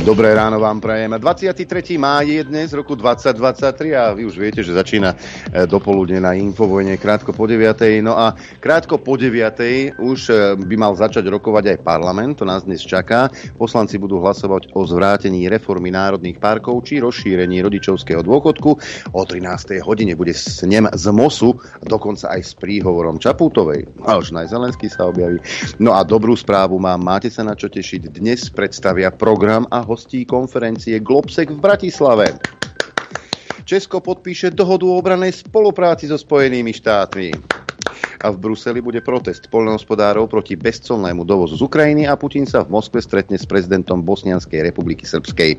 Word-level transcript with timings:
Dobré 0.00 0.32
ráno 0.32 0.56
vám 0.56 0.80
prajem. 0.80 1.12
23. 1.20 2.00
máj 2.00 2.32
je 2.32 2.42
dnes 2.48 2.72
roku 2.72 2.96
2023 2.96 3.92
a 3.92 4.16
vy 4.16 4.24
už 4.24 4.32
viete, 4.40 4.64
že 4.64 4.72
začína 4.72 5.12
e, 5.12 5.68
dopoludne 5.68 6.24
na 6.24 6.32
Infovojne 6.32 6.96
krátko 6.96 7.36
po 7.36 7.44
9. 7.44 8.00
No 8.00 8.16
a 8.16 8.32
krátko 8.64 8.96
po 8.96 9.20
9. 9.20 10.00
už 10.00 10.20
e, 10.32 10.34
by 10.56 10.76
mal 10.80 10.96
začať 10.96 11.28
rokovať 11.28 11.76
aj 11.76 11.78
parlament, 11.84 12.40
to 12.40 12.48
nás 12.48 12.64
dnes 12.64 12.80
čaká. 12.80 13.28
Poslanci 13.60 14.00
budú 14.00 14.24
hlasovať 14.24 14.72
o 14.72 14.88
zvrátení 14.88 15.52
reformy 15.52 15.92
národných 15.92 16.40
parkov 16.40 16.80
či 16.88 17.04
rozšírení 17.04 17.60
rodičovského 17.60 18.24
dôchodku. 18.24 18.70
O 19.12 19.20
13. 19.20 19.84
hodine 19.84 20.16
bude 20.16 20.32
snem 20.32 20.88
z 20.96 21.04
MOSu, 21.12 21.60
dokonca 21.84 22.32
aj 22.32 22.40
s 22.40 22.52
príhovorom 22.56 23.20
Čaputovej. 23.20 23.84
A 24.08 24.16
už 24.16 24.32
Zelenský 24.32 24.88
sa 24.88 25.12
objaví. 25.12 25.44
No 25.76 25.92
a 25.92 26.00
dobrú 26.08 26.32
správu 26.32 26.80
mám, 26.80 27.04
máte 27.04 27.28
sa 27.28 27.44
na 27.44 27.52
čo 27.52 27.68
tešiť. 27.68 28.16
Dnes 28.16 28.48
predstavia 28.48 29.12
program 29.12 29.68
a 29.68 29.89
hostí 29.90 30.22
konferencie 30.22 31.02
Globsec 31.02 31.50
v 31.50 31.58
Bratislave. 31.58 32.38
Česko 33.66 34.00
podpíše 34.00 34.50
dohodu 34.50 34.86
o 34.90 34.98
obranej 34.98 35.32
spolupráci 35.32 36.06
so 36.06 36.18
Spojenými 36.18 36.72
štátmi 36.72 37.30
a 38.20 38.28
v 38.28 38.36
Bruseli 38.36 38.84
bude 38.84 39.00
protest 39.00 39.48
poľnohospodárov 39.48 40.28
proti 40.28 40.54
bezcolnému 40.54 41.24
dovozu 41.24 41.56
z 41.56 41.64
Ukrajiny 41.64 42.04
a 42.04 42.20
Putin 42.20 42.44
sa 42.44 42.60
v 42.60 42.76
Moskve 42.76 43.00
stretne 43.00 43.40
s 43.40 43.48
prezidentom 43.48 44.04
Bosnianskej 44.04 44.60
republiky 44.60 45.08
Srbskej. 45.08 45.56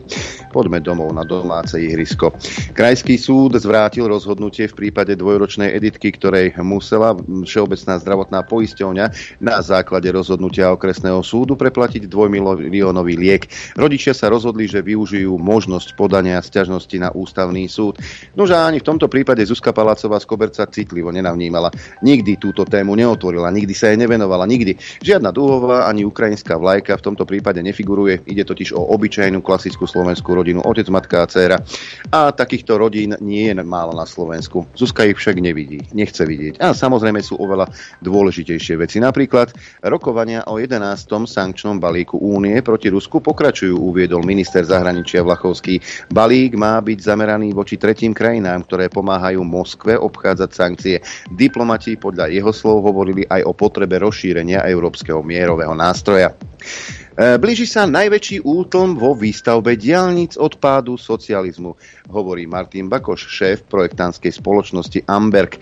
Poďme 0.54 0.78
domov 0.78 1.10
na 1.18 1.26
domáce 1.26 1.82
ihrisko. 1.82 2.38
Krajský 2.78 3.18
súd 3.18 3.58
zvrátil 3.58 4.06
rozhodnutie 4.06 4.70
v 4.70 4.78
prípade 4.78 5.18
dvojročnej 5.18 5.74
editky, 5.74 6.14
ktorej 6.14 6.54
musela 6.62 7.18
Všeobecná 7.18 7.98
zdravotná 7.98 8.46
poisťovňa 8.46 9.06
na 9.42 9.58
základe 9.66 10.14
rozhodnutia 10.14 10.70
okresného 10.70 11.26
súdu 11.26 11.58
preplatiť 11.58 12.06
dvojmiliónový 12.06 13.18
liek. 13.18 13.50
Rodičia 13.74 14.14
sa 14.14 14.30
rozhodli, 14.30 14.70
že 14.70 14.86
využijú 14.86 15.34
možnosť 15.42 15.98
podania 15.98 16.38
sťažnosti 16.38 16.98
na 17.02 17.10
ústavný 17.10 17.66
súd. 17.66 17.98
Nože 18.38 18.54
ani 18.54 18.78
v 18.80 18.88
tomto 18.88 19.10
prípade 19.10 19.42
Zuzka 19.42 19.74
Palácová 19.74 20.22
z 20.22 20.30
Koberca 20.30 20.64
citlivo 20.70 21.10
nenavnímala. 21.10 21.74
Nikdy 22.06 22.38
tú 22.38 22.51
túto 22.52 22.68
tému 22.68 23.00
neotvorila, 23.00 23.48
nikdy 23.48 23.72
sa 23.72 23.96
jej 23.96 23.98
nevenovala, 23.98 24.44
nikdy. 24.44 24.76
Žiadna 25.00 25.32
dúhová 25.32 25.88
ani 25.88 26.04
ukrajinská 26.04 26.60
vlajka 26.60 27.00
v 27.00 27.06
tomto 27.08 27.24
prípade 27.24 27.64
nefiguruje, 27.64 28.28
ide 28.28 28.44
totiž 28.44 28.76
o 28.76 28.92
obyčajnú 28.92 29.40
klasickú 29.40 29.88
slovenskú 29.88 30.36
rodinu, 30.36 30.60
otec, 30.60 30.92
matka 30.92 31.24
a 31.24 31.30
dcéra. 31.32 31.64
A 32.12 32.36
takýchto 32.36 32.76
rodín 32.76 33.16
nie 33.24 33.48
je 33.48 33.56
málo 33.64 33.96
na 33.96 34.04
Slovensku. 34.04 34.68
Zuzka 34.76 35.08
ich 35.08 35.16
však 35.16 35.40
nevidí, 35.40 35.80
nechce 35.96 36.28
vidieť. 36.28 36.60
A 36.60 36.76
samozrejme 36.76 37.24
sú 37.24 37.40
oveľa 37.40 37.72
dôležitejšie 38.04 38.76
veci. 38.76 38.98
Napríklad 39.00 39.56
rokovania 39.86 40.44
o 40.52 40.60
11. 40.60 40.84
sankčnom 41.08 41.78
balíku 41.78 42.20
únie 42.20 42.60
proti 42.66 42.92
Rusku 42.92 43.24
pokračujú, 43.24 43.78
uviedol 43.78 44.26
minister 44.28 44.68
zahraničia 44.68 45.24
Vlachovský. 45.24 45.80
Balík 46.12 46.60
má 46.60 46.82
byť 46.82 47.00
zameraný 47.00 47.56
voči 47.56 47.80
tretím 47.80 48.12
krajinám, 48.12 48.66
ktoré 48.66 48.90
pomáhajú 48.90 49.46
Moskve 49.46 49.94
obchádzať 49.94 50.50
sankcie. 50.50 50.98
Diplomati 51.30 52.02
podľa 52.02 52.34
jeho 52.34 52.41
slov 52.50 52.82
hovorili 52.82 53.30
aj 53.30 53.46
o 53.46 53.54
potrebe 53.54 54.02
rozšírenia 54.02 54.66
európskeho 54.66 55.22
mierového 55.22 55.78
nástroja. 55.78 56.34
E, 56.34 57.38
blíži 57.38 57.70
sa 57.70 57.86
najväčší 57.86 58.42
útlm 58.42 58.98
vo 58.98 59.14
výstavbe 59.14 59.78
diálnic 59.78 60.34
od 60.42 60.58
pádu 60.58 60.98
socializmu, 60.98 61.78
hovorí 62.12 62.44
Martin 62.46 62.92
Bakoš, 62.92 63.32
šéf 63.32 63.64
projektánskej 63.72 64.36
spoločnosti 64.36 65.08
Amberg. 65.08 65.56
E, 65.56 65.60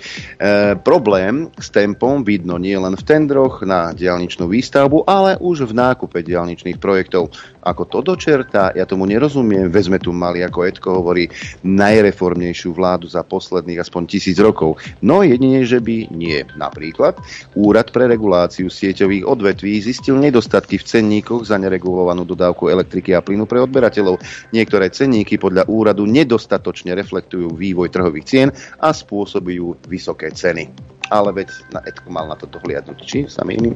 problém 0.81 1.53
s 1.55 1.69
tempom 1.69 2.25
vidno 2.25 2.57
nie 2.57 2.75
len 2.75 2.97
v 2.97 3.03
tendroch 3.05 3.61
na 3.61 3.93
diálničnú 3.93 4.49
výstavbu, 4.49 5.05
ale 5.05 5.37
už 5.37 5.69
v 5.69 5.77
nákupe 5.77 6.25
diálničných 6.25 6.81
projektov. 6.81 7.29
Ako 7.61 7.85
to 7.85 8.01
dočertá, 8.01 8.73
ja 8.73 8.89
tomu 8.89 9.05
nerozumiem. 9.05 9.69
Vezme 9.69 10.01
tu 10.01 10.09
mali, 10.09 10.41
ako 10.41 10.65
Edko 10.65 10.89
hovorí, 10.99 11.29
najreformnejšiu 11.61 12.73
vládu 12.73 13.05
za 13.05 13.21
posledných 13.21 13.79
aspoň 13.85 14.01
tisíc 14.09 14.41
rokov. 14.41 14.81
No 15.05 15.21
jedine, 15.21 15.61
že 15.61 15.77
by 15.77 16.09
nie. 16.09 16.41
Napríklad 16.57 17.21
Úrad 17.53 17.91
pre 17.91 18.07
reguláciu 18.07 18.71
sieťových 18.71 19.27
odvetví 19.27 19.83
zistil 19.83 20.15
nedostatky 20.15 20.79
v 20.79 20.87
cenníkoch 20.87 21.43
za 21.45 21.59
neregulovanú 21.59 22.23
dodávku 22.23 22.71
elektriky 22.71 23.11
a 23.11 23.19
plynu 23.19 23.45
pre 23.45 23.59
odberateľov. 23.59 24.17
Niektoré 24.55 24.87
cenníky 24.89 25.35
podľa 25.35 25.67
úradu 25.67 26.07
nedostatočne 26.39 26.95
reflektujú 26.95 27.51
vývoj 27.51 27.91
trhových 27.91 28.23
cien 28.23 28.47
a 28.79 28.95
spôsobujú 28.95 29.75
vysoké 29.91 30.31
ceny. 30.31 30.71
Ale 31.11 31.35
veď 31.35 31.51
na 31.75 31.83
Edku 31.83 32.07
mal 32.07 32.31
na 32.31 32.39
to 32.39 32.47
dohliadnúť. 32.47 32.99
Či 33.03 33.27
sa 33.27 33.43
mýlim? 33.43 33.75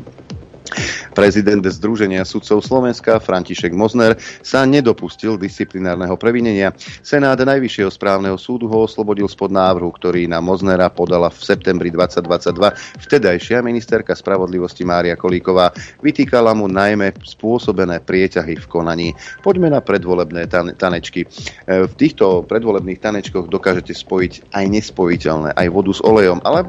Prezident 1.13 1.61
Združenia 1.61 2.25
sudcov 2.25 2.65
Slovenska 2.65 3.21
František 3.21 3.69
Mozner 3.75 4.17
sa 4.41 4.65
nedopustil 4.65 5.37
disciplinárneho 5.37 6.17
previnenia. 6.17 6.73
Senát 7.05 7.37
Najvyššieho 7.37 7.91
správneho 7.93 8.39
súdu 8.41 8.65
ho 8.65 8.87
oslobodil 8.87 9.29
spod 9.29 9.53
návrhu, 9.53 9.93
ktorý 9.93 10.25
na 10.25 10.41
Moznera 10.41 10.89
podala 10.89 11.29
v 11.29 11.37
septembri 11.37 11.93
2022 11.93 13.05
vtedajšia 13.05 13.61
ministerka 13.61 14.17
spravodlivosti 14.17 14.81
Mária 14.87 15.13
Kolíková. 15.13 15.69
Vytýkala 16.01 16.57
mu 16.57 16.65
najmä 16.65 17.13
spôsobené 17.21 18.01
prieťahy 18.01 18.57
v 18.57 18.65
konaní. 18.65 19.09
Poďme 19.45 19.69
na 19.69 19.85
predvolebné 19.85 20.49
tanečky. 20.79 21.27
E, 21.27 21.27
v 21.85 21.93
týchto 21.93 22.47
predvolebných 22.49 22.97
tanečkoch 22.97 23.51
dokážete 23.51 23.93
spojiť 23.93 24.55
aj 24.55 24.65
nespojiteľné, 24.65 25.53
aj 25.53 25.67
vodu 25.69 25.91
s 25.93 26.01
olejom, 26.01 26.41
ale 26.41 26.65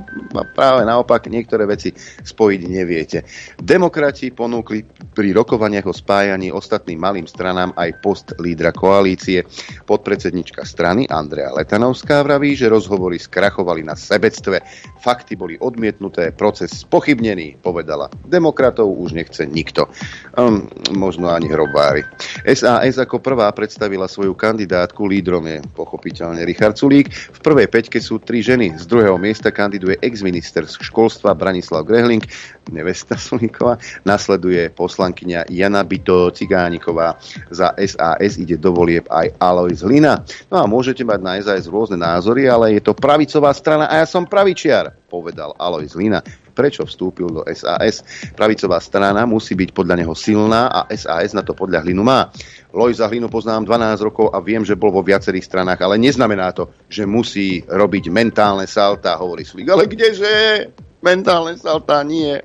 práve 0.52 0.84
naopak 0.84 1.32
niektoré 1.32 1.64
veci 1.64 1.96
spojiť 2.20 2.60
neviete. 2.68 3.24
Demok- 3.56 3.83
Demokrati 3.84 4.32
ponúkli 4.32 4.80
pri 5.12 5.36
rokovaniach 5.36 5.84
o 5.84 5.92
spájaní 5.92 6.48
ostatným 6.48 6.96
malým 6.96 7.28
stranám 7.28 7.76
aj 7.76 8.00
post 8.00 8.32
lídra 8.40 8.72
koalície. 8.72 9.44
Podpredsednička 9.84 10.64
strany 10.64 11.04
Andrea 11.12 11.52
Letanovská 11.52 12.24
vraví, 12.24 12.56
že 12.56 12.72
rozhovory 12.72 13.20
skrachovali 13.20 13.84
na 13.84 13.92
sebectve. 13.92 14.64
Fakty 15.04 15.36
boli 15.36 15.60
odmietnuté, 15.60 16.32
proces 16.32 16.72
spochybnený, 16.80 17.60
povedala. 17.60 18.08
Demokratov 18.24 18.88
už 18.88 19.20
nechce 19.20 19.44
nikto. 19.44 19.84
Um, 20.32 20.64
možno 20.96 21.28
ani 21.28 21.52
hrobári. 21.52 22.08
SAS 22.56 22.96
ako 22.96 23.20
prvá 23.20 23.52
predstavila 23.52 24.08
svoju 24.08 24.32
kandidátku, 24.32 25.04
lídrom 25.04 25.44
je 25.44 25.60
pochopiteľne 25.76 26.48
Richard 26.48 26.80
Sulík. 26.80 27.12
V 27.12 27.40
prvej 27.44 27.68
peťke 27.68 28.00
sú 28.00 28.16
tri 28.16 28.40
ženy. 28.40 28.80
Z 28.80 28.88
druhého 28.88 29.20
miesta 29.20 29.52
kandiduje 29.52 30.00
ex-minister 30.00 30.64
školstva 30.64 31.36
Branislav 31.36 31.84
Grehling, 31.84 32.24
nevesta 32.70 33.18
Sulíkova 33.26 33.76
Nasleduje 34.06 34.70
poslankyňa 34.72 35.50
Jana 35.50 35.82
Bito 35.82 36.30
Cigániková. 36.30 37.16
Za 37.50 37.74
SAS 37.76 38.40
ide 38.40 38.56
do 38.56 38.72
volieb 38.72 39.08
aj 39.10 39.36
Alois 39.40 39.84
Hlina. 39.84 40.22
No 40.48 40.60
a 40.60 40.64
môžete 40.64 41.02
mať 41.02 41.20
na 41.20 41.36
SAS 41.40 41.68
rôzne 41.68 42.00
názory, 42.00 42.48
ale 42.48 42.76
je 42.78 42.82
to 42.84 42.96
pravicová 42.96 43.52
strana 43.52 43.88
a 43.90 44.00
ja 44.00 44.06
som 44.06 44.28
pravičiar, 44.28 44.94
povedal 45.08 45.52
Alois 45.58 45.92
Hlina 45.92 46.24
prečo 46.54 46.86
vstúpil 46.86 47.26
do 47.34 47.42
SAS. 47.50 48.06
Pravicová 48.38 48.78
strana 48.78 49.26
musí 49.26 49.58
byť 49.58 49.74
podľa 49.74 49.98
neho 49.98 50.14
silná 50.14 50.70
a 50.70 50.86
SAS 50.94 51.34
na 51.34 51.42
to 51.42 51.52
podľa 51.52 51.82
Hlinu 51.82 52.06
má. 52.06 52.30
Lojza 52.70 53.10
Hlinu 53.10 53.26
poznám 53.26 53.66
12 53.66 54.06
rokov 54.06 54.30
a 54.30 54.38
viem, 54.38 54.62
že 54.62 54.78
bol 54.78 54.94
vo 54.94 55.02
viacerých 55.02 55.46
stranách, 55.46 55.82
ale 55.82 55.98
neznamená 55.98 56.54
to, 56.54 56.70
že 56.86 57.06
musí 57.06 57.66
robiť 57.66 58.10
mentálne 58.10 58.70
salta, 58.70 59.18
hovorí 59.18 59.42
Slik. 59.42 59.66
Ale 59.66 59.90
kdeže? 59.90 60.70
Mentálne 61.04 61.60
salta 61.60 62.00
nie. 62.00 62.40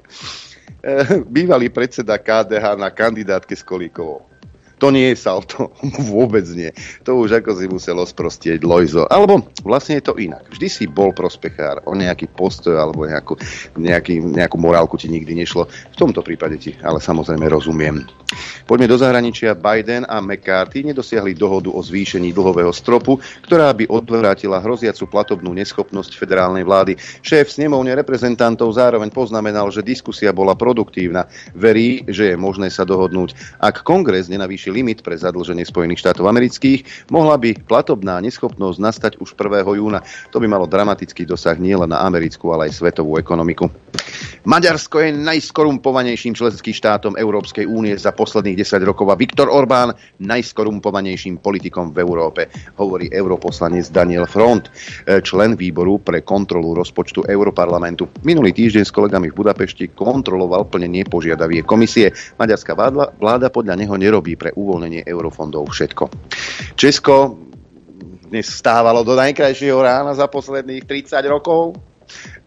Eh, 0.84 1.24
bývalý 1.24 1.72
predseda 1.72 2.20
KDH 2.20 2.75
na 2.75 2.92
kandidátke 2.92 3.56
s 3.56 3.64
Kolíkovou. 3.64 4.28
To 4.79 4.90
nie 4.90 5.13
je 5.13 5.17
salto, 5.22 5.75
vôbec 6.12 6.44
nie. 6.56 6.73
To 7.06 7.22
už 7.22 7.44
ako 7.44 7.51
si 7.53 7.66
muselo 7.69 8.03
sprostieť 8.03 8.63
Lojzo. 8.66 9.06
Alebo 9.06 9.45
vlastne 9.62 10.01
je 10.01 10.09
to 10.09 10.17
inak. 10.17 10.47
Vždy 10.50 10.67
si 10.67 10.84
bol 10.90 11.13
prospechár, 11.13 11.84
o 11.85 11.94
nejaký 11.94 12.31
postoj 12.31 12.79
alebo 12.79 13.06
nejakú, 13.06 13.38
nejaký, 13.78 14.23
nejakú 14.23 14.57
morálku 14.57 14.96
ti 14.97 15.11
nikdy 15.11 15.37
nešlo. 15.37 15.67
V 15.67 15.97
tomto 15.99 16.26
prípade 16.26 16.58
ti 16.58 16.79
ale 16.84 17.03
samozrejme 17.03 17.46
rozumiem. 17.52 18.08
Poďme 18.70 18.85
do 18.85 18.97
zahraničia. 19.02 19.58
Biden 19.58 20.05
a 20.05 20.22
McCarthy 20.22 20.85
nedosiahli 20.85 21.34
dohodu 21.34 21.73
o 21.73 21.81
zvýšení 21.81 22.29
dlhového 22.29 22.70
stropu, 22.70 23.17
ktorá 23.41 23.73
by 23.73 23.90
odvrátila 23.90 24.61
hroziacu 24.61 25.09
platobnú 25.09 25.49
neschopnosť 25.58 26.14
federálnej 26.14 26.61
vlády. 26.61 26.93
Šéf 27.26 27.49
snemovne 27.49 27.97
reprezentantov 27.97 28.70
zároveň 28.78 29.09
poznamenal, 29.09 29.73
že 29.73 29.81
diskusia 29.81 30.29
bola 30.29 30.53
produktívna. 30.53 31.26
Verí, 31.58 32.05
že 32.05 32.34
je 32.34 32.35
možné 32.37 32.70
sa 32.70 32.85
dohodnúť. 32.85 33.34
Ak 33.58 33.81
kongres 33.81 34.29
nenavýši 34.29 34.68
limit 34.69 35.01
pre 35.01 35.17
zadlženie 35.17 35.66
Spojených 35.66 36.05
štátov 36.05 36.29
amerických, 36.29 37.09
mohla 37.09 37.35
by 37.35 37.57
platobná 37.66 38.21
neschopnosť 38.21 38.77
nastať 38.77 39.13
už 39.19 39.33
1. 39.33 39.66
júna. 39.66 40.05
To 40.29 40.37
by 40.37 40.47
malo 40.47 40.69
dramatický 40.69 41.25
dosah 41.25 41.57
nielen 41.57 41.91
na 41.91 42.05
americkú, 42.05 42.53
ale 42.53 42.69
aj 42.69 42.79
svetovú 42.79 43.17
ekonomiku. 43.17 43.67
Maďarsko 44.47 45.03
je 45.03 45.09
najskorumpovanejším 45.19 46.33
členským 46.37 46.71
štátom 46.71 47.19
Európskej 47.19 47.67
únie 47.67 47.97
za 47.99 48.16
posledných 48.16 48.63
10 48.63 48.87
rokov 48.87 49.11
a 49.11 49.19
Viktor 49.19 49.51
Orbán 49.51 49.91
najskorumpovanejším 50.23 51.43
politikom 51.43 51.91
v 51.91 52.01
Európe, 52.01 52.47
hovorí 52.79 53.11
europoslanec 53.11 53.91
Daniel 53.91 54.29
Front, 54.29 54.71
e, 55.05 55.19
člen 55.19 55.59
výboru 55.59 55.99
pre 55.99 56.23
kontrolu 56.23 56.71
rozpočtu 56.77 57.27
Europarlamentu. 57.27 58.07
Minulý 58.23 58.55
týždeň 58.55 58.83
s 58.87 58.95
kolegami 58.95 59.33
v 59.33 59.37
Budapešti 59.37 59.91
kontroloval 59.91 60.69
plnenie 60.71 61.03
požiadavie 61.05 61.66
komisie. 61.67 62.13
Maďarská 62.39 62.73
vláda 63.19 63.47
podľa 63.51 63.75
neho 63.75 63.95
nerobí 63.99 64.39
pre 64.39 64.55
uvoľnenie 64.59 65.08
eurofondov 65.08 65.72
všetko. 65.72 66.03
Česko 66.76 67.40
dnes 68.29 68.46
stávalo 68.46 69.02
do 69.02 69.17
najkrajšieho 69.17 69.79
rána 69.82 70.14
za 70.14 70.29
posledných 70.29 70.85
30 70.85 71.17
rokov. 71.26 71.79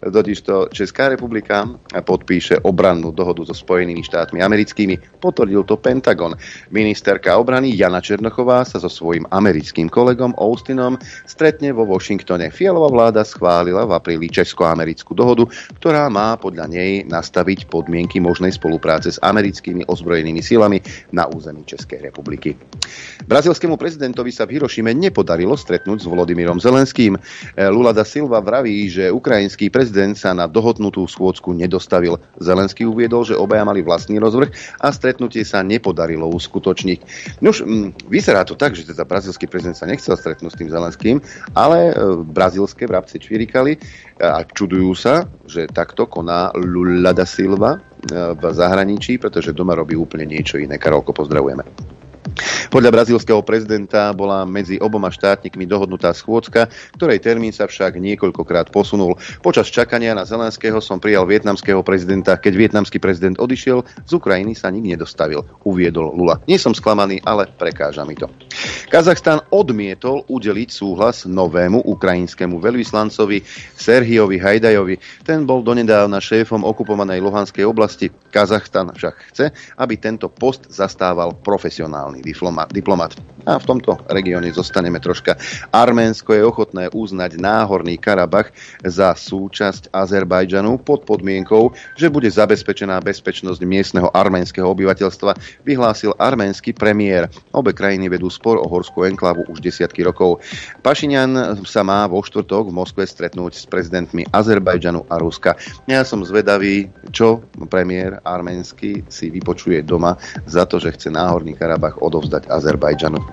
Totižto 0.03 0.75
Česká 0.75 1.07
republika 1.15 1.63
podpíše 2.03 2.67
obrannú 2.67 3.15
dohodu 3.15 3.47
so 3.47 3.55
Spojenými 3.55 4.03
štátmi 4.03 4.43
americkými. 4.43 4.99
Potvrdil 5.23 5.63
to 5.63 5.79
Pentagon. 5.79 6.35
Ministerka 6.75 7.39
obrany 7.39 7.71
Jana 7.79 8.03
Černochová 8.03 8.67
sa 8.67 8.83
so 8.83 8.91
svojím 8.91 9.31
americkým 9.31 9.87
kolegom 9.87 10.35
Austinom 10.35 10.99
stretne 11.23 11.71
vo 11.71 11.87
Washingtone. 11.87 12.51
Fialová 12.51 12.91
vláda 12.91 13.23
schválila 13.23 13.87
v 13.87 13.95
apríli 13.95 14.27
Česko-americkú 14.27 15.15
dohodu, 15.15 15.47
ktorá 15.79 16.11
má 16.11 16.35
podľa 16.35 16.67
nej 16.67 17.07
nastaviť 17.07 17.71
podmienky 17.71 18.19
možnej 18.19 18.51
spolupráce 18.51 19.15
s 19.15 19.23
americkými 19.23 19.87
ozbrojenými 19.87 20.43
silami 20.43 20.83
na 21.15 21.31
území 21.31 21.63
Českej 21.63 22.03
republiky. 22.11 22.59
Brazilskému 23.31 23.79
prezidentovi 23.79 24.35
sa 24.35 24.51
v 24.51 24.59
Hirošime 24.59 24.91
nepodarilo 24.99 25.55
stretnúť 25.55 26.03
s 26.03 26.11
Volodymyrom 26.11 26.59
Zelenským. 26.59 27.15
Lula 27.55 27.95
da 27.95 28.03
Silva 28.03 28.43
vraví, 28.43 28.91
že 28.91 29.07
ukrajinský 29.07 29.71
prezident 29.71 29.91
prezident 29.93 30.17
sa 30.17 30.33
na 30.33 30.49
dohodnutú 30.49 31.05
schôdzku 31.05 31.53
nedostavil. 31.53 32.17
Zelenský 32.41 32.89
uviedol, 32.89 33.29
že 33.29 33.37
obaja 33.37 33.61
mali 33.69 33.85
vlastný 33.85 34.17
rozvrh 34.17 34.49
a 34.81 34.89
stretnutie 34.89 35.45
sa 35.45 35.61
nepodarilo 35.61 36.33
uskutočniť. 36.33 36.99
Nož, 37.45 37.61
vyzerá 38.09 38.49
to 38.49 38.57
tak, 38.57 38.73
že 38.73 38.89
teda 38.89 39.05
brazilský 39.05 39.45
prezident 39.53 39.77
sa 39.77 39.85
nechcel 39.85 40.17
stretnúť 40.17 40.49
s 40.49 40.59
tým 40.65 40.73
Zelenským, 40.73 41.17
ale 41.53 41.93
e, 41.93 42.25
brazilské 42.25 42.89
vrabce 42.89 43.21
čvirikali 43.21 43.77
a 44.17 44.49
čudujú 44.49 44.97
sa, 44.97 45.29
že 45.45 45.69
takto 45.69 46.09
koná 46.09 46.57
Lula 46.57 47.13
da 47.13 47.29
Silva 47.29 47.77
e, 47.77 47.81
v 48.33 48.43
zahraničí, 48.49 49.21
pretože 49.21 49.53
doma 49.53 49.77
robí 49.77 49.93
úplne 49.93 50.25
niečo 50.25 50.57
iné. 50.57 50.81
Karolko, 50.81 51.13
pozdravujeme. 51.13 52.01
Podľa 52.73 52.89
brazílskeho 52.89 53.45
prezidenta 53.45 54.09
bola 54.17 54.49
medzi 54.49 54.81
oboma 54.81 55.13
štátnikmi 55.13 55.69
dohodnutá 55.69 56.17
schôdzka, 56.17 56.73
ktorej 56.97 57.21
termín 57.21 57.53
sa 57.53 57.69
však 57.69 58.01
niekoľkokrát 58.01 58.73
posunul. 58.73 59.21
Počas 59.45 59.69
čakania 59.69 60.17
na 60.17 60.25
Zelenského 60.25 60.81
som 60.81 60.97
prijal 60.97 61.29
vietnamského 61.29 61.85
prezidenta. 61.85 62.41
Keď 62.41 62.53
vietnamský 62.57 62.97
prezident 62.97 63.37
odišiel, 63.37 63.85
z 64.09 64.13
Ukrajiny 64.17 64.57
sa 64.57 64.73
nik 64.73 64.89
nedostavil, 64.89 65.45
uviedol 65.69 66.17
Lula. 66.17 66.41
Nie 66.49 66.57
som 66.57 66.73
sklamaný, 66.73 67.21
ale 67.29 67.45
prekáža 67.45 68.09
mi 68.09 68.17
to. 68.17 68.33
Kazachstan 68.89 69.45
odmietol 69.53 70.25
udeliť 70.33 70.69
súhlas 70.73 71.29
novému 71.29 71.85
ukrajinskému 71.85 72.57
veľvyslancovi 72.57 73.45
Serhiovi 73.77 74.41
Hajdajovi. 74.41 74.97
Ten 75.29 75.45
bol 75.45 75.61
donedávna 75.61 76.25
šéfom 76.25 76.65
okupovanej 76.65 77.21
Luhanskej 77.21 77.69
oblasti. 77.69 78.09
Kazachstan 78.09 78.97
však 78.97 79.15
chce, 79.33 79.53
aby 79.77 80.01
tento 80.01 80.33
post 80.33 80.73
zastával 80.73 81.37
profesionálny 81.37 82.22
diplomat. 82.23 82.71
diplomat. 82.73 83.19
A 83.43 83.59
v 83.59 83.67
tomto 83.67 83.99
regióne 84.07 84.55
zostaneme 84.55 85.03
troška. 85.03 85.35
Arménsko 85.75 86.31
je 86.37 86.43
ochotné 86.47 86.85
uznať 86.95 87.43
náhorný 87.43 87.99
Karabach 87.99 88.55
za 88.87 89.17
súčasť 89.19 89.91
Azerbajdžanu 89.91 90.79
pod 90.79 91.03
podmienkou, 91.03 91.75
že 91.99 92.07
bude 92.07 92.31
zabezpečená 92.31 93.03
bezpečnosť 93.03 93.61
miestneho 93.67 94.09
arménskeho 94.15 94.69
obyvateľstva, 94.71 95.65
vyhlásil 95.67 96.15
arménsky 96.21 96.71
premiér. 96.71 97.27
Obe 97.51 97.75
krajiny 97.75 98.07
vedú 98.07 98.31
spor 98.31 98.63
o 98.63 98.67
horskú 98.71 99.09
enklavu 99.09 99.43
už 99.51 99.59
desiatky 99.59 100.07
rokov. 100.07 100.39
Pašinian 100.87 101.59
sa 101.67 101.83
má 101.83 102.07
vo 102.07 102.23
štvrtok 102.23 102.71
v 102.71 102.77
Moskve 102.79 103.03
stretnúť 103.09 103.59
s 103.59 103.65
prezidentmi 103.67 104.23
Azerbajdžanu 104.31 105.11
a 105.11 105.19
Ruska. 105.19 105.59
Ja 105.91 106.07
som 106.07 106.23
zvedavý, 106.23 106.93
čo 107.11 107.43
premiér 107.67 108.23
arménsky 108.23 109.03
si 109.11 109.33
vypočuje 109.33 109.83
doma 109.83 110.15
za 110.47 110.69
to, 110.69 110.79
že 110.79 110.95
chce 110.95 111.09
náhorný 111.11 111.59
Karabach 111.59 111.99
odovzdať 111.99 112.47
Azerbajdžanu. 112.53 113.32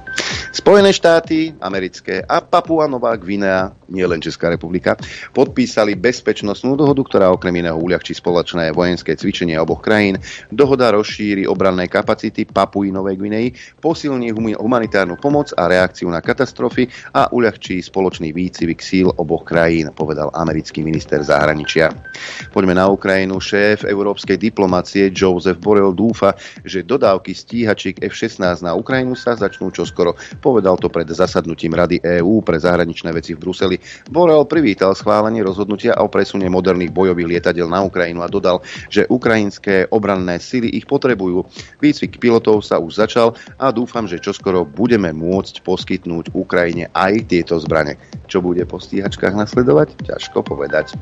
Spojené 0.49 0.89
štáty 0.91 1.55
americké 1.61 2.25
a 2.25 2.41
Papua 2.41 2.89
Nová 2.89 3.13
Gvinea, 3.15 3.71
nie 3.89 4.01
len 4.03 4.17
Česká 4.17 4.49
republika, 4.49 4.97
podpísali 5.31 5.93
bezpečnostnú 5.93 6.73
dohodu, 6.73 7.05
ktorá 7.05 7.29
okrem 7.29 7.61
iného 7.61 7.77
uľahčí 7.77 8.17
spoločné 8.17 8.73
vojenské 8.73 9.13
cvičenie 9.13 9.55
oboch 9.61 9.79
krajín. 9.81 10.17
Dohoda 10.49 10.89
rozšíri 10.93 11.45
obranné 11.45 11.85
kapacity 11.85 12.49
Papuji 12.49 12.89
Novej 12.89 13.21
Gvinei, 13.21 13.53
posilní 13.81 14.33
humanitárnu 14.57 15.21
pomoc 15.21 15.53
a 15.53 15.69
reakciu 15.69 16.09
na 16.09 16.21
katastrofy 16.21 16.89
a 17.13 17.29
uľahčí 17.29 17.81
spoločný 17.85 18.33
výcvik 18.33 18.81
síl 18.81 19.09
oboch 19.15 19.45
krajín, 19.45 19.93
povedal 19.93 20.33
americký 20.33 20.81
minister 20.81 21.21
zahraničia. 21.21 21.93
Poďme 22.49 22.73
na 22.73 22.89
Ukrajinu. 22.89 23.37
Šéf 23.37 23.85
európskej 23.85 24.37
diplomácie 24.37 25.13
Joseph 25.13 25.61
Borrell 25.61 25.93
dúfa, 25.93 26.33
že 26.65 26.81
dodávky 26.85 27.37
stíhačiek 27.37 28.01
F-16 28.01 28.65
na 28.65 28.73
Ukrajinu 28.73 29.13
sa 29.13 29.37
začnú 29.37 29.69
čoskoro. 29.89 30.13
Povedal 30.37 30.77
to 30.77 30.93
pred 30.93 31.09
zasadnutím 31.09 31.73
Rady 31.73 32.21
EÚ 32.21 32.45
pre 32.45 32.61
zahraničné 32.61 33.09
veci 33.09 33.33
v 33.33 33.41
Bruseli. 33.41 33.81
Borel 34.05 34.45
privítal 34.45 34.93
schválenie 34.93 35.41
rozhodnutia 35.41 35.97
o 35.97 36.05
presune 36.05 36.45
moderných 36.45 36.93
bojových 36.93 37.25
lietadiel 37.25 37.65
na 37.65 37.81
Ukrajinu 37.81 38.21
a 38.21 38.29
dodal, 38.29 38.61
že 38.93 39.09
ukrajinské 39.09 39.89
obranné 39.89 40.37
sily 40.37 40.69
ich 40.69 40.85
potrebujú. 40.85 41.49
Výcvik 41.81 42.21
pilotov 42.21 42.61
sa 42.61 42.77
už 42.77 43.01
začal 43.01 43.33
a 43.57 43.73
dúfam, 43.73 44.05
že 44.05 44.21
čoskoro 44.21 44.69
budeme 44.69 45.09
môcť 45.09 45.65
poskytnúť 45.65 46.37
Ukrajine 46.37 46.93
aj 46.93 47.25
tieto 47.25 47.57
zbrane. 47.57 47.97
Čo 48.29 48.45
bude 48.45 48.61
po 48.69 48.77
stíhačkách 48.77 49.33
nasledovať? 49.33 50.05
Ťažko 50.05 50.45
povedať. 50.45 50.93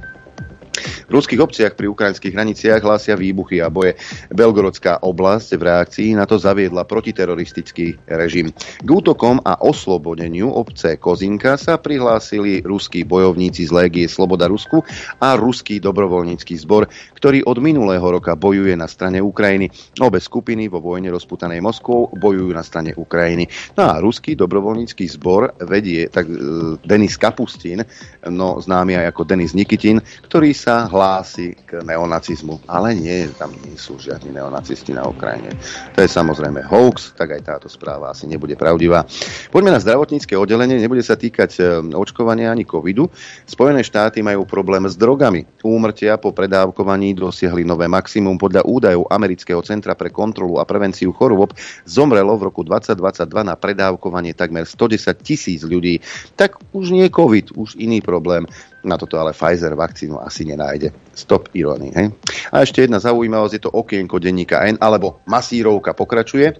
V 1.07 1.11
ruských 1.11 1.41
obciach 1.41 1.73
pri 1.73 1.89
ukrajinských 1.89 2.33
hraniciach 2.33 2.81
hlásia 2.83 3.15
výbuchy 3.17 3.63
a 3.63 3.71
boje. 3.71 3.97
Belgorodská 4.29 5.01
oblasť 5.01 5.49
v 5.57 5.65
reakcii 5.65 6.09
na 6.13 6.29
to 6.29 6.37
zaviedla 6.37 6.85
protiteroristický 6.85 7.97
režim. 8.09 8.53
K 8.83 8.89
útokom 8.89 9.41
a 9.41 9.59
oslobodeniu 9.63 10.51
obce 10.51 10.99
Kozinka 10.99 11.55
sa 11.55 11.79
prihlásili 11.79 12.61
ruskí 12.61 13.07
bojovníci 13.07 13.67
z 13.67 13.71
Légie 13.71 14.05
Sloboda 14.11 14.51
Rusku 14.51 14.83
a 15.23 15.39
ruský 15.39 15.79
dobrovoľnícky 15.79 16.53
zbor, 16.59 16.91
ktorý 17.15 17.47
od 17.47 17.57
minulého 17.63 18.03
roka 18.03 18.35
bojuje 18.35 18.75
na 18.75 18.85
strane 18.85 19.23
Ukrajiny. 19.23 19.71
Obe 20.03 20.19
skupiny 20.19 20.67
vo 20.67 20.83
vojne 20.83 21.09
rozputanej 21.09 21.63
Moskvou 21.63 22.11
bojujú 22.11 22.51
na 22.51 22.61
strane 22.61 22.91
Ukrajiny. 22.91 23.47
No 23.79 23.87
a 23.87 24.03
ruský 24.03 24.35
dobrovoľnícky 24.35 25.07
zbor 25.07 25.55
vedie 25.63 26.11
tak 26.11 26.27
e, 26.27 26.35
Denis 26.83 27.15
Kapustin, 27.15 27.81
no 28.27 28.59
známy 28.59 28.99
aj 28.99 29.15
ako 29.15 29.21
Denis 29.23 29.55
Nikitin, 29.55 30.03
ktorý 30.27 30.51
sa 30.51 30.66
hlási 30.67 31.55
k 31.63 31.79
neonacizmu. 31.79 32.59
Ale 32.67 32.91
nie, 32.91 33.31
tam 33.39 33.55
nie 33.63 33.79
sú 33.79 33.95
žiadni 33.95 34.35
neonacisti 34.35 34.91
na 34.91 35.07
Ukrajine. 35.07 35.55
To 35.95 36.03
je 36.03 36.09
samozrejme 36.11 36.67
hoax, 36.67 37.15
tak 37.15 37.39
aj 37.39 37.41
táto 37.47 37.67
správa 37.71 38.11
asi 38.11 38.27
nebude 38.27 38.59
pravdivá. 38.59 39.07
Poďme 39.49 39.71
na 39.71 39.79
zdravotnícke 39.79 40.35
oddelenie, 40.35 40.75
nebude 40.77 41.01
sa 41.01 41.15
týkať 41.15 41.51
e, 41.57 41.61
očkovania 41.95 42.51
ani 42.51 42.67
covidu. 42.67 43.07
Spojené 43.47 43.81
štáty 43.81 44.19
majú 44.19 44.43
problém 44.43 44.83
s 44.83 44.99
drogami. 44.99 45.47
Úmrtia 45.63 46.19
po 46.19 46.35
predávkovaní 46.35 47.15
dosiahli 47.15 47.63
nové 47.63 47.87
maximum. 47.87 48.35
Podľa 48.35 48.67
údajov 48.67 49.07
Amerického 49.07 49.63
centra 49.63 49.95
pre 49.95 50.11
kontrolu 50.11 50.59
a 50.59 50.67
prevenciu 50.67 51.15
chorôb 51.15 51.55
zomrelo 51.87 52.35
v 52.35 52.51
roku 52.51 52.61
2022 52.67 53.47
na 53.47 53.55
predávkovanie 53.55 54.35
takmer 54.35 54.67
110 54.67 55.15
tisíc 55.23 55.63
ľudí. 55.63 56.03
Tak 56.35 56.59
už 56.75 56.91
nie 56.91 57.07
COVID, 57.07 57.55
už 57.55 57.79
iný 57.79 58.03
problém. 58.03 58.43
Na 58.87 58.95
toto 58.95 59.19
ale 59.19 59.35
Pfizer 59.35 59.75
vakcínu 59.75 60.15
asi 60.23 60.47
nenájde. 60.47 60.95
Stop 61.11 61.51
irónii. 61.51 61.91
Hej? 61.91 62.07
A 62.55 62.63
ešte 62.63 62.87
jedna 62.87 63.03
zaujímavosť, 63.03 63.53
je 63.59 63.63
to 63.67 63.75
okienko 63.75 64.15
denníka 64.23 64.63
N, 64.63 64.79
alebo 64.79 65.19
masírovka 65.27 65.91
pokračuje. 65.91 66.55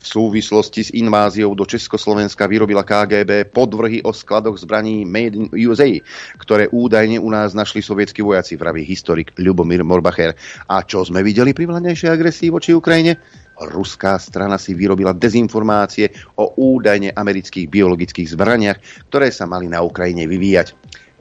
V 0.00 0.06
súvislosti 0.08 0.80
s 0.80 0.90
inváziou 0.96 1.52
do 1.52 1.68
Československa 1.68 2.48
vyrobila 2.48 2.80
KGB 2.88 3.52
podvrhy 3.52 4.00
o 4.00 4.16
skladoch 4.16 4.56
zbraní 4.56 5.04
Made 5.04 5.36
in 5.36 5.46
USA, 5.52 5.92
ktoré 6.40 6.72
údajne 6.72 7.20
u 7.20 7.28
nás 7.28 7.52
našli 7.52 7.84
sovietskí 7.84 8.24
vojaci, 8.24 8.56
vraví 8.56 8.80
historik 8.80 9.36
Ľubomír 9.36 9.84
Morbacher. 9.84 10.32
A 10.72 10.80
čo 10.88 11.04
sme 11.04 11.20
videli 11.20 11.52
pri 11.52 11.68
vlanejšej 11.68 12.10
agresii 12.16 12.48
voči 12.48 12.72
Ukrajine? 12.72 13.20
ruská 13.60 14.16
strana 14.16 14.56
si 14.56 14.72
vyrobila 14.72 15.12
dezinformácie 15.12 16.08
o 16.40 16.56
údajne 16.56 17.12
amerických 17.12 17.68
biologických 17.68 18.32
zbraniach, 18.32 18.80
ktoré 19.12 19.28
sa 19.28 19.44
mali 19.44 19.68
na 19.68 19.84
Ukrajine 19.84 20.24
vyvíjať. 20.24 20.72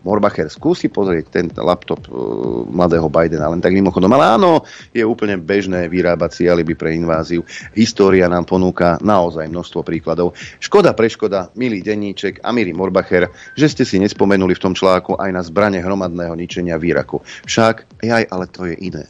Morbacher 0.04 0.48
skúsi 0.48 0.88
pozrieť 0.88 1.26
ten 1.30 1.46
laptop 1.56 2.06
uh, 2.08 2.66
mladého 2.70 3.08
Bidena, 3.12 3.52
len 3.52 3.60
tak 3.60 3.76
mimochodom. 3.76 4.12
Ale 4.16 4.40
áno, 4.40 4.64
je 4.96 5.04
úplne 5.04 5.38
bežné 5.40 5.92
vyrábať 5.92 6.32
si 6.32 6.44
alibi 6.48 6.74
pre 6.74 6.96
inváziu. 6.96 7.44
História 7.76 8.28
nám 8.32 8.48
ponúka 8.48 8.98
naozaj 9.04 9.48
množstvo 9.52 9.84
príkladov. 9.84 10.36
Škoda 10.64 10.96
pre 10.96 11.12
škoda, 11.12 11.52
milý 11.60 11.84
denníček 11.84 12.42
a 12.46 12.50
milý 12.56 12.72
Morbacher, 12.72 13.30
že 13.54 13.68
ste 13.68 13.84
si 13.84 14.00
nespomenuli 14.00 14.56
v 14.56 14.64
tom 14.64 14.74
článku 14.74 15.20
aj 15.20 15.30
na 15.36 15.42
zbrane 15.44 15.84
hromadného 15.84 16.34
ničenia 16.34 16.80
v 16.80 16.96
Iraku. 16.96 17.20
Však, 17.48 18.06
aj, 18.08 18.24
ale 18.32 18.46
to 18.48 18.66
je 18.70 18.76
iné. 18.80 19.04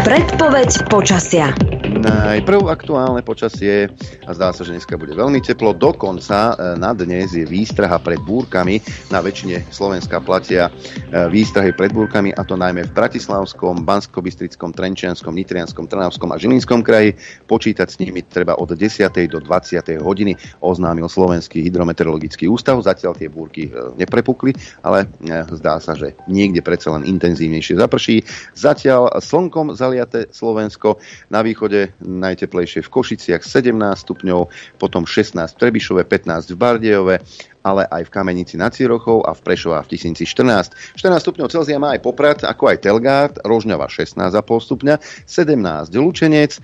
Predpoveď 0.00 0.88
počasia. 0.88 1.52
Najprv 1.92 2.72
aktuálne 2.72 3.20
počasie 3.20 3.92
a 4.24 4.30
zdá 4.32 4.48
sa, 4.56 4.64
že 4.64 4.72
dneska 4.72 4.96
bude 4.96 5.12
veľmi 5.12 5.44
teplo. 5.44 5.76
Dokonca 5.76 6.56
e, 6.56 6.80
na 6.80 6.96
dnes 6.96 7.36
je 7.36 7.44
výstraha 7.44 8.00
pred 8.00 8.16
búrkami. 8.24 8.80
Na 9.12 9.20
väčšine 9.20 9.68
Slovenska 9.68 10.24
platia 10.24 10.72
e, 10.72 11.28
výstrahy 11.28 11.76
pred 11.76 11.92
búrkami 11.92 12.32
a 12.32 12.40
to 12.40 12.56
najmä 12.56 12.88
v 12.88 12.96
Bratislavskom, 12.96 13.84
Banskobystrickom, 13.84 14.72
Trenčianskom, 14.72 15.36
Nitrianskom, 15.36 15.84
Trnavskom 15.84 16.32
a 16.32 16.40
Žilinskom 16.40 16.80
kraji. 16.80 17.12
Počítať 17.44 17.92
s 17.92 18.00
nimi 18.00 18.24
treba 18.24 18.56
od 18.56 18.72
10. 18.72 19.12
do 19.28 19.44
20. 19.44 20.00
hodiny, 20.00 20.32
oznámil 20.64 21.12
Slovenský 21.12 21.60
hydrometeorologický 21.68 22.48
ústav. 22.48 22.80
Zatiaľ 22.80 23.12
tie 23.20 23.28
búrky 23.28 23.68
e, 23.68 23.92
neprepukli, 24.00 24.56
ale 24.80 25.04
zdá 25.52 25.76
sa, 25.84 25.92
že 25.92 26.16
niekde 26.24 26.64
predsa 26.64 26.96
len 26.96 27.04
intenzívnejšie 27.04 27.76
zaprší. 27.76 28.24
Zatiaľ 28.56 29.20
slnkom 29.20 29.76
zaliate 29.82 30.30
Slovensko 30.30 31.02
na 31.34 31.42
východe 31.42 31.98
najteplejšie 31.98 32.86
v 32.86 32.92
Košiciach 32.94 33.42
17 33.42 33.74
stupňov, 33.98 34.40
potom 34.78 35.02
16 35.02 35.42
v 35.42 35.58
Trebišove, 35.58 36.06
15 36.06 36.54
v 36.54 36.56
Bardejove, 36.56 37.14
ale 37.62 37.86
aj 37.86 38.10
v 38.10 38.10
Kamenici 38.10 38.58
nad 38.58 38.74
Cirochou 38.74 39.22
a 39.22 39.32
v 39.32 39.40
Prešova 39.40 39.86
v 39.86 39.94
Tisíci 39.94 40.26
14. 40.26 40.98
14 40.98 41.22
stupňov 41.22 41.46
Celzia 41.48 41.78
má 41.78 41.94
aj 41.94 42.02
Poprad, 42.02 42.38
ako 42.42 42.74
aj 42.74 42.82
Telgard, 42.82 43.34
Rožňava 43.46 43.86
16,5 43.86 44.18
stupňa, 44.42 44.94
17 45.26 45.94
Lučenec, 45.94 46.58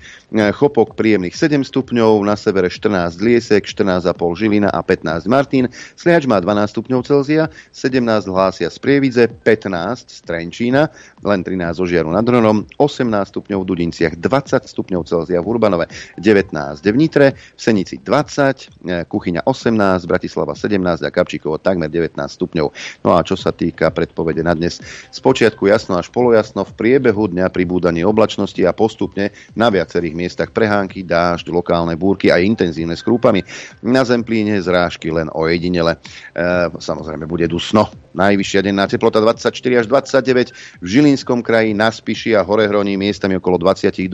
Chopok 0.58 0.98
príjemných 0.98 1.34
7 1.34 1.62
stupňov, 1.62 2.26
na 2.26 2.34
severe 2.34 2.66
14 2.66 3.22
Liesek, 3.22 3.64
14,5 3.64 4.10
Žilina 4.34 4.68
a 4.74 4.82
15 4.82 5.30
Martin, 5.30 5.70
Sliač 5.94 6.26
má 6.26 6.42
12 6.42 6.74
stupňov 6.74 7.00
Celzia, 7.06 7.48
17 7.70 8.26
hlásia 8.26 8.68
z 8.68 8.78
Prievidze, 8.82 9.30
15 9.30 10.10
z 10.10 10.18
Trenčína, 10.26 10.90
len 11.22 11.40
13 11.46 11.78
zo 11.78 11.86
Žiaru 11.86 12.10
nad 12.10 12.26
Hronom, 12.26 12.66
18 12.82 13.30
stupňov 13.30 13.58
v 13.62 13.66
Dudinciach, 13.66 14.18
20 14.18 14.66
stupňov 14.66 15.02
Celzia 15.06 15.38
v 15.38 15.46
Urbanove, 15.46 15.86
19 16.18 16.50
v 16.82 16.96
Nitre, 16.98 17.26
v 17.38 17.60
Senici 17.60 18.02
20, 18.02 19.06
Kuchyňa 19.06 19.46
18, 19.46 20.10
Bratislava 20.10 20.58
17, 20.58 20.87
18 20.87 20.87
a 20.96 21.10
Kapčíkovo 21.12 21.60
takmer 21.60 21.92
19 21.92 22.16
stupňov. 22.16 22.66
No 23.04 23.10
a 23.12 23.20
čo 23.20 23.36
sa 23.36 23.52
týka 23.52 23.92
predpovede 23.92 24.40
na 24.40 24.56
dnes, 24.56 24.80
spočiatku 25.12 25.68
jasno 25.68 26.00
až 26.00 26.08
polojasno, 26.08 26.64
v 26.64 26.72
priebehu 26.72 27.28
dňa 27.28 27.52
pribúdanie 27.52 28.06
oblačnosti 28.08 28.60
a 28.64 28.72
postupne 28.72 29.34
na 29.52 29.68
viacerých 29.68 30.14
miestach 30.16 30.50
prehánky, 30.54 31.04
dážď, 31.04 31.52
lokálne 31.52 31.98
búrky 31.98 32.32
a 32.32 32.40
intenzívne 32.40 32.96
skrúpami. 32.96 33.44
Na 33.84 34.06
Zemplíne 34.08 34.56
zrážky 34.62 35.12
len 35.12 35.28
o 35.34 35.44
jedinele. 35.44 36.00
E, 36.32 36.38
samozrejme 36.72 37.28
bude 37.28 37.44
dusno. 37.44 37.90
Najvyššia 38.16 38.66
denná 38.66 38.90
teplota 38.90 39.22
24 39.22 39.54
až 39.54 39.86
29 39.86 40.82
v 40.82 40.86
Žilinskom 40.88 41.46
kraji, 41.46 41.76
na 41.78 41.94
Spiši 41.94 42.34
a 42.34 42.42
Horehroní 42.42 42.98
miestami 42.98 43.38
okolo 43.38 43.60
22. 43.60 44.10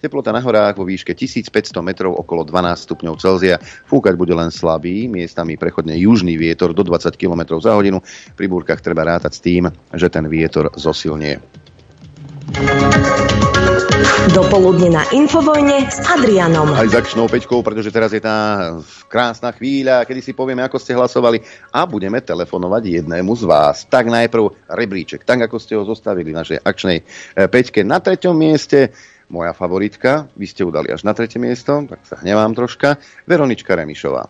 Teplota 0.00 0.32
na 0.32 0.40
horách 0.40 0.80
vo 0.80 0.88
výške 0.88 1.12
1500 1.12 1.84
metrov 1.84 2.16
okolo 2.16 2.46
12 2.48 2.88
stupňov 2.88 3.20
Celzia. 3.20 3.60
Fúkať 3.90 4.16
bude 4.16 4.32
len 4.32 4.48
slabý, 4.48 5.10
miestami 5.10 5.60
prechodne 5.60 5.98
juž 5.98 6.22
južný 6.22 6.36
vietor 6.38 6.70
do 6.70 6.82
20 6.86 7.16
km 7.16 7.58
za 7.58 7.74
hodinu. 7.74 8.04
Pri 8.36 8.46
búrkach 8.46 8.78
treba 8.78 9.02
rátať 9.02 9.32
s 9.32 9.40
tým, 9.40 9.64
že 9.90 10.06
ten 10.06 10.28
vietor 10.30 10.70
zosilnie. 10.76 11.40
Dopoludne 14.34 14.90
na 14.90 15.06
Infovojne 15.14 15.86
s 15.86 16.02
Adrianom. 16.02 16.74
Aj 16.74 16.90
s 16.90 16.94
akčnou 16.98 17.30
peťkou, 17.30 17.62
pretože 17.62 17.94
teraz 17.94 18.10
je 18.10 18.18
tá 18.18 18.70
krásna 19.06 19.54
chvíľa, 19.54 20.02
kedy 20.02 20.18
si 20.18 20.32
povieme, 20.34 20.62
ako 20.66 20.78
ste 20.82 20.98
hlasovali 20.98 21.38
a 21.70 21.86
budeme 21.86 22.18
telefonovať 22.18 23.02
jednému 23.02 23.30
z 23.38 23.44
vás. 23.46 23.86
Tak 23.86 24.10
najprv 24.10 24.66
rebríček, 24.66 25.22
tak 25.22 25.46
ako 25.46 25.56
ste 25.62 25.78
ho 25.78 25.86
zostavili 25.86 26.34
v 26.34 26.38
našej 26.38 26.58
akčnej 26.66 26.98
e, 26.98 27.04
peťke. 27.46 27.86
Na 27.86 28.02
treťom 28.02 28.34
mieste 28.34 28.90
moja 29.30 29.54
favoritka, 29.54 30.26
vy 30.34 30.46
ste 30.50 30.66
udali 30.66 30.90
až 30.90 31.06
na 31.06 31.14
tretie 31.14 31.40
miesto, 31.40 31.86
tak 31.88 32.04
sa 32.04 32.18
hnevám 32.20 32.52
troška, 32.58 33.00
Veronička 33.24 33.72
Remišová. 33.72 34.28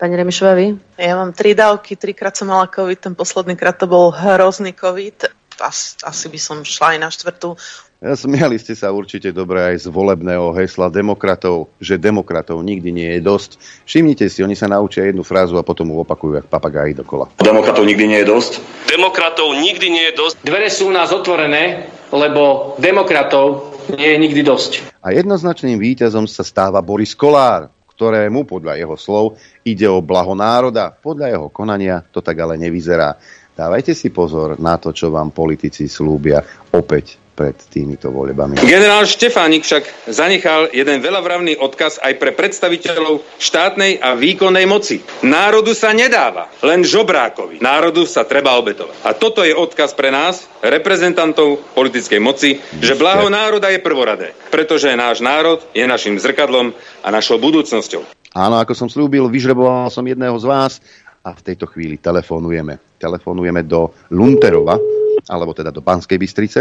Pani 0.00 0.14
Remišová, 0.16 0.56
vy? 0.56 0.74
Ja 0.96 1.14
mám 1.14 1.36
tri 1.36 1.52
dávky, 1.52 1.96
trikrát 1.96 2.32
som 2.32 2.48
mala 2.48 2.66
COVID, 2.66 2.98
ten 3.00 3.14
posledný 3.14 3.52
krát 3.54 3.76
to 3.76 3.84
bol 3.84 4.12
hrozný 4.12 4.72
COVID. 4.72 5.28
As, 5.60 5.92
asi 6.08 6.32
by 6.32 6.40
som 6.40 6.64
šla 6.64 6.96
aj 6.96 6.98
na 7.04 7.08
štvrtú. 7.12 7.52
Smiali 8.00 8.56
ste 8.56 8.72
sa 8.72 8.88
určite 8.96 9.28
dobre 9.28 9.60
aj 9.60 9.84
z 9.84 9.86
volebného 9.92 10.56
hesla 10.56 10.88
demokratov, 10.88 11.68
že 11.76 12.00
demokratov 12.00 12.64
nikdy 12.64 12.96
nie 12.96 13.10
je 13.12 13.20
dosť. 13.20 13.60
Všimnite 13.84 14.24
si, 14.32 14.40
oni 14.40 14.56
sa 14.56 14.72
naučia 14.72 15.04
jednu 15.04 15.20
frázu 15.20 15.60
a 15.60 15.66
potom 15.68 15.84
ju 15.92 16.00
opakujú, 16.00 16.40
jak 16.40 16.48
papagáji 16.48 16.96
dokola. 16.96 17.28
Demokratov 17.44 17.84
nikdy 17.84 18.08
nie 18.08 18.24
je 18.24 18.28
dosť? 18.32 18.52
Demokratov 18.88 19.52
nikdy 19.52 19.86
nie 19.92 20.04
je 20.08 20.14
dosť. 20.16 20.34
Dvere 20.40 20.72
sú 20.72 20.88
u 20.88 20.96
nás 20.96 21.12
otvorené, 21.12 21.92
lebo 22.08 22.72
demokratov 22.80 23.76
nie 23.92 24.16
je 24.16 24.16
nikdy 24.16 24.48
dosť. 24.48 24.96
A 25.04 25.12
jednoznačným 25.12 25.76
víťazom 25.76 26.24
sa 26.24 26.40
stáva 26.40 26.80
Boris 26.80 27.12
Kolár, 27.12 27.68
ktorému 27.92 28.48
podľa 28.48 28.80
jeho 28.80 28.96
slov 28.96 29.36
ide 29.60 29.84
o 29.84 30.00
blaho 30.00 30.32
národa. 30.32 30.88
Podľa 30.88 31.36
jeho 31.36 31.48
konania 31.52 32.00
to 32.00 32.24
tak 32.24 32.40
ale 32.40 32.56
nevyzerá. 32.56 33.20
Dávajte 33.52 33.92
si 33.92 34.08
pozor 34.08 34.56
na 34.56 34.80
to, 34.80 34.88
čo 34.88 35.12
vám 35.12 35.36
politici 35.36 35.84
slúbia 35.84 36.40
opäť 36.72 37.20
pred 37.40 37.56
týmito 37.72 38.12
voľbami. 38.12 38.60
Generál 38.68 39.08
Štefánik 39.08 39.64
však 39.64 40.12
zanechal 40.12 40.68
jeden 40.76 41.00
veľavravný 41.00 41.56
odkaz 41.56 41.96
aj 41.96 42.20
pre 42.20 42.36
predstaviteľov 42.36 43.24
štátnej 43.40 43.96
a 43.96 44.12
výkonnej 44.12 44.68
moci. 44.68 45.00
Národu 45.24 45.72
sa 45.72 45.96
nedáva, 45.96 46.52
len 46.60 46.84
žobrákovi. 46.84 47.64
Národu 47.64 48.04
sa 48.04 48.28
treba 48.28 48.60
obetovať. 48.60 48.92
A 49.08 49.16
toto 49.16 49.40
je 49.40 49.56
odkaz 49.56 49.96
pre 49.96 50.12
nás, 50.12 50.44
reprezentantov 50.60 51.64
politickej 51.72 52.20
moci, 52.20 52.60
že 52.76 52.92
blaho 52.92 53.32
národa 53.32 53.72
je 53.72 53.80
prvoradé, 53.80 54.36
pretože 54.52 54.92
náš 54.92 55.24
národ 55.24 55.64
je 55.72 55.88
našim 55.88 56.20
zrkadlom 56.20 56.76
a 57.00 57.08
našou 57.08 57.40
budúcnosťou. 57.40 58.04
Áno, 58.36 58.60
ako 58.60 58.76
som 58.76 58.92
slúbil, 58.92 59.32
vyžreboval 59.32 59.88
som 59.88 60.04
jedného 60.04 60.36
z 60.36 60.44
vás 60.44 60.84
a 61.24 61.32
v 61.32 61.40
tejto 61.40 61.64
chvíli 61.72 61.96
telefonujeme. 61.96 63.00
Telefonujeme 63.00 63.64
do 63.64 63.96
Lunterova, 64.12 64.76
alebo 65.24 65.56
teda 65.56 65.72
do 65.72 65.80
Banskej 65.80 66.20
Bystrice. 66.20 66.60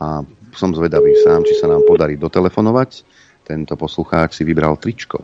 A 0.00 0.24
som 0.56 0.72
zvedavý 0.72 1.14
sám, 1.20 1.44
či 1.44 1.54
sa 1.60 1.68
nám 1.68 1.84
podarí 1.84 2.16
dotelefonovať. 2.16 3.04
Tento 3.44 3.74
poslucháč 3.76 4.40
si 4.40 4.42
vybral 4.48 4.80
tričko. 4.80 5.20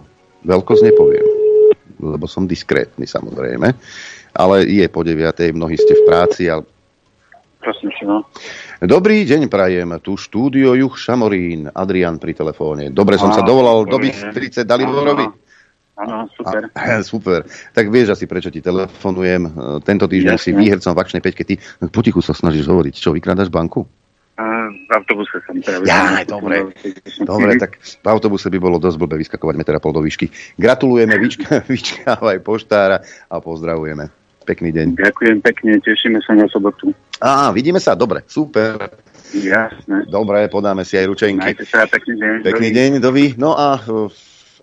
Veľkosť 0.46 0.82
nepoviem, 0.92 1.26
lebo 1.98 2.28
som 2.28 2.46
diskrétny 2.46 3.08
samozrejme. 3.08 3.68
Ale 4.36 4.56
je 4.68 4.86
po 4.92 5.00
9. 5.00 5.56
mnohí 5.56 5.80
ste 5.80 5.96
v 5.96 6.02
práci. 6.04 6.42
Ale... 6.52 6.62
Prosím, 7.58 7.90
no. 8.04 8.22
Dobrý 8.84 9.24
deň, 9.24 9.48
prajem. 9.48 9.96
Tu 10.04 10.14
štúdio 10.14 10.76
Juch 10.76 11.00
Šamorín. 11.00 11.72
Adrian 11.72 12.20
pri 12.20 12.36
telefóne. 12.36 12.92
Dobre 12.92 13.16
som 13.16 13.32
sa 13.32 13.40
dovolal 13.42 13.88
do 13.88 13.96
Bystrice 13.96 14.68
Daliborovi. 14.68 15.26
Áno, 15.96 16.28
super. 16.36 16.68
A, 16.76 17.00
super. 17.12 17.40
Tak 17.72 17.88
vieš 17.88 18.12
asi, 18.12 18.28
prečo 18.28 18.52
ti 18.52 18.60
telefonujem. 18.60 19.48
Tento 19.80 20.04
týždeň 20.04 20.36
Jasne. 20.36 20.44
si 20.44 20.50
výhercom 20.52 20.92
v 20.92 21.00
akčnej 21.00 21.22
peťke. 21.24 21.42
Ty 21.48 21.54
potichu 21.88 22.20
sa 22.20 22.36
snažíš 22.36 22.68
hovoriť. 22.68 22.94
Čo, 23.00 23.16
vykrádaš 23.16 23.48
banku? 23.48 23.88
V 24.70 24.90
autobuse 24.90 25.36
som 25.46 25.56
teda... 25.58 25.82
Ja, 25.86 26.22
dobre. 26.26 26.72
Dobre, 27.22 27.58
tak 27.58 27.78
v 27.80 28.06
autobuse 28.06 28.50
by 28.50 28.58
bolo 28.58 28.76
dosť 28.82 28.96
blbé 28.98 29.16
vyskakovať 29.22 29.54
metra 29.56 29.78
pol 29.78 29.94
do 29.94 30.02
výšky. 30.02 30.30
Gratulujeme, 30.58 31.14
vyčka, 31.18 31.62
vyčkávaj 31.70 32.38
poštára 32.42 33.02
a 33.30 33.36
pozdravujeme. 33.38 34.08
Pekný 34.46 34.70
deň. 34.70 34.86
Ďakujem 34.94 35.38
pekne, 35.42 35.82
tešíme 35.82 36.22
sa 36.22 36.38
na 36.38 36.46
sobotu. 36.46 36.94
Á, 37.18 37.50
vidíme 37.50 37.82
sa, 37.82 37.98
dobre, 37.98 38.22
super. 38.30 38.78
Jasné. 39.34 40.06
Dobre, 40.06 40.46
podáme 40.46 40.86
si 40.86 40.94
aj 40.94 41.06
ručenky. 41.10 41.42
Majte 41.42 41.66
sa, 41.66 41.82
pekný 41.90 42.14
deň. 42.14 42.36
Pekný 42.46 42.68
deň, 42.70 42.90
dovi. 43.02 43.34
No 43.34 43.58
a 43.58 43.82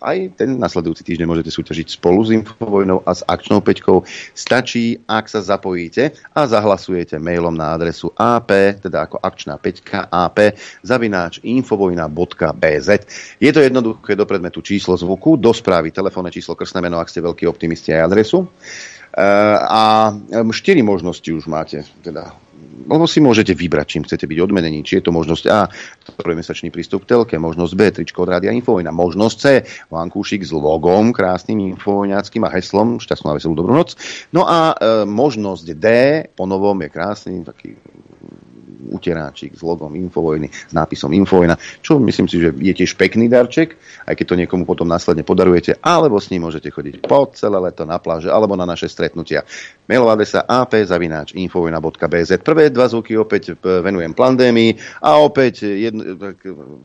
aj 0.04 0.36
ten 0.36 0.60
nasledujúci 0.60 1.08
týždeň 1.08 1.26
môžete 1.26 1.56
súťažiť 1.56 1.96
spolu 1.96 2.20
s 2.28 2.36
Infovojnou 2.36 3.02
a 3.08 3.12
s 3.16 3.24
akčnou 3.24 3.64
peťkou. 3.64 4.04
Stačí, 4.36 5.00
ak 5.08 5.32
sa 5.32 5.40
zapojíte 5.40 6.12
a 6.36 6.44
zahlasujete 6.44 7.16
mailom 7.24 7.56
na 7.56 7.80
adresu 7.80 8.12
ap, 8.20 8.52
teda 8.52 9.08
ako 9.08 9.24
akčná 9.24 9.56
peťka 9.56 10.12
ap, 10.12 10.60
zavináč 10.84 11.40
infovojna.bz. 11.42 12.90
Je 13.40 13.52
to 13.56 13.64
jednoduché 13.64 14.20
do 14.20 14.28
predmetu 14.28 14.60
číslo 14.60 15.00
zvuku, 15.00 15.40
do 15.40 15.56
správy 15.56 15.96
telefónne 15.96 16.30
číslo 16.30 16.60
krstné 16.60 16.84
meno, 16.84 17.00
ak 17.00 17.08
ste 17.08 17.24
veľký 17.24 17.48
optimisti 17.48 17.96
aj 17.96 18.12
adresu. 18.12 18.44
A 19.16 20.12
štyri 20.52 20.82
možnosti 20.82 21.30
už 21.30 21.46
máte, 21.48 21.86
teda 22.04 22.43
lebo 22.88 23.08
si 23.08 23.24
môžete 23.24 23.56
vybrať, 23.56 23.86
čím 23.98 24.04
chcete 24.04 24.28
byť 24.28 24.40
odmenení. 24.44 24.84
Či 24.84 25.00
je 25.00 25.04
to 25.08 25.16
možnosť 25.16 25.44
A, 25.50 25.72
trojmesačný 26.20 26.70
prístup 26.70 27.08
k 27.08 27.16
telke, 27.16 27.36
možnosť 27.40 27.74
B, 27.74 27.82
tričko 27.92 28.28
od 28.28 28.32
Rádia 28.36 28.52
Infovojna, 28.52 28.92
možnosť 28.92 29.36
C, 29.40 29.46
vankúšik 29.88 30.44
s 30.44 30.52
logom, 30.52 31.16
krásnym 31.16 31.74
infovojňackým 31.76 32.44
a 32.44 32.54
heslom, 32.54 33.00
šťastnú 33.00 33.28
a 33.32 33.38
veselú 33.40 33.56
dobrú 33.56 33.74
noc. 33.76 33.96
No 34.36 34.44
a 34.44 34.76
e, 34.76 35.04
možnosť 35.08 35.66
D, 35.76 35.88
po 36.36 36.44
novom 36.44 36.76
je 36.84 36.90
krásny, 36.92 37.36
taký 37.48 37.80
uteráčik 38.92 39.56
s 39.56 39.62
logom 39.64 39.96
Infovojny, 39.96 40.50
s 40.50 40.74
nápisom 40.74 41.14
Infovojna, 41.14 41.56
čo 41.80 42.00
myslím 42.02 42.28
si, 42.28 42.42
že 42.42 42.52
je 42.52 42.74
tiež 42.74 42.98
pekný 43.00 43.30
darček, 43.30 43.78
aj 44.08 44.16
keď 44.18 44.26
to 44.28 44.40
niekomu 44.40 44.64
potom 44.68 44.88
následne 44.90 45.24
podarujete, 45.24 45.80
alebo 45.80 46.20
s 46.20 46.34
ním 46.34 46.50
môžete 46.50 46.74
chodiť 46.74 47.06
po 47.06 47.30
celé 47.32 47.60
leto 47.62 47.88
na 47.88 48.02
pláže, 48.02 48.28
alebo 48.28 48.58
na 48.60 48.66
naše 48.68 48.90
stretnutia. 48.90 49.46
Mailová 49.84 50.16
adresa 50.16 50.44
ap.infovojna.bz 50.48 52.32
Prvé 52.40 52.72
dva 52.72 52.88
zvuky 52.88 53.20
opäť 53.20 53.60
venujem 53.60 54.16
pandémii 54.16 55.04
a 55.04 55.20
opäť 55.20 55.68
jedno, 55.68 56.16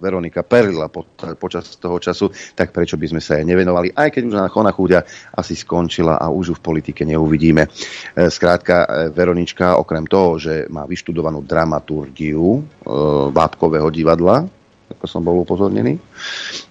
Veronika 0.02 0.43
perlila 0.43 0.90
po, 0.90 1.07
počas 1.38 1.78
toho 1.78 2.02
času, 2.02 2.31
tak 2.59 2.75
prečo 2.75 2.99
by 2.99 3.07
sme 3.07 3.21
sa 3.23 3.38
jej 3.38 3.47
nevenovali, 3.47 3.95
aj 3.95 4.09
keď 4.11 4.23
už 4.26 4.35
na 4.35 4.50
Chona 4.50 4.75
chúďa 4.75 5.07
asi 5.35 5.55
skončila 5.55 6.19
a 6.19 6.26
už 6.31 6.45
ju 6.50 6.55
v 6.59 6.64
politike 6.64 7.07
neuvidíme. 7.07 7.71
Skrátka, 8.19 9.11
Veronička, 9.14 9.78
okrem 9.78 10.07
toho, 10.07 10.38
že 10.43 10.67
má 10.67 10.83
vyštudovanú 10.85 11.47
dramaturgiu 11.88 12.61
e, 12.61 12.62
Vápkového 13.33 13.88
divadla, 13.88 14.45
ako 14.92 15.04
som 15.09 15.25
bol 15.25 15.40
upozornený, 15.40 15.97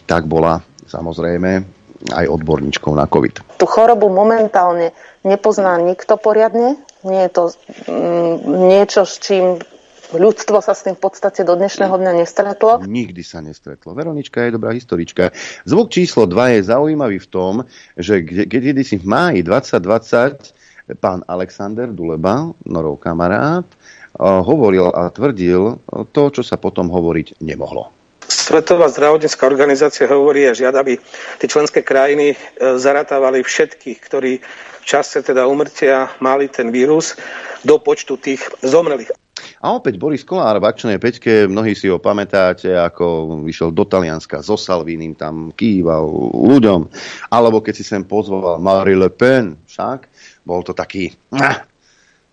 tak 0.05 0.29
bola 0.29 0.62
samozrejme 0.86 1.65
aj 2.13 2.25
odborníčkou 2.29 2.93
na 2.93 3.09
COVID. 3.09 3.57
Tú 3.57 3.65
chorobu 3.65 4.13
momentálne 4.13 4.93
nepozná 5.25 5.81
nikto 5.81 6.21
poriadne. 6.21 6.77
Nie 7.01 7.25
je 7.27 7.31
to 7.33 7.43
mm, 7.89 8.36
niečo, 8.69 9.01
s 9.09 9.17
čím 9.17 9.57
ľudstvo 10.13 10.62
sa 10.63 10.77
s 10.77 10.88
tým 10.88 10.95
v 10.95 11.03
podstate 11.03 11.41
do 11.43 11.57
dnešného 11.57 11.91
dňa 11.91 12.13
nestretlo. 12.21 12.79
Nikdy 12.86 13.21
sa 13.25 13.41
nestretlo. 13.41 13.97
Veronička 13.97 14.45
je 14.45 14.55
dobrá 14.55 14.71
historička. 14.71 15.33
Zvuk 15.67 15.89
číslo 15.91 16.29
2 16.29 16.62
je 16.62 16.69
zaujímavý 16.69 17.17
v 17.17 17.27
tom, 17.27 17.53
že 17.97 18.24
keď 18.24 18.77
si 18.86 19.01
v 19.01 19.05
máji 19.09 19.39
2020 19.43 20.53
pán 20.95 21.19
Alexander 21.27 21.91
Duleba, 21.91 22.55
Norov 22.63 23.03
kamarát, 23.03 23.67
hovoril 24.17 24.89
a 24.89 25.13
tvrdil 25.13 25.81
to, 26.12 26.24
čo 26.33 26.41
sa 26.41 26.57
potom 26.57 26.89
hovoriť 26.89 27.41
nemohlo. 27.41 27.93
Svetová 28.27 28.91
zdravotnícká 28.91 29.47
organizácia 29.47 30.03
hovorí 30.12 30.43
a 30.47 30.57
žiada, 30.57 30.83
aby 30.83 31.00
tie 31.39 31.47
členské 31.47 31.79
krajiny 31.79 32.36
e, 32.36 32.38
zaratávali 32.75 33.39
všetkých, 33.39 34.00
ktorí 34.03 34.43
v 34.83 34.83
čase 34.83 35.24
teda 35.24 35.47
umrtia 35.47 36.12
mali 36.19 36.51
ten 36.51 36.71
vírus 36.75 37.15
do 37.63 37.79
počtu 37.79 38.19
tých 38.19 38.43
zomrelých. 38.59 39.15
A 39.63 39.74
opäť 39.74 39.97
Boris 39.97 40.27
Kolár 40.27 40.59
v 40.59 40.69
akčnej 40.69 41.00
peťke, 41.01 41.47
mnohí 41.50 41.74
si 41.74 41.88
ho 41.89 41.97
pamätáte, 41.97 42.71
ako 42.75 43.39
vyšiel 43.47 43.74
do 43.74 43.88
Talianska 43.88 44.43
so 44.43 44.59
Salvínim, 44.59 45.17
tam 45.17 45.50
kýval 45.55 46.05
ľuďom, 46.36 46.88
alebo 47.31 47.63
keď 47.63 47.74
si 47.74 47.83
sem 47.88 48.05
pozval 48.05 48.62
Marie 48.62 49.00
Le 49.00 49.09
Pen, 49.09 49.57
však, 49.65 50.07
bol 50.45 50.62
to 50.62 50.75
taký... 50.77 51.15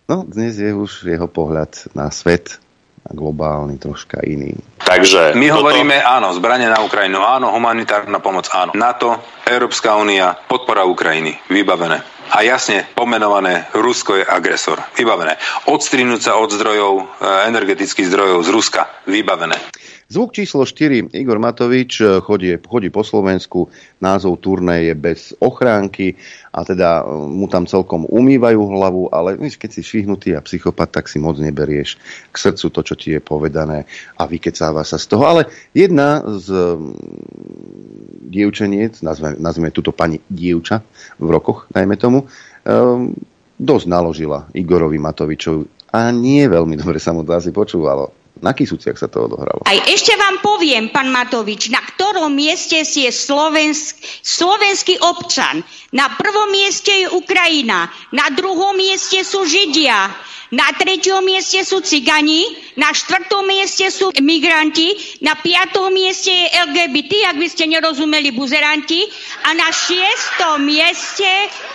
No, 0.04 0.20
dnes 0.28 0.60
je 0.60 0.68
už 0.68 1.08
jeho 1.08 1.24
pohľad 1.24 1.96
na 1.96 2.12
svet 2.12 2.60
a 3.04 3.12
globálny 3.12 3.80
troška 3.80 4.20
iný. 4.24 4.52
Takže 4.80 5.32
my 5.36 5.48
toto... 5.48 5.64
hovoríme 5.64 5.96
áno, 6.00 6.32
zbranie 6.36 6.68
na 6.68 6.80
Ukrajinu, 6.84 7.24
áno, 7.24 7.52
humanitárna 7.52 8.20
pomoc, 8.20 8.48
áno. 8.52 8.76
NATO, 8.76 9.20
Európska 9.48 9.96
únia, 9.96 10.36
podpora 10.48 10.84
Ukrajiny, 10.84 11.36
vybavené. 11.48 12.00
A 12.32 12.40
jasne 12.40 12.88
pomenované, 12.96 13.68
Rusko 13.76 14.20
je 14.20 14.24
agresor. 14.24 14.80
Vybavené. 14.96 15.36
Odstrinúť 15.68 16.32
sa 16.32 16.40
od 16.40 16.48
zdrojov, 16.52 16.92
e, 16.96 17.04
energetických 17.52 18.08
zdrojov 18.08 18.40
z 18.44 18.50
Ruska. 18.52 18.82
Vybavené. 19.04 19.56
Zvuk 20.04 20.36
číslo 20.36 20.68
4, 20.68 21.16
Igor 21.16 21.40
Matovič, 21.40 22.04
e, 22.04 22.20
chodí, 22.20 22.52
chodí 22.60 22.92
po 22.92 23.00
Slovensku, 23.00 23.72
názov 24.04 24.36
turné 24.44 24.92
je 24.92 24.94
bez 24.94 25.32
ochránky 25.40 26.20
a 26.52 26.60
teda 26.60 27.00
e, 27.00 27.24
mu 27.24 27.48
tam 27.48 27.64
celkom 27.64 28.04
umývajú 28.04 28.60
hlavu, 28.60 29.08
ale 29.08 29.40
keď 29.40 29.70
si 29.72 29.80
švihnutý 29.80 30.36
a 30.36 30.44
psychopat, 30.44 30.92
tak 30.92 31.08
si 31.08 31.16
moc 31.16 31.40
neberieš 31.40 31.96
k 32.28 32.36
srdcu 32.36 32.66
to, 32.68 32.80
čo 32.84 32.94
ti 33.00 33.08
je 33.16 33.20
povedané 33.24 33.88
a 34.20 34.28
vykecáva 34.28 34.84
sa 34.84 35.00
z 35.00 35.08
toho. 35.08 35.24
Ale 35.24 35.48
jedna 35.72 36.20
z 36.20 36.52
mm, 36.52 38.28
dievčeniec, 38.28 39.00
nazveme, 39.00 39.40
nazveme 39.40 39.72
túto 39.72 39.96
pani 39.96 40.20
dievča 40.28 40.84
v 41.16 41.28
rokoch, 41.32 41.64
dajme 41.72 41.96
tomu, 41.96 42.28
um, 42.68 43.16
dosť 43.56 43.86
naložila 43.88 44.50
Igorovi 44.52 45.00
Matovičovi 45.00 45.94
a 45.94 46.10
nie 46.10 46.42
veľmi 46.50 46.74
dobre 46.74 46.98
sa 46.98 47.14
mu 47.14 47.22
to 47.22 47.32
asi 47.32 47.54
počúvalo. 47.54 48.23
Na 48.42 48.50
Kisúciach 48.50 48.98
sa 48.98 49.06
to 49.06 49.30
odohralo. 49.30 49.62
Aj 49.62 49.78
ešte 49.86 50.10
vám 50.18 50.42
poviem, 50.42 50.90
pán 50.90 51.06
Matovič, 51.06 51.70
na 51.70 51.78
ktorom 51.78 52.34
mieste 52.34 52.82
je 52.82 53.10
slovensk, 53.14 53.94
slovenský 54.26 54.98
občan. 54.98 55.62
Na 55.94 56.10
prvom 56.18 56.50
mieste 56.50 56.90
je 56.90 57.06
Ukrajina, 57.14 57.86
na 58.10 58.34
druhom 58.34 58.74
mieste 58.74 59.22
sú 59.22 59.46
Židia, 59.46 60.10
na 60.54 60.70
treťom 60.70 61.26
mieste 61.26 61.66
sú 61.66 61.82
cigani, 61.82 62.46
na 62.78 62.94
štvrtom 62.94 63.42
mieste 63.42 63.90
sú 63.90 64.14
migranti, 64.22 65.18
na 65.18 65.34
piatom 65.34 65.90
mieste 65.90 66.30
je 66.30 66.46
LGBT, 66.70 67.34
ak 67.34 67.36
by 67.42 67.48
ste 67.50 67.66
nerozumeli 67.66 68.30
buzeranti, 68.30 69.02
a 69.42 69.50
na 69.58 69.68
šiestom 69.74 70.62
mieste 70.62 71.26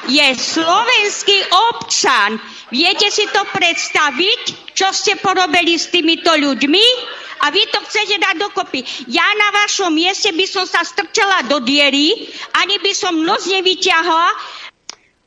je 0.07 0.27
slovenský 0.31 1.37
občan. 1.75 2.39
Viete 2.71 3.11
si 3.11 3.27
to 3.27 3.43
predstaviť, 3.51 4.71
čo 4.71 4.87
ste 4.95 5.19
porobili 5.19 5.75
s 5.75 5.91
týmito 5.91 6.31
ľuďmi? 6.31 7.19
A 7.39 7.55
vy 7.55 7.63
to 7.71 7.79
chcete 7.87 8.19
dať 8.19 8.35
dokopy. 8.35 8.83
Ja 9.07 9.23
na 9.23 9.63
vašom 9.63 9.95
mieste 9.95 10.35
by 10.35 10.43
som 10.43 10.67
sa 10.67 10.83
strčala 10.83 11.47
do 11.47 11.63
diery, 11.63 12.27
ani 12.59 12.75
by 12.83 12.91
som 12.91 13.15
noc 13.23 13.47
nevyťahla, 13.47 14.27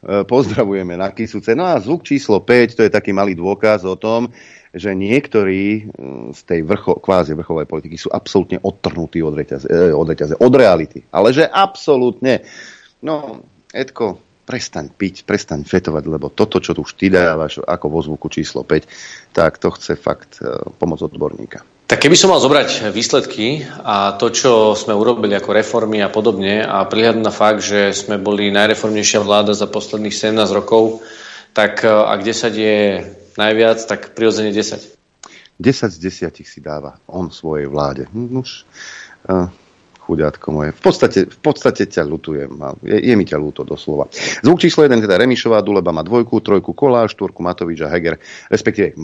pozdravujeme 0.03 0.99
na 0.99 1.15
Kisuce. 1.15 1.55
No 1.55 1.62
a 1.62 1.79
zvuk 1.79 2.03
číslo 2.03 2.43
5, 2.43 2.75
to 2.75 2.83
je 2.83 2.91
taký 2.91 3.15
malý 3.15 3.38
dôkaz 3.38 3.87
o 3.87 3.95
tom, 3.95 4.35
že 4.73 4.97
niektorí 4.97 5.65
e, 5.69 5.83
z 6.33 6.41
tej 6.49 6.61
vrcho, 6.65 6.97
kvázi 6.97 7.37
vrchovej 7.37 7.69
politiky 7.69 7.97
sú 8.01 8.09
absolútne 8.09 8.57
odtrhnutí 8.59 9.21
od 9.21 9.37
reťaze, 9.37 9.69
e, 9.69 9.93
od, 9.93 10.07
reťaze, 10.09 10.35
od 10.41 10.53
reality. 10.57 11.05
Ale 11.12 11.37
že 11.37 11.45
absolútne. 11.45 12.41
No, 13.05 13.45
Edko, 13.69 14.17
prestaň 14.49 14.88
piť, 14.91 15.29
prestaň 15.29 15.69
fetovať, 15.69 16.05
lebo 16.09 16.33
toto, 16.33 16.59
čo 16.59 16.73
tu 16.73 16.83
už 16.83 16.97
ty 16.97 17.12
dávaš 17.12 17.61
ako 17.61 17.87
vo 17.93 18.01
zvuku 18.01 18.27
číslo 18.33 18.65
5, 18.65 19.37
tak 19.37 19.61
to 19.61 19.69
chce 19.77 19.95
fakt 20.01 20.41
e, 20.41 20.49
pomoc 20.81 21.05
odborníka. 21.05 21.62
Tak 21.87 22.09
keby 22.09 22.16
som 22.16 22.33
mal 22.33 22.40
zobrať 22.40 22.88
výsledky 22.88 23.68
a 23.85 24.16
to, 24.16 24.33
čo 24.33 24.73
sme 24.73 24.97
urobili 24.97 25.37
ako 25.37 25.53
reformy 25.53 26.01
a 26.01 26.09
podobne 26.09 26.64
a 26.64 26.88
prihľadnúť 26.88 27.27
na 27.27 27.35
fakt, 27.35 27.61
že 27.61 27.92
sme 27.92 28.16
boli 28.16 28.49
najreformnejšia 28.49 29.21
vláda 29.21 29.53
za 29.53 29.68
posledných 29.68 30.14
17 30.14 30.40
rokov, 30.57 31.05
tak 31.53 31.85
e, 31.85 31.92
ak 31.92 32.25
10 32.25 32.49
je 32.57 32.77
najviac, 33.37 33.85
tak 33.85 34.16
prirodzene 34.16 34.57
10. 34.57 34.88
10 35.61 35.92
z 35.92 35.99
10 36.33 36.42
si 36.42 36.59
dáva 36.64 36.97
on 37.07 37.29
svojej 37.29 37.68
vláde. 37.68 38.09
Hm, 38.09 38.40
už, 38.40 38.51
uh, 39.29 39.47
chuďátko 40.03 40.47
moje. 40.51 40.71
V 40.75 40.83
podstate, 40.83 41.18
v 41.31 41.38
podstate 41.38 41.87
ťa 41.87 42.03
lutujem. 42.03 42.51
Je, 42.83 42.99
je 42.99 43.14
mi 43.14 43.23
ťa 43.23 43.38
ľúto 43.38 43.62
doslova. 43.62 44.11
Zvuk 44.42 44.59
číslo 44.59 44.83
1, 44.83 44.99
teda 44.99 45.21
Remišová, 45.21 45.62
Duleba 45.62 45.95
má 45.95 46.03
dvojku, 46.03 46.42
trojku 46.42 46.75
Koláš, 46.75 47.14
štvorku 47.14 47.40
Matovič 47.40 47.79
a 47.87 47.88
Heger, 47.88 48.18
respektíve 48.51 48.99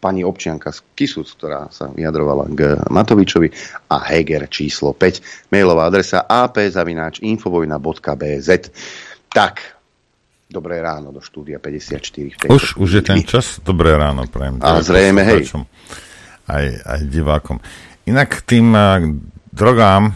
pani 0.00 0.24
občianka 0.24 0.72
z 0.72 0.80
Kisúc, 0.96 1.28
ktorá 1.36 1.68
sa 1.68 1.92
vyjadrovala 1.92 2.48
k 2.48 2.80
Matovičovi 2.88 3.52
a 3.92 4.00
Heger 4.00 4.48
číslo 4.48 4.96
5, 4.96 5.52
mailová 5.52 5.92
adresa 5.92 6.24
ap.infovojna.bz 6.24 8.48
Tak, 9.28 9.76
Dobré 10.50 10.82
ráno 10.82 11.14
do 11.14 11.22
štúdia 11.22 11.62
54. 11.62 12.50
Už, 12.50 12.74
už 12.74 12.90
je 12.98 13.02
ten 13.06 13.22
čas? 13.22 13.62
Dobré 13.62 13.94
ráno, 13.94 14.26
prajem. 14.26 14.58
A 14.58 14.82
zrejme, 14.82 15.22
hej. 15.22 15.46
Aj, 16.50 16.66
aj 16.66 17.06
divákom. 17.06 17.62
Inak 18.10 18.42
tým 18.42 18.74
drogám, 19.54 20.10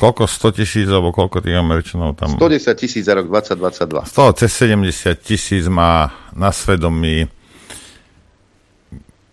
koľko 0.00 0.24
100 0.24 0.64
tisíc, 0.64 0.88
alebo 0.88 1.12
koľko 1.12 1.44
tých 1.44 1.60
Američanov 1.60 2.16
tam... 2.16 2.40
110 2.40 2.72
tisíc 2.72 3.04
za 3.04 3.20
rok 3.20 3.28
2022. 3.28 4.08
Z 4.08 4.12
toho 4.16 4.32
cez 4.32 4.48
70 4.48 5.12
tisíc 5.20 5.68
má 5.68 6.08
na 6.32 6.48
svedomí 6.48 7.28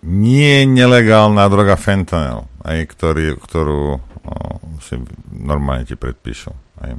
nie 0.02 0.66
nelegálna 0.66 1.46
droga 1.46 1.78
fentanyl, 1.78 2.50
aj, 2.66 2.78
ktorý, 2.90 3.38
ktorú 3.38 3.84
o, 3.98 4.00
si 4.82 4.98
normálne 5.30 5.86
ti 5.86 5.94
predpíšu. 5.94 6.52
Aj. 6.82 6.94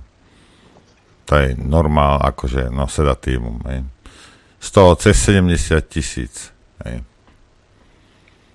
To 1.26 1.32
je 1.38 1.58
normál, 1.58 2.22
akože, 2.22 2.70
no, 2.70 2.86
sedatívum. 2.86 3.58
Aj. 3.66 3.82
Z 4.62 4.68
toho 4.70 4.94
cez 4.94 5.18
70 5.18 5.82
tisíc. 5.90 6.54
Aj. 6.82 7.02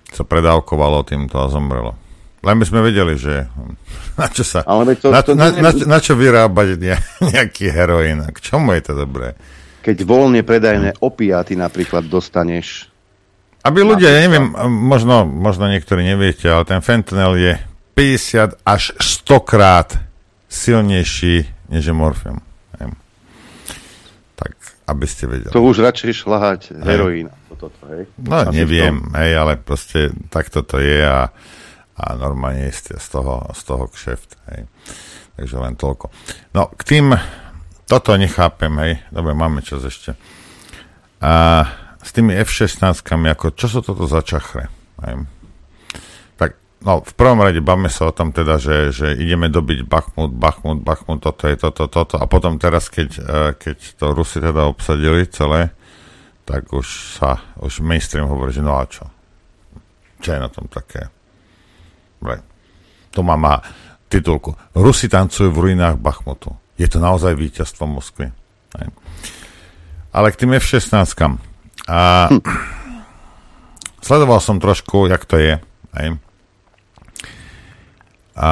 Sa 0.08 0.24
predávkovalo 0.24 1.04
týmto 1.04 1.36
a 1.36 1.52
zomrelo. 1.52 1.92
Len 2.40 2.56
by 2.56 2.64
sme 2.64 2.80
vedeli, 2.80 3.20
že 3.20 3.44
na 4.20 4.26
čo 4.32 4.44
sa... 4.48 4.64
Ale 4.64 4.96
to, 4.96 5.12
na, 5.12 5.20
to 5.20 5.36
na, 5.36 5.52
na, 5.52 5.70
na 5.72 5.98
čo 6.00 6.16
vyrábať 6.16 6.80
ne, 6.80 6.96
nejaký 7.36 7.68
heroín? 7.68 8.24
K 8.32 8.38
čomu 8.40 8.72
je 8.72 8.82
to 8.88 8.94
dobré? 8.96 9.36
Keď 9.84 10.08
voľne 10.08 10.40
predajné 10.40 11.04
opiaty 11.04 11.52
napríklad 11.52 12.08
dostaneš... 12.08 12.88
Aby 13.68 13.84
ľudia, 13.84 14.08
ja 14.08 14.20
neviem, 14.24 14.48
možno, 14.64 15.28
možno 15.28 15.68
niektorí 15.68 16.00
neviete, 16.00 16.48
ale 16.48 16.64
ten 16.64 16.80
fentanyl 16.80 17.36
je 17.36 17.52
50 17.92 18.64
až 18.64 18.96
100 18.96 19.44
krát 19.44 20.00
silnejší 20.48 21.44
než 21.68 21.82
je 21.84 21.92
morfium. 21.92 22.40
Tak, 24.38 24.54
aby 24.88 25.04
ste 25.04 25.26
vedeli. 25.28 25.52
To 25.52 25.66
už 25.66 25.84
radšej 25.84 26.24
šľahať 26.24 26.60
heroína. 26.80 27.34
Toto, 27.58 27.74
hej. 27.90 28.06
No, 28.22 28.46
Asi 28.46 28.54
neviem, 28.54 29.02
hej, 29.18 29.34
ale 29.34 29.58
proste 29.58 30.14
takto 30.30 30.62
to 30.62 30.78
je 30.78 31.02
a, 31.02 31.26
a 31.98 32.04
normálne 32.14 32.70
je 32.70 32.94
z 32.94 33.08
toho, 33.10 33.50
z 33.50 33.60
toho 33.66 33.84
kšeft. 33.90 34.38
Hej. 34.54 34.70
Takže 35.34 35.56
len 35.58 35.74
toľko. 35.74 36.14
No, 36.54 36.70
k 36.70 36.82
tým, 36.86 37.18
toto 37.90 38.14
nechápem, 38.14 38.70
hej, 38.78 39.02
dobre, 39.10 39.34
máme 39.34 39.58
čas 39.60 39.82
ešte. 39.82 40.14
A 41.18 41.66
s 42.02 42.10
tými 42.14 42.34
F-16, 42.46 43.02
ako, 43.02 43.54
čo 43.54 43.66
sú 43.66 43.78
toto 43.82 44.06
za 44.06 44.22
čachre? 44.22 44.70
Hej. 45.02 45.26
Tak, 46.38 46.50
no, 46.86 47.02
v 47.02 47.12
prvom 47.18 47.42
rade 47.42 47.58
bavme 47.58 47.90
sa 47.90 48.10
o 48.10 48.14
tom 48.14 48.30
teda, 48.30 48.58
že, 48.62 48.94
že 48.94 49.18
ideme 49.18 49.50
dobiť 49.50 49.86
Bachmut, 49.86 50.30
Bachmut, 50.30 50.82
Bachmut, 50.82 51.18
toto 51.22 51.50
je 51.50 51.58
toto, 51.58 51.90
toto. 51.90 52.16
A 52.18 52.30
potom 52.30 52.58
teraz, 52.58 52.86
keď, 52.86 53.08
eh, 53.18 53.50
keď 53.58 53.76
to 53.98 54.14
Rusi 54.14 54.38
teda 54.38 54.70
obsadili 54.70 55.26
celé, 55.26 55.74
tak 56.48 56.70
už 56.72 57.20
sa, 57.20 57.42
už 57.60 57.84
mainstream 57.84 58.24
hovorí, 58.24 58.56
že 58.56 58.64
no 58.64 58.78
a 58.78 58.88
čo? 58.88 59.04
Čo 60.24 60.34
je 60.34 60.40
na 60.40 60.48
tom 60.48 60.64
také? 60.70 61.12
Right. 62.24 62.42
To 63.14 63.20
má, 63.20 63.36
má 63.36 63.60
titulku. 64.08 64.56
Rusi 64.72 65.06
tancujú 65.12 65.52
v 65.52 65.70
ruinách 65.70 66.00
Bachmutu. 66.00 66.56
Je 66.80 66.88
to 66.88 67.02
naozaj 67.02 67.36
víťazstvo 67.36 67.84
Moskvy. 67.84 68.32
Hej. 68.80 68.88
Ale 70.14 70.32
k 70.32 70.40
tým 70.40 70.56
F-16. 70.56 71.38
A 71.88 72.28
hm. 72.28 72.44
sledoval 74.04 74.44
som 74.44 74.60
trošku, 74.60 75.08
jak 75.08 75.24
to 75.24 75.40
je. 75.40 75.56
Hej. 75.96 76.20
A 78.38 78.50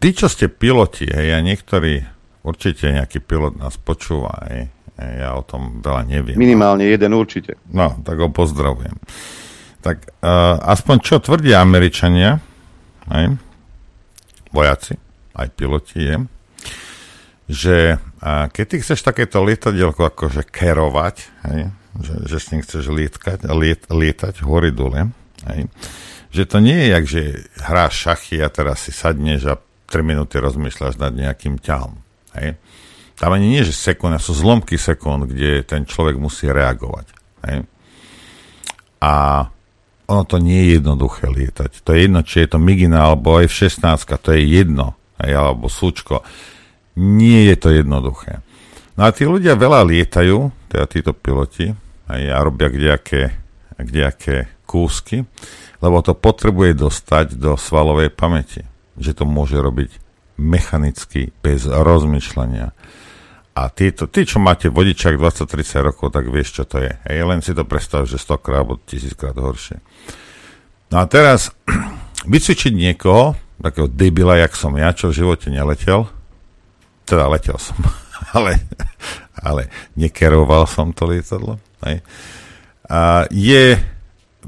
tí, 0.00 0.08
čo 0.16 0.26
ste 0.26 0.50
piloti, 0.50 1.06
hej, 1.06 1.36
a 1.36 1.38
niektorí, 1.44 2.02
určite 2.42 2.90
nejaký 2.90 3.22
pilot 3.22 3.60
nás 3.60 3.76
počúva, 3.78 4.32
hej, 4.48 4.72
ja 4.96 5.36
o 5.36 5.44
tom 5.44 5.84
veľa 5.84 6.08
neviem. 6.08 6.40
Minimálne 6.40 6.88
jeden 6.88 7.12
určite. 7.12 7.60
No, 7.68 7.94
tak 8.00 8.16
ho 8.16 8.32
pozdravujem. 8.32 8.96
Tak 9.84 10.18
uh, 10.24 10.58
aspoň 10.66 10.96
čo 11.04 11.22
tvrdia 11.22 11.62
Američania, 11.62 12.42
aj, 13.06 13.38
vojaci, 14.50 14.98
aj 15.36 15.48
piloti 15.54 16.00
je, 16.02 16.16
že 17.46 17.76
uh, 17.94 18.50
keď 18.50 18.64
ty 18.66 18.76
chceš 18.82 19.06
takéto 19.06 19.44
lietadielko 19.46 20.10
akože 20.10 20.42
kerovať, 20.42 21.16
hej, 21.52 21.70
že, 22.02 22.28
že 22.28 22.36
s 22.40 22.48
ním 22.52 22.60
chceš 22.64 22.84
lietkať, 22.88 23.46
liet, 23.52 23.88
lietať 23.88 24.42
hory 24.42 24.72
dole, 24.72 25.12
hej, 25.48 25.70
že 26.32 26.42
to 26.44 26.60
nie 26.60 26.76
je 26.76 26.86
jak, 26.90 27.04
že 27.08 27.22
hráš 27.62 27.94
šachy 28.08 28.42
a 28.42 28.48
teraz 28.52 28.84
si 28.84 28.92
sadneš 28.92 29.40
a 29.48 29.54
3 29.88 30.02
minúty 30.02 30.36
rozmýšľaš 30.42 30.98
nad 30.98 31.14
nejakým 31.14 31.62
ťahom. 31.62 31.96
Hej 32.36 32.58
tam 33.16 33.32
ani 33.32 33.48
nie, 33.48 33.64
že 33.64 33.72
sekúnd, 33.72 34.20
sú 34.20 34.36
zlomky 34.36 34.76
sekúnd, 34.76 35.24
kde 35.24 35.64
ten 35.64 35.88
človek 35.88 36.20
musí 36.20 36.52
reagovať. 36.52 37.06
Hej? 37.48 37.64
A 39.00 39.12
ono 40.06 40.22
to 40.28 40.36
nie 40.36 40.68
je 40.68 40.78
jednoduché 40.78 41.26
lietať. 41.26 41.80
To 41.82 41.96
je 41.96 42.06
jedno, 42.06 42.20
či 42.22 42.44
je 42.44 42.48
to 42.52 42.58
Migina 42.60 43.08
alebo 43.08 43.40
F-16, 43.40 44.06
to 44.20 44.36
je 44.36 44.42
jedno, 44.44 44.94
hej, 45.18 45.32
alebo 45.34 45.66
Súčko. 45.66 46.22
Nie 47.00 47.50
je 47.50 47.56
to 47.56 47.68
jednoduché. 47.72 48.44
No 48.94 49.08
a 49.08 49.10
tí 49.12 49.24
ľudia 49.26 49.58
veľa 49.58 49.82
lietajú, 49.82 50.68
teda 50.70 50.84
títo 50.86 51.12
piloti, 51.16 51.72
a 52.06 52.38
robia 52.42 52.70
kdejaké, 52.70 53.34
kdejaké 53.78 54.50
kúsky, 54.66 55.26
lebo 55.82 56.02
to 56.02 56.14
potrebuje 56.14 56.78
dostať 56.78 57.38
do 57.38 57.58
svalovej 57.58 58.14
pamäti. 58.14 58.62
Že 58.96 59.22
to 59.22 59.24
môže 59.28 59.58
robiť 59.58 59.90
mechanicky, 60.36 61.32
bez 61.40 61.64
rozmýšľania. 61.66 62.72
A 63.56 63.72
tí, 63.72 63.88
tí, 63.88 64.20
čo 64.28 64.36
máte 64.36 64.68
vodičák 64.68 65.16
20-30 65.16 65.88
rokov, 65.88 66.12
tak 66.12 66.28
vieš, 66.28 66.60
čo 66.60 66.64
to 66.68 66.76
je. 66.84 66.92
Hej, 67.08 67.24
len 67.24 67.40
si 67.40 67.56
to 67.56 67.64
predstav, 67.64 68.04
že 68.04 68.20
100 68.20 68.44
krát 68.44 68.60
alebo 68.60 68.76
1000 68.76 69.16
krát 69.16 69.32
horšie. 69.32 69.80
No 70.92 71.00
a 71.00 71.08
teraz 71.08 71.56
vycvičiť 72.28 72.76
niekoho, 72.76 73.32
takého 73.56 73.88
debila, 73.88 74.36
jak 74.36 74.52
som 74.52 74.76
ja, 74.76 74.92
čo 74.92 75.08
v 75.08 75.24
živote 75.24 75.48
neletel, 75.48 76.04
teda 77.08 77.32
letel 77.32 77.56
som, 77.56 77.80
ale, 78.36 78.60
ale 79.46 79.70
nekeroval 79.94 80.66
som 80.66 80.90
to 80.90 81.06
lietadlo, 81.06 81.62
hej, 81.86 82.02
a 82.86 83.26
je 83.30 83.74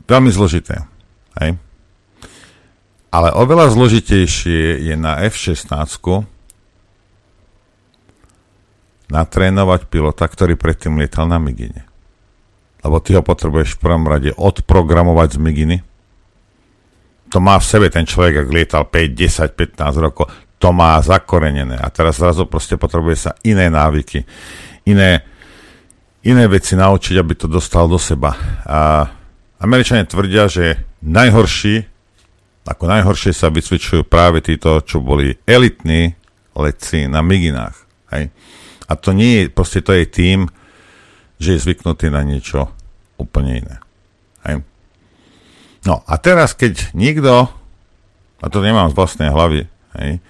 veľmi 0.07 0.31
zložité. 0.31 0.87
Hej. 1.43 1.59
Ale 3.09 3.29
oveľa 3.35 3.75
zložitejšie 3.75 4.85
je 4.85 4.95
na 4.95 5.25
F-16 5.27 5.99
natrénovať 9.09 9.81
pilota, 9.89 10.29
ktorý 10.29 10.55
predtým 10.61 11.01
lietal 11.01 11.25
na 11.25 11.41
Migine. 11.41 11.89
Lebo 12.85 13.01
ty 13.01 13.17
ho 13.17 13.25
potrebuješ 13.25 13.75
v 13.75 13.83
prvom 13.83 14.05
rade 14.07 14.31
odprogramovať 14.37 15.29
z 15.35 15.39
Miginy. 15.41 15.77
To 17.33 17.41
má 17.41 17.57
v 17.57 17.65
sebe 17.65 17.89
ten 17.89 18.05
človek, 18.05 18.45
ak 18.45 18.49
lietal 18.53 18.85
5, 18.87 19.17
10, 19.17 19.57
15 19.57 20.05
rokov, 20.05 20.29
to 20.61 20.69
má 20.71 21.01
zakorenené. 21.01 21.81
A 21.81 21.89
teraz 21.89 22.21
zrazu 22.21 22.45
proste 22.45 22.77
potrebuje 22.77 23.17
sa 23.17 23.33
iné 23.43 23.73
návyky, 23.73 24.23
iné, 24.89 25.21
iné 26.25 26.45
veci 26.49 26.73
naučiť, 26.75 27.15
aby 27.21 27.35
to 27.37 27.47
dostal 27.47 27.85
do 27.87 28.01
seba. 28.01 28.33
A 28.65 29.05
Američania 29.61 30.09
tvrdia, 30.09 30.49
že 30.49 30.89
najhorší, 31.05 31.85
ako 32.69 32.85
najhoršie 32.85 33.33
sa 33.33 33.53
vycvičujú 33.53 34.05
práve 34.05 34.41
títo, 34.45 34.81
čo 34.85 35.01
boli 35.05 35.37
elitní 35.49 36.17
letci 36.57 37.09
na 37.09 37.21
Miginách. 37.25 37.77
Hej. 38.13 38.33
A 38.89 38.93
to 38.97 39.13
nie 39.13 39.45
je, 39.45 39.53
proste 39.53 39.85
to 39.85 39.93
je 39.93 40.05
tým, 40.09 40.49
že 41.39 41.55
je 41.55 41.63
zvyknutý 41.63 42.09
na 42.11 42.25
niečo 42.25 42.73
úplne 43.21 43.63
iné. 43.63 43.77
Hej. 44.49 44.65
No 45.87 46.03
a 46.05 46.15
teraz, 46.19 46.53
keď 46.53 46.93
niekto, 46.93 47.49
a 48.43 48.47
to 48.51 48.59
nemám 48.61 48.91
z 48.91 48.97
vlastnej 48.99 49.31
hlavy, 49.31 49.71
hej, 49.99 50.21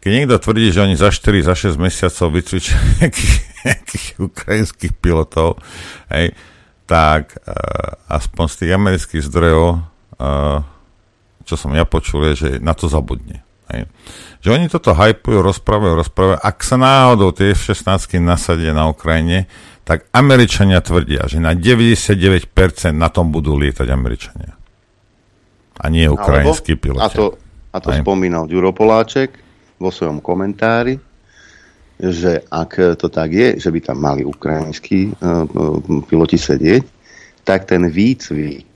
keď 0.00 0.10
niekto 0.16 0.40
tvrdí, 0.40 0.72
že 0.72 0.80
oni 0.80 0.96
za 0.96 1.12
4, 1.12 1.44
za 1.44 1.52
6 1.52 1.76
mesiacov 1.76 2.26
vycvičia 2.32 2.76
nejakých, 3.04 3.34
nejakých 3.68 4.06
ukrajinských 4.16 4.92
pilotov, 4.96 5.60
hej, 6.08 6.32
tak 6.88 7.36
uh, 7.44 8.00
aspoň 8.08 8.44
z 8.48 8.54
tých 8.64 8.72
amerických 8.74 9.22
zdrojov, 9.28 9.66
uh, 10.16 10.64
čo 11.44 11.54
som 11.60 11.70
ja 11.76 11.84
počul, 11.84 12.32
je, 12.32 12.34
že 12.34 12.50
na 12.64 12.72
to 12.72 12.88
zabudne. 12.88 13.44
Hej. 13.70 13.86
Že 14.40 14.48
oni 14.56 14.66
toto 14.66 14.96
hypujú, 14.96 15.44
rozprávajú, 15.44 15.94
rozprávajú. 16.00 16.38
Ak 16.42 16.64
sa 16.64 16.80
náhodou 16.80 17.30
tie 17.30 17.54
F-16 17.54 18.18
nasadia 18.18 18.74
na 18.74 18.90
Ukrajine, 18.90 19.46
tak 19.84 20.08
Američania 20.10 20.82
tvrdia, 20.82 21.28
že 21.28 21.38
na 21.38 21.54
99% 21.54 22.50
na 22.90 23.08
tom 23.12 23.30
budú 23.30 23.54
lietať 23.54 23.86
Američania. 23.92 24.56
A 25.80 25.84
nie 25.92 26.08
ukrajinskí 26.08 26.74
piloti. 26.74 27.04
A 27.04 27.08
to, 27.08 27.38
a 27.70 27.78
to 27.78 27.94
spomínal 27.94 28.48
Ďuro 28.50 28.74
Poláček 28.74 29.49
vo 29.80 29.88
svojom 29.88 30.20
komentári, 30.20 31.00
že 32.00 32.44
ak 32.48 33.00
to 33.00 33.08
tak 33.08 33.32
je, 33.32 33.56
že 33.56 33.72
by 33.72 33.80
tam 33.80 33.98
mali 34.00 34.22
ukrajinskí 34.24 35.16
uh, 35.16 35.44
piloti 36.04 36.36
sedieť, 36.36 36.84
tak 37.44 37.64
ten 37.64 37.88
výcvik 37.88 38.68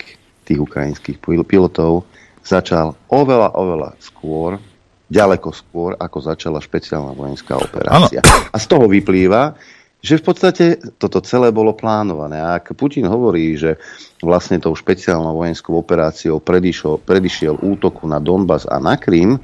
tých 0.44 0.60
ukrajinských 0.60 1.20
pilotov 1.20 2.04
začal 2.44 2.96
oveľa, 3.08 3.56
oveľa 3.56 3.90
skôr, 4.00 4.60
ďaleko 5.08 5.48
skôr, 5.52 5.96
ako 5.96 6.18
začala 6.20 6.60
špeciálna 6.60 7.16
vojenská 7.16 7.56
operácia. 7.56 8.20
Ano. 8.20 8.52
A 8.52 8.56
z 8.60 8.66
toho 8.68 8.84
vyplýva, 8.88 9.56
že 10.04 10.20
v 10.20 10.24
podstate 10.28 10.64
toto 11.00 11.24
celé 11.24 11.48
bolo 11.48 11.72
plánované. 11.72 12.36
A 12.36 12.60
ak 12.60 12.76
Putin 12.76 13.08
hovorí, 13.08 13.56
že 13.56 13.80
vlastne 14.20 14.60
tou 14.60 14.76
špeciálnou 14.76 15.32
vojenskou 15.32 15.80
operáciou 15.80 16.44
predišiel, 16.44 17.00
predišiel 17.00 17.56
útoku 17.64 18.04
na 18.04 18.20
Donbass 18.20 18.68
a 18.68 18.76
na 18.76 19.00
Krym, 19.00 19.40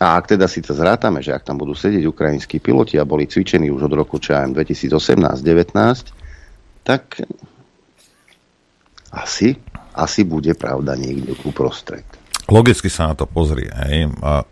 a 0.00 0.16
ak 0.16 0.32
teda 0.32 0.48
si 0.48 0.64
to 0.64 0.72
zrátame, 0.72 1.20
že 1.20 1.36
ak 1.36 1.44
tam 1.44 1.60
budú 1.60 1.76
sedieť 1.76 2.08
ukrajinskí 2.08 2.56
piloti 2.56 2.96
a 2.96 3.04
boli 3.04 3.28
cvičení 3.28 3.68
už 3.68 3.92
od 3.92 3.94
roku 4.00 4.16
čo 4.16 4.32
2018-19, 4.32 5.76
tak 6.80 7.20
asi, 9.12 9.60
asi 9.92 10.20
bude 10.24 10.56
pravda 10.56 10.96
niekde 10.96 11.36
uprostred. 11.44 12.08
Logicky 12.48 12.88
sa 12.88 13.12
na 13.12 13.14
to 13.14 13.28
pozrie. 13.28 13.68
Hej. 13.68 14.08
A 14.24 14.48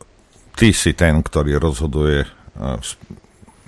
ty 0.52 0.76
si 0.76 0.92
ten, 0.92 1.16
ktorý 1.24 1.56
rozhoduje, 1.56 2.28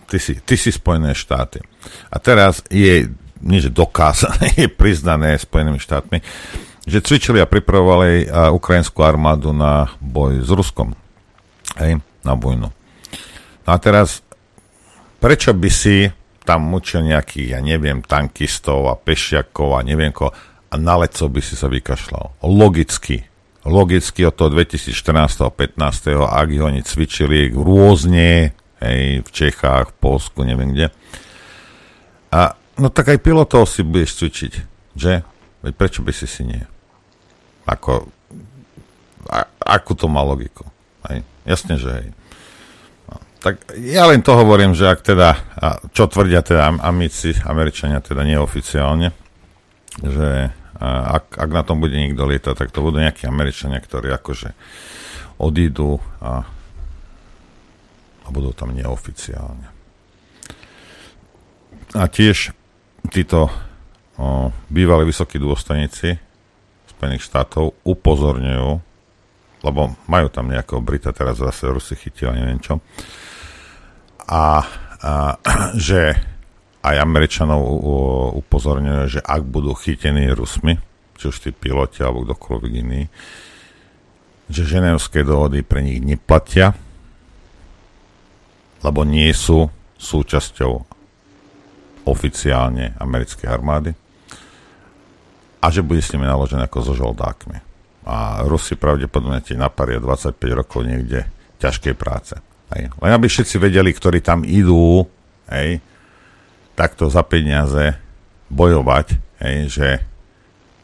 ty 0.05 0.19
si, 0.21 0.37
ty 0.45 0.61
si 0.61 0.69
Spojené 0.69 1.17
štáty. 1.17 1.65
A 2.13 2.21
teraz 2.21 2.61
je, 2.69 3.09
nie 3.41 3.59
že 3.65 3.73
dokázané, 3.73 4.53
je 4.63 4.69
priznané 4.69 5.41
Spojenými 5.41 5.81
štátmi, 5.81 6.21
že 6.85 7.01
cvičili 7.01 7.41
a 7.41 7.49
pripravovali 7.49 8.29
ukrajinskú 8.53 9.01
armádu 9.01 9.57
na 9.57 9.89
boj 9.97 10.45
s 10.45 10.53
Ruskom. 10.53 10.93
Hej, 11.81 12.05
na 12.21 12.37
vojnu. 12.37 12.69
No 13.65 13.71
a 13.73 13.79
teraz, 13.81 14.21
prečo 15.17 15.57
by 15.57 15.71
si 15.73 16.13
tam 16.45 16.69
mučil 16.69 17.07
nejakých, 17.09 17.57
ja 17.57 17.61
neviem, 17.65 18.05
tankistov 18.05 18.89
a 18.93 18.99
pešiakov 18.99 19.77
a 19.77 19.85
neviem 19.85 20.13
ko, 20.13 20.33
a 20.71 20.75
na 20.79 20.95
lecov 21.01 21.33
by 21.33 21.41
si 21.43 21.59
sa 21.59 21.67
vykašľal. 21.67 22.45
Logicky. 22.47 23.27
Logicky 23.67 24.25
od 24.25 24.35
toho 24.37 24.49
2014 24.55 25.45
a 25.45 25.51
15. 25.53 26.17
ak 26.21 26.49
oni 26.49 26.81
cvičili 26.85 27.53
rôzne, 27.53 28.55
hej, 28.81 29.21
v 29.21 29.31
Čechách, 29.31 29.93
v 29.93 29.99
Polsku, 30.01 30.47
neviem 30.47 30.73
kde. 30.73 30.89
A 32.31 32.55
no 32.79 32.89
tak 32.89 33.13
aj 33.13 33.19
pilotov 33.21 33.69
si 33.69 33.85
budeš 33.85 34.23
cvičiť, 34.23 34.53
že? 34.97 35.27
Veď 35.61 35.73
prečo 35.77 36.01
by 36.01 36.13
si 36.15 36.25
si 36.25 36.43
nie? 36.47 36.63
Ako, 37.69 38.09
a, 39.29 39.45
akú 39.61 39.93
to 39.93 40.09
má 40.09 40.25
logiku? 40.25 40.65
Hej? 41.11 41.21
Jasne, 41.51 41.75
že 41.83 41.91
hej. 41.91 42.09
No, 43.11 43.19
tak 43.43 43.67
ja 43.75 44.07
len 44.07 44.23
to 44.23 44.39
hovorím, 44.39 44.71
že 44.79 44.87
ak 44.87 45.03
teda, 45.03 45.35
čo 45.91 46.07
tvrdia 46.07 46.47
teda 46.47 46.79
amici, 46.79 47.35
Američania 47.43 47.99
teda 47.99 48.23
neoficiálne, 48.23 49.11
že 49.99 50.55
ak, 50.81 51.35
ak 51.35 51.51
na 51.51 51.67
tom 51.67 51.83
bude 51.83 51.99
niekto 51.99 52.23
lietať, 52.25 52.55
tak 52.55 52.71
to 52.71 52.81
budú 52.81 53.03
nejakí 53.03 53.27
Američania, 53.27 53.83
ktorí 53.83 54.15
akože 54.15 54.55
odídu 55.43 55.99
a, 56.23 56.47
a 58.25 58.29
budú 58.31 58.55
tam 58.55 58.71
neoficiálne. 58.73 59.67
A 61.99 62.07
tiež 62.07 62.55
títo 63.11 63.51
o, 64.15 64.55
bývalí 64.71 65.03
vysokí 65.11 65.43
dôstojníci 65.43 66.23
Spojených 66.95 67.27
štátov 67.27 67.75
upozorňujú, 67.83 68.71
lebo 69.61 69.97
majú 70.09 70.29
tam 70.33 70.49
nejakého 70.49 70.81
Brita, 70.81 71.13
teraz 71.13 71.41
zase 71.41 71.69
Rusy 71.69 71.95
chytili, 71.97 72.37
neviem 72.37 72.61
čo, 72.61 72.81
a, 74.31 74.65
a 75.01 75.13
že 75.89 76.17
aj 76.81 76.97
Američanov 76.97 77.61
upozorňuje, 78.41 79.03
že 79.19 79.21
ak 79.21 79.45
budú 79.45 79.77
chytení 79.77 80.33
Rusmi, 80.33 80.81
či 81.21 81.29
už 81.29 81.37
tí 81.37 81.51
piloti 81.53 82.01
alebo 82.01 82.25
kdokoľvek 82.25 82.73
iný, 82.81 83.05
že 84.49 84.65
ženevské 84.65 85.21
dohody 85.21 85.61
pre 85.61 85.85
nich 85.85 86.01
neplatia, 86.01 86.73
lebo 88.81 89.05
nie 89.05 89.29
sú 89.37 89.69
súčasťou 90.01 90.73
oficiálne 92.09 92.97
americkej 92.97 93.49
armády 93.53 93.93
a 95.61 95.67
že 95.69 95.85
bude 95.85 96.01
s 96.01 96.17
nimi 96.17 96.25
naložené 96.25 96.65
ako 96.65 96.79
so 96.81 96.93
žoldákmi. 96.97 97.70
A 98.11 98.43
Rusi 98.43 98.75
pravdepodobne 98.75 99.39
ti 99.39 99.55
naparia 99.55 100.03
25 100.03 100.35
rokov 100.51 100.83
niekde 100.83 101.31
ťažkej 101.63 101.95
práce. 101.95 102.35
Hej. 102.75 102.91
Len 102.99 103.13
aby 103.15 103.31
všetci 103.31 103.63
vedeli, 103.63 103.95
ktorí 103.95 104.19
tam 104.19 104.43
idú, 104.43 105.07
hej, 105.47 105.79
takto 106.75 107.07
za 107.07 107.23
peniaze 107.23 107.95
bojovať, 108.51 109.07
hej, 109.47 109.59
že 109.71 109.89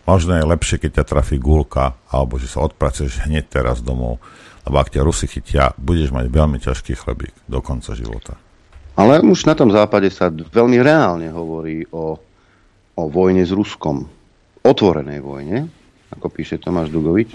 možno 0.06 0.38
je 0.38 0.44
lepšie, 0.46 0.78
keď 0.78 1.02
ťa 1.02 1.04
trafí 1.10 1.36
gulka, 1.42 1.98
alebo 2.06 2.38
že 2.38 2.46
sa 2.46 2.62
odpracuješ 2.62 3.26
hneď 3.26 3.50
teraz 3.50 3.82
domov, 3.82 4.22
lebo 4.62 4.76
ak 4.78 4.94
ťa 4.94 5.02
Rusy 5.02 5.26
chytia, 5.26 5.74
budeš 5.78 6.14
mať 6.14 6.30
veľmi 6.30 6.62
ťažký 6.62 6.94
chlebík 6.94 7.34
do 7.50 7.58
konca 7.58 7.94
života. 7.94 8.38
Ale 8.96 9.20
už 9.20 9.44
na 9.44 9.54
tom 9.54 9.68
západe 9.68 10.08
sa 10.08 10.32
veľmi 10.32 10.80
reálne 10.80 11.28
hovorí 11.28 11.84
o, 11.92 12.16
o 12.96 13.02
vojne 13.12 13.44
s 13.44 13.52
Ruskom. 13.52 14.08
Otvorenej 14.66 15.22
vojne, 15.22 15.70
ako 16.16 16.28
píše 16.32 16.56
Tomáš 16.58 16.90
Dugovič 16.90 17.32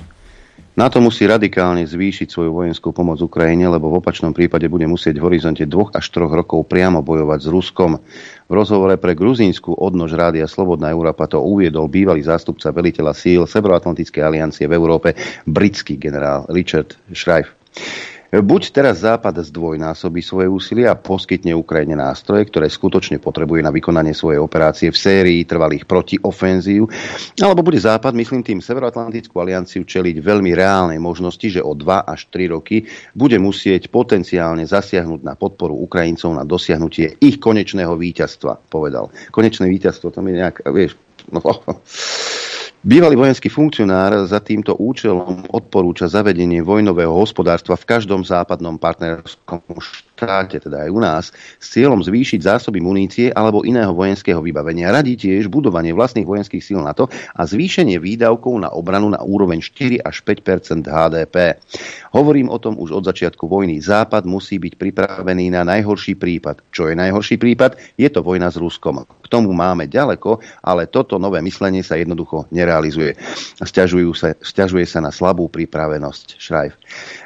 NATO 0.72 1.04
musí 1.04 1.28
radikálne 1.28 1.84
zvýšiť 1.84 2.32
svoju 2.32 2.56
vojenskú 2.56 2.96
pomoc 2.96 3.20
Ukrajine, 3.20 3.68
lebo 3.68 3.92
v 3.92 4.00
opačnom 4.00 4.32
prípade 4.32 4.72
bude 4.72 4.88
musieť 4.88 5.20
v 5.20 5.28
horizonte 5.28 5.68
dvoch 5.68 5.92
až 5.92 6.08
troch 6.08 6.32
rokov 6.32 6.64
priamo 6.64 7.04
bojovať 7.04 7.40
s 7.44 7.48
Ruskom. 7.52 8.00
V 8.48 8.54
rozhovore 8.56 8.96
pre 8.96 9.12
gruzínsku 9.12 9.76
odnož 9.76 10.16
Rádia 10.16 10.48
Slobodná 10.48 10.88
Európa 10.88 11.28
to 11.28 11.44
uviedol 11.44 11.92
bývalý 11.92 12.24
zástupca 12.24 12.72
veliteľa 12.72 13.12
síl 13.12 13.44
Severoatlantickej 13.44 14.24
aliancie 14.24 14.64
v 14.72 14.76
Európe, 14.80 15.12
britský 15.44 16.00
generál 16.00 16.48
Richard 16.48 16.96
Schreif. 17.12 17.52
Buď 18.32 18.72
teraz 18.72 19.04
Západ 19.04 19.44
zdvojnásobí 19.44 20.24
svoje 20.24 20.48
úsilie 20.48 20.88
a 20.88 20.96
poskytne 20.96 21.52
Ukrajine 21.52 22.00
nástroje, 22.00 22.48
ktoré 22.48 22.72
skutočne 22.72 23.20
potrebuje 23.20 23.60
na 23.60 23.76
vykonanie 23.76 24.16
svojej 24.16 24.40
operácie 24.40 24.88
v 24.88 24.96
sérii 24.96 25.44
trvalých 25.44 25.84
protiofenzív, 25.84 26.88
alebo 27.44 27.60
bude 27.60 27.84
Západ, 27.84 28.16
myslím 28.16 28.40
tým 28.40 28.64
Severoatlantickú 28.64 29.36
alianciu, 29.36 29.84
čeliť 29.84 30.24
veľmi 30.24 30.56
reálnej 30.56 30.96
možnosti, 30.96 31.44
že 31.44 31.60
o 31.60 31.76
2 31.76 32.08
až 32.08 32.32
3 32.32 32.56
roky 32.56 32.88
bude 33.12 33.36
musieť 33.36 33.92
potenciálne 33.92 34.64
zasiahnuť 34.64 35.28
na 35.28 35.36
podporu 35.36 35.76
Ukrajincov 35.84 36.32
na 36.32 36.48
dosiahnutie 36.48 37.20
ich 37.20 37.36
konečného 37.36 38.00
víťazstva, 38.00 38.64
povedal. 38.72 39.12
Konečné 39.36 39.68
víťazstvo, 39.68 40.08
to 40.08 40.24
mi 40.24 40.40
nejak, 40.40 40.64
vieš, 40.72 40.96
no, 41.36 41.44
Bývalý 42.82 43.14
vojenský 43.14 43.46
funkcionár 43.46 44.26
za 44.26 44.42
týmto 44.42 44.74
účelom 44.74 45.46
odporúča 45.54 46.10
zavedenie 46.10 46.66
vojnového 46.66 47.14
hospodárstva 47.14 47.78
v 47.78 47.86
každom 47.86 48.26
západnom 48.26 48.82
partnerskom 48.82 49.62
štáte, 50.22 50.62
teda 50.62 50.86
aj 50.86 50.90
u 50.94 51.00
nás, 51.02 51.26
s 51.58 51.66
cieľom 51.74 52.06
zvýšiť 52.06 52.46
zásoby 52.46 52.78
munície 52.78 53.34
alebo 53.34 53.66
iného 53.66 53.90
vojenského 53.90 54.38
vybavenia. 54.38 54.94
Radí 54.94 55.18
tiež 55.18 55.50
budovanie 55.50 55.98
vlastných 55.98 56.30
vojenských 56.30 56.62
síl 56.62 56.78
NATO 56.78 57.10
a 57.10 57.42
zvýšenie 57.42 57.98
výdavkov 57.98 58.62
na 58.62 58.70
obranu 58.70 59.10
na 59.10 59.26
úroveň 59.26 59.58
4 59.66 59.98
až 60.06 60.22
5% 60.22 60.86
HDP. 60.86 61.58
Hovorím 62.14 62.54
o 62.54 62.62
tom 62.62 62.78
už 62.78 63.02
od 63.02 63.10
začiatku 63.10 63.50
vojny. 63.50 63.82
Západ 63.82 64.30
musí 64.30 64.62
byť 64.62 64.78
pripravený 64.78 65.50
na 65.50 65.66
najhorší 65.66 66.22
prípad. 66.22 66.70
Čo 66.70 66.94
je 66.94 66.96
najhorší 66.96 67.42
prípad? 67.42 67.98
Je 67.98 68.06
to 68.14 68.22
vojna 68.22 68.54
s 68.54 68.62
Ruskom. 68.62 69.02
K 69.02 69.28
tomu 69.32 69.58
máme 69.58 69.90
ďaleko, 69.90 70.38
ale 70.62 70.86
toto 70.86 71.18
nové 71.18 71.42
myslenie 71.42 71.82
sa 71.82 71.98
jednoducho 71.98 72.46
nerealizuje 72.54 72.92
realizuje. 72.92 73.16
Sťažujú 73.62 74.12
sa, 74.14 74.28
sťažuje 74.36 74.86
sa 74.86 75.00
na 75.00 75.12
slabú 75.14 75.48
pripravenosť 75.48 76.28
Šrajf. 76.38 76.74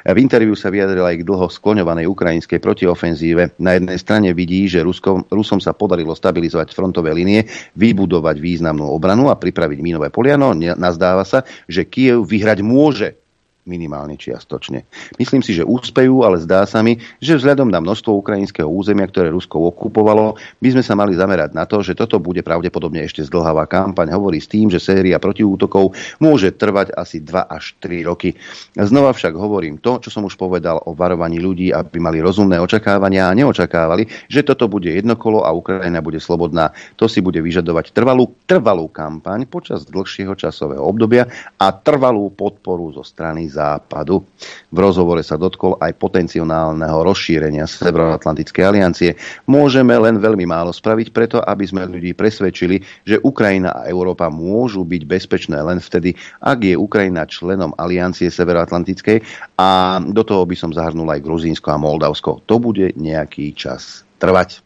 V 0.06 0.18
interviu 0.20 0.54
sa 0.54 0.70
vyjadril 0.70 1.02
aj 1.02 1.16
k 1.22 1.26
dlho 1.26 1.46
skloňovanej 1.50 2.06
ukrajinskej 2.06 2.62
protiofenzíve. 2.86 3.58
Na 3.58 3.74
jednej 3.74 3.98
strane 3.98 4.30
vidí, 4.30 4.70
že 4.70 4.86
Ruskom, 4.86 5.26
Rusom 5.26 5.58
sa 5.58 5.74
podarilo 5.74 6.14
stabilizovať 6.14 6.70
frontové 6.70 7.10
linie, 7.10 7.42
vybudovať 7.74 8.38
významnú 8.38 8.86
obranu 8.86 9.26
a 9.26 9.34
pripraviť 9.34 9.82
mínové 9.82 10.14
poliano. 10.14 10.54
Nazdáva 10.54 11.26
sa, 11.26 11.42
že 11.66 11.82
Kiev 11.82 12.22
vyhrať 12.22 12.62
môže 12.62 13.18
minimálne 13.66 14.14
čiastočne. 14.14 14.86
Myslím 15.18 15.42
si, 15.42 15.52
že 15.52 15.66
úspejú, 15.66 16.22
ale 16.22 16.38
zdá 16.38 16.62
sa 16.64 16.80
mi, 16.80 17.02
že 17.18 17.36
vzhľadom 17.36 17.68
na 17.68 17.82
množstvo 17.82 18.14
ukrajinského 18.22 18.70
územia, 18.70 19.10
ktoré 19.10 19.34
Rusko 19.34 19.58
okupovalo, 19.74 20.38
by 20.62 20.68
sme 20.72 20.82
sa 20.86 20.94
mali 20.94 21.18
zamerať 21.18 21.50
na 21.52 21.66
to, 21.66 21.82
že 21.82 21.98
toto 21.98 22.22
bude 22.22 22.46
pravdepodobne 22.46 23.02
ešte 23.02 23.26
zdlhavá 23.26 23.66
kampaň. 23.66 24.14
Hovorí 24.14 24.38
s 24.38 24.46
tým, 24.46 24.70
že 24.70 24.78
séria 24.78 25.18
protiútokov 25.18 25.92
môže 26.22 26.54
trvať 26.54 26.94
asi 26.94 27.20
2 27.20 27.50
až 27.50 27.74
3 27.82 28.06
roky. 28.06 28.38
Znova 28.78 29.10
však 29.10 29.34
hovorím 29.34 29.82
to, 29.82 29.98
čo 29.98 30.14
som 30.14 30.22
už 30.22 30.38
povedal 30.38 30.78
o 30.86 30.94
varovaní 30.94 31.42
ľudí, 31.42 31.74
aby 31.74 31.98
mali 31.98 32.22
rozumné 32.22 32.62
očakávania 32.62 33.26
a 33.26 33.36
neočakávali, 33.36 34.30
že 34.30 34.46
toto 34.46 34.70
bude 34.70 34.94
jednokolo 34.94 35.42
a 35.42 35.50
Ukrajina 35.50 35.98
bude 35.98 36.22
slobodná. 36.22 36.70
To 37.02 37.10
si 37.10 37.18
bude 37.18 37.42
vyžadovať 37.42 37.90
trvalú, 37.90 38.30
trvalú 38.46 38.86
kampaň 38.86 39.50
počas 39.50 39.82
dlhšieho 39.90 40.38
časového 40.38 40.86
obdobia 40.86 41.26
a 41.58 41.74
trvalú 41.74 42.30
podporu 42.30 42.94
zo 42.94 43.02
strany 43.02 43.50
západu. 43.56 44.20
V 44.68 44.78
rozhovore 44.78 45.24
sa 45.24 45.40
dotkol 45.40 45.80
aj 45.80 45.96
potenciálneho 45.96 47.00
rozšírenia 47.00 47.64
Severoatlantickej 47.64 48.64
aliancie. 48.64 49.10
Môžeme 49.48 49.96
len 49.96 50.20
veľmi 50.20 50.44
málo 50.44 50.76
spraviť 50.76 51.08
preto, 51.16 51.40
aby 51.40 51.64
sme 51.64 51.88
ľudí 51.88 52.12
presvedčili, 52.12 52.84
že 53.08 53.16
Ukrajina 53.24 53.72
a 53.72 53.88
Európa 53.88 54.28
môžu 54.28 54.84
byť 54.84 55.02
bezpečné 55.08 55.56
len 55.64 55.80
vtedy, 55.80 56.12
ak 56.44 56.60
je 56.60 56.76
Ukrajina 56.76 57.24
členom 57.24 57.72
aliancie 57.80 58.28
Severoatlantickej 58.28 59.24
a 59.56 59.98
do 60.04 60.22
toho 60.22 60.44
by 60.44 60.56
som 60.58 60.76
zahrnul 60.76 61.08
aj 61.08 61.24
Gruzínsko 61.24 61.72
a 61.72 61.80
Moldavsko. 61.80 62.44
To 62.44 62.60
bude 62.60 62.92
nejaký 62.94 63.56
čas 63.56 64.04
trvať. 64.20 64.60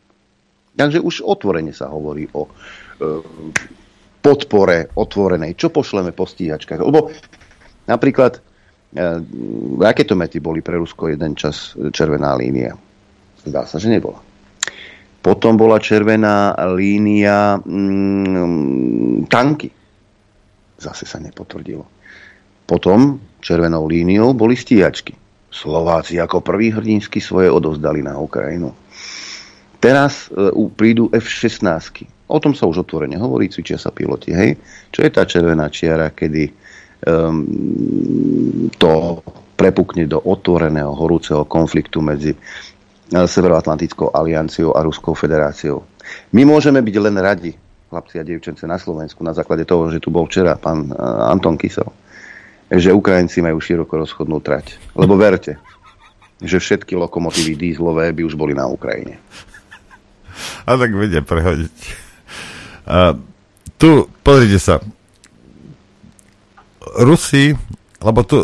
Takže 0.74 1.02
už 1.02 1.22
otvorene 1.26 1.74
sa 1.74 1.90
hovorí 1.90 2.24
o 2.32 2.46
e, 2.46 2.50
podpore 4.20 4.92
otvorenej. 4.94 5.56
Čo 5.56 5.68
pošleme 5.72 6.14
po 6.14 6.24
stíhačkách? 6.24 6.80
Lebo 6.80 7.10
napríklad 7.88 8.40
E, 8.90 9.04
raketomety 9.78 10.42
boli 10.42 10.60
pre 10.60 10.74
Rusko 10.74 11.14
jeden 11.14 11.38
čas 11.38 11.78
červená 11.94 12.34
línia. 12.34 12.74
Zdá 13.46 13.64
sa, 13.64 13.78
že 13.78 13.86
nebola. 13.86 14.18
Potom 15.20 15.54
bola 15.54 15.76
červená 15.76 16.56
línia 16.74 17.60
mm, 17.60 19.28
tanky. 19.28 19.68
Zase 20.80 21.04
sa 21.04 21.20
nepotvrdilo. 21.20 21.84
Potom 22.64 23.20
červenou 23.44 23.84
líniou 23.84 24.32
boli 24.32 24.56
stíhačky. 24.56 25.12
Slováci 25.50 26.16
ako 26.16 26.40
prvý 26.40 26.72
hrdinsky 26.72 27.20
svoje 27.20 27.50
odovzdali 27.52 28.00
na 28.00 28.16
Ukrajinu. 28.16 28.72
Teraz 29.80 30.28
e, 30.32 30.50
prídu 30.72 31.12
F-16. 31.12 32.06
O 32.30 32.38
tom 32.38 32.54
sa 32.54 32.64
už 32.66 32.86
otvorene 32.86 33.18
hovorí, 33.18 33.50
cvičia 33.50 33.76
sa 33.76 33.90
piloti. 33.90 34.32
Hej? 34.32 34.56
Čo 34.94 35.04
je 35.04 35.10
tá 35.10 35.26
červená 35.26 35.66
čiara, 35.68 36.14
kedy 36.14 36.52
to 38.76 38.92
prepukne 39.60 40.08
do 40.08 40.16
otvoreného 40.24 40.92
horúceho 40.96 41.44
konfliktu 41.44 42.00
medzi 42.00 42.32
eh, 42.32 43.26
Severoatlantickou 43.28 44.16
alianciou 44.16 44.72
a 44.72 44.80
Ruskou 44.80 45.12
federáciou. 45.12 45.84
My 46.32 46.48
môžeme 46.48 46.80
byť 46.80 46.96
len 46.96 47.16
radi, 47.20 47.52
chlapci 47.92 48.16
a 48.16 48.24
dievčence 48.24 48.64
na 48.64 48.80
Slovensku 48.80 49.20
na 49.20 49.36
základe 49.36 49.68
toho, 49.68 49.92
že 49.92 50.00
tu 50.00 50.08
bol 50.08 50.24
včera 50.24 50.56
pán 50.56 50.90
uh, 50.90 51.28
Anton 51.28 51.58
Kysel, 51.58 51.86
že 52.70 52.94
Ukrajinci 52.94 53.42
majú 53.42 53.58
široko 53.58 53.98
rozchodnú 53.98 54.38
trať. 54.38 54.78
Lebo 54.94 55.18
verte, 55.18 55.58
že 56.38 56.62
všetky 56.62 56.94
lokomotívy 56.94 57.58
dízlové 57.58 58.14
by 58.14 58.22
už 58.22 58.38
boli 58.38 58.54
na 58.54 58.70
Ukrajine. 58.70 59.18
A 60.64 60.78
tak 60.78 60.94
vedia 60.94 61.20
prehodiť. 61.20 61.76
A, 62.86 63.18
tu, 63.74 64.06
pozrite 64.22 64.62
sa, 64.62 64.78
Rusi, 66.98 67.54
lebo 68.00 68.24
tu, 68.24 68.40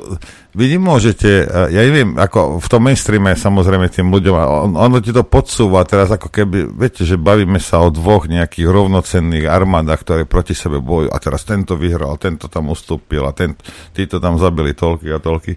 vy 0.52 0.76
nemôžete, 0.76 1.48
ja 1.72 1.80
neviem, 1.80 2.12
ako 2.20 2.60
v 2.60 2.68
tom 2.68 2.84
mainstreame 2.84 3.32
samozrejme 3.32 3.88
tým 3.88 4.12
ľuďom, 4.12 4.36
on, 4.36 4.72
ono 4.76 5.00
ti 5.00 5.16
to 5.16 5.24
podsúva 5.24 5.80
teraz 5.88 6.12
ako 6.12 6.28
keby, 6.28 6.68
viete, 6.76 7.08
že 7.08 7.16
bavíme 7.16 7.56
sa 7.56 7.80
o 7.80 7.88
dvoch 7.88 8.28
nejakých 8.28 8.68
rovnocenných 8.68 9.48
armádach, 9.48 10.04
ktoré 10.04 10.28
proti 10.28 10.52
sebe 10.52 10.76
bojujú 10.84 11.08
a 11.08 11.16
teraz 11.16 11.48
tento 11.48 11.72
vyhral, 11.80 12.20
tento 12.20 12.52
tam 12.52 12.68
ustúpil 12.68 13.24
a 13.24 13.32
ten, 13.32 13.56
títo 13.96 14.20
tam 14.20 14.36
zabili 14.36 14.76
toľky 14.76 15.08
a 15.08 15.24
toľky. 15.24 15.56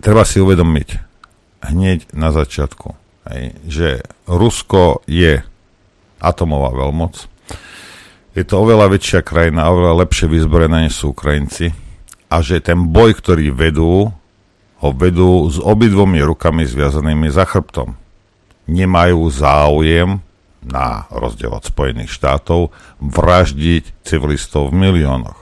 Treba 0.00 0.24
si 0.24 0.40
uvedomiť 0.40 0.88
hneď 1.68 2.16
na 2.16 2.32
začiatku, 2.32 2.96
hej, 3.28 3.44
že 3.68 3.88
Rusko 4.24 5.04
je 5.04 5.44
atomová 6.16 6.72
veľmoc, 6.72 7.28
je 8.38 8.44
to 8.46 8.54
oveľa 8.62 8.86
väčšia 8.94 9.26
krajina, 9.26 9.66
oveľa 9.66 10.06
lepšie 10.06 10.30
vyzbrojená, 10.30 10.86
než 10.86 11.02
sú 11.02 11.10
Ukrajinci. 11.10 11.74
A 12.30 12.38
že 12.38 12.62
ten 12.62 12.78
boj, 12.94 13.18
ktorý 13.18 13.50
vedú, 13.50 14.14
ho 14.78 14.88
vedú 14.94 15.50
s 15.50 15.58
obidvomi 15.58 16.22
rukami 16.22 16.62
zviazanými 16.62 17.34
za 17.34 17.42
chrbtom. 17.42 17.98
Nemajú 18.70 19.26
záujem, 19.34 20.22
na 20.62 21.06
rozdiel 21.10 21.50
od 21.50 21.66
Spojených 21.66 22.14
štátov, 22.14 22.70
vraždiť 23.02 24.06
civilistov 24.06 24.70
v 24.70 24.86
miliónoch. 24.86 25.38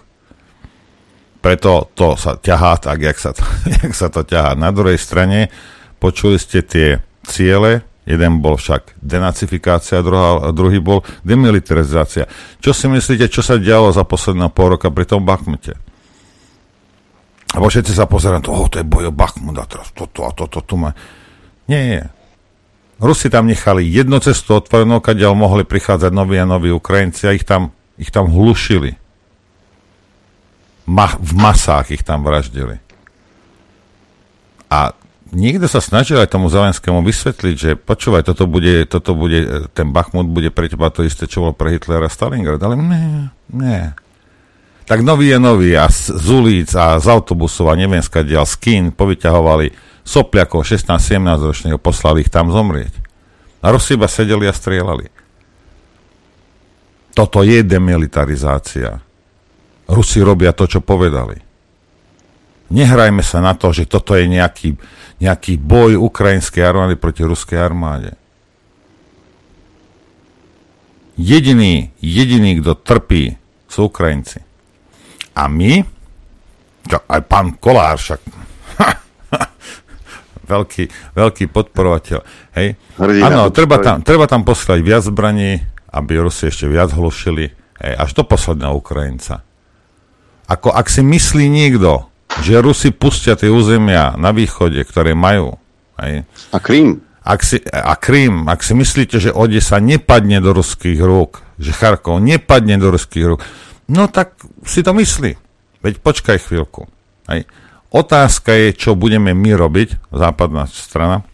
Preto 1.40 1.92
to 1.92 2.16
sa 2.16 2.40
ťahá 2.40 2.80
tak, 2.80 3.04
jak 3.04 3.18
sa 3.20 3.36
to, 3.36 3.44
jak 3.84 3.92
sa 3.92 4.08
to 4.08 4.24
ťahá. 4.24 4.56
Na 4.56 4.72
druhej 4.72 4.96
strane 4.96 5.52
počuli 6.00 6.40
ste 6.40 6.64
tie 6.64 6.88
ciele, 7.26 7.84
Jeden 8.06 8.38
bol 8.38 8.54
však 8.54 9.02
denacifikácia, 9.02 9.98
druhá, 9.98 10.54
druhý 10.54 10.78
bol 10.78 11.02
demilitarizácia. 11.26 12.30
Čo 12.62 12.70
si 12.70 12.86
myslíte, 12.86 13.26
čo 13.26 13.42
sa 13.42 13.58
dialo 13.58 13.90
za 13.90 14.06
posledného 14.06 14.54
pol 14.54 14.78
roka 14.78 14.94
pri 14.94 15.10
tom 15.10 15.26
Bachmute? 15.26 15.74
Lebo 17.50 17.66
všetci 17.66 17.90
sa 17.90 18.06
pozerajú, 18.06 18.46
oh, 18.46 18.70
to 18.70 18.78
je 18.78 18.86
boj 18.86 19.10
o 19.10 19.12
Bachmut 19.14 19.58
a 19.58 19.66
teraz 19.66 19.90
toto 19.90 20.22
a 20.22 20.30
toto 20.30 20.62
tu 20.62 20.78
má. 20.78 20.94
Nie, 21.66 21.82
nie. 21.82 22.02
Rusi 23.02 23.26
tam 23.26 23.50
nechali 23.50 23.84
jednu 23.90 24.22
cestu 24.22 24.56
otvorenú, 24.56 25.02
kadiaľ 25.02 25.34
mohli 25.34 25.66
prichádzať 25.66 26.14
noví 26.14 26.38
a 26.38 26.48
noví 26.48 26.70
Ukrajinci 26.70 27.26
a 27.26 27.34
ich 27.34 27.42
tam, 27.42 27.74
ich 27.98 28.14
tam 28.14 28.30
hlušili. 28.30 28.94
Ma- 30.86 31.18
v 31.18 31.32
masách 31.34 31.90
ich 31.90 32.06
tam 32.06 32.22
vraždili. 32.22 32.78
A 34.70 34.94
niekto 35.34 35.66
sa 35.66 35.82
snažil 35.82 36.18
aj 36.20 36.34
tomu 36.34 36.46
Zelenskému 36.46 37.02
vysvetliť, 37.02 37.56
že 37.56 37.70
počúvaj, 37.74 38.26
toto 38.26 38.46
bude, 38.46 38.86
toto 38.86 39.14
bude, 39.18 39.70
ten 39.74 39.90
Bachmut 39.90 40.30
bude 40.30 40.54
pre 40.54 40.70
teba 40.70 40.92
to 40.92 41.02
isté, 41.02 41.26
čo 41.26 41.46
bolo 41.46 41.54
pre 41.54 41.74
Hitlera 41.74 42.06
Stalingrad, 42.06 42.62
ale 42.62 42.74
nie, 42.78 43.30
nie. 43.50 43.82
Tak 44.86 45.02
nový 45.02 45.34
je 45.34 45.38
nový 45.42 45.74
a 45.74 45.90
z, 45.90 46.14
z 46.14 46.26
ulic 46.30 46.70
a 46.78 46.94
z 47.02 47.06
autobusov 47.10 47.70
a 47.70 47.74
neviem 47.74 47.98
skadiaľ, 47.98 48.46
z 48.46 48.54
kín 48.62 48.84
povyťahovali 48.94 49.74
sopliakov 50.06 50.62
16-17 50.62 51.42
ročného, 51.42 51.78
poslali 51.82 52.22
ich 52.22 52.30
tam 52.30 52.54
zomrieť. 52.54 52.94
A 53.66 53.74
Rusi 53.74 53.98
iba 53.98 54.06
sedeli 54.06 54.46
a 54.46 54.54
strieľali. 54.54 55.10
Toto 57.16 57.42
je 57.42 57.66
demilitarizácia. 57.66 59.02
Rusi 59.90 60.22
robia 60.22 60.54
to, 60.54 60.70
čo 60.70 60.78
povedali. 60.78 61.45
Nehrajme 62.66 63.22
sa 63.22 63.38
na 63.38 63.54
to, 63.54 63.70
že 63.70 63.86
toto 63.86 64.18
je 64.18 64.26
nejaký, 64.26 64.74
nejaký 65.22 65.54
boj 65.62 65.94
ukrajinskej 66.02 66.66
armády 66.66 66.98
proti 66.98 67.22
ruskej 67.22 67.58
armáde. 67.62 68.18
Jediný, 71.16 71.94
jediný, 72.02 72.60
kto 72.60 72.76
trpí, 72.76 73.38
sú 73.70 73.88
Ukrajinci. 73.88 74.44
A 75.32 75.48
my, 75.48 75.80
čo, 76.84 76.98
aj 77.08 77.22
pán 77.24 77.56
Kolár 77.56 77.96
však, 77.96 78.20
veľký, 80.52 80.84
veľký 81.16 81.44
podporovateľ, 81.48 82.20
hej. 82.60 82.76
Áno, 83.00 83.48
treba 83.48 83.80
tam, 83.80 84.04
treba 84.04 84.28
tam 84.28 84.44
poslať 84.44 84.78
viac 84.84 85.02
zbraní, 85.08 85.64
aby 85.88 86.20
Rusi 86.20 86.52
ešte 86.52 86.68
viac 86.68 86.92
hlušili, 86.92 87.48
hej, 87.80 87.92
až 87.96 88.10
do 88.12 88.26
posledného 88.28 88.76
Ukrajinca. 88.76 89.40
Ako 90.46 90.68
ak 90.68 90.92
si 90.92 91.00
myslí 91.00 91.48
niekto, 91.48 92.12
že 92.42 92.60
Rusi 92.60 92.92
pustia 92.92 93.38
tie 93.38 93.48
územia 93.48 94.14
na 94.18 94.30
východe, 94.34 94.78
ktoré 94.82 95.16
majú. 95.16 95.56
Aj. 95.96 96.22
A 96.52 96.58
Krím. 96.60 97.00
Ak 97.26 97.42
si, 97.42 97.58
a 97.66 97.98
Krím, 97.98 98.46
ak 98.46 98.62
si 98.62 98.78
myslíte, 98.78 99.18
že 99.18 99.34
Odesa 99.34 99.82
nepadne 99.82 100.38
do 100.38 100.54
ruských 100.54 101.00
rúk, 101.02 101.42
že 101.58 101.74
Charkov 101.74 102.22
nepadne 102.22 102.78
do 102.78 102.94
ruských 102.94 103.24
rúk, 103.26 103.40
no 103.90 104.06
tak 104.06 104.38
si 104.62 104.86
to 104.86 104.94
myslí. 104.94 105.34
Veď 105.82 105.94
počkaj 106.06 106.38
chvíľku. 106.38 106.86
Aj. 107.26 107.42
Otázka 107.90 108.54
je, 108.54 108.78
čo 108.78 108.94
budeme 108.94 109.34
my 109.34 109.58
robiť, 109.58 110.10
západná 110.14 110.70
strana, 110.70 111.26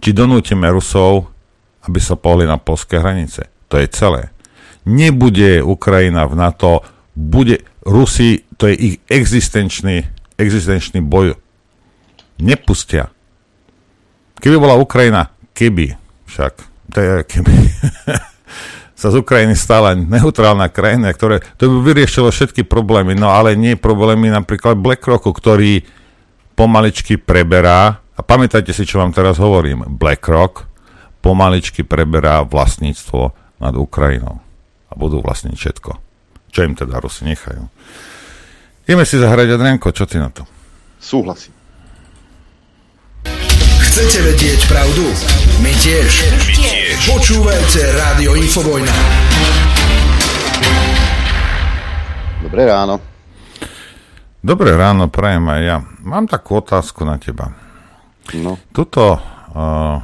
či 0.00 0.16
donútime 0.16 0.68
Rusov, 0.72 1.28
aby 1.84 2.00
sa 2.00 2.16
pohli 2.16 2.48
na 2.48 2.56
polské 2.56 3.00
hranice. 3.00 3.48
To 3.68 3.76
je 3.76 3.90
celé. 3.92 4.32
Nebude 4.86 5.60
Ukrajina 5.60 6.24
v 6.30 6.38
NATO, 6.38 6.86
bude, 7.16 7.64
Rusi, 7.82 8.44
to 8.60 8.68
je 8.68 8.74
ich 8.76 8.96
existenčný, 9.08 10.04
existenčný 10.36 11.00
boj. 11.00 11.32
Nepustia. 12.36 13.08
Keby 14.36 14.60
bola 14.60 14.76
Ukrajina, 14.76 15.32
keby, 15.56 15.96
však, 16.28 16.52
to 16.92 16.98
je 17.00 17.12
keby, 17.24 17.52
sa 19.00 19.08
z 19.08 19.16
Ukrajiny 19.16 19.56
stala 19.56 19.96
neutrálna 19.96 20.68
krajina, 20.68 21.08
ktoré, 21.08 21.40
to 21.56 21.72
by 21.72 21.88
vyriešilo 21.88 22.28
všetky 22.28 22.68
problémy, 22.68 23.16
no 23.16 23.32
ale 23.32 23.56
nie 23.56 23.80
problémy 23.80 24.28
napríklad 24.28 24.76
BlackRocku, 24.76 25.32
ktorý 25.32 25.88
pomaličky 26.52 27.16
preberá, 27.16 28.04
a 28.16 28.20
pamätajte 28.24 28.72
si, 28.72 28.88
čo 28.88 29.00
vám 29.00 29.12
teraz 29.12 29.36
hovorím, 29.36 29.84
BlackRock 30.00 30.64
pomaličky 31.20 31.84
preberá 31.84 32.40
vlastníctvo 32.44 33.32
nad 33.60 33.74
Ukrajinou 33.76 34.40
a 34.88 34.92
budú 34.96 35.20
vlastniť 35.20 35.56
všetko. 35.56 36.05
Čo 36.56 36.64
im 36.64 36.72
teda 36.72 36.96
Rusi 37.04 37.28
nechajú. 37.28 37.68
Ideme 38.88 39.04
si 39.04 39.20
zahrať, 39.20 39.60
Adrianko, 39.60 39.92
čo 39.92 40.08
ty 40.08 40.16
na 40.16 40.32
to? 40.32 40.48
Súhlasím. 40.96 41.52
Chcete 43.76 44.24
vedieť 44.24 44.64
pravdu? 44.64 45.04
My 45.60 45.68
tiež. 45.76 46.08
My 46.32 46.56
tiež. 46.56 46.96
Počúvajte 47.12 47.80
Rádio 47.92 48.40
Infovojna. 48.40 48.94
Dobré 52.40 52.64
ráno. 52.64 53.04
Dobré 54.40 54.80
ráno, 54.80 55.12
prajem 55.12 55.44
aj 55.52 55.60
ja. 55.60 55.76
Mám 56.08 56.24
takú 56.24 56.64
otázku 56.64 57.04
na 57.04 57.20
teba. 57.20 57.52
No. 58.32 58.56
Tuto 58.72 59.20
uh, 59.20 60.00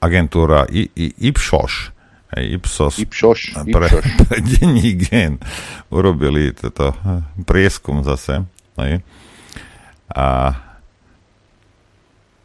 agentúra 0.00 0.64
I, 0.72 0.88
I, 0.88 1.28
Ipsos 1.28 1.97
Hej, 2.36 2.60
Ipsos, 2.60 3.00
Ipsos, 3.00 3.56
pre, 3.56 3.88
pre 4.20 4.36
denní 4.44 5.00
gen 5.00 5.40
urobili 5.88 6.52
toto 6.52 6.92
eh, 6.92 7.24
prieskum 7.48 8.04
zase. 8.04 8.44
Hej. 8.76 9.00
A 10.12 10.52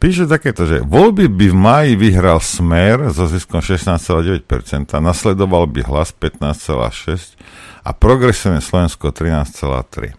píše 0.00 0.24
takéto, 0.24 0.64
že 0.64 0.80
voľby 0.80 1.28
by 1.28 1.46
v 1.52 1.56
máji 1.56 1.92
vyhral 2.00 2.40
Smer 2.40 3.12
so 3.12 3.28
ziskom 3.28 3.60
16,9%, 3.60 4.88
nasledoval 5.00 5.68
by 5.68 5.84
hlas 5.84 6.16
15,6% 6.16 7.36
a 7.84 7.92
progresívne 7.92 8.64
Slovensko 8.64 9.12
13,3%. 9.12 10.16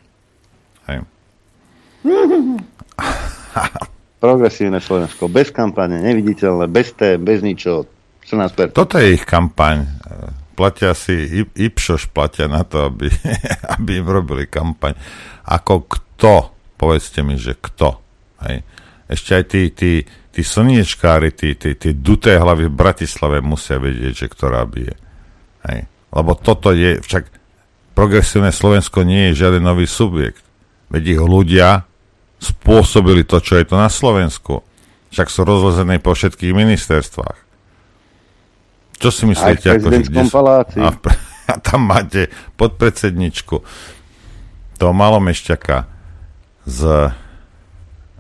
Hej. 0.86 1.01
Progresívne 4.25 4.78
Slovensko, 4.78 5.30
bez 5.30 5.49
kampane, 5.49 6.01
neviditeľné, 6.01 6.69
bez 6.69 6.93
té, 6.93 7.17
bez 7.17 7.41
ničoho, 7.41 7.89
14%. 8.26 8.74
Toto 8.74 8.98
je 8.98 9.16
ich 9.16 9.26
kampaň. 9.26 9.86
Platia 10.56 10.96
si, 10.96 11.46
Ipšoš 11.46 12.10
platia 12.10 12.50
na 12.50 12.66
to, 12.66 12.90
aby, 12.90 13.12
aby 13.78 13.92
im 14.02 14.08
robili 14.08 14.50
kampaň. 14.50 14.98
Ako 15.46 15.86
kto? 15.86 16.56
Povedzte 16.76 17.22
mi, 17.22 17.38
že 17.38 17.54
kto? 17.56 18.02
Hej. 18.44 18.66
Ešte 19.06 19.32
aj 19.38 19.44
tí, 19.46 19.62
tí, 19.70 19.92
tí 20.34 20.42
slniečkári, 20.42 21.30
tí, 21.32 21.54
tí, 21.54 21.78
tí 21.78 21.94
duté 21.94 22.42
hlavy 22.42 22.68
v 22.68 22.78
Bratislave 22.78 23.46
musia 23.46 23.78
vedieť, 23.78 24.26
že 24.26 24.28
ktorá 24.28 24.66
bije. 24.66 24.98
Hej. 25.70 25.86
Lebo 26.10 26.34
toto 26.34 26.74
je, 26.74 26.98
však 27.04 27.30
progresívne 27.94 28.50
Slovensko 28.50 29.06
nie 29.06 29.32
je 29.32 29.46
žiaden 29.46 29.62
nový 29.62 29.86
subjekt. 29.86 30.42
Veď 30.90 31.20
ich 31.20 31.22
ľudia 31.22 31.86
spôsobili 32.42 33.24
to, 33.28 33.38
čo 33.40 33.60
je 33.60 33.66
to 33.68 33.76
na 33.78 33.92
Slovensku. 33.92 34.66
Však 35.14 35.28
sú 35.32 35.42
rozlezené 35.48 36.02
po 36.02 36.12
všetkých 36.12 36.52
ministerstvách. 36.52 37.44
Čo 39.06 39.13
si 39.13 39.29
myslíte? 39.29 39.69
Aj 39.69 39.77
v 39.77 39.85
prezidentskom 39.85 40.33
paláci. 40.33 40.81
A, 40.81 40.89
a 41.53 41.56
tam 41.62 41.85
máte 41.85 42.33
podpredsedničku 42.58 43.62
toho 44.81 44.93
malomešťaka 44.97 45.77
z, 46.65 46.79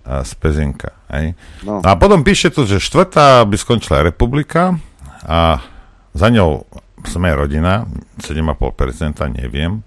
z 0.05 0.31
Pezinka. 0.37 0.93
Hej? 1.09 1.33
No. 1.65 1.81
A 1.81 1.97
potom 1.97 2.21
píše 2.21 2.53
tu, 2.53 2.69
že 2.69 2.77
štvrtá 2.77 3.41
by 3.49 3.57
skončila 3.57 4.05
republika 4.05 4.77
a 5.25 5.57
za 6.13 6.27
ňou 6.29 6.69
sme 7.01 7.33
rodina, 7.33 7.89
7,5%, 8.21 9.25
neviem. 9.41 9.81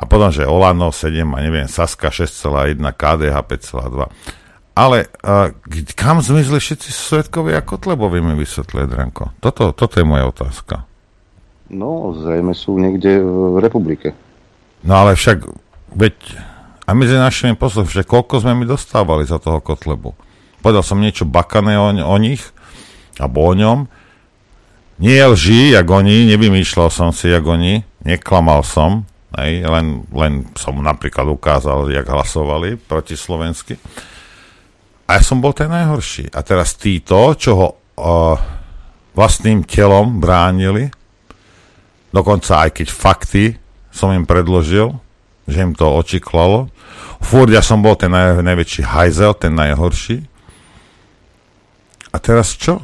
A 0.00 0.08
potom, 0.08 0.32
že 0.32 0.48
Olano 0.48 0.88
7 0.88 1.28
a 1.36 1.38
neviem, 1.44 1.68
Saska 1.68 2.08
6,1, 2.08 2.80
KDH 2.96 3.36
5,2. 3.36 4.39
Ale 4.80 5.12
uh, 5.20 5.52
kam 5.92 6.24
zmizli 6.24 6.56
všetci 6.56 6.88
svetkovia 6.88 7.60
Kotlebovi, 7.60 8.24
mi 8.24 8.32
vysvetlí 8.32 8.88
Dranko? 8.88 9.36
Toto, 9.44 9.76
toto 9.76 10.00
je 10.00 10.08
moja 10.08 10.24
otázka. 10.24 10.88
No, 11.68 12.16
zrejme 12.16 12.56
sú 12.56 12.80
niekde 12.80 13.20
v 13.20 13.60
republike. 13.60 14.16
No 14.80 15.04
ale 15.04 15.20
však, 15.20 15.44
veď, 15.92 16.16
a 16.88 16.96
my 16.96 17.04
sme 17.04 17.20
našimi 17.20 17.54
poslucháčmi, 17.60 18.08
koľko 18.08 18.40
sme 18.40 18.56
mi 18.56 18.64
dostávali 18.64 19.28
za 19.28 19.36
toho 19.36 19.60
Kotlebu? 19.60 20.16
Povedal 20.64 20.80
som 20.80 20.96
niečo 20.96 21.28
bakané 21.28 21.76
o, 21.76 21.92
o 21.92 22.16
nich, 22.16 22.40
alebo 23.20 23.44
o 23.44 23.52
ňom. 23.52 23.84
Nie 24.96 25.28
lží, 25.28 25.76
jak 25.76 25.84
oni, 25.84 26.24
nevymýšľal 26.32 26.88
som 26.88 27.12
si, 27.12 27.28
jak 27.28 27.44
oni, 27.44 27.84
neklamal 28.00 28.64
som, 28.64 29.04
hej, 29.36 29.60
len, 29.60 30.08
len 30.08 30.48
som 30.56 30.72
napríklad 30.80 31.28
ukázal, 31.28 31.92
jak 31.92 32.08
hlasovali 32.08 32.80
proti 32.80 33.12
slovensky. 33.12 33.76
A 35.10 35.18
ja 35.18 35.22
som 35.26 35.42
bol 35.42 35.50
ten 35.50 35.66
najhorší. 35.66 36.30
A 36.30 36.46
teraz 36.46 36.78
títo, 36.78 37.34
čo 37.34 37.50
ho 37.58 37.68
uh, 37.98 38.38
vlastným 39.18 39.66
telom 39.66 40.22
bránili, 40.22 40.86
dokonca 42.14 42.62
aj 42.62 42.78
keď 42.78 42.86
fakty 42.94 43.44
som 43.90 44.14
im 44.14 44.22
predložil, 44.22 44.94
že 45.50 45.66
im 45.66 45.74
to 45.74 45.82
očiklalo, 45.82 46.70
furt 47.18 47.50
ja 47.50 47.58
som 47.58 47.82
bol 47.82 47.98
ten 47.98 48.14
naj, 48.14 48.38
najväčší 48.38 48.86
hajzel, 48.86 49.34
ten 49.34 49.50
najhorší. 49.58 50.22
A 52.14 52.16
teraz 52.22 52.54
čo? 52.54 52.78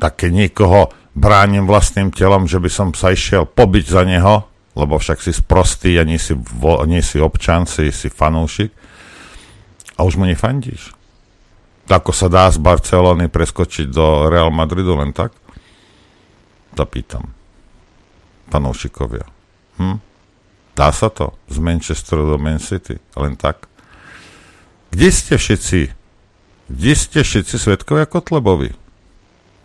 Tak 0.00 0.16
keď 0.16 0.30
niekoho 0.32 0.88
bránim 1.12 1.68
vlastným 1.68 2.08
telom, 2.08 2.48
že 2.48 2.56
by 2.56 2.70
som 2.72 2.88
sa 2.96 3.12
išiel 3.12 3.44
pobiť 3.44 3.84
za 3.84 4.08
neho, 4.08 4.48
lebo 4.80 4.96
však 4.96 5.20
si 5.20 5.36
sprostý 5.36 6.00
a 6.00 6.08
nie 6.08 6.16
si, 6.16 6.32
vo, 6.32 6.80
nie 6.88 7.04
si 7.04 7.20
občan, 7.20 7.68
si, 7.68 7.92
si 7.92 8.08
fanúšik, 8.08 8.87
a 9.98 10.06
už 10.06 10.14
mu 10.14 10.24
nefandíš. 10.30 10.94
Ako 11.90 12.14
sa 12.14 12.30
dá 12.30 12.46
z 12.46 12.62
Barcelony 12.62 13.26
preskočiť 13.26 13.90
do 13.90 14.30
Real 14.30 14.54
Madridu 14.54 14.94
len 14.94 15.10
tak? 15.10 15.34
Zapýtam. 16.78 17.34
Panoušikovia. 18.52 19.26
Hm? 19.82 19.98
Dá 20.78 20.94
sa 20.94 21.10
to? 21.10 21.34
Z 21.50 21.58
Manchesteru 21.58 22.30
do 22.30 22.38
Man 22.38 22.62
City? 22.62 23.02
Len 23.18 23.34
tak? 23.34 23.66
Kde 24.94 25.08
ste 25.10 25.34
všetci? 25.34 25.80
Kde 26.68 26.92
ste 26.94 27.20
všetci 27.26 27.56
svetkovia 27.58 28.06
Kotlebovi? 28.06 28.70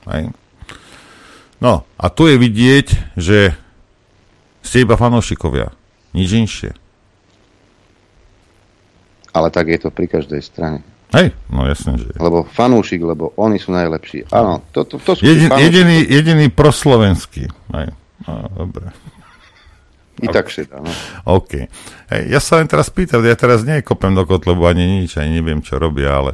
Hej? 0.10 0.34
No, 1.62 1.86
a 1.96 2.06
tu 2.10 2.28
je 2.28 2.36
vidieť, 2.40 3.16
že 3.20 3.56
ste 4.64 4.84
iba 4.84 4.96
fanoušikovia. 4.98 5.76
Nič 6.16 6.30
inšie. 6.34 6.72
Ale 9.34 9.50
tak 9.50 9.70
je 9.70 9.80
to 9.82 9.90
pri 9.90 10.06
každej 10.06 10.42
strane. 10.46 10.86
Hej, 11.14 11.30
no 11.54 11.70
jasne, 11.70 11.98
že 12.02 12.10
Lebo 12.18 12.42
fanúšik, 12.50 13.06
lebo 13.06 13.38
oni 13.38 13.62
sú 13.62 13.70
najlepší. 13.70 14.34
Áno, 14.34 14.66
to, 14.74 14.82
to, 14.86 14.98
to 14.98 15.14
sú 15.14 15.22
Jedin, 15.22 15.54
jediný, 15.54 16.02
jediný 16.10 16.48
proslovenský. 16.50 17.50
Hej, 17.50 17.94
no, 18.26 18.34
dobre. 18.58 18.90
I 20.22 20.30
tak 20.30 20.50
všetko, 20.50 20.82
no. 20.82 20.90
OK. 21.26 21.70
Hej, 22.10 22.22
ja 22.30 22.40
sa 22.42 22.62
len 22.62 22.66
teraz 22.66 22.90
pýtam, 22.90 23.22
ja 23.26 23.38
teraz 23.38 23.62
nie 23.62 23.82
kopem 23.86 24.14
do 24.14 24.26
kotlebu 24.26 24.66
ani 24.66 25.06
nič, 25.06 25.18
ani 25.22 25.38
neviem, 25.38 25.62
čo 25.62 25.78
robia, 25.78 26.18
ale, 26.18 26.32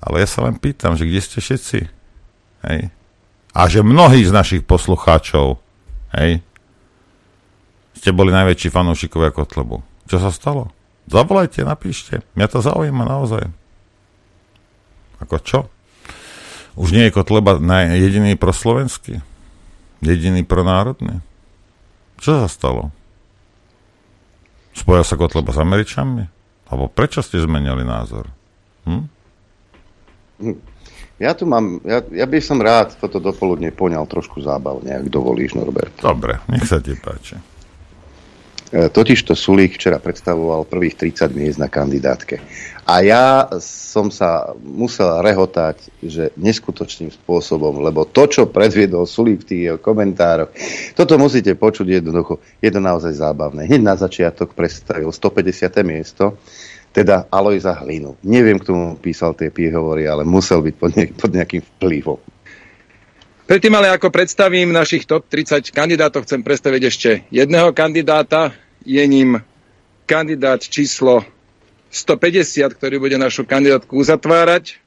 ale 0.00 0.24
ja 0.24 0.28
sa 0.28 0.44
len 0.48 0.56
pýtam, 0.56 0.96
že 0.96 1.08
kde 1.08 1.20
ste 1.20 1.38
všetci? 1.40 1.78
Hej. 2.72 2.80
A 3.56 3.60
že 3.72 3.80
mnohí 3.80 4.20
z 4.20 4.32
našich 4.32 4.62
poslucháčov, 4.68 5.60
hej, 6.12 6.44
ste 7.96 8.12
boli 8.12 8.28
najväčší 8.32 8.68
fanúšikovia 8.68 9.32
Kotlebu. 9.32 9.80
Čo 10.06 10.20
sa 10.20 10.28
stalo? 10.28 10.75
Zavolajte, 11.06 11.62
napíšte. 11.62 12.26
Mňa 12.34 12.46
to 12.50 12.58
zaujíma 12.62 13.06
naozaj. 13.06 13.46
Ako 15.22 15.36
čo? 15.40 15.58
Už 16.76 16.92
nie 16.92 17.08
je 17.08 17.14
Kotleba 17.14 17.56
jediný 17.96 18.36
pro 18.36 18.52
slovenský? 18.52 19.22
Jediný 20.04 20.44
pro 20.44 20.60
národný? 20.60 21.24
Čo 22.20 22.44
sa 22.44 22.48
stalo? 22.50 22.92
Spojil 24.76 25.04
sa 25.06 25.16
Kotleba 25.16 25.56
s 25.56 25.58
Američanmi? 25.62 26.24
Alebo 26.68 26.90
prečo 26.92 27.24
ste 27.24 27.40
zmenili 27.40 27.86
názor? 27.86 28.28
Hm? 28.84 29.04
Ja 31.16 31.32
tu 31.32 31.48
mám, 31.48 31.80
ja, 31.80 32.04
ja 32.12 32.28
by 32.28 32.38
som 32.44 32.60
rád 32.60 32.92
toto 33.00 33.16
dopoludne 33.24 33.72
poňal 33.72 34.04
trošku 34.04 34.44
zábavne, 34.44 34.92
ak 34.92 35.08
dovolíš, 35.08 35.56
Norbert. 35.56 35.96
Dobre, 35.96 36.44
nech 36.52 36.68
sa 36.68 36.76
ti 36.76 36.92
páči. 36.92 37.40
E, 38.66 38.90
totižto 38.90 39.38
Sulík 39.38 39.78
včera 39.78 40.02
predstavoval 40.02 40.66
prvých 40.66 40.98
30 40.98 41.38
miest 41.38 41.58
na 41.62 41.70
kandidátke. 41.70 42.42
A 42.82 42.98
ja 42.98 43.46
som 43.62 44.10
sa 44.10 44.54
musel 44.58 45.22
rehotať, 45.22 46.02
že 46.02 46.34
neskutočným 46.34 47.14
spôsobom, 47.14 47.78
lebo 47.78 48.02
to, 48.02 48.26
čo 48.26 48.50
predviedol 48.50 49.06
Sulík 49.06 49.46
v 49.46 49.48
tých 49.48 49.62
jeho 49.70 49.78
komentároch, 49.78 50.50
toto 50.98 51.14
musíte 51.14 51.54
počuť 51.54 52.02
jednoducho, 52.02 52.42
je 52.58 52.70
to 52.74 52.82
naozaj 52.82 53.14
zábavné. 53.14 53.70
Hneď 53.70 53.82
na 53.86 53.94
začiatok 53.94 54.50
predstavil 54.58 55.14
150. 55.14 55.86
miesto, 55.86 56.34
teda 56.90 57.30
Alojza 57.30 57.76
Hlinu. 57.86 58.18
Neviem, 58.26 58.58
kto 58.58 58.70
mu 58.74 58.86
písal 58.98 59.38
tie 59.38 59.54
príhovory, 59.54 60.10
ale 60.10 60.26
musel 60.26 60.58
byť 60.58 60.74
pod, 60.74 60.90
ne- 60.98 61.12
pod 61.14 61.30
nejakým 61.30 61.62
vplyvom. 61.62 62.35
Predtým 63.46 63.78
ale 63.78 63.94
ako 63.94 64.10
predstavím 64.10 64.74
našich 64.74 65.06
top 65.06 65.30
30 65.30 65.70
kandidátov, 65.70 66.26
chcem 66.26 66.42
predstaviť 66.42 66.82
ešte 66.82 67.10
jedného 67.30 67.70
kandidáta. 67.70 68.50
Je 68.82 68.98
ním 69.06 69.38
kandidát 70.02 70.58
číslo 70.58 71.22
150, 71.94 72.74
ktorý 72.74 72.98
bude 72.98 73.14
našu 73.14 73.46
kandidátku 73.46 74.02
uzatvárať. 74.02 74.82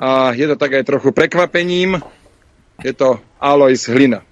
A 0.00 0.32
je 0.32 0.48
to 0.48 0.56
tak 0.56 0.80
aj 0.80 0.88
trochu 0.88 1.12
prekvapením. 1.12 2.00
Je 2.80 2.96
to 2.96 3.20
Alois 3.36 3.84
Hlina. 3.84 4.24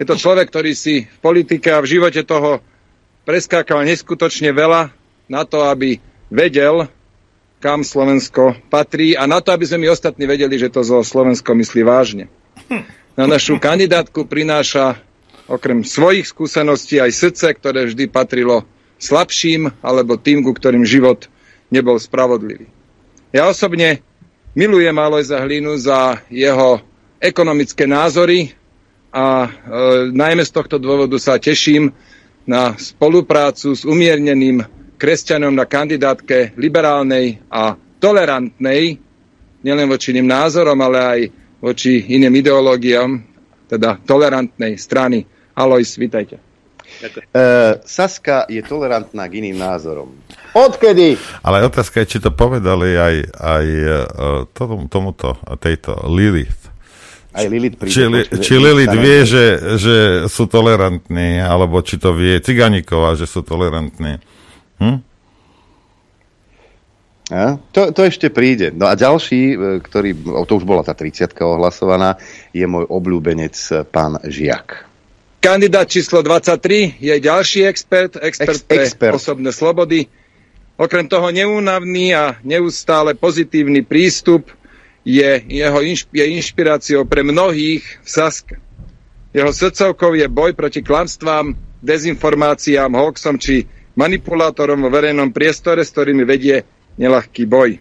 Je 0.00 0.08
to 0.08 0.16
človek, 0.16 0.48
ktorý 0.48 0.72
si 0.72 1.04
v 1.04 1.18
politike 1.20 1.68
a 1.68 1.84
v 1.84 1.92
živote 1.92 2.24
toho 2.24 2.64
preskákal 3.28 3.84
neskutočne 3.84 4.48
veľa 4.56 4.88
na 5.28 5.44
to, 5.44 5.68
aby 5.68 6.00
vedel, 6.32 6.88
kam 7.60 7.84
Slovensko 7.84 8.56
patrí 8.72 9.12
a 9.12 9.28
na 9.28 9.44
to, 9.44 9.52
aby 9.52 9.68
sme 9.68 9.84
my 9.84 9.88
ostatní 9.92 10.24
vedeli, 10.24 10.56
že 10.56 10.72
to 10.72 10.80
zo 10.80 11.04
Slovensko 11.04 11.52
myslí 11.52 11.84
vážne 11.84 12.32
na 13.18 13.24
našu 13.26 13.58
kandidátku 13.58 14.28
prináša 14.28 15.00
okrem 15.48 15.82
svojich 15.82 16.28
skúseností 16.28 17.00
aj 17.00 17.10
srdce, 17.10 17.46
ktoré 17.56 17.88
vždy 17.88 18.06
patrilo 18.12 18.68
slabším 19.00 19.80
alebo 19.80 20.20
tým, 20.20 20.44
ku 20.44 20.52
ktorým 20.52 20.84
život 20.84 21.26
nebol 21.72 21.96
spravodlivý. 21.96 22.68
Ja 23.32 23.48
osobne 23.48 24.04
milujem 24.52 24.96
Alojza 24.96 25.40
Hlinu 25.40 25.76
za 25.80 26.20
jeho 26.28 26.80
ekonomické 27.18 27.88
názory 27.88 28.52
a 29.10 29.46
e, 29.46 29.48
najmä 30.12 30.44
z 30.44 30.52
tohto 30.52 30.76
dôvodu 30.76 31.16
sa 31.16 31.40
teším 31.40 31.92
na 32.48 32.76
spoluprácu 32.76 33.76
s 33.76 33.84
umierneným 33.84 34.64
kresťanom 34.96 35.52
na 35.52 35.64
kandidátke 35.64 36.56
liberálnej 36.56 37.40
a 37.48 37.76
tolerantnej, 38.00 38.98
nielen 39.62 39.86
voči 39.90 40.14
iným 40.14 40.28
názorom, 40.30 40.78
ale 40.80 40.98
aj 40.98 41.20
voči 41.58 42.06
iným 42.14 42.34
ideológiám, 42.38 43.10
teda 43.66 43.98
tolerantnej 44.06 44.78
strany. 44.78 45.26
Alois, 45.58 45.90
vítajte. 45.98 46.38
Uh, 46.98 47.78
Saska 47.84 48.48
je 48.48 48.64
tolerantná 48.64 49.28
k 49.28 49.44
iným 49.44 49.60
názorom. 49.60 50.08
Odkedy? 50.56 51.20
Ale 51.44 51.62
otázka 51.68 52.00
je, 52.02 52.16
či 52.16 52.18
to 52.18 52.32
povedali 52.32 52.96
aj, 52.96 53.16
aj 53.36 53.66
uh, 53.68 53.92
tomu, 54.56 54.88
tomuto, 54.88 55.36
tejto 55.60 56.08
Lilith. 56.08 56.72
Aj 57.36 57.44
Lilith 57.44 57.76
príde. 57.76 57.92
Či, 57.92 58.02
li, 58.08 58.22
či 58.40 58.54
Lilith 58.56 58.96
vie, 58.96 59.18
že, 59.28 59.44
že 59.76 59.96
sú 60.32 60.48
tolerantní, 60.48 61.38
alebo 61.38 61.84
či 61.84 62.00
to 62.00 62.16
vie 62.16 62.40
Ciganíková, 62.40 63.14
že 63.20 63.28
sú 63.28 63.44
tolerantní. 63.44 64.18
Hm? 64.80 65.04
A? 67.28 67.60
To, 67.76 67.92
to 67.92 68.08
ešte 68.08 68.32
príde. 68.32 68.72
No 68.72 68.88
a 68.88 68.96
ďalší, 68.96 69.40
e, 69.52 69.56
ktorý, 69.84 70.16
to 70.48 70.52
už 70.56 70.64
bola 70.64 70.80
tá 70.80 70.96
30 70.96 71.36
ohlasovaná, 71.44 72.16
je 72.56 72.64
môj 72.64 72.88
obľúbenec 72.88 73.52
e, 73.52 73.84
pán 73.84 74.16
Žiak. 74.24 74.88
Kandidát 75.38 75.86
číslo 75.86 76.24
23 76.24 76.98
je 76.98 77.14
ďalší 77.20 77.68
expert, 77.68 78.16
expert 78.18 78.58
Ex- 78.58 78.66
pre 78.66 78.82
expert. 78.88 79.14
osobné 79.14 79.52
slobody. 79.52 80.08
Okrem 80.80 81.06
toho 81.06 81.28
neúnavný 81.28 82.16
a 82.16 82.40
neustále 82.42 83.12
pozitívny 83.14 83.84
prístup 83.84 84.48
je, 85.04 85.42
jeho 85.46 85.78
inš, 85.84 86.08
je 86.10 86.24
inšpiráciou 86.38 87.04
pre 87.04 87.22
mnohých 87.22 87.84
v 87.84 88.08
Saske. 88.08 88.56
Jeho 89.36 89.52
srdcovkou 89.52 90.16
je 90.16 90.26
boj 90.26 90.56
proti 90.56 90.80
klamstvám, 90.80 91.52
dezinformáciám, 91.84 92.96
hoaxom 92.96 93.36
či 93.36 93.68
manipulátorom 93.94 94.80
vo 94.80 94.90
verejnom 94.90 95.30
priestore, 95.30 95.84
s 95.84 95.92
ktorými 95.92 96.24
vedie 96.24 96.64
nelahký 96.98 97.46
boj. 97.46 97.78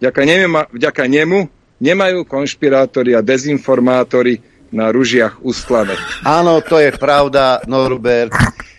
Vďaka 0.00 0.20
nemu, 0.24 0.60
vďaka 0.72 1.04
nemu 1.04 1.38
nemajú 1.78 2.24
konšpirátori 2.24 3.12
a 3.12 3.20
dezinformátori 3.20 4.40
na 4.72 4.90
ružiach 4.90 5.40
usklane. 5.44 5.94
Áno, 6.24 6.58
to 6.64 6.80
je 6.80 6.90
pravda, 6.96 7.62
Norbert. 7.68 8.32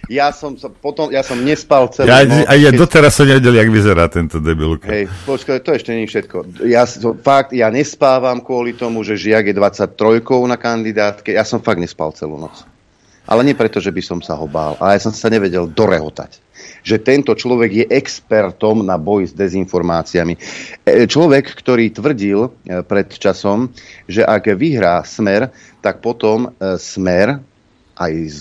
Ja 0.08 0.32
som, 0.32 0.56
sa 0.56 0.72
potom, 0.72 1.12
ja 1.12 1.20
som 1.20 1.36
nespal 1.44 1.92
celú 1.92 2.08
Ja, 2.08 2.24
noc. 2.24 2.48
a 2.48 2.54
ja 2.56 2.72
keď- 2.72 2.80
doteraz 2.80 3.12
som 3.12 3.28
nevedel, 3.28 3.60
jak 3.60 3.68
vyzerá 3.68 4.08
tento 4.08 4.40
debilka. 4.40 4.88
Hej, 4.88 5.12
počkaj, 5.28 5.60
to 5.60 5.76
ešte 5.76 5.92
nie 5.92 6.08
je 6.08 6.12
všetko. 6.16 6.38
Ja 6.64 6.88
som, 6.88 7.20
fakt, 7.20 7.52
ja 7.52 7.68
nespávam 7.68 8.40
kvôli 8.40 8.72
tomu, 8.72 9.04
že 9.04 9.20
Žiak 9.20 9.52
je 9.52 9.56
23 9.60 10.48
na 10.48 10.56
kandidátke. 10.56 11.36
Ja 11.36 11.44
som 11.44 11.60
fakt 11.60 11.84
nespal 11.84 12.16
celú 12.16 12.40
noc. 12.40 12.64
Ale 13.28 13.44
nie 13.44 13.54
preto, 13.54 13.84
že 13.84 13.92
by 13.92 14.02
som 14.02 14.20
sa 14.24 14.40
ho 14.40 14.48
bál, 14.48 14.80
ale 14.80 14.96
ja 14.96 15.04
som 15.04 15.12
sa 15.12 15.28
nevedel 15.28 15.68
dorehotať. 15.68 16.40
Že 16.82 16.96
tento 17.04 17.32
človek 17.36 17.72
je 17.72 17.86
expertom 17.92 18.88
na 18.88 18.96
boj 18.96 19.28
s 19.28 19.34
dezinformáciami. 19.36 20.40
E, 20.88 21.04
Človek, 21.04 21.52
ktorý 21.60 21.92
tvrdil 21.92 22.48
e, 22.48 22.50
pred 22.88 23.12
časom, 23.12 23.68
že 24.08 24.24
ak 24.24 24.48
vyhrá 24.56 25.04
Smer, 25.04 25.52
tak 25.84 26.00
potom 26.00 26.48
e, 26.56 26.80
Smer 26.80 27.44
aj 28.00 28.14
s 28.24 28.40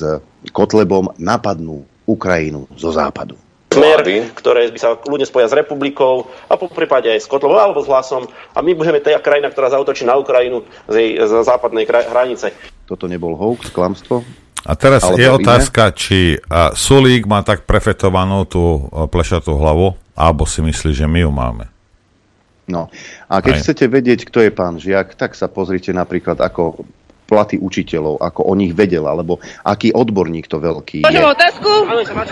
Kotlebom 0.54 1.10
napadnú 1.18 1.82
Ukrajinu 2.06 2.70
zo 2.78 2.94
západu. 2.94 3.34
smer, 3.74 4.00
ktoré 4.32 4.70
by 4.72 4.78
sa 4.78 4.94
ľudia 4.96 5.26
spoja 5.28 5.50
s 5.50 5.58
republikou 5.58 6.30
a 6.48 6.54
po 6.56 6.70
prípade 6.70 7.10
aj 7.10 7.20
s 7.20 7.28
Kotlovou 7.28 7.58
alebo 7.58 7.82
s 7.82 7.90
hlasom 7.90 8.24
a 8.54 8.58
my 8.62 8.72
budeme 8.72 9.02
tá 9.02 9.12
krajina, 9.18 9.50
ktorá 9.50 9.68
zautočí 9.68 10.06
na 10.06 10.16
Ukrajinu 10.16 10.62
z 10.88 10.94
jej 10.96 11.10
z 11.20 11.32
západnej 11.44 11.84
kraj- 11.84 12.08
hranice. 12.08 12.54
Toto 12.86 13.10
nebol 13.10 13.34
hoax, 13.36 13.68
klamstvo? 13.74 14.22
A 14.66 14.74
teraz 14.74 15.06
Alebo 15.06 15.22
je 15.22 15.28
iné? 15.30 15.36
otázka, 15.38 15.94
či 15.94 16.42
a, 16.50 16.74
Sulík 16.74 17.30
má 17.30 17.46
tak 17.46 17.62
prefetovanú 17.62 18.42
tú 18.50 18.90
plešatú 18.90 19.54
hlavu, 19.54 19.94
alebo 20.18 20.42
si 20.42 20.58
myslí, 20.58 20.90
že 20.90 21.06
my 21.06 21.22
ju 21.22 21.30
máme. 21.30 21.64
No. 22.66 22.90
A 23.30 23.38
keď 23.38 23.54
Aj. 23.54 23.62
chcete 23.62 23.86
vedieť, 23.86 24.26
kto 24.26 24.42
je 24.42 24.50
pán 24.50 24.74
Žiak, 24.82 25.14
tak 25.14 25.38
sa 25.38 25.46
pozrite 25.46 25.94
napríklad 25.94 26.42
ako 26.42 26.82
platy 27.26 27.58
učiteľov, 27.58 28.18
ako 28.18 28.42
o 28.42 28.54
nich 28.58 28.74
vedel, 28.74 29.06
alebo 29.06 29.38
aký 29.62 29.94
odborník 29.94 30.50
to 30.50 30.58
veľký 30.58 31.06
Môžem 31.06 31.26
je. 31.26 31.30
otázku? 31.30 31.70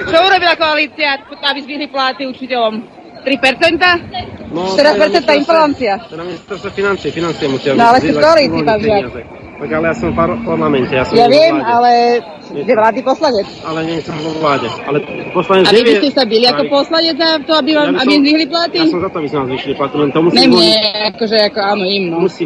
Čo 0.06 0.18
urobila 0.18 0.54
koalícia, 0.58 1.22
aby 1.22 1.58
zvýhli 1.62 1.86
platy 1.86 2.26
učiteľom? 2.26 2.82
3%? 3.22 4.52
No, 4.52 4.74
4% 4.74 5.38
inflácia. 5.38 5.96
To 6.10 6.18
na 6.18 6.26
ministerstvo 6.28 6.70
financie, 6.74 7.08
financie 7.10 7.46
musia 7.48 7.72
No, 7.72 7.94
ale 7.94 8.02
v 8.04 8.18
koalícii, 8.18 8.58
uvoľniť 8.58 8.66
pán 8.66 8.80
Žiak. 8.82 9.43
Tak 9.54 9.70
ale 9.70 9.86
ja 9.86 9.94
som 9.94 10.10
v 10.10 10.16
par- 10.18 10.38
parlamente, 10.42 10.90
ja 10.90 11.06
som 11.06 11.14
Ja 11.14 11.30
viem, 11.30 11.54
vláde. 11.54 11.70
ale 11.70 11.90
ste 12.42 12.74
vládny 12.74 13.02
poslanec. 13.06 13.46
Ale 13.62 13.80
nie 13.86 13.98
som 14.02 14.14
vo 14.18 14.34
vláde. 14.42 14.66
Ale 14.82 14.98
poslanec 15.30 15.64
A 15.66 15.70
vy 15.70 15.82
by 15.86 15.94
ste 16.02 16.10
sa 16.10 16.24
byli 16.26 16.44
ako 16.50 16.62
poslanec 16.68 17.14
za 17.14 17.38
to, 17.46 17.52
aby 17.54 17.70
vám 17.72 17.94
by 17.94 18.02
aby 18.02 18.14
som- 18.18 18.22
zvýhli 18.26 18.46
platy? 18.50 18.78
Ja 18.82 18.86
som 18.90 19.00
za 19.00 19.10
to, 19.14 19.16
aby 19.22 19.28
sme 19.30 19.38
nás 19.38 19.48
zvýšili 19.54 19.74
platy, 19.78 19.94
len 19.94 20.08
to 20.10 20.18
musí 20.26 20.34
Ne 20.34 20.46
mne, 20.50 20.74
akože 21.14 21.36
ako 21.48 21.58
áno, 21.62 21.84
im, 21.86 22.04
no. 22.10 22.16
Musí 22.18 22.44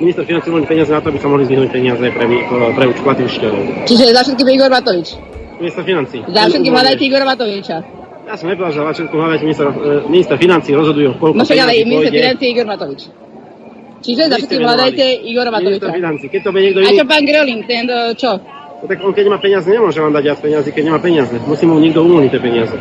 minister 0.00 0.24
financí 0.28 0.46
uvoľniť 0.52 0.68
peniaze 0.68 0.90
na 0.92 1.00
to, 1.00 1.06
aby 1.08 1.18
sa 1.20 1.28
mohli 1.32 1.44
zvýhnuť 1.48 1.70
peniaze 1.72 2.06
pre, 2.12 2.24
pre 2.76 2.84
platy 3.04 3.20
učiteľov. 3.24 3.62
Čiže 3.88 4.04
za 4.12 4.20
všetkým 4.28 4.46
je 4.48 4.54
Igor 4.54 4.70
Matovič. 4.70 5.08
Minister 5.60 5.82
financí. 5.84 6.18
Za 6.24 6.42
všetkým 6.48 6.72
hľadajte 6.72 7.02
Igora 7.04 7.26
Matoviča. 7.28 7.76
Ja 8.30 8.34
som 8.38 8.46
nepovedal, 8.46 8.72
že 8.72 8.80
za 8.80 8.92
všetko 8.94 9.14
hľadajte 9.16 9.44
minister, 9.44 9.66
minister 10.06 10.36
financí 10.38 10.70
rozhodujú, 10.76 11.18
koľko 11.18 11.34
No 11.36 11.42
však 11.42 11.58
ale 11.60 11.72
minister 11.88 12.12
je 12.14 12.48
Igor 12.48 12.68
Matovič. 12.68 13.02
Čiže 14.00 14.22
za 14.24 14.36
menovali. 14.36 14.64
hľadajte 14.64 15.04
Igora 15.22 15.50
Matoviča. 15.50 15.88
Keď 16.22 16.40
to 16.40 16.50
niekto 16.50 16.78
A 16.78 16.84
iný, 16.84 16.96
čo 16.96 17.04
pán 17.04 17.22
Gröling, 17.22 17.62
ten 17.64 17.84
čo? 18.16 18.30
no 18.80 18.84
tak 18.84 18.96
on 18.98 19.12
keď 19.12 19.24
nemá 19.26 19.38
peniaze, 19.38 19.66
nemôže 19.66 20.00
vám 20.00 20.10
dať 20.10 20.24
viac 20.24 20.38
peniazy, 20.40 20.68
keď 20.70 20.82
nemá 20.82 20.98
peniaze. 20.98 21.34
Musí 21.42 21.64
mu 21.64 21.76
niekto 21.76 22.00
uvoľniť 22.00 22.30
tie 22.30 22.40
peniaze. 22.40 22.76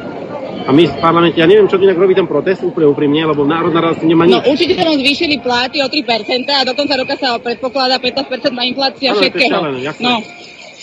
A 0.61 0.72
my 0.72 0.86
v 0.86 0.95
parlamente, 0.97 1.36
ja 1.36 1.43
neviem, 1.43 1.65
čo 1.65 1.76
inak 1.76 1.97
robí 1.97 2.13
ten 2.13 2.24
protest, 2.24 2.61
úplne 2.61 2.86
úprimne, 2.86 3.26
lebo 3.26 3.41
Národná 3.41 3.82
rada 3.82 3.97
nemá 3.99 4.24
No 4.24 4.38
nič. 4.38 4.53
učiteľom 4.53 4.95
zvýšili 4.95 5.41
platy 5.41 5.82
o 5.82 5.89
3% 5.89 6.05
a 6.47 6.61
do 6.61 6.72
konca 6.72 6.93
roka 6.93 7.15
sa 7.15 7.36
predpokladá 7.36 7.97
15% 7.97 8.30
inflácia 8.63 9.09
Áno, 9.09 9.17
to 9.17 9.26
je 9.26 9.34
všetkého. 9.34 9.49
šialené, 9.49 9.80
jasné. 9.82 10.03
No, 10.05 10.15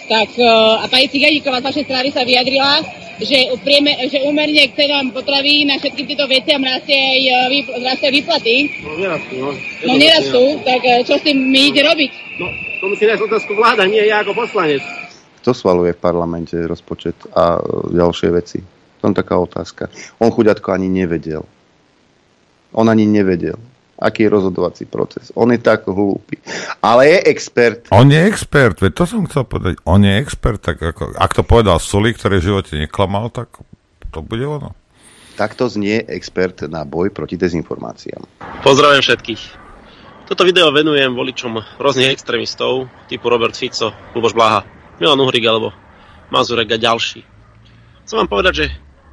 tak 0.07 0.31
uh, 0.39 0.83
a 0.83 0.87
pani 0.87 1.11
Ciganíková 1.11 1.61
z 1.63 1.67
vašej 1.71 1.85
strany 1.87 2.09
sa 2.15 2.23
vyjadrila, 2.23 2.83
že, 3.21 3.53
prieme, 3.61 3.95
že 4.07 4.23
umerne 4.23 4.71
k 4.71 4.77
cenám 4.79 5.11
potravín 5.11 5.71
a 5.73 5.79
všetkým 5.83 6.07
týmto 6.07 6.27
veciam 6.31 6.63
rastie 6.63 6.95
aj, 6.95 7.23
uh, 7.27 7.47
vypl- 7.51 7.77
rastie 7.83 8.07
aj 8.09 8.15
výplaty. 8.15 8.55
No 8.83 8.91
nerastú, 8.97 9.35
no. 9.37 9.51
No 9.87 9.93
nerastú, 9.99 10.43
tak 10.63 10.81
uh, 10.83 11.03
čo 11.03 11.15
s 11.19 11.23
tým 11.27 11.39
my 11.51 11.63
ide 11.75 11.83
robiť? 11.83 12.11
No, 12.37 12.47
to 12.81 12.85
musí 12.93 13.09
nájsť 13.09 13.25
otázku 13.25 13.53
vláda, 13.57 13.89
nie 13.89 14.05
ja 14.05 14.21
ako 14.21 14.47
poslanec. 14.47 14.85
Kto 15.41 15.55
svaluje 15.57 15.95
v 15.97 16.03
parlamente 16.03 16.59
rozpočet 16.59 17.17
a 17.33 17.57
e, 17.57 17.95
ďalšie 17.95 18.29
veci? 18.35 18.59
To 19.01 19.09
je 19.09 19.17
taká 19.17 19.39
otázka. 19.39 19.89
On 20.21 20.29
chuďatko 20.29 20.75
ani 20.75 20.91
nevedel. 20.91 21.47
On 22.77 22.85
ani 22.91 23.07
nevedel, 23.09 23.57
aký 23.97 24.29
je 24.29 24.31
rozhodovací 24.33 24.85
proces. 24.85 25.33
On 25.33 25.49
je 25.49 25.61
tak 25.61 25.89
hlúpy. 25.89 26.37
Ale 26.85 27.09
je 27.09 27.19
expert. 27.33 27.89
On 27.91 28.07
je 28.07 28.21
expert, 28.21 28.77
veď 28.77 28.93
to 28.93 29.05
som 29.09 29.25
chcel 29.25 29.45
povedať. 29.49 29.81
On 29.89 30.01
je 30.01 30.13
expert, 30.21 30.61
tak 30.61 30.81
ako, 30.81 31.17
ak 31.17 31.33
to 31.33 31.43
povedal 31.43 31.81
Sulík, 31.81 32.21
ktorý 32.21 32.41
v 32.41 32.47
živote 32.53 32.73
neklamal, 32.77 33.33
tak 33.33 33.49
to 34.13 34.21
bude 34.21 34.45
ono. 34.45 34.77
Takto 35.37 35.69
znie 35.69 36.01
expert 36.09 36.65
na 36.65 36.89
boj 36.89 37.13
proti 37.13 37.37
dezinformáciám. 37.37 38.25
Pozdravujem 38.65 39.05
všetkých. 39.05 39.43
Toto 40.27 40.43
video 40.43 40.73
venujem 40.73 41.13
voličom 41.13 41.79
rôznych 41.79 42.11
extrémistov 42.11 42.89
typu 43.07 43.31
Robert 43.31 43.55
Fico, 43.55 43.93
Luboš 44.17 44.35
Blaha, 44.35 44.65
Milan 44.99 45.21
Uhrik 45.21 45.45
alebo 45.45 45.71
Mazurek 46.33 46.73
a 46.75 46.81
ďalší. 46.81 47.23
Chcem 48.03 48.17
vám 48.19 48.31
povedať, 48.33 48.55
že 48.65 48.67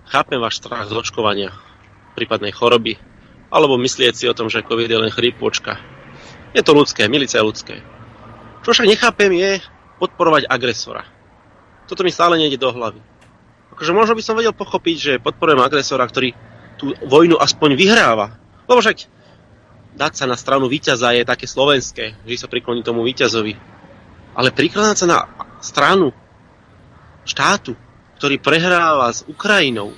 chápem 0.10 0.42
váš 0.42 0.58
strach 0.58 0.90
z 0.90 0.96
očkovania, 0.98 1.54
prípadnej 2.18 2.50
choroby, 2.50 2.98
alebo 3.54 3.78
myslieť 3.78 4.14
si 4.18 4.26
o 4.26 4.34
tom, 4.34 4.49
že 4.49 4.66
COVID 4.66 4.89
je 4.89 4.97
len 4.97 5.14
chrípôčka. 5.14 5.78
Je 6.58 6.66
to 6.66 6.74
ľudské, 6.74 7.06
milice 7.06 7.38
ľudské. 7.38 7.86
Čo 8.66 8.74
však 8.74 8.89
nechápem 8.89 9.30
je 9.38 9.62
podporovať 10.01 10.49
agresora. 10.49 11.06
Toto 11.86 12.01
mi 12.01 12.10
stále 12.10 12.41
nejde 12.41 12.58
do 12.58 12.74
hlavy. 12.74 12.97
Akože 13.78 13.93
možno 13.93 14.18
by 14.18 14.24
som 14.26 14.38
vedel 14.38 14.58
pochopiť, 14.58 14.95
že 14.97 15.22
podporujem 15.22 15.62
agresora, 15.62 16.10
ktorý 16.10 16.34
tú 16.82 16.97
vojnu 17.06 17.38
aspoň 17.38 17.78
vyhráva. 17.78 18.41
Lebo 18.66 18.82
však 18.82 19.06
dať 19.93 20.14
sa 20.18 20.26
na 20.26 20.34
stranu 20.34 20.66
víťaza 20.66 21.14
je 21.14 21.22
také 21.22 21.45
slovenské, 21.45 22.26
že 22.26 22.41
sa 22.41 22.49
prikloní 22.49 22.82
tomu 22.82 23.06
víťazovi. 23.06 23.54
Ale 24.34 24.49
prikladať 24.49 24.97
sa 24.97 25.08
na 25.10 25.20
stranu 25.62 26.10
štátu, 27.22 27.78
ktorý 28.18 28.41
prehráva 28.41 29.14
s 29.14 29.22
Ukrajinou 29.30 29.93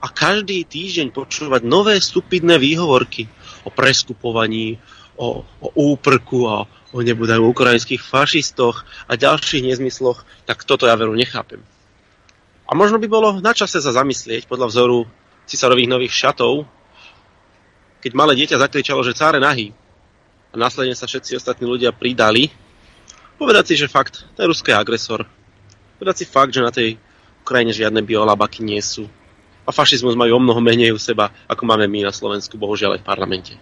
a 0.00 0.06
každý 0.08 0.64
týždeň 0.64 1.12
počúvať 1.12 1.62
nové 1.64 2.00
stupidné 2.00 2.56
výhovorky 2.56 3.28
o 3.64 3.70
preskupovaní, 3.70 4.80
o, 5.20 5.44
o 5.44 5.68
úprku 5.76 6.48
a 6.48 6.64
o 6.90 6.98
nebudajú 7.04 7.44
ukrajinských 7.52 8.00
fašistoch 8.00 8.88
a 9.06 9.14
ďalších 9.14 9.68
nezmysloch, 9.68 10.24
tak 10.48 10.64
toto 10.64 10.88
ja 10.88 10.96
veru 10.96 11.12
nechápem. 11.12 11.60
A 12.64 12.72
možno 12.72 12.96
by 12.96 13.08
bolo 13.10 13.28
na 13.38 13.52
čase 13.52 13.82
sa 13.82 13.92
zamyslieť 13.92 14.48
podľa 14.48 14.72
vzoru 14.72 14.98
cisarových 15.44 15.90
nových 15.90 16.14
šatov, 16.14 16.64
keď 18.00 18.12
malé 18.16 18.32
dieťa 18.40 18.62
zakričalo, 18.62 19.04
že 19.04 19.12
cáre 19.12 19.36
nahý 19.36 19.76
a 20.50 20.54
následne 20.56 20.96
sa 20.96 21.04
všetci 21.04 21.36
ostatní 21.36 21.68
ľudia 21.68 21.92
pridali, 21.92 22.48
povedať 23.36 23.72
si, 23.72 23.74
že 23.76 23.92
fakt, 23.92 24.24
je 24.34 24.48
ruský 24.48 24.72
agresor. 24.72 25.28
Povedať 26.00 26.24
si 26.24 26.26
fakt, 26.26 26.56
že 26.56 26.64
na 26.64 26.72
tej 26.72 26.96
Ukrajine 27.44 27.76
žiadne 27.76 28.00
biolabaky 28.00 28.64
nie 28.64 28.80
sú. 28.80 29.04
A 29.64 29.70
fašizmus 29.70 30.16
majú 30.16 30.36
o 30.36 30.42
mnoho 30.42 30.60
menej 30.62 30.96
u 30.96 31.00
seba, 31.00 31.30
ako 31.46 31.62
máme 31.68 31.86
my 31.86 32.08
na 32.08 32.12
Slovensku, 32.12 32.56
bohužiaľ 32.56 32.96
aj 32.96 33.02
v 33.04 33.08
parlamente. 33.08 33.54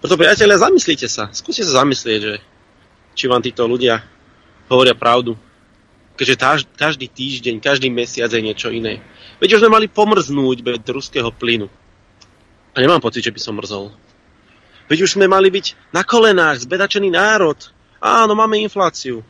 Preto 0.00 0.16
priatelia, 0.16 0.56
zamyslite 0.56 1.06
sa, 1.06 1.28
skúste 1.30 1.60
sa 1.60 1.84
zamyslieť, 1.84 2.20
že 2.20 2.34
či 3.14 3.28
vám 3.28 3.44
títo 3.44 3.68
ľudia 3.68 4.00
hovoria 4.72 4.96
pravdu. 4.96 5.36
Keďže 6.16 6.66
každý 6.76 7.06
týždeň, 7.08 7.64
každý 7.64 7.88
mesiac 7.88 8.28
je 8.28 8.44
niečo 8.44 8.68
iné. 8.68 9.00
Veď 9.40 9.56
už 9.56 9.60
sme 9.64 9.72
mali 9.72 9.88
pomrznúť 9.88 10.60
bez 10.60 10.76
ruského 10.84 11.32
plynu. 11.32 11.68
A 12.72 12.76
nemám 12.76 13.00
pocit, 13.00 13.24
že 13.24 13.32
by 13.32 13.40
som 13.40 13.56
mrzol. 13.56 13.88
Veď 14.86 15.08
už 15.08 15.16
sme 15.16 15.30
mali 15.30 15.48
byť 15.48 15.94
na 15.96 16.04
kolenách, 16.04 16.66
zbedačený 16.66 17.08
národ. 17.08 17.56
Áno, 18.04 18.36
máme 18.36 18.60
infláciu. 18.60 19.24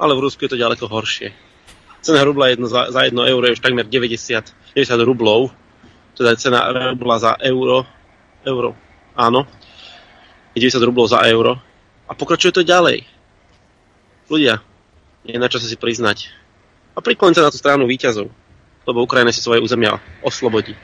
Ale 0.00 0.16
v 0.16 0.22
Rusku 0.26 0.44
je 0.44 0.56
to 0.56 0.62
ďaleko 0.62 0.88
horšie. 0.88 1.32
Cena 2.04 2.20
rubla 2.20 2.52
jedno 2.52 2.68
za, 2.68 2.92
za 2.92 3.08
jedno 3.08 3.24
euro 3.24 3.48
je 3.48 3.56
už 3.56 3.64
takmer 3.64 3.88
90, 3.88 4.76
90 4.76 5.08
rublov. 5.08 5.48
Teda 6.12 6.36
cena 6.36 6.68
rubla 6.92 7.16
za 7.16 7.32
euro. 7.40 7.88
Euro. 8.44 8.76
Áno. 9.16 9.48
Je 10.52 10.60
90 10.60 10.84
rublov 10.84 11.08
za 11.08 11.24
euro. 11.24 11.56
A 12.04 12.12
pokračuje 12.12 12.52
to 12.52 12.60
ďalej. 12.60 13.08
Ľudia, 14.28 14.60
je 15.24 15.40
na 15.40 15.48
čase 15.48 15.64
si 15.64 15.80
priznať. 15.80 16.28
A 16.92 17.00
prikloň 17.00 17.40
sa 17.40 17.48
na 17.48 17.50
tú 17.50 17.56
stranu 17.56 17.88
výťazov. 17.88 18.28
Lebo 18.84 19.00
Ukrajina 19.00 19.32
si 19.32 19.40
svoje 19.40 19.64
územia 19.64 19.96
oslobodí. 20.20 20.76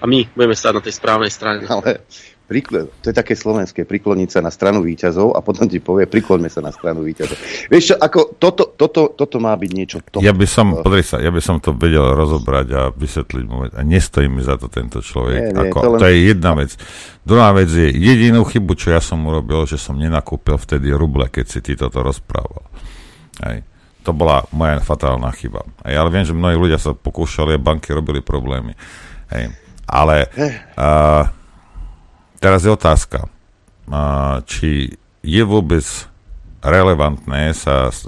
A 0.00 0.08
my 0.08 0.32
budeme 0.32 0.56
stáť 0.56 0.80
na 0.80 0.82
tej 0.82 0.96
správnej 0.96 1.28
strane. 1.28 1.68
Ale 1.68 2.00
Prikl- 2.44 2.92
to 3.00 3.08
je 3.08 3.16
také 3.16 3.32
slovenské, 3.32 3.88
prikloniť 3.88 4.28
sa 4.28 4.40
na 4.44 4.52
stranu 4.52 4.84
výťazov 4.84 5.32
a 5.32 5.40
potom 5.40 5.64
ti 5.64 5.80
povie, 5.80 6.04
prikloňme 6.04 6.52
sa 6.52 6.60
na 6.60 6.68
stranu 6.76 7.00
výťazov. 7.00 7.40
Vieš 7.72 7.84
čo, 7.88 7.94
ako 7.96 8.36
toto, 8.36 8.76
toto, 8.76 9.16
toto 9.16 9.36
má 9.40 9.56
byť 9.56 9.70
niečo 9.72 10.04
top. 10.04 10.20
Ja 10.20 10.36
by 10.36 10.44
som, 10.44 10.76
podri 10.84 11.00
sa, 11.00 11.24
ja 11.24 11.32
by 11.32 11.40
som 11.40 11.56
to 11.56 11.72
vedel 11.72 12.04
rozobrať 12.12 12.66
a 12.76 12.82
vysvetliť 12.92 13.44
mu. 13.48 13.64
A 13.72 13.80
nestojí 13.80 14.28
mi 14.28 14.44
za 14.44 14.60
to 14.60 14.68
tento 14.68 15.00
človek. 15.00 15.40
Nie, 15.40 15.50
nie, 15.56 15.72
ako, 15.72 15.78
to 15.80 15.80
to, 15.80 15.90
len- 15.96 16.00
to 16.04 16.06
je 16.12 16.16
jedna 16.36 16.52
vec. 16.52 16.70
Druhá 17.24 17.48
vec 17.56 17.72
je, 17.72 17.88
jedinú 17.88 18.44
chybu, 18.44 18.76
čo 18.76 18.92
ja 18.92 19.00
som 19.00 19.24
urobil, 19.24 19.64
že 19.64 19.80
som 19.80 19.96
nenakúpil 19.96 20.60
vtedy 20.60 20.92
ruble, 20.92 21.24
keď 21.32 21.48
si 21.48 21.64
ty 21.64 21.72
toto 21.80 22.04
rozprával. 22.04 22.60
Hej. 23.40 23.64
To 24.04 24.12
bola 24.12 24.44
moja 24.52 24.84
fatálna 24.84 25.32
chyba. 25.32 25.64
Hej, 25.88 25.96
ale 25.96 26.08
viem, 26.12 26.28
že 26.28 26.36
mnohí 26.36 26.60
ľudia 26.60 26.76
sa 26.76 26.92
pokúšali 26.92 27.56
a 27.56 27.64
banky 27.64 27.88
robili 27.96 28.20
problémy. 28.20 28.76
Hej. 29.32 29.48
Ale 29.88 30.28
uh, 30.76 31.24
teraz 32.44 32.60
je 32.60 32.76
otázka, 32.76 33.24
či 34.44 35.00
je 35.24 35.42
vôbec 35.48 35.80
relevantné 36.60 37.56
sa 37.56 37.88
s, 37.88 38.04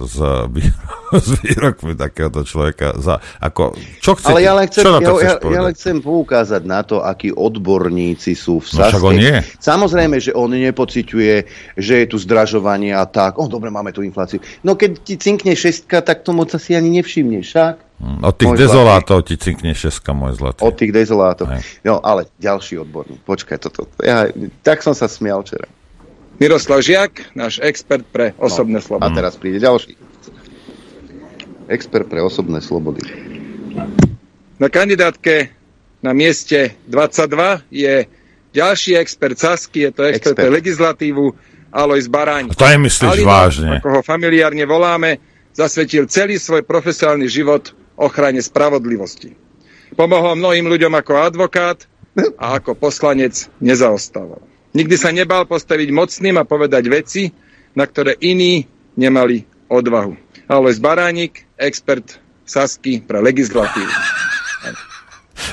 vý- 0.53 0.77
s 1.27 1.31
výrokmi 1.41 1.93
takéhoto 1.95 2.43
človeka 2.43 2.99
za, 2.99 3.23
ako, 3.39 3.75
čo 4.03 4.19
chcete, 4.19 4.33
Ale 4.33 4.41
ja 4.43 4.53
len, 4.55 4.67
chcem, 4.67 4.83
čo 4.83 4.91
na 4.93 5.01
ja, 5.01 5.07
to 5.07 5.15
ja, 5.19 5.33
chceš 5.39 5.53
ja 5.53 5.63
len 5.63 5.75
chcem 5.75 5.97
poukázať 6.03 6.63
na 6.67 6.81
to, 6.83 6.97
akí 7.03 7.31
odborníci 7.31 8.33
sú 8.35 8.59
v 8.59 8.67
No 8.75 8.79
Saske. 8.87 9.03
on 9.03 9.17
je. 9.17 9.37
Samozrejme, 9.63 10.17
že 10.19 10.33
on 10.35 10.51
nepociťuje, 10.51 11.35
že 11.79 11.95
je 12.03 12.07
tu 12.07 12.17
zdražovanie 12.19 12.91
a 12.93 13.07
tak. 13.07 13.39
O, 13.39 13.47
dobre, 13.47 13.71
máme 13.71 13.95
tu 13.95 14.03
infláciu. 14.03 14.43
No 14.67 14.75
keď 14.75 15.03
ti 15.03 15.15
cinkne 15.17 15.55
šestka, 15.55 16.03
tak 16.03 16.27
to 16.27 16.35
moc 16.35 16.51
asi 16.53 16.75
ani 16.75 16.91
nevšimneš, 17.01 17.47
však? 17.47 17.75
Od 17.97 18.35
tých 18.37 18.53
Môj 18.53 18.61
dezolátov 18.61 19.25
ti 19.25 19.41
cinkne 19.41 19.73
šeska, 19.73 20.13
môj 20.13 20.37
zlatý. 20.37 20.61
Od 20.61 20.75
tých 20.77 20.93
dezolátov. 20.93 21.49
No, 21.81 21.97
ale 22.05 22.29
ďalší 22.37 22.85
odborník. 22.85 23.25
Počkaj, 23.25 23.57
toto. 23.57 23.89
Ja, 24.05 24.29
tak 24.61 24.85
som 24.85 24.93
sa 24.93 25.09
smial 25.09 25.41
včera. 25.41 25.65
Miroslav 26.37 26.85
Žiak, 26.85 27.33
náš 27.33 27.65
expert 27.65 28.05
pre 28.13 28.37
osobné 28.37 28.77
A 28.77 28.85
slobody. 28.85 29.17
teraz 29.17 29.41
príde 29.41 29.57
ďalší. 29.57 29.97
Expert 31.67 32.07
pre 32.07 32.23
osobné 32.23 32.63
slobody. 32.63 33.03
Na 34.57 34.69
kandidátke 34.71 35.51
na 36.01 36.15
mieste 36.15 36.79
22 36.89 37.67
je 37.69 37.95
ďalší 38.55 38.97
expert 38.97 39.37
Sasky, 39.37 39.85
je 39.85 39.91
to 39.93 40.03
expert, 40.07 40.33
Expert. 40.33 40.37
pre 40.39 40.49
legislatívu 40.49 41.25
Alois 41.75 42.07
Baráň. 42.09 42.55
To 42.55 42.65
nemyslíš 42.65 43.21
vážne. 43.27 43.83
ako 43.83 44.01
ho 44.01 44.01
familiárne 44.01 44.65
voláme, 44.65 45.21
zasvetil 45.53 46.09
celý 46.09 46.41
svoj 46.41 46.65
profesionálny 46.65 47.29
život 47.29 47.75
ochrane 47.97 48.41
spravodlivosti. 48.41 49.37
Pomohol 49.97 50.37
mnohým 50.37 50.69
ľuďom 50.69 50.93
ako 50.93 51.13
advokát 51.21 51.79
a 52.41 52.61
ako 52.61 52.77
poslanec 52.77 53.49
nezaostával. 53.61 54.41
Nikdy 54.77 54.97
sa 54.97 55.13
nebal 55.13 55.49
postaviť 55.49 55.89
mocným 55.89 56.37
a 56.37 56.45
povedať 56.45 56.85
veci, 56.93 57.33
na 57.73 57.89
ktoré 57.89 58.17
iní 58.21 58.69
nemali 58.97 59.45
odvahu. 59.73 60.17
Alois 60.49 60.77
Baránik, 60.77 61.46
expert 61.59 62.21
Sasky 62.47 63.03
pre 63.03 63.19
legislatívu. 63.19 63.91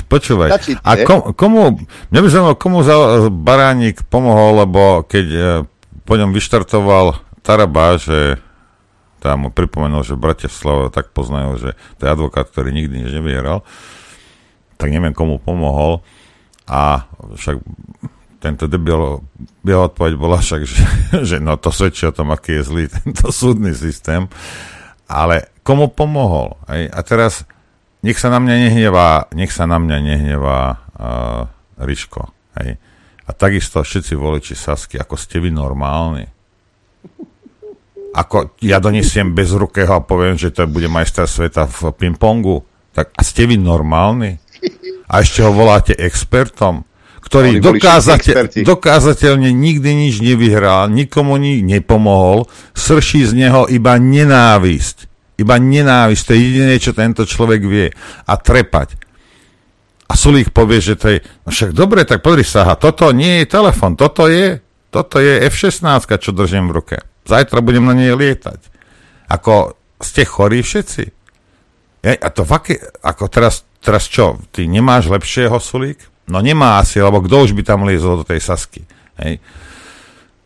Počúvaj, 0.08 0.50
a 0.86 0.92
kom, 1.04 1.34
komu, 1.34 1.82
mňa 2.14 2.20
by 2.22 2.28
zaujímalo, 2.30 2.56
komu 2.56 2.86
za 2.86 2.96
Baránik 3.34 4.06
pomohol, 4.08 4.62
lebo 4.64 5.02
keď 5.10 5.28
e, 5.34 5.42
po 6.06 6.14
ňom 6.16 6.30
vyštartoval 6.32 7.18
Taraba, 7.42 7.98
že 7.98 8.38
tam 9.24 9.48
mu 9.48 9.50
pripomenul, 9.50 10.04
že 10.04 10.20
Bratislav 10.20 10.92
tak 10.92 11.16
poznajú, 11.16 11.52
že 11.56 11.70
to 11.98 12.02
je 12.06 12.14
advokát, 12.14 12.48
ktorý 12.48 12.76
nikdy 12.76 13.08
nič 13.08 13.12
nevyhral, 13.16 13.64
tak 14.76 14.92
neviem, 14.92 15.16
komu 15.16 15.40
pomohol. 15.40 16.04
A 16.68 17.08
však 17.40 17.64
tento 18.44 18.68
debil, 18.68 19.24
jeho 19.64 19.88
odpoveď 19.88 20.14
bola 20.20 20.44
však, 20.44 20.62
že, 20.68 20.84
že 21.30 21.38
no 21.40 21.56
to 21.56 21.72
svedčí 21.72 22.04
o 22.04 22.16
tom, 22.16 22.36
aký 22.36 22.60
je 22.60 22.68
zlý 22.68 22.86
tento 22.92 23.32
súdny 23.32 23.72
systém. 23.72 24.28
Ale 25.08 25.53
komu 25.64 25.90
pomohol? 25.90 26.60
Hej? 26.68 26.92
A 26.92 27.00
teraz 27.02 27.48
nech 28.04 28.20
sa 28.20 28.28
na 28.28 28.44
mňa 28.44 28.56
nehnevá, 28.68 29.32
nech 29.32 29.56
sa 29.56 29.64
na 29.64 29.80
mňa 29.80 29.98
nehnevá 30.04 30.60
uh, 31.00 31.48
Riško. 31.80 32.30
Hej? 32.60 32.78
A 33.24 33.30
takisto 33.32 33.80
všetci 33.80 34.14
voliči 34.20 34.54
Sasky, 34.54 35.00
ako 35.00 35.16
ste 35.16 35.40
vy 35.40 35.48
normálni. 35.48 36.28
Ako 38.14 38.60
ja 38.62 38.78
donesiem 38.78 39.32
bez 39.32 39.56
rukého 39.56 39.90
a 39.90 40.06
poviem, 40.06 40.38
že 40.38 40.54
to 40.54 40.68
bude 40.68 40.86
majster 40.92 41.26
sveta 41.26 41.66
v 41.66 41.96
pingpongu. 41.96 42.62
Tak 42.94 43.16
a 43.16 43.22
ste 43.26 43.50
vy 43.50 43.58
normálni? 43.58 44.38
A 45.10 45.24
ešte 45.24 45.42
ho 45.42 45.56
voláte 45.56 45.96
expertom, 45.98 46.86
ktorý 47.24 47.64
dokázate, 47.64 48.62
dokázateľne 48.68 49.50
nikdy 49.50 49.96
nič 49.96 50.20
nevyhral, 50.20 50.92
nikomu 50.92 51.40
ni 51.40 51.64
nepomohol, 51.64 52.46
srší 52.76 53.26
z 53.26 53.32
neho 53.34 53.66
iba 53.72 53.96
nenávisť. 53.98 55.13
Iba 55.44 55.60
nenávisť, 55.60 56.24
to 56.24 56.32
je 56.34 56.40
jediné, 56.40 56.76
čo 56.80 56.96
tento 56.96 57.28
človek 57.28 57.62
vie. 57.68 57.92
A 58.24 58.34
trepať. 58.40 58.96
A 60.08 60.14
Sulík 60.16 60.56
povie, 60.56 60.80
že 60.80 60.96
to 60.96 61.08
je, 61.12 61.18
no 61.44 61.50
však 61.52 61.76
dobre, 61.76 62.08
tak 62.08 62.24
podri 62.24 62.48
sa, 62.48 62.64
aha, 62.64 62.76
toto 62.80 63.12
nie 63.12 63.44
je 63.44 63.52
telefon, 63.52 63.98
toto 64.00 64.30
je, 64.32 64.62
toto 64.94 65.18
je 65.18 65.42
F-16, 65.50 65.84
čo 66.22 66.32
držím 66.32 66.70
v 66.70 66.76
ruke. 66.80 66.96
Zajtra 67.26 67.66
budem 67.66 67.88
na 67.88 67.98
nej 67.98 68.14
lietať. 68.14 68.62
Ako, 69.32 69.74
ste 69.98 70.28
chorí 70.28 70.62
všetci? 70.62 71.04
Je, 72.04 72.14
a 72.14 72.30
to 72.30 72.44
vaké, 72.44 72.78
ako 73.02 73.26
teraz, 73.32 73.64
teraz 73.80 74.06
čo, 74.12 74.38
ty 74.52 74.68
nemáš 74.68 75.08
lepšieho 75.08 75.56
Sulík? 75.58 75.98
No 76.28 76.44
nemá 76.44 76.80
asi, 76.84 77.00
lebo 77.00 77.24
kto 77.24 77.50
už 77.50 77.52
by 77.56 77.64
tam 77.64 77.88
liezol 77.88 78.22
do 78.22 78.28
tej 78.28 78.44
Sasky? 78.44 78.84
Hej? 79.18 79.40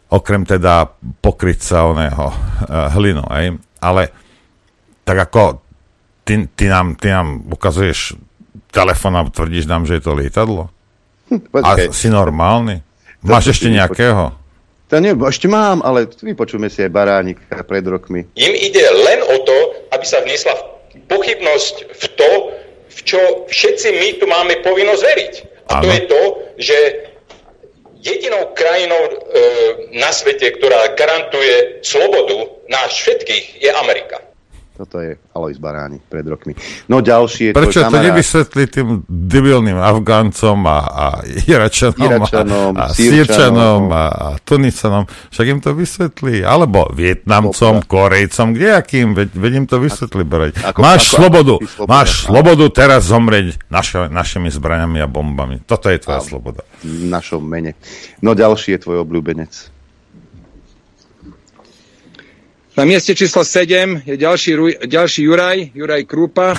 Okrem 0.07 0.47
teda 0.47 0.87
pokryť 1.19 1.59
sa 1.59 1.91
oného 1.91 2.31
uh, 2.31 2.87
hlinu, 2.95 3.25
hej? 3.35 3.59
Ale 3.83 4.15
tak 5.07 5.31
ako 5.31 5.63
ty, 6.27 6.51
ty, 6.51 6.67
nám, 6.67 6.99
ty 6.99 7.07
nám 7.07 7.47
ukazuješ 7.47 8.19
telefón 8.75 9.15
a 9.15 9.23
tvrdíš 9.23 9.63
nám, 9.63 9.87
že 9.87 9.97
je 9.97 10.03
to 10.03 10.11
lietadlo? 10.11 10.67
Počkaj. 11.31 11.87
A 11.87 11.95
si 11.95 12.11
normálny? 12.11 12.83
Máš 13.23 13.49
To 13.49 13.53
ešte 13.55 13.71
si 13.71 13.75
nejakého? 13.79 14.35
To 14.87 15.03
nie, 15.03 15.11
ešte 15.15 15.47
mám, 15.51 15.83
ale 15.83 16.07
vypočujme 16.07 16.71
si 16.71 16.83
aj 16.83 16.91
Baránika 16.91 17.63
pred 17.63 17.83
rokmi. 17.83 18.23
Im 18.35 18.53
ide 18.55 18.83
len 18.83 19.19
o 19.19 19.35
to, 19.43 19.57
aby 19.91 20.05
sa 20.07 20.23
vniesla 20.23 20.55
pochybnosť 21.11 21.75
v 21.91 22.05
to, 22.15 22.31
v 22.87 22.99
čo 23.03 23.19
všetci 23.51 23.87
my 23.99 24.09
tu 24.19 24.25
máme 24.27 24.63
povinnosť 24.63 25.03
veriť. 25.03 25.33
A 25.67 25.83
to 25.83 25.87
Áno. 25.91 25.95
je 25.95 26.01
to, 26.07 26.21
že 26.55 26.77
jedinou 27.99 28.55
krajinou 28.55 29.01
e, 29.03 29.11
na 29.99 30.11
svete, 30.15 30.55
ktorá 30.55 30.95
garantuje 30.95 31.83
slobodu 31.83 32.47
nás 32.71 32.87
všetkých, 32.95 33.59
je 33.59 33.71
Amerika. 33.75 34.23
Toto 34.77 35.01
je 35.01 35.17
Alois 35.33 35.57
Baránik 35.57 36.05
pred 36.05 36.21
rokmi. 36.21 36.53
No 36.85 37.01
ďalší 37.01 37.49
je 37.49 37.51
Prečo 37.57 37.81
to 37.81 37.89
kamarát. 37.89 38.13
nevysvetli 38.13 38.63
tým 38.69 38.87
debilným 39.09 39.73
Afgáncom 39.73 40.61
a, 40.69 40.77
a 40.85 41.05
Iračanom, 41.25 41.97
Iračanom, 41.97 42.71
a, 42.77 42.85
a 42.85 42.93
Sýrčanom. 42.93 42.93
Sýrčanom 42.93 43.81
a, 43.89 44.03
a 44.07 44.27
Tunisanom? 44.37 45.03
Však 45.33 45.45
im 45.49 45.59
to 45.59 45.73
vysvetlí. 45.73 46.45
Alebo 46.45 46.93
Vietnamcom, 46.93 47.81
Korejcom, 47.83 48.53
kde 48.53 48.69
akým? 48.71 49.17
Veď, 49.17 49.29
veď 49.33 49.51
im 49.55 49.65
to 49.65 49.81
vysvetlí. 49.81 50.21
Brať. 50.21 50.53
ako- 50.61 50.77
máš 50.77 51.01
ako- 51.03 51.13
slobodu, 51.17 51.55
ako 51.57 51.67
sloboda. 51.73 51.89
máš 51.89 52.09
slobodu 52.21 52.65
teraz 52.69 53.01
zomrieť 53.03 53.47
naša, 53.67 53.99
našimi 54.07 54.53
zbraňami 54.53 55.01
a 55.01 55.07
bombami. 55.09 55.57
Toto 55.65 55.89
je 55.89 55.97
tvoja 55.97 56.21
sloboda. 56.21 56.61
v 56.85 57.09
našom 57.09 57.41
mene. 57.41 57.73
No 58.21 58.37
ďalší 58.37 58.77
je 58.77 58.79
tvoj 58.79 59.01
obľúbenec. 59.01 59.73
Na 62.77 62.85
mieste 62.85 63.17
číslo 63.17 63.41
7 63.41 64.05
je 64.05 64.13
ďalší, 64.21 64.85
ďalší 64.85 65.25
Juraj, 65.25 65.73
Juraj 65.73 66.05
Krúpa, 66.05 66.53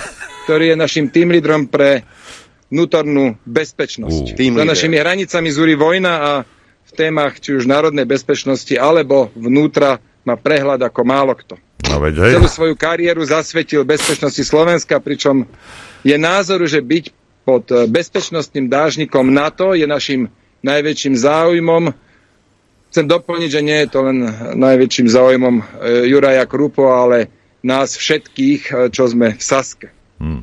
ktorý 0.51 0.75
je 0.75 0.77
našim 0.77 1.07
tým 1.15 1.31
lídrom 1.31 1.71
pre 1.71 2.03
vnútornú 2.75 3.39
bezpečnosť. 3.47 4.35
Uh. 4.35 4.59
Za 4.59 4.67
našimi 4.67 4.99
hranicami 4.99 5.47
zúri 5.55 5.79
vojna 5.79 6.13
a 6.19 6.31
v 6.91 6.93
témach 6.99 7.39
či 7.39 7.55
už 7.55 7.71
národnej 7.71 8.03
bezpečnosti 8.03 8.75
alebo 8.75 9.31
vnútra 9.39 10.03
má 10.27 10.35
prehľad 10.35 10.83
ako 10.83 11.01
málo 11.07 11.39
kto. 11.39 11.55
No 11.87 12.03
veď, 12.03 12.15
hej. 12.27 12.33
Celú 12.35 12.51
svoju 12.51 12.75
kariéru 12.75 13.23
zasvetil 13.23 13.87
bezpečnosti 13.87 14.43
Slovenska, 14.43 14.99
pričom 14.99 15.47
je 16.03 16.19
názoru, 16.19 16.67
že 16.67 16.83
byť 16.83 17.15
pod 17.47 17.71
eh, 17.71 17.87
bezpečnostným 17.87 18.67
dážnikom 18.67 19.31
NATO 19.31 19.71
je 19.71 19.87
našim 19.87 20.27
najväčším 20.67 21.15
záujmom. 21.15 22.08
Chcem 22.89 23.05
doplniť, 23.05 23.51
že 23.53 23.61
nie 23.61 23.79
je 23.85 23.89
to 23.93 24.01
len 24.01 24.19
najväčším 24.57 25.07
záujmom 25.13 25.57
eh, 25.61 25.65
Juraja 26.09 26.49
Krupo, 26.49 26.89
ale 26.89 27.29
nás 27.61 27.95
všetkých, 27.97 28.63
eh, 28.69 28.77
čo 28.89 29.05
sme 29.09 29.37
v 29.37 29.43
Saske. 29.43 29.89
Hmm. 30.19 30.43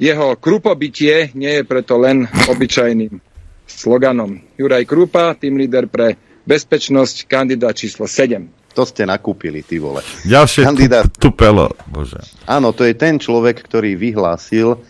Jeho 0.00 0.32
krupobytie 0.40 1.34
nie 1.36 1.60
je 1.60 1.64
preto 1.68 2.00
len 2.00 2.24
obyčajným 2.48 3.20
sloganom. 3.68 4.40
Juraj 4.56 4.88
Krupa, 4.88 5.36
tým 5.36 5.60
líder 5.60 5.92
pre 5.92 6.16
bezpečnosť, 6.48 7.28
kandidát 7.28 7.76
číslo 7.76 8.08
7. 8.08 8.72
To 8.72 8.86
ste 8.86 9.04
nakúpili, 9.04 9.66
ty 9.66 9.82
vole. 9.82 10.00
Ďalšie 10.24 10.62
Kandidát. 10.62 11.04
tu, 11.10 11.28
tupelo. 11.28 11.74
Bože. 11.90 12.22
Áno, 12.46 12.70
to 12.70 12.86
je 12.86 12.94
ten 12.94 13.18
človek, 13.18 13.60
ktorý 13.66 13.98
vyhlásil 13.98 14.78
Uh, 14.78 14.89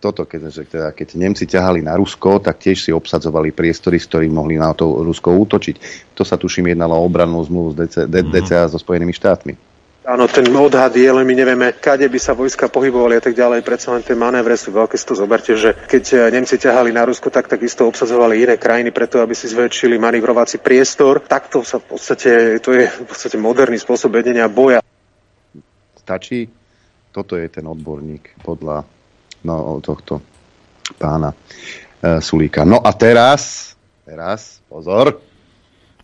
toto, 0.00 0.28
keď, 0.28 0.40
že 0.52 0.68
teda, 0.68 0.92
keď 0.92 1.16
Nemci 1.16 1.48
ťahali 1.48 1.80
na 1.80 1.96
Rusko, 1.96 2.44
tak 2.44 2.60
tiež 2.60 2.76
si 2.76 2.90
obsadzovali 2.92 3.56
priestory, 3.56 3.96
s 3.96 4.04
ktorými 4.04 4.36
mohli 4.36 4.60
na 4.60 4.76
to 4.76 5.00
Rusko 5.00 5.32
útočiť. 5.32 5.76
To 6.12 6.22
sa 6.28 6.36
tuším 6.36 6.76
jednalo 6.76 7.00
o 7.00 7.04
obrannú 7.08 7.40
zmluvu 7.40 7.72
z 7.72 7.76
DC, 7.80 7.96
mm-hmm. 8.04 8.32
DCA 8.36 8.68
so 8.68 8.76
Spojenými 8.76 9.16
štátmi. 9.16 9.54
Áno, 10.00 10.24
ten 10.28 10.48
odhad 10.56 10.96
je, 10.96 11.06
len 11.06 11.28
my 11.28 11.34
nevieme, 11.36 11.76
kade 11.76 12.08
by 12.08 12.16
sa 12.16 12.32
vojska 12.32 12.72
pohybovali 12.72 13.20
a 13.20 13.22
tak 13.22 13.36
ďalej. 13.36 13.60
Predsa 13.60 13.92
len 13.92 14.02
tie 14.04 14.16
manévre 14.16 14.56
sú 14.56 14.72
veľké. 14.72 14.96
Si 14.96 15.04
to 15.04 15.12
zoberte, 15.12 15.52
že 15.54 15.76
keď 15.76 16.32
Nemci 16.32 16.56
ťahali 16.56 16.88
na 16.88 17.04
Rusko, 17.04 17.28
tak 17.28 17.52
takisto 17.52 17.84
obsadzovali 17.84 18.40
iné 18.40 18.56
krajiny 18.56 18.96
preto, 18.96 19.20
aby 19.20 19.36
si 19.36 19.48
zväčšili 19.52 20.00
manevrovací 20.00 20.56
priestor. 20.60 21.20
Takto 21.24 21.60
sa 21.64 21.78
v 21.80 21.96
podstate, 21.96 22.58
to 22.64 22.72
je 22.74 22.88
v 22.88 23.06
podstate 23.06 23.36
moderný 23.36 23.76
spôsob 23.76 24.16
vedenia 24.16 24.48
boja. 24.48 24.80
Stačí? 26.00 26.48
Toto 27.12 27.36
je 27.36 27.46
ten 27.52 27.68
odborník 27.68 28.40
podľa 28.40 28.88
no, 29.46 29.80
tohto 29.84 30.20
pána 30.98 31.32
e, 32.02 32.18
Sulíka. 32.20 32.66
No 32.66 32.80
a 32.80 32.90
teraz, 32.92 33.72
teraz, 34.04 34.60
pozor. 34.68 35.20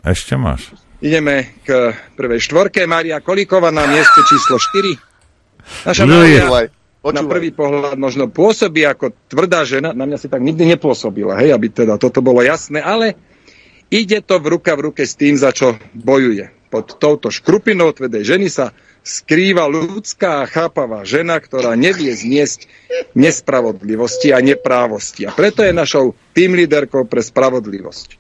Ešte 0.07 0.39
máš. 0.39 0.72
Ideme 1.03 1.59
k 1.66 1.93
prvej 2.16 2.41
štvorke. 2.41 2.87
Maria 2.89 3.20
Kolíková 3.20 3.68
na 3.68 3.84
mieste 3.84 4.22
číslo 4.24 4.57
4. 4.57 5.93
Naša 5.93 6.05
No 6.07 7.14
na 7.14 7.22
prvý 7.22 7.55
pohľad 7.55 7.95
možno 7.95 8.26
pôsobí 8.26 8.82
ako 8.82 9.14
tvrdá 9.30 9.62
žena. 9.62 9.95
Na 9.95 10.11
mňa 10.11 10.18
si 10.18 10.26
tak 10.26 10.43
nikdy 10.43 10.74
nepôsobila, 10.74 11.39
hej, 11.39 11.55
aby 11.55 11.70
teda 11.70 12.03
toto 12.03 12.18
bolo 12.18 12.43
jasné, 12.43 12.82
ale 12.82 13.14
ide 13.95 14.18
to 14.26 14.43
v 14.43 14.59
ruka 14.59 14.74
v 14.74 14.91
ruke 14.91 15.07
s 15.07 15.14
tým, 15.14 15.39
za 15.39 15.55
čo 15.55 15.78
bojuje. 15.95 16.51
Pod 16.66 16.99
touto 16.99 17.30
škrupinou 17.30 17.95
tvrdej 17.95 18.26
ženy 18.26 18.51
sa 18.51 18.74
skrýva 19.07 19.71
ľudská 19.71 20.43
a 20.43 20.51
chápavá 20.51 21.07
žena, 21.07 21.39
ktorá 21.39 21.79
nevie 21.79 22.11
zniesť 22.11 22.67
nespravodlivosti 23.15 24.35
a 24.35 24.43
neprávosti. 24.43 25.23
A 25.23 25.31
preto 25.31 25.63
je 25.63 25.71
našou 25.71 26.19
tým 26.35 26.59
líderkou 26.59 27.07
pre 27.07 27.23
spravodlivosť. 27.23 28.19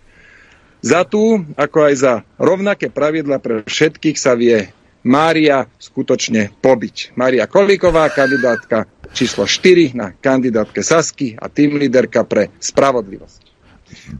Za 0.86 1.02
tú, 1.02 1.42
ako 1.58 1.78
aj 1.90 1.94
za 1.98 2.14
rovnaké 2.38 2.86
pravidla 2.86 3.42
pre 3.42 3.66
všetkých 3.66 4.14
sa 4.14 4.38
vie 4.38 4.70
Mária 5.02 5.66
skutočne 5.82 6.54
pobiť. 6.62 7.18
Mária 7.18 7.50
Kolíková, 7.50 8.06
kandidátka 8.14 8.86
číslo 9.10 9.50
4 9.50 9.98
na 9.98 10.14
kandidátke 10.14 10.86
Sasky 10.86 11.34
a 11.34 11.50
tým 11.50 11.78
líderka 11.78 12.22
pre 12.22 12.54
spravodlivosť. 12.62 13.42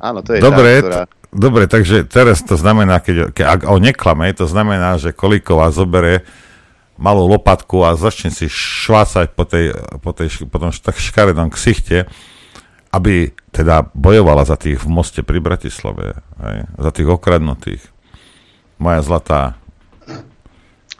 Áno, 0.02 0.22
to 0.22 0.34
je 0.34 0.42
Dobre, 0.42 0.78
tá, 0.78 0.82
ktorá... 0.82 1.00
dobre, 1.34 1.64
takže 1.66 2.06
teraz 2.06 2.42
to 2.42 2.54
znamená, 2.54 3.02
keď, 3.02 3.34
keď 3.34 3.44
ak 3.46 3.60
o 3.66 3.78
neklame, 3.82 4.30
to 4.34 4.46
znamená, 4.46 4.98
že 4.98 5.14
Kolíková 5.14 5.74
zobere 5.74 6.22
malú 6.96 7.28
lopatku 7.28 7.84
a 7.84 7.96
začne 7.96 8.32
si 8.32 8.48
švácať 8.48 9.32
po, 9.36 9.44
tej, 9.44 9.72
po, 10.00 10.12
tej, 10.16 10.48
po 10.48 10.56
tom 10.56 10.72
tak 10.72 10.96
škaredom 10.96 11.52
ksichte, 11.52 12.08
aby 12.92 13.32
teda 13.52 13.88
bojovala 13.92 14.48
za 14.48 14.56
tých 14.56 14.80
v 14.80 14.88
moste 14.88 15.20
pri 15.20 15.40
Bratislave, 15.40 16.16
hej, 16.40 16.58
za 16.76 16.90
tých 16.92 17.08
okradnutých. 17.08 17.82
Moja 18.80 19.00
zlatá. 19.04 19.60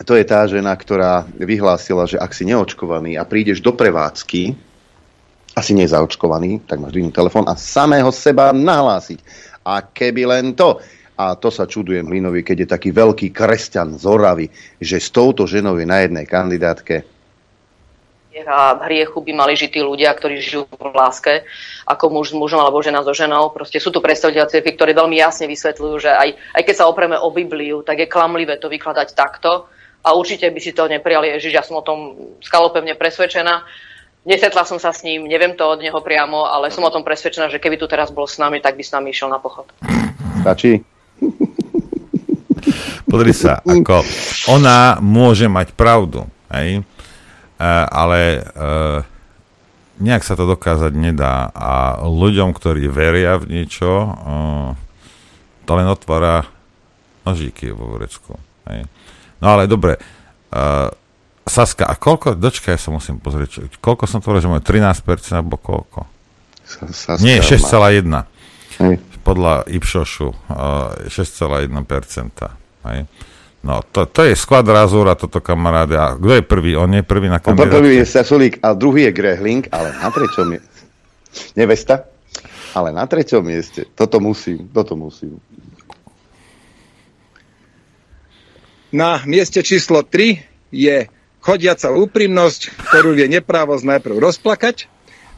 To 0.05 0.13
je 0.13 0.25
tá 0.29 0.45
žena, 0.45 0.77
ktorá 0.77 1.25
vyhlásila, 1.41 2.05
že 2.05 2.21
ak 2.21 2.37
si 2.37 2.45
neočkovaný 2.45 3.17
a 3.17 3.25
prídeš 3.25 3.65
do 3.65 3.73
prevádzky, 3.73 4.53
asi 5.57 5.73
nezaočkovaný, 5.73 6.69
tak 6.69 6.85
máš 6.85 6.93
dvihnúť 6.93 7.17
telefón 7.17 7.49
a 7.49 7.57
samého 7.57 8.13
seba 8.13 8.53
nahlásiť. 8.53 9.25
A 9.65 9.81
keby 9.81 10.29
len 10.29 10.53
to. 10.53 10.77
A 11.17 11.33
to 11.33 11.49
sa 11.49 11.65
čudujem 11.65 12.05
Hlinovi, 12.05 12.45
keď 12.45 12.57
je 12.65 12.69
taký 12.69 12.91
veľký 12.93 13.33
kresťan 13.33 13.97
z 13.97 14.05
Oravy, 14.05 14.47
že 14.77 15.01
s 15.01 15.09
touto 15.09 15.49
ženou 15.49 15.81
je 15.81 15.89
na 15.89 16.05
jednej 16.05 16.29
kandidátke. 16.29 17.09
a 18.45 18.77
hriechu 18.85 19.25
by 19.25 19.33
mali 19.33 19.57
žiť 19.57 19.71
tí 19.73 19.81
ľudia, 19.81 20.13
ktorí 20.13 20.45
žijú 20.45 20.69
v 20.69 20.93
láske, 20.93 21.41
ako 21.89 22.13
muž 22.13 22.31
s 22.31 22.37
mužom 22.37 22.61
alebo 22.61 22.85
žena 22.85 23.01
so 23.01 23.17
ženou. 23.17 23.49
Proste 23.49 23.81
sú 23.81 23.89
tu 23.89 24.05
predstaviteľa 24.05 24.53
cirkvi, 24.53 24.77
ktorí 24.77 24.93
veľmi 24.93 25.17
jasne 25.17 25.49
vysvetľujú, 25.49 26.05
že 26.05 26.13
aj, 26.13 26.29
aj 26.53 26.63
keď 26.69 26.75
sa 26.77 26.85
opreme 26.85 27.17
o 27.17 27.33
Bibliu, 27.33 27.81
tak 27.81 28.05
je 28.05 28.13
klamlivé 28.13 28.61
to 28.61 28.69
vykladať 28.69 29.17
takto. 29.17 29.73
A 30.05 30.13
určite 30.13 30.53
by 30.53 30.61
si 30.61 30.77
to 30.77 30.85
neprijali 30.85 31.33
Ježiš, 31.33 31.57
ja 31.57 31.65
som 31.65 31.81
o 31.81 31.87
tom 31.87 32.13
skalopevne 32.45 32.93
presvedčená. 32.93 33.65
Nesetla 34.29 34.69
som 34.69 34.77
sa 34.77 34.93
s 34.93 35.01
ním, 35.01 35.25
neviem 35.25 35.57
to 35.57 35.65
od 35.65 35.81
neho 35.81 35.97
priamo, 36.05 36.45
ale 36.45 36.69
som 36.69 36.85
o 36.85 36.93
tom 36.93 37.01
presvedčená, 37.01 37.49
že 37.49 37.57
keby 37.57 37.81
tu 37.81 37.89
teraz 37.89 38.13
bol 38.13 38.29
s 38.29 38.37
nami, 38.37 38.61
tak 38.61 38.77
by 38.77 38.85
s 38.85 38.93
nami 38.93 39.17
išiel 39.17 39.33
na 39.33 39.41
pochod. 39.41 39.65
Stačí? 40.45 40.85
Pozri 43.07 43.31
sa, 43.31 43.63
ako 43.63 44.03
ona 44.51 44.99
môže 44.99 45.47
mať 45.47 45.73
pravdu, 45.79 46.27
hej? 46.51 46.83
E, 47.57 47.63
ale 47.87 48.21
e, 48.37 48.41
nejak 50.03 50.27
sa 50.27 50.35
to 50.35 50.45
dokázať 50.45 50.93
nedá 50.93 51.49
a 51.55 52.03
ľuďom, 52.05 52.53
ktorí 52.53 52.91
veria 52.91 53.39
v 53.39 53.49
niečo, 53.49 53.89
e, 53.89 54.09
to 55.65 55.73
len 55.79 55.87
otvára 55.87 56.45
nožíky 57.23 57.71
vo 57.71 57.95
vrecku. 57.95 58.37
Hej? 58.69 58.91
No 59.39 59.55
ale 59.55 59.67
dobre, 59.67 59.99
Saska, 61.47 61.87
a 61.87 61.95
koľko, 61.95 62.35
dočkaj, 62.35 62.75
ja 62.75 62.81
sa 62.81 62.91
musím 62.91 63.23
pozrieť, 63.23 63.71
koľko 63.79 64.11
som 64.11 64.19
to 64.19 64.31
hovoril, 64.31 64.43
že 64.43 64.51
máme 64.51 64.65
13% 64.67 65.03
alebo 65.39 65.59
koľko? 65.59 66.07
Saska 66.67 67.23
Nie, 67.23 67.39
má- 67.39 67.47
6,1. 67.47 68.83
Hej. 68.83 68.95
Podľa 69.23 69.55
Ipšošu 69.71 70.27
uh, 70.27 71.07
6,1%. 71.07 72.66
Hej. 72.93 73.01
No, 73.67 73.83
to, 73.83 74.07
to 74.07 74.23
je 74.23 74.39
sklad 74.39 74.63
razúra, 74.71 75.19
toto 75.19 75.43
kamaráde. 75.43 75.99
A 75.99 76.15
kto 76.15 76.39
je 76.39 76.45
prvý? 76.47 76.79
On 76.79 76.87
je 76.87 77.03
prvý 77.03 77.27
na 77.27 77.43
On 77.43 77.59
prvý 77.59 77.67
kandidátke? 77.67 77.99
je 77.99 78.07
Sasulík 78.07 78.55
a 78.63 78.79
druhý 78.79 79.11
je 79.11 79.13
Grehling, 79.13 79.67
ale 79.75 79.91
na 79.99 80.07
treťom 80.07 80.49
je... 80.55 80.61
Nevesta? 81.59 82.07
Ale 82.79 82.95
na 82.95 83.11
treťom 83.11 83.43
mieste. 83.43 83.89
Toto 83.99 84.23
musím, 84.23 84.71
toto 84.71 84.95
musím. 84.95 85.43
Na 88.95 89.19
mieste 89.27 89.67
číslo 89.67 90.07
3 90.07 90.71
je 90.71 91.11
chodiaca 91.43 91.91
úprimnosť, 91.91 92.61
ktorú 92.87 93.19
vie 93.19 93.27
neprávosť 93.27 93.83
najprv 93.83 94.15
rozplakať 94.31 94.87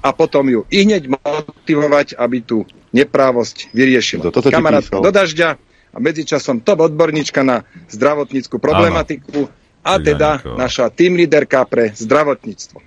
a 0.04 0.12
potom 0.12 0.44
ju 0.52 0.60
i 0.68 0.84
hneď 0.84 1.08
motivovať, 1.08 2.12
aby 2.20 2.44
tú 2.44 2.68
neprávosť 2.92 3.72
vyriešila. 3.72 4.28
písal. 4.28 5.00
do 5.00 5.10
dažďa 5.10 5.48
a 5.92 5.96
medzičasom 5.98 6.60
top 6.60 6.84
odborníčka 6.88 7.40
na 7.44 7.64
zdravotníckú 7.88 8.60
problematiku 8.60 9.48
a 9.82 9.96
teda 9.96 10.44
naša 10.44 10.92
tým 10.92 11.16
líderka 11.16 11.64
pre 11.64 11.94
zdravotníctvo. 11.96 12.84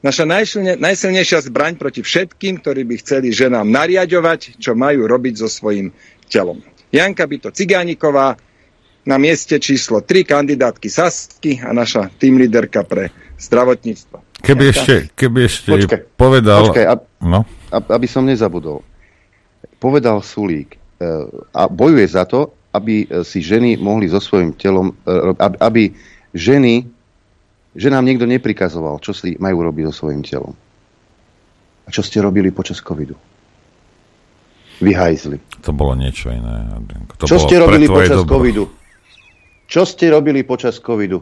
Naša 0.00 0.24
najsilne, 0.24 0.80
najsilnejšia 0.80 1.44
zbraň 1.52 1.76
proti 1.76 2.00
všetkým, 2.00 2.64
ktorí 2.64 2.88
by 2.88 2.94
chceli 3.04 3.28
ženám 3.36 3.68
nariadovať, 3.68 4.56
čo 4.56 4.72
majú 4.72 5.04
robiť 5.04 5.44
so 5.44 5.48
svojím 5.50 5.92
telom. 6.32 6.64
Janka 6.88 7.28
Byto 7.28 7.52
Cigániková, 7.52 8.40
na 9.00 9.16
mieste 9.16 9.56
číslo 9.60 10.04
3 10.04 10.28
kandidátky 10.28 10.88
Sasky 10.88 11.60
a 11.60 11.72
naša 11.72 12.12
tým 12.20 12.36
líderka 12.40 12.84
pre 12.84 13.12
zdravotníctvo. 13.40 14.40
Keby 14.40 14.64
Janka. 14.68 14.72
ešte, 14.76 14.94
keby 15.16 15.38
ešte 15.44 15.68
Počkaj, 15.72 16.00
povedal... 16.16 16.60
Počkaj, 16.68 16.84
ab, 16.88 17.00
No, 17.20 17.44
ab, 17.68 17.84
aby 17.92 18.08
som 18.08 18.24
nezabudol. 18.24 18.80
Povedal 19.76 20.24
Sulík 20.24 20.79
a 21.54 21.62
bojuje 21.68 22.06
za 22.08 22.28
to, 22.28 22.52
aby 22.76 23.04
e, 23.08 23.24
si 23.24 23.42
ženy 23.42 23.80
mohli 23.80 24.06
so 24.06 24.20
svojím 24.22 24.54
telom, 24.54 24.94
e, 25.02 25.34
aby, 25.40 25.90
ženy, 26.36 26.86
že 27.74 27.88
nám 27.90 28.06
niekto 28.06 28.26
neprikazoval, 28.28 29.02
čo 29.02 29.10
si 29.16 29.34
majú 29.40 29.64
robiť 29.66 29.90
so 29.90 30.04
svojím 30.04 30.22
telom. 30.22 30.54
A 31.86 31.88
čo 31.90 32.04
ste 32.04 32.22
robili 32.22 32.54
počas 32.54 32.78
covidu? 32.78 33.18
Vyhajzli. 34.80 35.60
to 35.60 35.76
bolo 35.76 35.92
niečo 35.92 36.32
iné. 36.32 36.64
To 37.20 37.28
čo 37.28 37.36
bolo 37.36 37.44
ste 37.44 37.56
robili 37.60 37.84
počas 37.84 38.24
dobro. 38.24 38.32
covidu? 38.40 38.64
Čo 39.68 39.82
ste 39.84 40.08
robili 40.08 40.40
počas 40.40 40.80
covidu? 40.80 41.20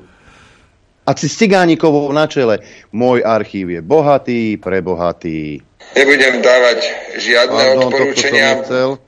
A 1.08 1.16
si 1.16 1.26
s 1.26 1.40
Cigánikovou 1.40 2.12
na 2.12 2.28
čele. 2.28 2.60
Môj 2.92 3.24
archív 3.24 3.72
je 3.72 3.80
bohatý, 3.80 4.60
prebohatý. 4.60 5.64
Nebudem 5.96 6.44
dávať 6.44 6.78
žiadne 7.16 7.56
Pardon, 7.56 7.88
odporúčania. 7.88 8.60
nechcel. 8.60 9.00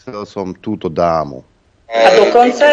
Chcel 0.00 0.24
som 0.24 0.56
túto 0.56 0.88
dámu. 0.88 1.44
A 1.90 2.08
dokonca, 2.16 2.72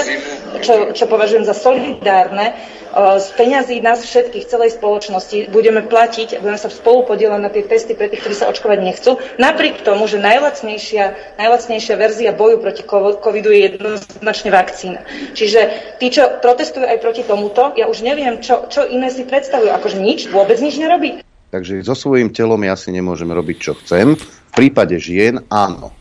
čo, 0.64 0.96
čo 0.96 1.06
považujem 1.12 1.44
za 1.44 1.52
solidárne, 1.52 2.56
z 2.98 3.28
peňazí 3.36 3.84
nás 3.84 4.00
všetkých, 4.00 4.48
celej 4.48 4.80
spoločnosti, 4.80 5.52
budeme 5.52 5.84
platiť, 5.84 6.40
budeme 6.40 6.56
sa 6.56 6.72
spolu 6.72 7.04
podielať 7.04 7.40
na 7.44 7.52
tie 7.52 7.68
testy 7.68 7.94
pre 8.00 8.08
tých, 8.08 8.24
ktorí 8.24 8.36
sa 8.38 8.48
očkovať 8.48 8.80
nechcú, 8.80 9.20
napriek 9.38 9.84
tomu, 9.84 10.08
že 10.08 10.24
najlacnejšia, 10.24 11.36
najlacnejšia 11.36 11.94
verzia 12.00 12.32
boju 12.32 12.64
proti 12.64 12.88
covidu 13.22 13.52
je 13.52 13.76
jednoznačne 13.76 14.50
vakcína. 14.50 15.04
Čiže 15.36 15.60
tí, 16.00 16.08
čo 16.10 16.40
protestujú 16.40 16.88
aj 16.88 16.98
proti 17.04 17.28
tomuto, 17.28 17.76
ja 17.76 17.92
už 17.92 18.08
neviem, 18.08 18.40
čo, 18.40 18.72
čo 18.72 18.88
iné 18.88 19.12
si 19.12 19.28
predstavujú, 19.28 19.68
akože 19.76 19.98
nič, 20.00 20.32
vôbec 20.32 20.58
nič 20.64 20.80
nerobí. 20.80 21.22
Takže 21.52 21.84
so 21.84 21.96
svojím 21.96 22.32
telom 22.32 22.60
ja 22.64 22.80
si 22.80 22.96
nemôžem 22.96 23.28
robiť, 23.28 23.58
čo 23.60 23.74
chcem. 23.84 24.16
V 24.16 24.52
prípade 24.56 24.96
žien 24.98 25.44
áno. 25.52 25.92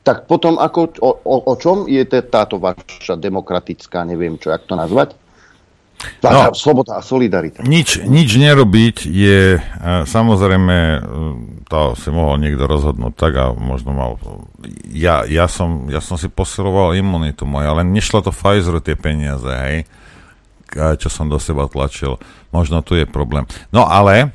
Tak 0.00 0.24
potom 0.24 0.56
ako, 0.56 0.96
o, 1.04 1.10
o, 1.20 1.36
o 1.52 1.54
čom 1.60 1.84
je 1.84 2.02
táto 2.08 2.56
vaša 2.56 3.20
demokratická, 3.20 4.02
neviem 4.08 4.40
čo, 4.40 4.48
jak 4.48 4.64
to 4.64 4.72
nazvať? 4.72 5.12
No, 6.24 6.56
sloboda 6.56 6.96
a 6.96 7.04
solidarita. 7.04 7.60
Nič, 7.60 8.00
nič 8.08 8.40
nerobiť 8.40 9.04
je, 9.04 9.60
uh, 9.60 10.08
samozrejme, 10.08 10.76
uh, 10.96 11.00
to 11.68 11.92
si 12.00 12.08
mohol 12.08 12.40
niekto 12.40 12.64
rozhodnúť 12.64 13.12
tak 13.12 13.36
a 13.36 13.52
možno 13.52 13.92
mal... 13.92 14.16
Ja, 14.88 15.28
ja, 15.28 15.44
som, 15.44 15.92
ja 15.92 16.00
som 16.00 16.16
si 16.16 16.32
posiloval 16.32 16.96
imunitu 16.96 17.44
moja, 17.44 17.76
ale 17.76 17.84
nešlo 17.84 18.24
to 18.24 18.32
Pfizeru 18.32 18.80
tie 18.80 18.96
peniaze, 18.96 19.52
hej, 19.52 19.84
čo 20.72 21.12
som 21.12 21.28
do 21.28 21.36
seba 21.36 21.68
tlačil. 21.68 22.16
Možno 22.48 22.80
tu 22.80 22.96
je 22.96 23.04
problém. 23.04 23.44
No 23.68 23.84
ale, 23.84 24.32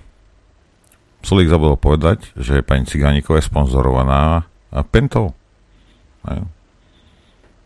Sulík 1.26 1.50
zabudol 1.50 1.82
povedať, 1.82 2.30
že 2.38 2.62
pani 2.62 2.86
Cigániková 2.86 3.42
je 3.42 3.50
sponzorovaná 3.50 4.46
Pentou. 4.94 5.34
Hej. 6.30 6.42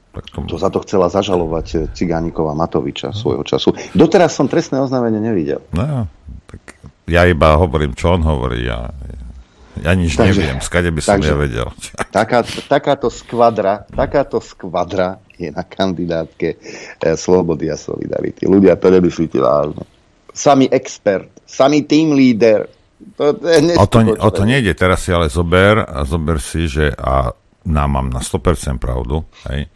Tak 0.10 0.26
to... 0.34 0.38
to 0.50 0.58
za 0.58 0.70
to 0.74 0.80
chcela 0.84 1.08
zažalovať 1.08 1.68
eh, 1.76 1.80
Cigániková 1.94 2.58
Matoviča 2.58 3.14
svojho 3.14 3.46
času. 3.46 3.78
Doteraz 3.94 4.34
som 4.34 4.50
trestné 4.50 4.82
oznámenie 4.82 5.22
nevidel. 5.22 5.62
No, 5.72 6.10
tak 6.50 6.62
ja 7.06 7.30
iba 7.30 7.58
hovorím, 7.58 7.94
čo 7.94 8.18
on 8.18 8.26
hovorí. 8.26 8.66
Ja, 8.66 8.90
ja 9.80 9.92
nič 9.94 10.18
takže, 10.18 10.44
neviem, 10.44 10.62
skade 10.66 10.90
by 10.90 11.02
som 11.02 11.22
takže, 11.22 11.32
ja 11.32 11.38
vedel. 11.38 11.68
Taká, 12.20 12.42
takáto 12.66 13.08
skvadra, 13.14 13.86
takáto 13.86 14.42
skvadra 14.42 15.22
je 15.38 15.54
na 15.54 15.62
kandidátke 15.62 16.58
eh, 16.58 17.14
Slobody 17.14 17.70
a 17.70 17.78
Solidarity. 17.78 18.50
Ľudia, 18.50 18.82
to 18.82 18.90
nemyslíte 18.90 19.38
vážne. 19.38 19.86
Sami 20.34 20.66
expert, 20.70 21.30
sami 21.46 21.86
team 21.86 22.18
leader. 22.18 22.66
To, 23.16 23.32
to 23.32 23.48
o, 23.80 23.86
to, 23.88 24.00
o 24.20 24.30
to 24.34 24.44
nejde. 24.44 24.76
Teraz 24.76 25.08
si 25.08 25.16
ale 25.16 25.32
zober 25.32 25.86
a 25.86 26.04
zober 26.04 26.44
si, 26.44 26.68
že 26.68 26.92
a 26.92 27.32
nám 27.66 27.90
mám 27.92 28.08
na 28.10 28.22
100% 28.24 28.80
pravdu, 28.80 29.28
hej, 29.52 29.68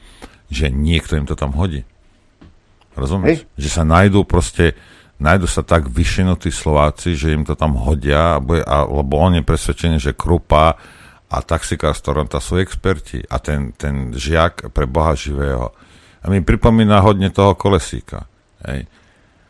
že 0.48 0.72
niekto 0.72 1.18
im 1.18 1.28
to 1.28 1.36
tam 1.36 1.56
hodí. 1.56 1.84
Rozumieš? 2.94 3.44
Hej. 3.44 3.60
Že 3.60 3.70
sa 3.70 3.84
nájdú 3.84 4.24
proste, 4.24 4.78
nájdú 5.18 5.50
sa 5.50 5.66
tak 5.66 5.90
vyšenutí 5.90 6.54
Slováci, 6.54 7.18
že 7.18 7.34
im 7.34 7.44
to 7.44 7.58
tam 7.58 7.76
hodia, 7.76 8.38
a, 8.40 8.78
lebo 8.86 9.14
on 9.18 9.42
je 9.42 9.44
presvedčený, 9.44 9.98
že 9.98 10.18
Krupa 10.18 10.78
a 11.34 11.38
taxikár 11.42 11.98
z 11.98 12.02
Toronto 12.06 12.38
sú 12.38 12.62
experti 12.62 13.26
a 13.26 13.42
ten, 13.42 13.74
ten 13.74 14.14
žiak 14.14 14.70
pre 14.70 14.86
Boha 14.86 15.18
živého. 15.18 15.74
A 16.24 16.30
mi 16.30 16.46
pripomína 16.46 17.02
hodne 17.02 17.34
toho 17.34 17.58
kolesíka. 17.58 18.30
Hej. 18.64 18.86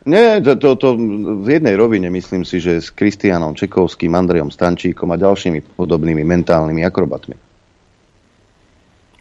Nie, 0.04 0.36
to, 0.44 0.60
to, 0.60 0.76
to 0.76 0.88
v 1.44 1.48
jednej 1.48 1.80
rovine 1.80 2.12
myslím 2.12 2.44
si, 2.44 2.60
že 2.60 2.76
s 2.76 2.92
Kristianom 2.92 3.56
Čekovským, 3.56 4.12
Andrejom 4.12 4.52
Stančíkom 4.52 5.08
a 5.08 5.20
ďalšími 5.20 5.80
podobnými 5.80 6.20
mentálnymi 6.20 6.84
akrobatmi. 6.84 7.36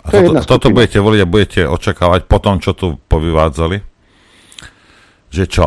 A 0.04 0.08
to 0.12 0.20
toto, 0.20 0.44
toto 0.44 0.68
budete 0.76 1.00
voliť 1.00 1.20
a 1.24 1.32
budete 1.32 1.62
očakávať 1.64 2.28
po 2.28 2.38
tom, 2.44 2.60
čo 2.60 2.76
tu 2.76 3.00
povyvádzali? 3.08 3.80
Že 5.32 5.44
čo? 5.48 5.66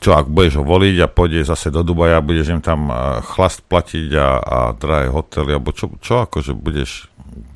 Čo, 0.00 0.10
ak 0.16 0.26
budeš 0.28 0.60
ho 0.60 0.64
voliť 0.64 0.96
a 1.04 1.12
pôjde 1.12 1.46
zase 1.46 1.68
do 1.68 1.84
Dubaja, 1.84 2.24
budeš 2.24 2.56
im 2.56 2.62
tam 2.64 2.88
eh, 2.88 3.20
chlast 3.20 3.64
platiť 3.68 4.08
a, 4.16 4.28
a 4.40 4.58
drahé 4.72 5.12
hotely, 5.12 5.52
alebo 5.54 5.76
čo, 5.76 5.92
čo 6.00 6.24
akože 6.24 6.56
budeš 6.56 7.12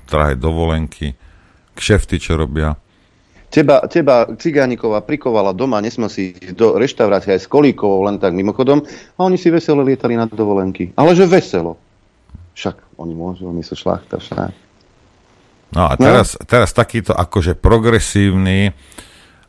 drahé 0.08 0.36
dovolenky, 0.36 1.16
kšefty, 1.76 2.16
čo 2.20 2.36
robia? 2.36 2.76
Teba, 3.48 3.80
teba 3.88 4.28
Cigániková 4.36 5.00
prikovala 5.00 5.56
doma, 5.56 5.80
nesme 5.80 6.12
si 6.12 6.36
do 6.52 6.76
reštaurácie 6.76 7.32
aj 7.32 7.40
s 7.44 7.48
Kolíkovou, 7.48 8.04
len 8.04 8.20
tak 8.20 8.36
mimochodom, 8.36 8.84
a 9.16 9.18
oni 9.24 9.40
si 9.40 9.48
veselo 9.48 9.80
lietali 9.80 10.20
na 10.20 10.28
dovolenky. 10.28 10.92
Ale 11.00 11.16
že 11.16 11.24
veselo. 11.24 11.80
Však 12.52 13.00
oni 13.00 13.14
môžu, 13.16 13.48
oni 13.48 13.64
sú 13.64 13.72
šlachta 13.72 14.20
však. 14.20 14.67
No 15.72 15.88
a 15.88 15.94
teraz, 16.00 16.36
no. 16.38 16.48
teraz 16.48 16.72
takýto 16.72 17.12
akože 17.12 17.56
progresívny 17.58 18.72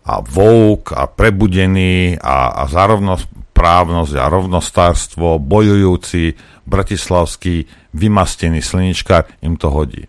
a 0.04 0.14
vouk 0.20 0.92
a 0.92 1.08
prebudený 1.08 2.20
a, 2.20 2.60
a 2.60 2.64
za 2.68 2.84
rovnosprávnosť 2.90 4.14
a 4.20 4.26
rovnostárstvo 4.28 5.40
bojujúci 5.40 6.36
bratislavský 6.68 7.66
vymastený 7.96 8.60
slničkár 8.60 9.26
im 9.42 9.56
to 9.56 9.72
hodí. 9.72 10.06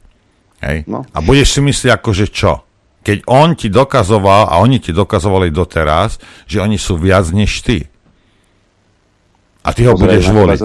Hej? 0.60 0.84
No. 0.84 1.06
A 1.14 1.18
budeš 1.24 1.56
si 1.56 1.60
myslieť 1.64 1.96
akože 1.96 2.26
čo? 2.28 2.64
Keď 3.00 3.24
on 3.32 3.56
ti 3.56 3.72
dokazoval, 3.72 4.52
a 4.52 4.60
oni 4.60 4.76
ti 4.76 4.92
dokazovali 4.92 5.48
doteraz, 5.48 6.20
že 6.44 6.60
oni 6.60 6.76
sú 6.76 7.00
viac 7.00 7.32
než 7.32 7.64
ty. 7.64 7.88
A 9.64 9.72
ty 9.72 9.88
ho 9.88 9.96
Pozerajú 9.96 10.04
budeš 10.04 10.26
voliť. 10.28 10.60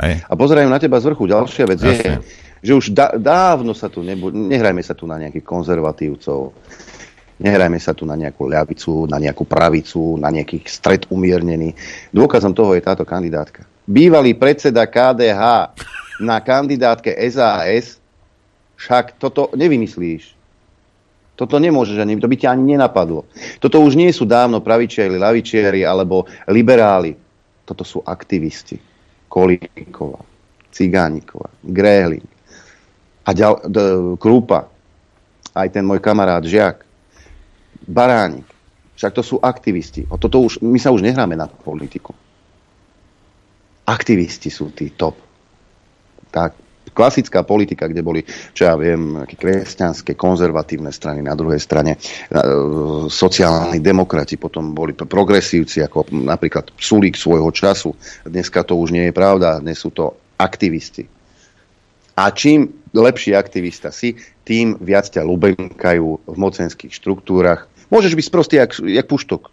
Hej? 0.00 0.14
A 0.28 0.32
pozerajú 0.36 0.68
na 0.68 0.80
teba 0.80 1.00
z 1.00 1.12
vrchu. 1.12 1.24
Ďalšia 1.28 1.64
vec 1.68 1.78
Jasne. 1.80 2.20
je, 2.20 2.49
že 2.60 2.72
už 2.76 2.92
da, 2.92 3.16
dávno 3.16 3.72
sa 3.72 3.88
tu, 3.88 4.04
nebo, 4.04 4.28
nehrajme 4.28 4.84
sa 4.84 4.92
tu 4.92 5.08
na 5.08 5.16
nejakých 5.16 5.44
konzervatívcov, 5.44 6.52
nehrajme 7.40 7.80
sa 7.80 7.96
tu 7.96 8.04
na 8.04 8.14
nejakú 8.14 8.44
ľavicu, 8.44 9.08
na 9.08 9.16
nejakú 9.16 9.48
pravicu, 9.48 10.20
na 10.20 10.28
nejaký 10.28 10.60
stred 10.68 11.08
umiernený. 11.08 11.72
Dôkazom 12.12 12.52
toho 12.52 12.76
je 12.76 12.84
táto 12.84 13.08
kandidátka. 13.08 13.64
Bývalý 13.88 14.36
predseda 14.36 14.84
KDH 14.84 15.72
na 16.20 16.36
kandidátke 16.44 17.16
SAS, 17.32 17.96
však 18.76 19.16
toto 19.16 19.48
nevymyslíš. 19.56 20.36
Toto 21.36 21.56
nemôžeš 21.56 21.96
ani, 22.04 22.20
to 22.20 22.28
by 22.28 22.36
ťa 22.36 22.52
ani 22.52 22.76
nenapadlo. 22.76 23.24
Toto 23.56 23.80
už 23.80 23.96
nie 23.96 24.12
sú 24.12 24.28
dávno 24.28 24.60
pravičiari, 24.60 25.16
lavičiari 25.16 25.80
alebo 25.88 26.28
liberáli. 26.44 27.16
Toto 27.64 27.80
sú 27.80 28.04
aktivisti. 28.04 28.76
Kolíková, 29.24 30.20
Cigániková, 30.68 31.48
Gréhling, 31.64 32.28
a 33.24 33.30
ďal, 33.36 33.60
d, 33.68 33.78
Krupa, 34.16 34.70
aj 35.54 35.68
ten 35.72 35.84
môj 35.84 36.00
kamarát 36.00 36.42
Žiak, 36.42 36.86
Baránik, 37.90 38.46
však 38.94 39.12
to 39.16 39.22
sú 39.24 39.36
aktivisti. 39.40 40.04
O 40.12 40.20
toto 40.20 40.44
už, 40.44 40.60
my 40.60 40.76
sa 40.76 40.92
už 40.92 41.00
nehráme 41.00 41.32
na 41.32 41.48
politiku. 41.48 42.12
Aktivisti 43.88 44.52
sú 44.52 44.70
tí 44.76 44.92
top. 44.92 45.16
Tá 46.30 46.52
klasická 46.92 47.46
politika, 47.46 47.88
kde 47.88 48.02
boli, 48.02 48.20
čo 48.52 48.68
ja 48.68 48.74
viem, 48.76 49.24
kresťanské, 49.24 50.18
konzervatívne 50.18 50.90
strany, 50.92 51.22
na 51.22 51.32
druhej 51.38 51.58
strane 51.62 51.96
e, 51.96 51.98
sociálni 53.08 53.78
demokrati, 53.80 54.36
potom 54.36 54.74
boli 54.74 54.92
progresívci, 54.92 55.80
ako 55.86 56.10
napríklad 56.12 56.74
Sulík 56.76 57.16
svojho 57.16 57.48
času. 57.54 57.94
Dneska 58.26 58.66
to 58.66 58.76
už 58.76 58.92
nie 58.92 59.08
je 59.10 59.16
pravda, 59.16 59.62
dnes 59.62 59.78
sú 59.78 59.94
to 59.94 60.18
aktivisti. 60.36 61.06
A 62.20 62.28
čím 62.36 62.79
lepší 62.94 63.34
aktivista 63.34 63.94
si, 63.94 64.18
tým 64.42 64.78
viac 64.82 65.06
ťa 65.06 65.22
lubenkajú 65.22 66.06
v 66.26 66.36
mocenských 66.36 66.90
štruktúrach. 66.90 67.70
Môžeš 67.90 68.14
byť 68.14 68.26
sprostý 68.26 68.54
jak, 68.58 68.74
jak 68.78 69.06
puštok. 69.06 69.50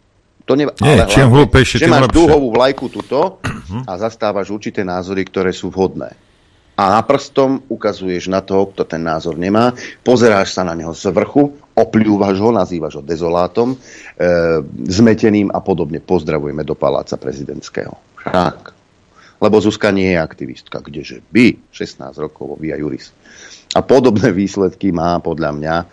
To 0.48 0.56
neba, 0.56 0.72
Nie, 0.80 1.04
ale 1.04 1.12
čím 1.12 1.28
hlúpejšie, 1.28 1.84
že 1.84 1.92
máš 1.92 2.08
lepšie. 2.08 2.18
dúhovú 2.24 2.48
vlajku 2.56 2.88
tuto 2.88 3.44
a 3.84 3.92
zastávaš 4.00 4.48
určité 4.48 4.88
názory, 4.88 5.28
ktoré 5.28 5.52
sú 5.52 5.68
vhodné. 5.68 6.16
A 6.78 6.94
na 6.94 7.02
prstom 7.02 7.66
ukazuješ 7.68 8.30
na 8.30 8.40
toho, 8.46 8.70
kto 8.70 8.86
ten 8.86 9.02
názor 9.02 9.34
nemá, 9.34 9.74
pozeráš 10.06 10.54
sa 10.54 10.62
na 10.62 10.78
neho 10.78 10.94
z 10.94 11.10
vrchu, 11.10 11.58
opľúvaš 11.74 12.38
ho, 12.38 12.54
nazývaš 12.54 13.02
ho 13.02 13.04
dezolátom, 13.04 13.74
e, 13.74 13.78
zmeteným 14.86 15.50
a 15.50 15.58
podobne. 15.58 15.98
Pozdravujeme 15.98 16.62
do 16.62 16.78
paláca 16.78 17.18
prezidentského. 17.18 17.98
Tak 18.22 18.77
lebo 19.38 19.62
Zuzka 19.62 19.94
nie 19.94 20.14
je 20.14 20.20
aktivistka, 20.20 20.82
kdeže 20.82 21.22
by 21.30 21.70
16 21.70 22.18
rokov 22.18 22.58
Via 22.58 22.78
Juris. 22.78 23.14
A 23.78 23.86
podobné 23.86 24.34
výsledky 24.34 24.90
má 24.90 25.22
podľa 25.22 25.52
mňa 25.54 25.76
e, 25.78 25.86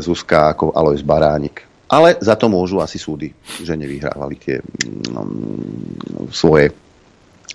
Zuzka 0.00 0.56
ako 0.56 0.72
Alois 0.72 1.04
Baránik. 1.04 1.68
Ale 1.88 2.20
za 2.20 2.36
to 2.36 2.52
môžu 2.52 2.84
asi 2.84 3.00
súdy, 3.00 3.32
že 3.64 3.72
nevyhrávali 3.72 4.36
tie 4.36 4.60
no, 5.08 5.24
svoje 6.28 6.68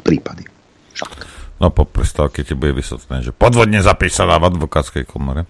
prípady. 0.02 0.46
Však. 0.98 1.10
No 1.62 1.70
po 1.70 1.86
prestávke 1.86 2.42
ti 2.42 2.58
bude 2.58 2.74
vysvetlené, 2.74 3.30
že 3.30 3.34
podvodne 3.34 3.86
zapísaná 3.86 4.42
v 4.42 4.50
advokátskej 4.50 5.06
komore. 5.06 5.46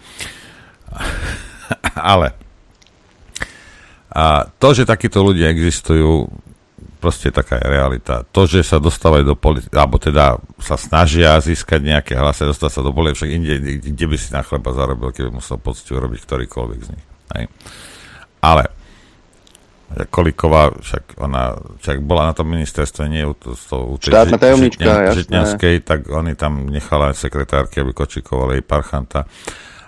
Ale 1.96 2.36
a 4.14 4.46
to, 4.62 4.78
že 4.78 4.86
takíto 4.86 5.26
ľudia 5.26 5.50
existujú, 5.50 6.30
proste 7.04 7.36
taká 7.36 7.60
je 7.60 7.68
realita. 7.68 8.24
To, 8.32 8.47
že 8.47 8.64
sa 8.64 8.80
dostávajú 8.80 9.28
do 9.28 9.36
politiky, 9.36 9.76
alebo 9.76 9.99
teda 9.99 10.39
sa 10.64 10.80
snažia 10.80 11.36
získať 11.43 11.84
nejaké 11.84 12.16
hlasy, 12.16 12.47
dostať 12.47 12.72
sa 12.72 12.80
do 12.80 12.95
politiky, 12.95 13.20
však 13.20 13.32
inde, 13.36 13.54
kde 13.91 14.06
by 14.08 14.16
si 14.16 14.32
na 14.32 14.39
chleba 14.39 14.72
zarobil, 14.72 15.12
keby 15.12 15.36
musel 15.36 15.60
poctivo 15.60 15.99
robiť 15.99 16.24
ktorýkoľvek 16.24 16.80
z 16.80 16.89
nich. 16.95 17.06
Hej. 17.36 17.51
Ale 18.39 18.72
Kolíková, 19.93 20.74
však 20.74 21.22
ona 21.22 21.54
však 21.78 22.01
bola 22.01 22.32
na 22.32 22.34
tom 22.34 22.49
ministerstve, 22.49 23.06
nie 23.06 23.30
u, 23.30 23.38
u 23.38 23.95
Štátna 24.01 24.41
tajomnička, 24.41 25.14
Žitňanskej, 25.14 25.86
tak 25.86 26.10
oni 26.10 26.34
tam 26.34 26.66
nechala 26.66 27.14
sekretárky, 27.14 27.86
aby 27.86 27.93
kočikovali 27.93 28.66
parchanta. 28.66 29.30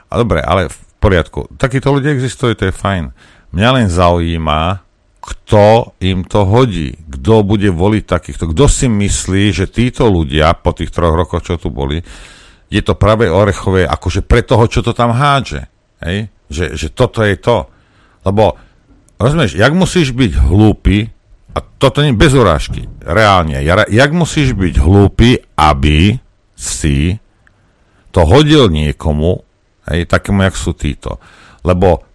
A 0.05 0.13
dobre, 0.21 0.45
ale 0.45 0.69
v 0.69 0.77
poriadku. 1.01 1.49
Takíto 1.57 1.89
ľudia 1.89 2.13
existujú, 2.13 2.53
to 2.53 2.69
je 2.69 2.73
fajn. 2.75 3.09
Mňa 3.49 3.69
len 3.81 3.87
zaujíma, 3.89 4.84
kto 5.25 5.97
im 6.05 6.21
to 6.21 6.45
hodí, 6.45 6.93
kto 7.09 7.41
bude 7.41 7.73
voliť 7.73 8.03
takýchto, 8.05 8.53
kto 8.53 8.65
si 8.69 8.85
myslí, 8.85 9.49
že 9.49 9.65
títo 9.65 10.05
ľudia 10.05 10.53
po 10.53 10.69
tých 10.69 10.93
troch 10.93 11.17
rokoch, 11.17 11.41
čo 11.41 11.57
tu 11.57 11.73
boli, 11.73 12.05
je 12.69 12.81
to 12.85 12.93
práve 12.93 13.25
orechové 13.25 13.89
akože 13.89 14.21
pre 14.21 14.45
toho, 14.45 14.69
čo 14.69 14.85
to 14.85 14.93
tam 14.93 15.17
hádže. 15.17 15.65
Hej? 16.05 16.29
Že, 16.53 16.65
že 16.77 16.87
toto 16.93 17.25
je 17.25 17.33
to. 17.41 17.65
Lebo, 18.21 18.53
rozumieš, 19.17 19.57
jak 19.57 19.73
musíš 19.73 20.13
byť 20.13 20.31
hlúpy, 20.45 21.09
a 21.55 21.59
toto 21.63 22.05
nie 22.05 22.13
bez 22.13 22.35
urážky, 22.37 22.85
reálne, 23.01 23.65
ja- 23.65 23.89
jak 23.89 24.11
musíš 24.13 24.53
byť 24.53 24.75
hlúpy, 24.77 25.41
aby 25.57 26.21
si 26.53 27.17
to 28.13 28.21
hodil 28.29 28.69
niekomu, 28.69 29.41
hej, 29.89 30.05
takému, 30.05 30.45
jak 30.45 30.55
sú 30.55 30.77
títo. 30.77 31.17
Lebo 31.65 32.05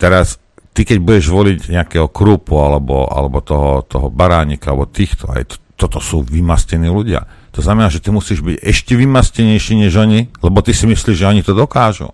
teraz 0.00 0.40
ty 0.76 0.84
keď 0.84 0.98
budeš 1.00 1.32
voliť 1.32 1.58
nejakého 1.72 2.12
krupu 2.12 2.60
alebo, 2.60 3.08
alebo 3.08 3.40
toho, 3.40 3.80
toho 3.80 4.12
baránika 4.12 4.76
alebo 4.76 4.84
týchto, 4.84 5.32
aj 5.32 5.42
to, 5.48 5.56
toto 5.76 5.98
sú 6.04 6.20
vymastení 6.20 6.92
ľudia. 6.92 7.24
To 7.56 7.64
znamená, 7.64 7.88
že 7.88 8.04
ty 8.04 8.12
musíš 8.12 8.44
byť 8.44 8.60
ešte 8.60 8.92
vymastenejší 8.92 9.80
než 9.80 9.96
oni, 9.96 10.28
lebo 10.44 10.60
ty 10.60 10.76
si 10.76 10.84
myslíš, 10.84 11.16
že 11.16 11.24
oni 11.24 11.40
to 11.40 11.56
dokážu. 11.56 12.12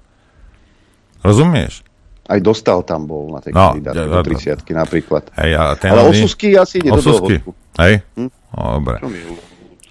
Rozumieš? 1.26 1.82
Aj 2.22 2.38
dostal 2.38 2.86
tam 2.86 3.10
bol 3.10 3.34
na 3.34 3.42
tej 3.42 3.50
No, 3.50 3.74
kandidátke 3.74 4.06
do 4.06 4.22
30 4.22 4.78
napríklad. 4.78 5.22
Hej, 5.34 5.50
a 5.58 5.62
ten 5.74 5.90
Ale 5.90 6.06
Osusky 6.06 6.54
asi 6.54 6.78
ide 6.78 6.94
do 6.94 7.02
Osusky, 7.02 7.42
dohodku. 7.42 7.50
hej? 7.82 7.94
Hm? 8.14 8.30
No, 8.30 8.62
dobre. 8.78 8.96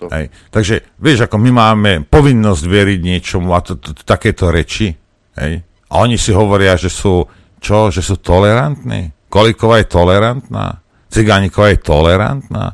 Hej. 0.02 0.26
Takže, 0.50 0.76
vieš, 0.98 1.28
ako 1.28 1.36
my 1.38 1.52
máme 1.52 1.92
povinnosť 2.08 2.64
veriť 2.66 3.00
niečomu 3.04 3.52
a 3.52 3.60
to, 3.62 3.76
to, 3.78 3.94
to, 3.94 4.02
takéto 4.02 4.50
reči, 4.50 4.96
hej? 5.38 5.54
A 5.92 5.94
oni 6.00 6.16
si 6.16 6.32
hovoria, 6.32 6.74
že 6.74 6.88
sú, 6.88 7.28
čo, 7.62 7.94
že 7.94 8.02
sú 8.02 8.18
tolerantní? 8.18 9.14
Kolíková 9.30 9.80
je 9.80 9.88
tolerantná? 9.88 10.82
Cigániková 11.08 11.72
je 11.72 11.80
tolerantná? 11.80 12.74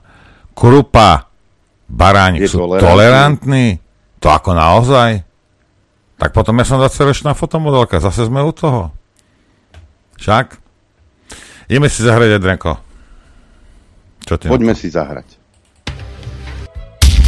Krupa, 0.55 1.27
baránik 1.85 2.47
Je 2.47 2.49
sú 2.49 2.63
tolerantný. 2.63 2.87
tolerantní? 2.87 3.65
To 4.17 4.27
ako 4.31 4.51
naozaj? 4.55 5.21
Tak 6.17 6.33
potom 6.33 6.57
ja 6.57 6.65
som 6.65 6.81
20-ročná 6.81 7.37
fotomodelka, 7.37 8.01
zase 8.01 8.25
sme 8.25 8.41
u 8.41 8.49
toho. 8.49 8.89
Však? 10.17 10.57
Ideme 11.69 11.91
si 11.91 12.01
zahrať, 12.01 12.41
Adrenko. 12.41 12.73
Čo 14.25 14.33
ty? 14.41 14.49
Poďme 14.49 14.73
si 14.73 14.89
zahrať. 14.89 15.27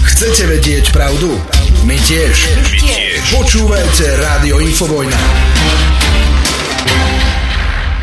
Chcete 0.09 0.49
vedieť 0.49 0.89
pravdu? 0.89 1.37
My 1.85 1.95
tiež. 1.95 2.35
My 2.57 2.75
tiež. 2.75 3.21
Počúvajte 3.29 4.05
Rádio 4.19 4.57
Infovojna. 4.57 5.19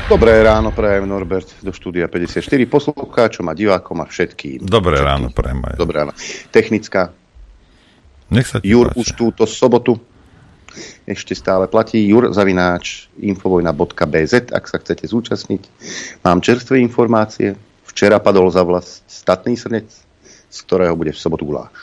Dobré 0.07 0.38
ráno, 0.38 0.70
prajem 0.70 1.02
Norbert 1.02 1.50
do 1.66 1.74
štúdia 1.74 2.07
54, 2.07 2.46
poslucháčom 2.70 3.42
a 3.50 3.59
divákom 3.59 3.98
a 3.98 4.07
všetkým. 4.07 4.62
Dobré 4.62 5.02
ráno, 5.02 5.34
prajem 5.34 5.59
aj. 5.66 5.74
Dobré 5.74 5.98
ráno. 5.98 6.14
Technická. 6.54 7.11
Nech 8.30 8.46
sa 8.46 8.62
Jur 8.62 8.94
páči. 8.94 9.02
už 9.02 9.09
túto 9.18 9.42
sobotu 9.50 9.98
ešte 11.11 11.34
stále 11.34 11.66
platí. 11.66 12.07
Jur 12.07 12.30
zavináč 12.30 13.11
infovojna.bz, 13.18 14.54
ak 14.54 14.64
sa 14.70 14.78
chcete 14.78 15.11
zúčastniť. 15.11 15.62
Mám 16.22 16.38
čerstvé 16.38 16.78
informácie. 16.78 17.59
Včera 17.90 18.22
padol 18.22 18.46
za 18.54 18.62
vlast 18.62 19.02
statný 19.11 19.59
srnec, 19.59 19.90
z 20.46 20.59
ktorého 20.70 20.94
bude 20.94 21.11
v 21.11 21.18
sobotu 21.18 21.50
guláš. 21.50 21.74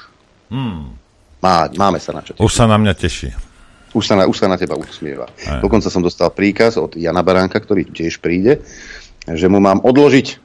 Hmm. 0.47 0.95
Má, 1.43 1.67
máme 1.75 1.99
sa 1.99 2.15
na 2.15 2.23
čo. 2.23 2.39
Už 2.39 2.55
sa 2.55 2.71
na 2.71 2.79
mňa 2.79 2.93
teší. 2.95 3.52
Už 3.93 4.03
sa 4.09 4.17
na, 4.17 4.25
už 4.25 4.37
sa 4.37 4.49
na 4.49 4.57
teba 4.57 4.73
usmieva. 4.73 5.29
Aj. 5.45 5.61
Dokonca 5.61 5.87
som 5.93 6.01
dostal 6.01 6.33
príkaz 6.33 6.81
od 6.81 6.97
Jana 6.97 7.21
Baránka, 7.21 7.61
ktorý 7.61 7.85
tiež 7.85 8.17
príde, 8.17 8.65
že 9.29 9.45
mu 9.45 9.61
mám 9.61 9.85
odložiť. 9.85 10.41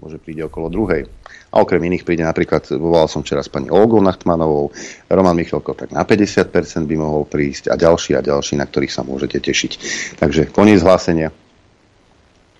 Môže 0.00 0.16
príde 0.16 0.46
okolo 0.46 0.72
druhej. 0.72 1.04
A 1.48 1.64
okrem 1.64 1.80
iných 1.80 2.04
príde 2.04 2.24
napríklad, 2.28 2.68
volal 2.76 3.08
som 3.08 3.24
včera 3.24 3.40
s 3.40 3.48
pani 3.48 3.72
Olgou 3.72 4.04
Nachtmanovou, 4.04 4.68
Roman 5.08 5.32
Michalko 5.32 5.72
tak 5.72 5.96
na 5.96 6.04
50% 6.04 6.48
by 6.84 6.96
mohol 7.00 7.24
prísť 7.24 7.72
a 7.72 7.74
ďalší 7.76 8.16
a 8.16 8.24
ďalší, 8.24 8.60
na 8.60 8.68
ktorých 8.68 8.92
sa 8.92 9.00
môžete 9.00 9.40
tešiť. 9.40 9.72
Takže 10.20 10.52
koniec 10.52 10.84
hlásenia. 10.84 11.32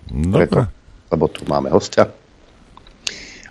Preto, 0.09 0.65
lebo 1.13 1.25
tu 1.29 1.45
máme 1.45 1.69
hostia. 1.69 2.09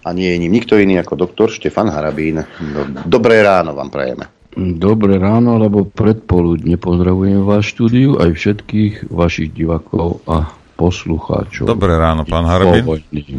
A 0.02 0.10
nie 0.16 0.32
je 0.34 0.42
ním 0.42 0.58
nikto 0.58 0.80
iný 0.80 0.98
ako 0.98 1.20
doktor 1.20 1.48
Štefan 1.54 1.94
Harabín. 1.94 2.42
Do- 2.58 3.06
Dobré 3.06 3.44
ráno 3.46 3.78
vám 3.78 3.94
prajeme. 3.94 4.37
Dobré 4.58 5.22
ráno, 5.22 5.62
alebo 5.62 5.86
predpoludne 5.86 6.82
pozdravujem 6.82 7.46
vás 7.46 7.62
štúdiu, 7.62 8.18
aj 8.18 8.34
všetkých 8.34 8.94
vašich 9.14 9.54
divákov 9.54 10.26
a 10.26 10.50
poslucháčov. 10.74 11.70
Dobré 11.70 11.94
ráno, 11.94 12.26
pán. 12.26 12.50
Infovojny. 12.50 13.38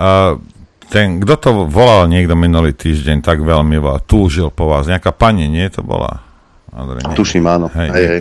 A 0.00 0.40
ten, 0.88 1.20
kto 1.20 1.34
to 1.36 1.50
volal 1.68 2.08
niekto 2.08 2.32
minulý 2.32 2.72
týždeň, 2.72 3.20
tak 3.20 3.44
veľmi 3.44 3.76
veľa 3.76 4.00
túžil 4.08 4.48
po 4.48 4.72
vás. 4.72 4.88
Nejaká 4.88 5.12
pani, 5.12 5.44
nie 5.44 5.68
to 5.68 5.84
bola? 5.84 6.24
Andrej, 6.72 7.04
nie? 7.04 7.16
Tuším, 7.20 7.44
áno. 7.44 7.68
Hej, 7.76 7.88
Hej, 7.92 8.06
hej. 8.16 8.20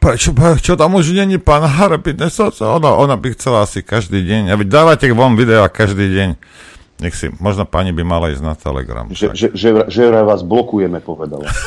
Prečo, 0.00 0.32
čo 0.60 0.80
tam 0.80 0.96
už 0.96 1.12
není 1.12 1.36
pán 1.36 1.64
Harabín? 1.64 2.16
Ona, 2.16 2.90
ona 2.96 3.16
by 3.20 3.36
chcela 3.36 3.68
asi 3.68 3.84
každý 3.84 4.24
deň. 4.24 4.52
A 4.52 4.54
vy 4.56 4.64
dávate 4.64 5.08
von 5.12 5.36
videa 5.36 5.68
každý 5.68 6.08
deň. 6.12 6.28
Nech 7.00 7.16
si, 7.16 7.32
možno 7.40 7.64
pani 7.64 7.96
by 7.96 8.04
mala 8.04 8.28
ísť 8.28 8.44
na 8.44 8.52
Telegram. 8.52 9.08
Že, 9.08 9.32
že, 9.32 9.48
že, 9.56 9.68
že 9.88 10.00
vraj 10.04 10.24
vás 10.28 10.44
blokujeme, 10.44 11.00
povedala. 11.00 11.48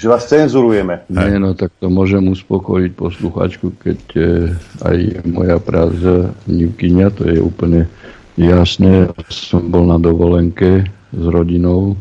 že 0.00 0.04
vás 0.04 0.28
cenzurujeme. 0.28 1.08
Nie, 1.08 1.40
no 1.40 1.56
tak 1.56 1.72
to 1.80 1.88
môžem 1.88 2.28
uspokojiť 2.28 2.92
posluchačku, 2.96 3.72
keď 3.80 4.00
e, 4.16 4.22
aj 4.84 4.96
moja 5.28 5.56
prázdnivkyňa, 5.60 7.06
to 7.16 7.22
je 7.28 7.38
úplne 7.40 7.88
jasné. 8.36 9.08
Som 9.32 9.72
bol 9.72 9.88
na 9.88 9.96
dovolenke 9.96 10.88
s 11.12 11.24
rodinou 11.24 11.96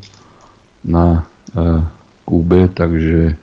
na 0.83 1.27
e, 1.55 1.83
Kúbe, 2.27 2.67
takže 2.71 3.39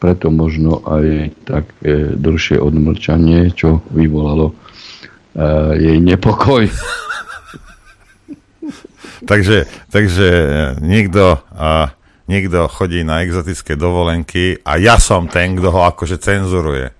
preto 0.00 0.28
možno 0.28 0.84
aj 0.84 1.36
také 1.48 2.12
dlhšie 2.16 2.60
odmlčanie, 2.60 3.52
čo 3.52 3.80
vyvolalo 3.92 4.52
e, 4.52 4.54
jej 5.74 5.98
nepokoj. 5.98 6.70
takže, 9.30 9.66
takže 9.90 10.26
e, 10.26 10.48
niekto, 10.78 11.42
a, 11.54 11.90
niekto 12.30 12.70
chodí 12.70 13.02
na 13.02 13.26
exotické 13.26 13.74
dovolenky 13.74 14.62
a 14.62 14.78
ja 14.78 14.96
som 15.02 15.26
ten, 15.26 15.58
kto 15.58 15.68
ho 15.74 15.82
akože 15.90 16.22
cenzuruje. 16.22 16.94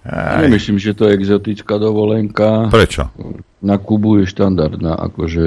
Aj. 0.00 0.40
Nemyslím, 0.48 0.80
že 0.80 0.96
to 0.96 1.04
je 1.04 1.16
exotická 1.20 1.76
dovolenka. 1.76 2.72
Prečo? 2.72 3.12
Na 3.60 3.76
Kubu 3.76 4.24
je 4.24 4.32
štandardná, 4.32 4.96
akože 4.96 5.44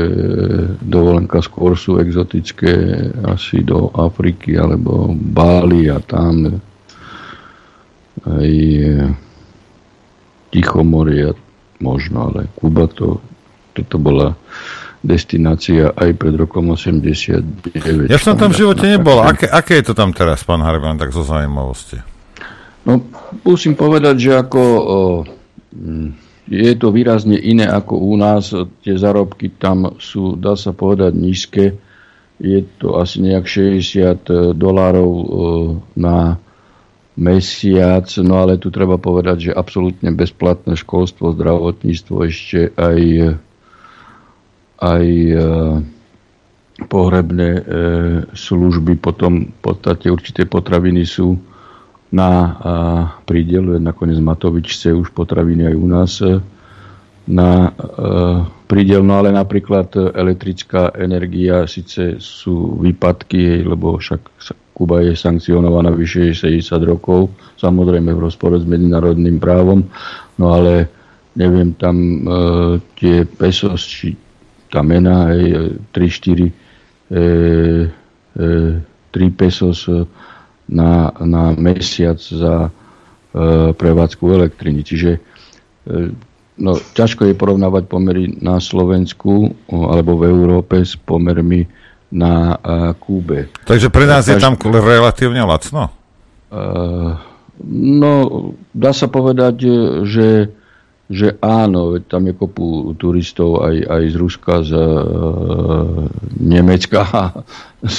dovolenka 0.78 1.42
skôr 1.42 1.74
sú 1.74 1.98
exotické 1.98 2.70
asi 3.26 3.66
do 3.66 3.90
Afriky 3.98 4.54
alebo 4.54 5.10
Bali 5.18 5.90
a 5.90 5.98
tam 5.98 6.62
aj 8.30 8.52
e, 8.54 9.10
Tichomoria 10.54 11.34
možno, 11.84 12.32
ale 12.32 12.48
Kuba 12.56 12.88
to, 12.88 13.20
toto 13.76 14.00
bola 14.00 14.32
destinácia 15.04 15.92
aj 15.92 16.16
pred 16.16 16.34
rokom 16.40 16.72
89. 16.72 18.08
Ja 18.08 18.16
som 18.16 18.40
tam 18.40 18.56
v 18.56 18.64
živote 18.64 18.88
nebol. 18.88 19.20
Aké, 19.20 19.52
aké 19.52 19.84
je 19.84 19.92
to 19.92 19.94
tam 19.94 20.16
teraz, 20.16 20.48
pán 20.48 20.64
Harabin, 20.64 20.96
tak 20.96 21.12
zo 21.12 21.28
zaujímavosti? 21.28 22.00
No, 22.88 23.04
musím 23.44 23.76
povedať, 23.76 24.16
že 24.16 24.32
ako 24.40 24.62
o, 24.64 25.00
mm, 25.76 26.08
je 26.48 26.74
to 26.80 26.96
výrazne 26.96 27.36
iné 27.36 27.68
ako 27.68 28.00
u 28.00 28.16
nás. 28.16 28.56
Tie 28.84 28.96
zárobky 28.96 29.52
tam 29.60 30.00
sú, 30.00 30.40
dá 30.40 30.56
sa 30.56 30.72
povedať, 30.72 31.12
nízke. 31.16 31.66
Je 32.40 32.64
to 32.80 32.96
asi 32.96 33.24
nejak 33.24 33.44
60 33.44 34.56
dolárov 34.56 35.12
o, 35.12 35.24
na 36.00 36.40
mesiac, 37.14 38.10
no 38.26 38.42
ale 38.42 38.58
tu 38.58 38.74
treba 38.74 38.98
povedať, 38.98 39.50
že 39.50 39.52
absolútne 39.54 40.10
bezplatné 40.10 40.74
školstvo, 40.74 41.38
zdravotníctvo, 41.38 42.16
ešte 42.26 42.74
aj, 42.74 43.00
aj 44.82 45.06
e, 45.06 45.38
pohrebné 46.90 47.50
e, 47.54 47.62
služby, 48.34 48.98
potom 48.98 49.54
v 49.54 49.60
podstate 49.62 50.10
určité 50.10 50.50
potraviny 50.50 51.06
sú 51.06 51.38
na 52.14 52.54
prídel, 53.26 53.82
nakoniec 53.82 54.22
Matovič 54.22 54.78
chce 54.78 54.94
už 54.94 55.18
potraviny 55.18 55.74
aj 55.74 55.76
u 55.78 55.88
nás 55.90 56.12
e, 56.22 56.38
na 57.26 57.74
prídel, 58.70 59.02
no 59.02 59.18
ale 59.18 59.32
napríklad 59.32 59.96
elektrická 60.12 60.92
energia, 60.94 61.66
síce 61.72 62.20
sú 62.20 62.84
výpadky, 62.84 63.64
lebo 63.64 63.96
však 63.96 64.22
Kuba 64.74 65.06
je 65.06 65.14
sankcionovaná 65.14 65.94
vyše 65.94 66.34
60 66.34 66.66
rokov, 66.84 67.30
samozrejme 67.62 68.10
v 68.10 68.24
rozpore 68.26 68.58
s 68.58 68.66
medzinárodným 68.66 69.38
právom, 69.38 69.86
no 70.42 70.46
ale 70.50 70.90
neviem, 71.38 71.78
tam 71.78 71.96
e, 71.98 72.20
tie 72.98 73.26
pesos, 73.26 73.86
či 73.86 74.18
tá 74.74 74.82
mena, 74.82 75.30
hej, 75.30 75.78
3-4 75.94 76.42
e, 76.42 76.52
e, 78.34 78.82
3 79.14 79.30
pesos 79.38 79.86
na, 80.70 81.14
na 81.22 81.54
mesiac 81.54 82.18
za 82.18 82.68
e, 82.68 82.70
prevádzku 83.78 84.24
elektriny. 84.26 84.82
Čiže 84.82 85.12
e, 85.14 85.20
no, 86.58 86.72
ťažko 86.98 87.30
je 87.30 87.38
porovnávať 87.38 87.84
pomery 87.86 88.34
na 88.40 88.58
Slovensku 88.58 89.54
alebo 89.70 90.18
v 90.18 90.34
Európe 90.34 90.82
s 90.82 90.98
pomermi 90.98 91.68
na 92.14 92.62
e, 92.62 92.94
Kúbe. 93.02 93.50
Takže 93.66 93.90
pre 93.90 94.06
nás 94.06 94.30
je 94.30 94.38
tam 94.38 94.54
relatívne 94.62 95.42
lacno? 95.42 95.90
Eh, 96.54 97.12
No, 97.64 98.12
dá 98.74 98.92
sa 98.92 99.08
povedať, 99.08 99.56
eh, 99.64 99.74
že, 100.10 100.30
že 101.10 101.38
áno, 101.40 101.96
veď 101.96 102.04
tam 102.10 102.26
je 102.26 102.34
kopu 102.34 102.98
turistov 102.98 103.62
aj, 103.62 103.76
aj 103.88 104.04
z 104.10 104.16
Ruska, 104.18 104.54
z 104.66 104.72
Nemecka 106.42 107.06
z 107.94 107.98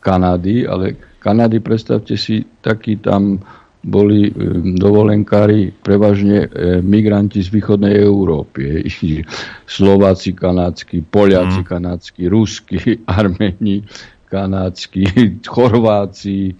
Kanady, 0.00 0.64
ale 0.64 0.96
Kanady, 1.20 1.60
predstavte 1.60 2.16
si, 2.16 2.48
takí 2.64 2.96
tam 2.96 3.44
boli 3.78 4.30
dovolenkári 4.74 5.70
prevažne 5.70 6.50
migranti 6.82 7.38
z 7.40 7.48
východnej 7.54 7.94
Európy. 7.94 8.84
Slováci 9.66 10.34
kanácky, 10.34 11.06
Poliaci 11.06 11.62
mm. 11.62 11.68
kanácky, 11.68 12.22
Rusky, 12.26 12.78
Armeni 13.06 13.86
kanácky, 14.28 15.04
Chorváci, 15.54 16.52
e, 16.52 16.54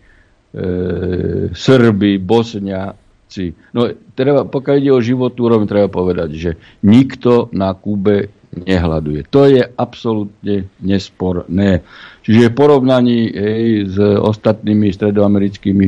Srby, 1.52 2.18
Bosniaci. 2.18 3.46
No, 3.76 3.92
treba, 4.16 4.48
pokiaľ 4.48 4.74
ide 4.80 4.92
o 4.92 5.04
životnú 5.04 5.40
úroveň, 5.44 5.66
treba 5.68 5.88
povedať, 5.92 6.30
že 6.34 6.50
nikto 6.82 7.52
na 7.52 7.76
Kube 7.76 8.32
nehľaduje. 8.48 9.28
To 9.28 9.44
je 9.44 9.60
absolútne 9.60 10.72
nesporné. 10.80 11.84
Čiže 12.24 12.48
v 12.48 12.56
porovnaní 12.56 13.28
hej, 13.28 13.92
s 13.92 13.96
ostatnými 14.00 14.88
stredoamerickými 14.88 15.86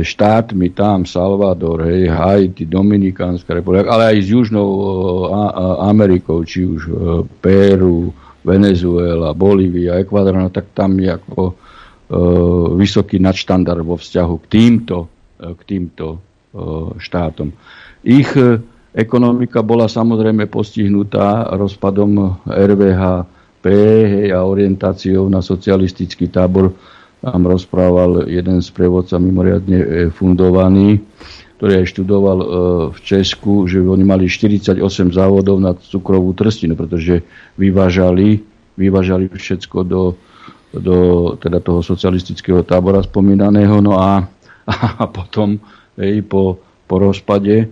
štátmi, 0.00 0.72
tam 0.72 1.04
Salvador, 1.04 1.84
hej, 1.84 2.08
Haiti, 2.08 2.64
Dominikánska 2.64 3.52
republika, 3.52 3.92
ale 3.92 4.16
aj 4.16 4.18
s 4.24 4.28
Južnou 4.32 4.70
e, 4.72 4.84
Amerikou, 5.84 6.40
či 6.48 6.64
už 6.64 6.80
e, 6.88 6.92
Peru, 7.44 8.08
Venezuela, 8.40 9.36
Bolívia, 9.36 10.00
Ekvador, 10.00 10.40
no 10.40 10.48
tak 10.48 10.72
tam 10.72 10.96
je 10.96 11.12
ako 11.12 11.40
e, 11.44 11.54
vysoký 12.80 13.20
nadštandard 13.20 13.84
vo 13.84 14.00
vzťahu 14.00 14.34
k 14.44 14.46
týmto, 14.48 14.96
e, 15.36 15.52
k 15.52 15.60
týmto 15.68 16.06
e, 16.08 16.18
štátom. 16.96 17.52
Ich 18.00 18.32
e, 18.40 18.64
ekonomika 18.96 19.60
bola 19.60 19.92
samozrejme 19.92 20.48
postihnutá 20.48 21.52
rozpadom 21.52 22.40
RVHP 22.48 23.64
hej, 24.08 24.28
a 24.32 24.40
orientáciou 24.40 25.28
na 25.28 25.44
socialistický 25.44 26.32
tábor. 26.32 26.72
Tam 27.24 27.48
rozprával 27.48 28.28
jeden 28.28 28.60
z 28.60 28.68
prevodca 28.68 29.16
mimoriadne 29.16 29.78
e, 29.80 29.88
fundovaný, 30.12 31.00
ktorý 31.56 31.80
aj 31.80 31.86
študoval 31.96 32.38
e, 32.38 32.46
v 32.92 32.98
Česku, 33.00 33.64
že 33.64 33.80
oni 33.80 34.04
mali 34.04 34.28
48 34.28 34.76
závodov 35.08 35.56
na 35.56 35.72
cukrovú 35.72 36.36
trstinu, 36.36 36.76
pretože 36.76 37.24
vyvážali, 37.56 38.44
vyvážali 38.76 39.32
všetko 39.32 39.78
do, 39.88 40.02
do 40.76 40.96
teda 41.40 41.64
toho 41.64 41.80
socialistického 41.80 42.60
tábora 42.60 43.00
spomínaného. 43.00 43.80
No 43.80 43.96
a, 43.96 44.28
a 45.00 45.04
potom 45.08 45.56
hej, 45.96 46.20
po, 46.28 46.60
po 46.84 47.00
rozpade 47.00 47.56
e, 47.64 47.66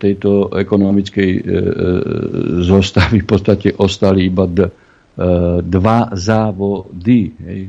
tejto 0.00 0.48
ekonomickej 0.56 1.30
e, 1.36 1.40
zostavy 2.64 3.20
v 3.20 3.28
podstate 3.28 3.76
ostali 3.76 4.32
iba 4.32 4.48
d, 4.48 4.72
dva 5.62 6.08
závody. 6.16 7.36
Hej, 7.36 7.60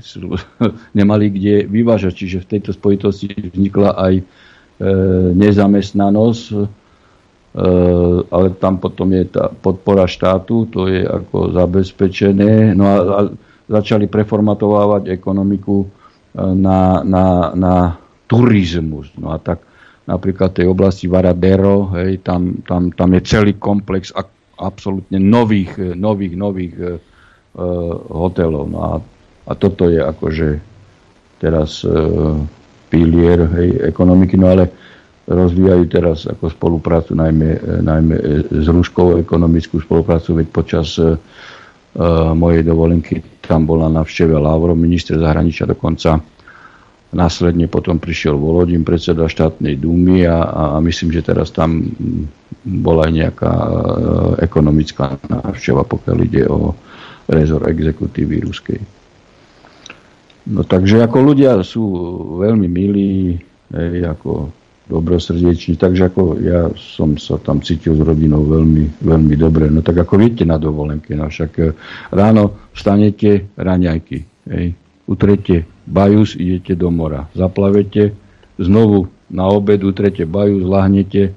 nemali 0.99 1.27
kde 1.27 1.67
vyvážať, 1.67 2.13
čiže 2.23 2.37
v 2.43 2.49
tejto 2.55 2.71
spojitosti 2.71 3.35
vznikla 3.35 3.99
aj 3.99 4.13
E, 4.73 4.89
nezamestnanosť, 5.37 6.43
e, 6.49 6.65
ale 8.27 8.47
tam 8.57 8.81
potom 8.81 9.05
je 9.13 9.29
tá 9.29 9.47
podpora 9.53 10.09
štátu, 10.09 10.65
to 10.65 10.89
je 10.89 11.05
ako 11.05 11.53
zabezpečené. 11.53 12.73
No 12.73 12.83
a, 12.89 12.97
a 12.99 13.19
začali 13.69 14.09
preformatovávať 14.09 15.13
ekonomiku 15.13 15.85
e, 15.85 15.87
na, 16.57 17.05
na, 17.05 17.53
na 17.53 17.75
turizmus. 18.25 19.13
No 19.13 19.31
a 19.31 19.37
tak 19.37 19.61
napríklad 20.09 20.57
tej 20.57 20.67
oblasti 20.67 21.05
Varadero, 21.05 21.93
hej, 21.93 22.25
tam, 22.25 22.65
tam, 22.65 22.89
tam 22.91 23.13
je 23.13 23.21
celý 23.23 23.55
komplex 23.61 24.09
absolútne 24.57 25.21
nových, 25.21 25.95
nových, 25.95 26.33
nových 26.33 26.73
e, 27.53 27.65
hotelov. 28.09 28.65
No 28.69 28.79
a, 28.81 28.93
a 29.47 29.51
toto 29.53 29.89
je 29.89 30.01
akože 30.01 30.59
teraz 31.37 31.81
e, 31.83 31.91
pilier 32.93 33.49
hej, 33.57 33.89
ekonomiky, 33.89 34.37
no 34.37 34.53
ale 34.53 34.69
rozvíjajú 35.27 35.83
teraz 35.87 36.27
ako 36.27 36.51
spoluprácu 36.51 37.15
najmä, 37.15 37.49
e, 37.57 37.59
najmä 37.81 38.15
s 38.51 38.67
Ruskou 38.67 39.17
ekonomickú 39.17 39.79
spoluprácu, 39.79 40.35
veď 40.43 40.47
počas 40.51 40.99
uh, 40.99 41.15
mojej 42.33 42.65
dovolenky 42.65 43.21
tam 43.39 43.69
bola 43.69 43.85
na 43.87 44.01
všteve 44.01 44.33
Lavrov, 44.33 44.73
minister 44.75 45.15
zahraničia 45.21 45.69
dokonca 45.69 46.19
následne 47.13 47.69
potom 47.69 48.01
prišiel 48.01 48.35
Volodin, 48.35 48.81
predseda 48.81 49.29
štátnej 49.29 49.77
dúmy 49.77 50.25
a, 50.25 50.75
a 50.75 50.81
myslím, 50.81 51.13
že 51.13 51.21
teraz 51.21 51.53
tam 51.53 51.93
bola 52.65 53.07
aj 53.07 53.13
nejaká 53.13 53.53
uh, 53.53 53.69
ekonomická 54.41 55.21
návšteva, 55.29 55.85
pokiaľ 55.85 56.17
ide 56.25 56.43
o 56.49 56.73
rezor 57.27 57.67
exekutívy 57.69 58.43
ruskej. 58.43 58.79
No 60.43 60.67
takže 60.67 60.99
ako 60.99 61.17
ľudia 61.23 61.63
sú 61.63 61.83
veľmi 62.43 62.67
milí, 62.67 63.39
hej, 63.71 64.03
ako 64.03 64.51
dobrosrdeční, 64.91 65.79
takže 65.79 66.11
ako 66.11 66.23
ja 66.43 66.67
som 66.75 67.15
sa 67.15 67.39
tam 67.39 67.63
cítil 67.63 67.95
s 67.95 68.03
rodinou 68.03 68.43
veľmi, 68.43 68.99
veľmi 68.99 69.35
dobre. 69.39 69.71
No 69.71 69.79
tak 69.79 70.03
ako 70.03 70.19
viete 70.19 70.43
na 70.43 70.59
dovolenke, 70.59 71.15
no 71.15 71.31
však 71.31 71.51
e, 71.63 71.71
ráno 72.11 72.67
vstanete, 72.75 73.55
raňajky, 73.55 74.17
hej, 74.51 74.75
utrete 75.07 75.63
bajus, 75.87 76.35
idete 76.35 76.75
do 76.75 76.91
mora, 76.91 77.31
zaplavete, 77.31 78.11
znovu 78.59 79.07
na 79.31 79.47
obed 79.47 79.79
utrete 79.87 80.27
bajus, 80.27 80.67
lahnete, 80.67 81.31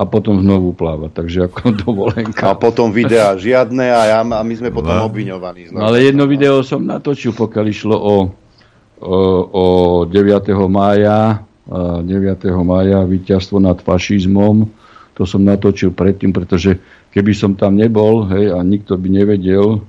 a 0.00 0.08
potom 0.08 0.40
znovu 0.40 0.72
plávať. 0.72 1.10
Takže 1.12 1.38
ako 1.52 1.60
dovolenka. 1.84 2.48
A 2.48 2.56
potom 2.56 2.88
videá 2.88 3.36
žiadne 3.36 3.84
a, 3.92 4.00
ja, 4.08 4.20
a 4.24 4.40
my 4.40 4.54
sme 4.56 4.72
potom 4.72 4.96
no. 4.96 5.04
obviňovaní. 5.04 5.76
No, 5.76 5.84
ale 5.84 6.08
jedno 6.08 6.24
video 6.24 6.64
som 6.64 6.80
natočil, 6.80 7.36
pokiaľ 7.36 7.64
išlo 7.68 7.96
o, 8.00 8.16
o, 9.04 9.16
o 9.52 9.64
9. 10.08 10.48
mája, 10.72 11.44
9. 11.68 12.08
mája 12.64 13.04
víťazstvo 13.04 13.60
nad 13.60 13.76
fašizmom. 13.76 14.64
To 15.20 15.28
som 15.28 15.44
natočil 15.44 15.92
predtým, 15.92 16.32
pretože 16.32 16.80
keby 17.12 17.36
som 17.36 17.52
tam 17.52 17.76
nebol 17.76 18.24
hej, 18.32 18.56
a 18.56 18.64
nikto 18.64 18.96
by 18.96 19.08
nevedel, 19.12 19.84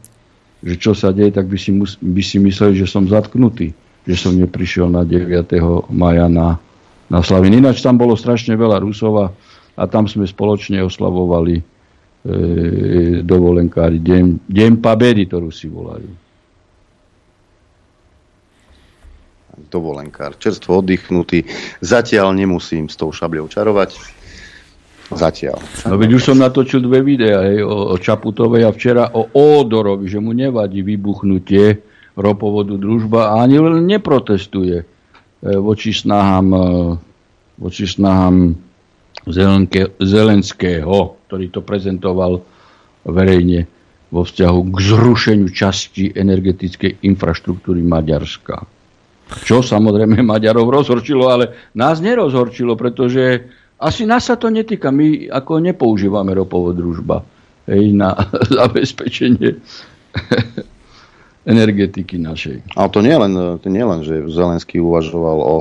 že 0.60 0.76
čo 0.76 0.92
sa 0.92 1.16
deje, 1.16 1.40
tak 1.40 1.48
by 1.48 1.56
si, 1.56 1.72
mus, 1.72 1.96
by 2.04 2.20
si 2.20 2.36
mysleli, 2.44 2.76
že 2.76 2.86
som 2.86 3.08
zatknutý. 3.08 3.72
Že 4.04 4.16
som 4.18 4.34
neprišiel 4.36 4.92
na 4.92 5.08
9. 5.08 5.56
maja 5.88 6.28
na, 6.28 6.60
na 7.08 7.24
Slavin. 7.24 7.64
Ináč 7.64 7.80
tam 7.80 7.96
bolo 7.96 8.20
strašne 8.20 8.60
veľa 8.60 8.84
Rusov 8.84 9.14
a 9.16 9.26
a 9.76 9.84
tam 9.88 10.08
sme 10.08 10.28
spoločne 10.28 10.84
oslavovali 10.84 11.56
e, 11.60 11.64
dovolenkári 13.24 14.04
deň, 14.04 14.50
deň 14.52 14.72
Pabedy, 14.84 15.28
ktorú 15.28 15.50
si 15.50 15.72
volajú. 15.72 16.12
Dovolenkár, 19.72 20.36
čerstvo 20.36 20.84
oddychnutý. 20.84 21.48
Zatiaľ 21.80 22.36
nemusím 22.36 22.92
s 22.92 23.00
tou 23.00 23.14
šabľou 23.16 23.48
čarovať. 23.48 23.96
Zatiaľ. 25.12 25.60
No 25.92 26.00
veď 26.00 26.10
už 26.16 26.24
som 26.24 26.40
natočil 26.40 26.80
dve 26.80 27.04
videá 27.04 27.44
hej, 27.44 27.68
o, 27.68 27.92
o 27.92 27.96
Čaputovej 28.00 28.64
a 28.64 28.72
včera 28.72 29.12
o 29.12 29.28
Ódorovi, 29.36 30.08
že 30.08 30.24
mu 30.24 30.32
nevadí 30.32 30.80
vybuchnutie 30.80 31.84
ropovodu 32.16 32.80
družba 32.80 33.36
a 33.36 33.44
ani 33.44 33.60
len 33.60 33.84
neprotestuje 33.88 34.78
e, 34.80 34.86
voči 35.60 35.92
snahám, 35.92 36.48
e, 36.56 36.64
voči 37.60 37.88
snahám 37.88 38.56
Zelenského, 40.02 41.22
ktorý 41.30 41.46
to 41.54 41.62
prezentoval 41.62 42.42
verejne 43.06 43.70
vo 44.12 44.28
vzťahu 44.28 44.60
k 44.76 44.78
zrušeniu 44.82 45.48
časti 45.50 46.12
energetickej 46.12 47.06
infraštruktúry 47.08 47.80
Maďarska. 47.80 48.68
Čo 49.48 49.64
samozrejme 49.64 50.20
Maďarov 50.20 50.68
rozhorčilo, 50.68 51.32
ale 51.32 51.72
nás 51.72 52.04
nerozhorčilo, 52.04 52.76
pretože 52.76 53.48
asi 53.80 54.04
nás 54.04 54.28
sa 54.28 54.36
to 54.36 54.52
netýka. 54.52 54.92
My 54.92 55.32
ako 55.32 55.64
nepoužívame 55.64 56.36
ropovod 56.36 56.76
družba 56.76 57.24
hej, 57.72 57.96
na 57.96 58.14
zabezpečenie 58.60 59.58
energetiky 61.48 62.20
našej. 62.20 62.76
Ale 62.76 62.90
to 62.92 63.00
nie 63.00 63.16
len, 63.16 63.34
to 63.58 63.68
nie 63.72 63.82
len 63.82 64.04
že 64.04 64.28
Zelenský 64.30 64.84
uvažoval 64.84 65.40
o 65.40 65.56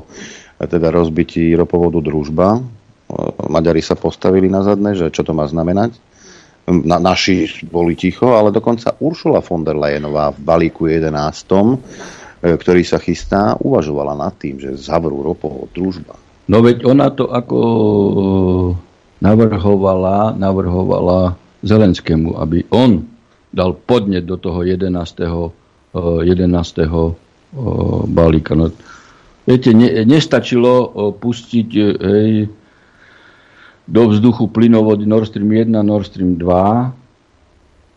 teda 0.60 0.92
rozbití 0.92 1.56
ropovodu 1.56 2.04
družba, 2.04 2.60
Maďari 3.50 3.82
sa 3.82 3.98
postavili 3.98 4.46
na 4.46 4.62
zadné, 4.62 4.94
že 4.94 5.10
čo 5.10 5.26
to 5.26 5.34
má 5.34 5.46
znamenať. 5.48 5.98
Na, 6.70 7.02
naši 7.02 7.50
boli 7.66 7.98
ticho, 7.98 8.36
ale 8.36 8.54
dokonca 8.54 8.94
Uršula 9.00 9.42
von 9.42 9.66
der 9.66 9.74
Leyenová 9.74 10.30
v 10.30 10.38
balíku 10.44 10.86
11, 10.86 11.10
e, 11.10 12.54
ktorý 12.54 12.82
sa 12.86 13.02
chystá, 13.02 13.58
uvažovala 13.58 14.14
nad 14.14 14.36
tým, 14.38 14.62
že 14.62 14.78
zavrú 14.78 15.24
ropovod 15.24 15.72
družba. 15.74 16.14
No 16.46 16.62
veď 16.62 16.86
ona 16.86 17.10
to 17.10 17.26
ako 17.26 17.58
navrhovala, 19.18 20.34
navrhovala 20.34 21.34
Zelenskému, 21.60 22.38
aby 22.38 22.64
on 22.70 23.06
dal 23.50 23.74
podnet 23.74 24.24
do 24.24 24.38
toho 24.38 24.62
11. 24.62 24.94
11. 25.94 26.86
balíka. 28.06 28.54
No, 28.54 28.70
viete, 29.42 29.74
ne, 29.74 30.06
nestačilo 30.06 30.94
pustiť 31.18 31.68
hej, 31.98 32.46
do 33.90 34.06
vzduchu 34.06 34.46
plynovody 34.54 35.02
Nord 35.02 35.26
Stream 35.26 35.50
1, 35.50 35.82
Nord 35.82 36.06
Stream 36.06 36.38
2. 36.38 36.94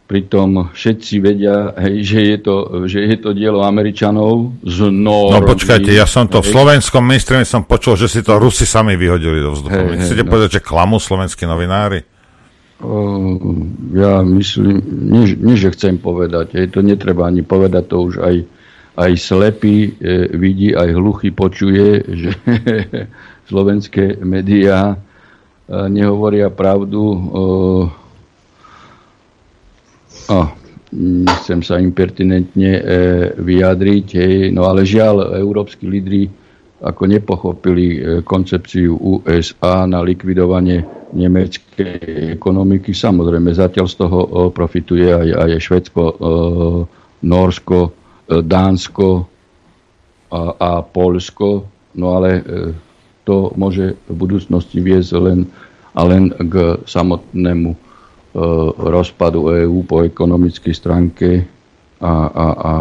Pritom 0.03 0.73
všetci 0.73 1.13
vedia, 1.23 1.71
hej, 1.79 2.03
že, 2.03 2.19
je 2.27 2.37
to, 2.43 2.55
že 2.91 3.07
je 3.07 3.17
to 3.17 3.31
dielo 3.31 3.63
Američanov 3.63 4.51
z 4.65 4.91
Norby. 4.91 5.33
No 5.37 5.47
počkajte, 5.47 5.89
ja 5.93 6.03
som 6.09 6.27
to 6.27 6.43
hej. 6.43 6.49
v 6.49 6.59
slovenskom 6.59 6.99
mainstreame 6.99 7.47
som 7.47 7.63
počul, 7.63 7.95
že 7.95 8.11
si 8.11 8.19
to 8.19 8.35
Rusi 8.35 8.67
sami 8.67 8.99
vyhodili 8.99 9.39
do 9.39 9.55
vzduchu. 9.55 9.95
Hej, 9.95 10.03
Chcete 10.03 10.25
hej, 10.25 10.29
povedať, 10.29 10.49
no. 10.51 10.55
že 10.59 10.61
klamú 10.65 10.97
slovenskí 10.99 11.47
novinári? 11.47 12.03
Ja 13.95 14.19
myslím, 14.27 14.83
nie, 15.07 15.39
nie 15.39 15.55
že 15.55 15.71
chcem 15.71 15.95
povedať, 15.95 16.59
hej, 16.59 16.67
to 16.75 16.83
netreba 16.83 17.31
ani 17.31 17.39
povedať, 17.39 17.87
to 17.87 17.97
už 18.11 18.19
aj, 18.19 18.43
aj 18.99 19.11
slepý 19.15 19.87
e, 19.87 20.27
vidí, 20.35 20.75
aj 20.75 20.91
hluchý 20.91 21.31
počuje, 21.31 22.03
že 22.11 22.35
slovenské 23.49 24.19
médiá 24.19 24.99
nehovoria 25.69 26.49
pravdu. 26.49 27.01
O, 30.23 30.39
nechcem 30.93 31.59
sa 31.65 31.81
impertinentne 31.81 32.71
e, 32.71 32.81
vyjadriť, 33.33 34.07
hej, 34.13 34.35
no 34.53 34.69
ale 34.69 34.85
žiaľ, 34.85 35.41
európsky 35.41 35.89
lídry 35.89 36.29
ako 36.83 37.03
nepochopili 37.09 37.87
e, 37.89 37.99
koncepciu 38.21 38.93
USA 39.01 39.89
na 39.89 40.05
likvidovanie 40.05 40.85
nemeckej 41.13 42.37
ekonomiky. 42.37 42.93
Samozrejme, 42.93 43.49
zatiaľ 43.51 43.87
z 43.89 43.95
toho 43.97 44.19
profituje 44.53 45.09
aj, 45.09 45.27
aj 45.33 45.49
Švedsko, 45.59 46.03
Norsko, 47.25 47.79
e, 47.81 47.91
Dánsko 48.45 49.09
a, 50.29 50.41
a 50.53 50.71
Polsko, 50.85 51.49
no 51.97 52.07
ale 52.13 52.29
to 53.23 53.51
môže 53.55 53.95
v 54.05 54.15
budúcnosti 54.15 54.79
viesť 54.79 55.11
len 55.17 55.39
a 55.93 56.01
len 56.03 56.33
k 56.33 56.81
samotnému 56.83 57.69
e, 57.71 57.77
rozpadu 58.81 59.53
EÚ 59.53 59.85
po 59.85 60.01
ekonomickej 60.01 60.73
stránke 60.73 61.45
a, 62.01 62.13
a, 62.27 62.47
a 62.49 62.73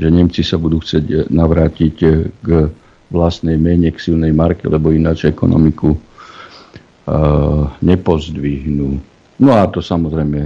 že 0.00 0.08
Nemci 0.08 0.40
sa 0.40 0.56
budú 0.56 0.80
chcieť 0.80 1.28
navrátiť 1.28 1.96
k 2.40 2.48
vlastnej 3.10 3.60
mene, 3.60 3.92
k 3.92 4.00
silnej 4.00 4.32
marke, 4.32 4.64
lebo 4.64 4.94
ináč 4.94 5.28
ekonomiku 5.28 5.92
e, 5.92 5.98
nepozdvihnú. 7.84 8.88
No 9.38 9.50
a 9.54 9.68
to 9.68 9.84
samozrejme 9.84 10.40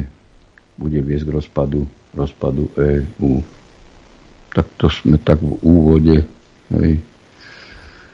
bude 0.75 0.99
viesť 0.99 1.25
k 1.29 1.35
rozpadu, 1.39 1.81
rozpadu 2.13 2.67
EÚ. 2.75 3.39
Tak 4.53 4.67
to 4.77 4.91
sme 4.91 5.17
tak 5.23 5.39
v 5.41 5.55
úvode. 5.63 6.17
Hej. 6.75 7.12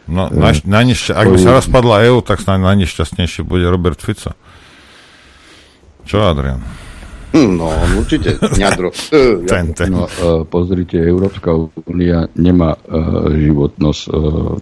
No, 0.08 0.32
na, 0.32 0.56
na 0.64 0.80
nešťa- 0.88 1.12
ak 1.20 1.26
by 1.28 1.38
sa 1.38 1.50
rozpadla 1.60 2.08
EU, 2.08 2.24
tak 2.24 2.40
snáď 2.40 2.72
najnešťastnejšie 2.72 3.44
bude 3.44 3.68
Robert 3.68 4.00
Fico. 4.00 4.32
Čo, 6.08 6.24
Adrian? 6.24 6.64
No, 7.36 7.68
určite. 7.92 8.40
Ňadro. 8.40 8.88
Tente. 9.52 9.84
No, 9.92 10.08
uh, 10.08 10.48
pozrite, 10.48 10.96
Európska 10.96 11.52
únia 11.84 12.24
nemá 12.40 12.72
uh, 12.72 13.28
životnosť 13.28 14.02
uh, 14.08 14.56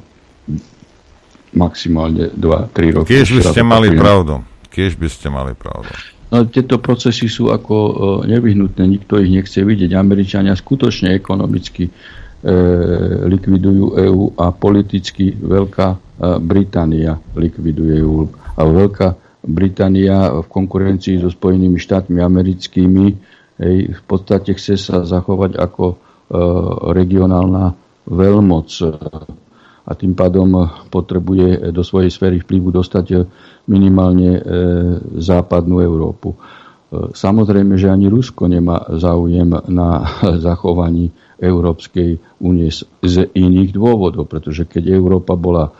maximálne 1.55 2.35
2-3 2.35 2.99
roky. 2.99 3.15
Kiež 3.15 3.39
by 3.39 3.43
ste 3.47 3.63
mali 3.63 3.95
pravdu. 3.95 4.43
Kiež 4.75 4.99
by 4.99 5.07
ste 5.07 5.31
mali 5.31 5.55
pravdu. 5.55 5.95
No, 6.27 6.43
tieto 6.51 6.83
procesy 6.83 7.31
sú 7.31 7.55
ako 7.55 7.75
uh, 7.79 7.95
nevyhnutné, 8.27 8.83
nikto 8.83 9.23
ich 9.23 9.31
nechce 9.31 9.63
vidieť. 9.63 9.95
Američania 9.95 10.59
skutočne 10.59 11.15
ekonomicky 11.15 11.87
E, 11.87 12.26
likvidujú 13.27 13.99
EÚ 13.99 14.39
a 14.39 14.47
politicky 14.49 15.35
Veľká 15.35 15.89
e, 15.89 15.99
Británia 16.39 17.19
likviduje 17.35 17.99
EÚ. 17.99 18.31
A 18.55 18.63
Veľká 18.63 19.09
Británia 19.43 20.31
v 20.33 20.47
konkurencii 20.47 21.19
so 21.19 21.29
Spojenými 21.29 21.75
štátmi 21.75 22.19
americkými 22.19 23.07
hej, 23.57 23.77
v 23.91 24.03
podstate 24.05 24.55
chce 24.55 24.75
sa 24.75 25.03
zachovať 25.03 25.59
ako 25.59 25.85
e, 25.87 25.97
regionálna 26.89 27.75
veľmoc 28.07 28.69
a 29.83 29.93
tým 29.93 30.15
pádom 30.15 30.47
potrebuje 30.87 31.71
do 31.71 31.83
svojej 31.83 32.11
sféry 32.11 32.39
vplyvu 32.39 32.71
dostať 32.71 33.27
minimálne 33.67 34.39
západnú 35.15 35.79
Európu. 35.79 36.35
Samozrejme, 37.11 37.75
že 37.75 37.87
ani 37.87 38.07
Rusko 38.07 38.47
nemá 38.47 38.83
záujem 38.93 39.47
na 39.67 40.07
zachovaní 40.47 41.11
Európskej 41.37 42.11
únie 42.39 42.73
z, 42.73 42.85
iných 43.29 43.71
dôvodov, 43.71 44.25
pretože 44.25 44.65
keď 44.65 44.91
Európa 44.91 45.35
bola 45.35 45.65
e, 45.67 45.73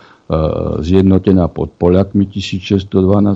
zjednotená 0.81 1.49
pod 1.49 1.73
Poliakmi 1.73 2.25
1612, 2.25 2.87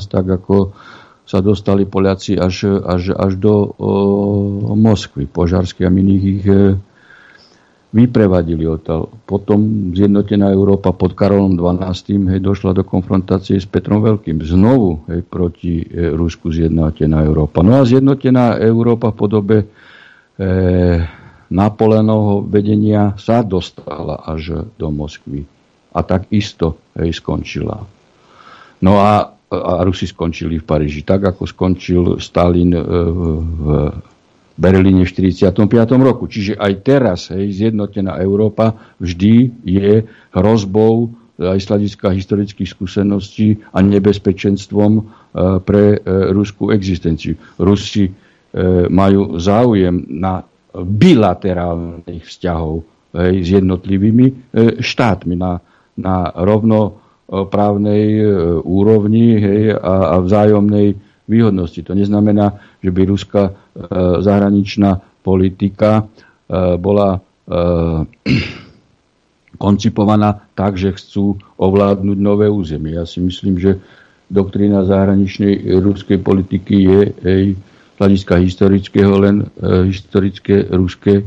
tak 0.05 0.27
ako 0.31 0.77
sa 1.23 1.39
dostali 1.39 1.85
Poliaci 1.85 2.35
až, 2.35 2.77
až, 2.77 3.15
až 3.15 3.33
do 3.37 3.55
o, 3.55 3.67
Moskvy. 4.75 5.25
Požarsky 5.25 5.83
a 5.83 5.91
iných 5.91 6.25
ich 6.25 6.45
e, 6.45 6.75
vyprevadili 7.91 8.65
odtiaľ. 8.65 9.07
Potom 9.21 9.59
zjednotená 9.91 10.49
Európa 10.49 10.91
pod 10.91 11.13
Karolom 11.13 11.55
12. 11.55 11.87
Hej, 12.29 12.41
došla 12.41 12.71
do 12.73 12.83
konfrontácie 12.83 13.57
s 13.57 13.65
Petrom 13.65 13.99
Veľkým. 14.01 14.39
Znovu 14.41 15.07
hej, 15.07 15.23
proti 15.23 15.81
e, 15.81 16.11
Rusku 16.11 16.49
zjednotená 16.49 17.23
Európa. 17.23 17.63
No 17.63 17.79
a 17.79 17.85
zjednotená 17.85 18.59
Európa 18.59 19.09
v 19.09 19.17
podobe 19.17 19.57
e, 19.61 19.67
Napoleónovho 21.51 22.47
vedenia 22.47 23.19
sa 23.19 23.43
dostala 23.43 24.23
až 24.23 24.71
do 24.79 24.87
Moskvy. 24.95 25.43
A 25.91 26.07
tak 26.07 26.31
isto 26.31 26.79
hej, 26.95 27.19
skončila. 27.19 27.83
No 28.87 28.93
a, 29.03 29.35
a 29.51 29.73
Rusi 29.83 30.07
skončili 30.07 30.63
v 30.63 30.65
Paríži. 30.65 31.03
Tak 31.03 31.35
ako 31.35 31.43
skončil 31.51 32.03
Stalin 32.23 32.71
e, 32.71 32.79
v 32.79 33.65
Berlíne 34.55 35.03
v 35.03 35.11
45. 35.11 35.59
roku. 35.99 36.31
Čiže 36.31 36.55
aj 36.55 36.73
teraz 36.87 37.35
hej, 37.35 37.51
zjednotená 37.51 38.23
Európa 38.23 38.79
vždy 39.03 39.67
je 39.67 40.07
hrozbou 40.31 41.11
aj 41.41 41.59
z 41.59 41.67
hľadiska 41.67 42.15
historických 42.15 42.69
skúseností 42.71 43.59
a 43.75 43.83
nebezpečenstvom 43.83 44.93
e, 44.95 45.03
pre 45.67 45.99
e, 45.99 46.31
ruskú 46.31 46.71
existenciu. 46.71 47.35
Rusi 47.59 48.31
majú 48.91 49.39
záujem 49.39 50.11
na 50.11 50.43
bilaterálnych 50.75 52.27
vzťahov 52.27 52.87
hej, 53.17 53.35
s 53.43 53.49
jednotlivými 53.59 54.27
e, 54.27 54.35
štátmi 54.79 55.35
na, 55.35 55.59
na 55.99 56.31
rovnoprávnej 56.31 58.05
e, 58.19 58.23
úrovni 58.63 59.27
hej, 59.39 59.63
a, 59.75 60.15
a 60.15 60.17
vzájomnej 60.23 60.95
výhodnosti. 61.31 61.83
To 61.87 61.95
neznamená, 61.95 62.59
že 62.83 62.91
by 62.91 63.03
ruská 63.07 63.43
e, 63.51 63.53
zahraničná 64.23 65.03
politika 65.21 66.09
bola 66.81 67.23
koncipovaná 69.63 70.43
tak, 70.59 70.75
že 70.75 70.99
chcú 70.99 71.39
ovládnuť 71.55 72.19
nové 72.19 72.51
územie. 72.51 72.99
Ja 72.99 73.07
si 73.07 73.23
myslím, 73.23 73.61
že 73.61 73.79
doktrína 74.27 74.83
zahraničnej 74.83 75.79
ruskej 75.79 76.19
politiky 76.19 76.75
je 76.75 77.01
hej, 77.23 77.45
hľadiska 78.01 78.41
historického 78.41 79.13
len 79.21 79.45
e, 79.45 79.93
historické 79.93 80.65
ruské 80.73 81.21
e, 81.21 81.25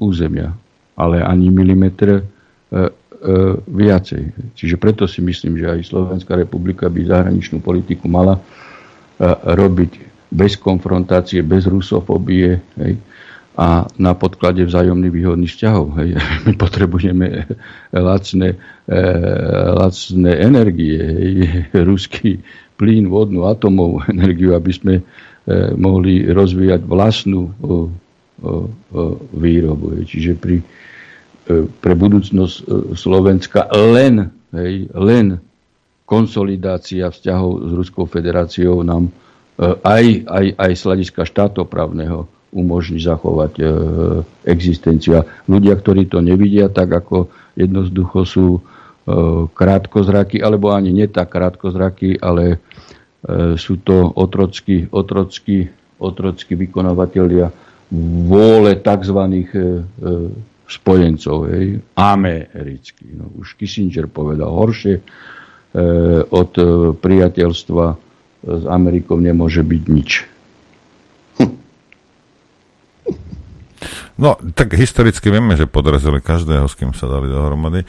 územia, 0.00 0.56
ale 0.96 1.20
ani 1.20 1.52
milimetr 1.52 2.08
e, 2.08 2.20
e, 2.20 2.22
viacej. 3.68 4.56
Čiže 4.56 4.80
preto 4.80 5.04
si 5.04 5.20
myslím, 5.20 5.60
že 5.60 5.68
aj 5.68 5.92
Slovenská 5.92 6.32
republika 6.40 6.88
by 6.88 7.04
zahraničnú 7.04 7.60
politiku 7.60 8.08
mala 8.08 8.40
e, 8.40 8.42
robiť 9.44 9.92
bez 10.32 10.56
konfrontácie, 10.56 11.44
bez 11.44 11.68
rusofobie 11.68 12.64
hej, 12.80 12.92
a 13.56 13.88
na 13.96 14.12
podklade 14.12 14.64
vzájomných 14.68 15.12
výhodných 15.12 15.52
vzťahov. 15.52 15.86
Hej. 16.00 16.08
My 16.48 16.52
potrebujeme 16.56 17.44
lacné, 17.92 18.56
e, 18.88 19.00
lacné 19.76 20.32
energie, 20.40 20.96
hej, 20.96 21.34
ruský 21.88 22.40
plyn, 22.76 23.08
vodnú, 23.08 23.48
atomovú 23.48 24.04
energiu, 24.14 24.52
aby 24.52 24.72
sme 24.72 24.94
mohli 25.78 26.26
rozvíjať 26.26 26.82
vlastnú 26.82 27.54
výrobu. 29.32 30.04
Čiže 30.04 30.36
pri, 30.36 30.60
e, 31.48 31.64
pre 31.68 31.94
budúcnosť 31.96 32.56
e, 32.60 32.64
Slovenska 32.92 33.68
len, 33.72 34.28
hej, 34.52 34.92
len 34.92 35.40
konsolidácia 36.06 37.10
vzťahov 37.10 37.66
s 37.66 37.70
Ruskou 37.74 38.04
federáciou 38.06 38.86
nám 38.86 39.10
aj, 39.82 40.28
aj, 40.28 40.46
aj 40.52 40.72
z 40.76 40.82
hľadiska 40.84 41.22
štátoprávneho 41.24 42.28
umožní 42.52 43.00
zachovať 43.00 43.52
e, 43.56 43.64
existenciu. 44.44 45.24
A 45.24 45.26
ľudia, 45.48 45.72
ktorí 45.74 46.12
to 46.12 46.20
nevidia, 46.20 46.68
tak 46.68 46.92
ako 46.92 47.32
jednoducho 47.56 48.20
sú 48.28 48.46
e, 48.56 48.60
krátkozraky, 49.48 50.44
alebo 50.44 50.76
ani 50.76 50.92
nie 50.92 51.08
tak 51.08 51.32
krátkozraky, 51.32 52.20
ale 52.20 52.60
E, 52.86 52.95
sú 53.56 53.80
to 53.80 54.12
otrocky, 54.12 54.86
otrocky, 54.92 55.70
otrocky 55.98 56.52
vykonávateľia 56.54 57.50
vôle 58.26 58.76
tzv. 58.82 59.20
E, 59.22 59.42
e, 59.42 59.64
spojencov, 60.66 61.46
hej, 61.46 61.78
americký. 61.94 63.06
No, 63.14 63.30
už 63.38 63.54
Kissinger 63.54 64.10
povedal 64.10 64.50
horšie 64.50 64.98
od 66.26 66.52
priateľstva 66.98 67.84
s 68.42 68.64
Amerikou 68.66 69.20
nemôže 69.22 69.62
byť 69.62 69.82
nič. 69.86 70.10
No, 74.16 74.40
tak 74.56 74.72
historicky 74.72 75.28
vieme, 75.28 75.60
že 75.60 75.68
podrazili 75.68 76.24
každého, 76.24 76.64
s 76.64 76.74
kým 76.74 76.96
sa 76.96 77.04
dali 77.04 77.28
dohromady. 77.28 77.84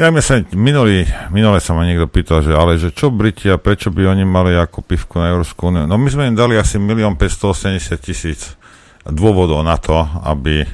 Ja 0.00 0.08
myslím, 0.08 0.48
minulý, 0.56 1.04
minule 1.28 1.60
sa 1.60 1.76
ma 1.76 1.84
niekto 1.84 2.08
pýtal, 2.08 2.40
že 2.40 2.56
ale 2.56 2.80
že 2.80 2.88
čo 2.88 3.12
Britia, 3.12 3.60
prečo 3.60 3.92
by 3.92 4.08
oni 4.08 4.24
mali 4.24 4.56
ako 4.56 4.80
pivku 4.80 5.20
na 5.20 5.28
Európsku 5.28 5.68
úniu? 5.68 5.84
No 5.84 6.00
my 6.00 6.08
sme 6.08 6.32
im 6.32 6.36
dali 6.40 6.56
asi 6.56 6.80
1 6.80 6.88
580 7.20 8.00
tisíc 8.00 8.56
dôvodov 9.04 9.60
na 9.60 9.76
to, 9.76 10.00
aby, 10.24 10.64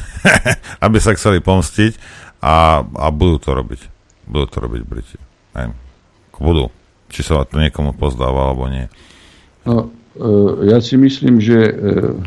aby 0.88 0.96
sa 0.96 1.12
chceli 1.12 1.44
pomstiť 1.44 1.92
a, 2.40 2.80
a 2.80 3.06
budú 3.12 3.36
to 3.36 3.52
robiť. 3.52 3.80
Budú 4.24 4.46
to 4.48 4.56
robiť 4.64 4.80
Briti. 4.88 5.20
Aj. 5.52 5.68
Budú. 6.40 6.72
Či 7.12 7.20
sa 7.20 7.44
to 7.44 7.60
niekomu 7.60 7.92
pozdáva, 7.92 8.48
alebo 8.48 8.64
nie. 8.72 8.88
No, 9.68 9.92
e, 10.16 10.72
ja 10.72 10.80
si 10.80 10.96
myslím, 10.96 11.36
že 11.36 11.68
e, 11.68 11.72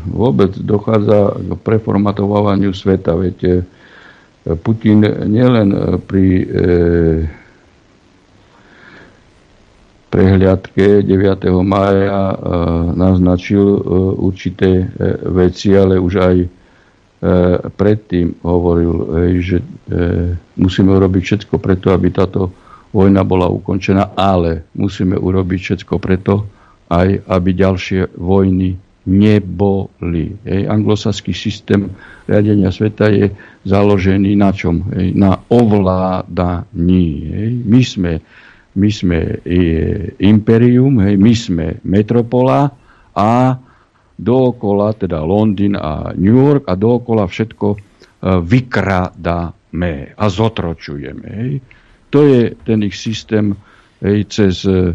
vôbec 0.06 0.54
dochádza 0.54 1.34
k 1.34 1.50
preformatovávaniu 1.66 2.70
sveta. 2.70 3.18
Viete, 3.18 3.66
Putin 4.44 5.02
nielen 5.26 5.98
pri 6.06 6.26
e, 6.40 6.44
prehliadke 10.08 11.04
9. 11.04 11.52
mája 11.62 12.32
naznačil 12.96 13.60
určité 14.16 14.88
veci, 15.28 15.76
ale 15.76 16.00
už 16.00 16.12
aj 16.16 16.36
predtým 17.76 18.40
hovoril, 18.40 19.04
že 19.42 19.60
musíme 20.56 20.96
urobiť 20.96 21.22
všetko 21.22 21.60
preto, 21.60 21.92
aby 21.92 22.08
táto 22.08 22.48
vojna 22.88 23.20
bola 23.20 23.52
ukončená, 23.52 24.16
ale 24.16 24.64
musíme 24.72 25.18
urobiť 25.18 25.60
všetko 25.60 25.94
preto, 26.00 26.48
aj 26.88 27.20
aby 27.28 27.50
ďalšie 27.52 28.16
vojny 28.16 28.80
neboli. 29.08 30.36
Hej. 30.44 30.68
Anglosaský 30.68 31.32
systém 31.32 31.88
riadenia 32.28 32.68
sveta 32.68 33.08
je 33.08 33.32
založený 33.64 34.36
na 34.36 34.52
čom? 34.52 34.84
Hej. 34.92 35.16
Na 35.16 35.40
ovládaní. 35.48 37.08
Hej. 37.32 37.50
My 37.64 37.82
sme, 37.82 38.12
my 38.76 38.90
sme 38.92 39.18
e, 39.40 39.58
imperium, 40.20 41.00
hej. 41.00 41.16
my 41.16 41.32
sme 41.32 41.66
metropola 41.88 42.68
a 43.16 43.56
dookola, 44.20 44.92
teda 44.92 45.24
Londýn 45.24 45.78
a 45.80 46.12
New 46.12 46.36
York 46.36 46.68
a 46.68 46.76
dookola 46.76 47.24
všetko 47.24 47.66
e, 47.72 47.78
vykrádame 48.44 50.12
a 50.12 50.24
zotročujeme. 50.28 51.28
Hej. 51.32 51.52
To 52.12 52.28
je 52.28 52.52
ten 52.60 52.84
ich 52.84 52.96
systém 52.96 53.56
hej, 54.04 54.28
cez 54.28 54.68
e, 54.68 54.92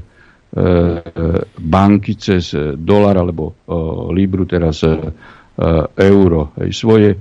banky, 1.58 2.14
cez 2.14 2.54
dolar 2.78 3.18
alebo 3.18 3.50
e, 3.50 3.54
libru, 4.14 4.46
teraz 4.46 4.86
e, 4.86 4.94
euro. 5.98 6.54
Hej, 6.62 6.70
svoje 6.74 7.10
e, 7.14 7.18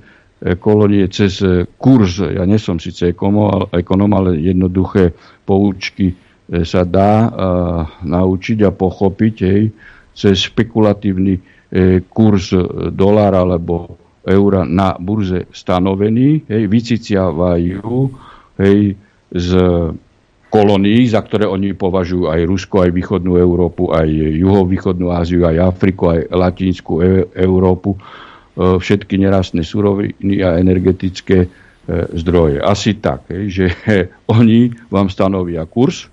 kolónie 0.57 1.09
cez 1.09 1.41
e, 1.41 1.65
kurz, 1.81 2.21
ja 2.21 2.45
nesom 2.45 2.77
síce 2.77 3.13
ekonom, 3.13 4.11
ale 4.13 4.37
jednoduché 4.37 5.17
poučky 5.45 6.13
e, 6.13 6.17
sa 6.65 6.85
dá 6.85 7.13
e, 7.25 7.29
naučiť 8.05 8.59
a 8.69 8.71
pochopiť 8.73 9.37
hej, 9.49 9.63
cez 10.13 10.53
špekulatívny 10.53 11.35
e, 11.37 11.41
kurz 12.05 12.53
dolára 12.93 13.45
alebo 13.49 13.97
eura 14.29 14.63
na 14.69 14.95
burze 15.01 15.49
stanovený, 15.51 16.47
hej, 16.53 16.69
vyciciavajú 16.69 17.97
hej, 18.61 18.81
z 19.33 19.49
kolónií, 20.53 21.09
za 21.09 21.25
ktoré 21.25 21.49
oni 21.49 21.73
považujú 21.73 22.29
aj 22.29 22.45
Rusko, 22.45 22.85
aj 22.85 22.93
východnú 22.93 23.41
Európu, 23.41 23.89
aj 23.89 24.05
juhovýchodnú 24.37 25.09
Áziu, 25.09 25.49
aj 25.49 25.73
Afriku, 25.73 26.13
aj 26.13 26.29
latinskú 26.29 27.01
e- 27.01 27.25
Európu, 27.33 27.97
e, 27.97 27.99
všetky 28.77 29.17
nerastné 29.17 29.65
suroviny 29.65 30.45
a 30.45 30.61
energetické 30.61 31.39
e, 31.45 31.49
zdroje. 32.21 32.61
Asi 32.61 33.01
tak, 33.01 33.33
že 33.49 33.73
oni 34.37 34.77
vám 34.93 35.09
stanovia 35.09 35.65
kurz 35.65 36.13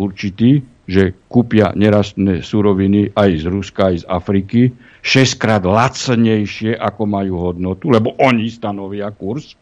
určitý, 0.00 0.64
že 0.88 1.12
kúpia 1.28 1.76
nerastné 1.76 2.40
suroviny 2.40 3.12
aj 3.12 3.30
z 3.36 3.44
Ruska, 3.46 3.92
aj 3.92 3.96
z 4.00 4.04
Afriky, 4.08 4.62
šestkrát 5.04 5.62
lacnejšie, 5.62 6.74
ako 6.80 7.02
majú 7.04 7.34
hodnotu, 7.38 7.92
lebo 7.92 8.16
oni 8.16 8.48
stanovia 8.48 9.12
kurz. 9.12 9.54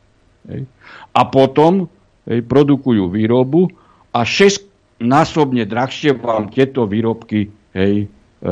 A 1.12 1.20
potom 1.28 1.90
produkujú 2.28 3.08
výrobu 3.08 3.72
a 4.12 4.20
6 4.22 5.00
násobne 5.00 5.64
drahšie 5.64 6.18
vám 6.18 6.50
tieto 6.52 6.84
výrobky 6.84 7.48
hej, 7.72 7.94
e, 8.04 8.46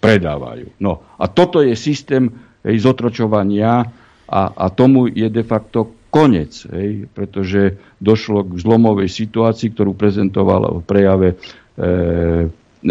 predávajú. 0.00 0.66
No 0.80 1.04
a 1.20 1.24
toto 1.28 1.60
je 1.60 1.76
systém 1.76 2.32
hej, 2.64 2.76
zotročovania 2.82 3.86
a, 4.26 4.42
a 4.48 4.66
tomu 4.72 5.12
je 5.12 5.28
de 5.28 5.44
facto 5.44 6.08
konec, 6.12 6.52
hej, 6.72 7.08
pretože 7.12 7.76
došlo 8.00 8.44
k 8.44 8.52
zlomovej 8.60 9.08
situácii, 9.08 9.72
ktorú 9.72 9.92
prezentoval 9.96 10.80
v 10.80 10.82
prejave 10.84 11.28
e, 11.32 11.36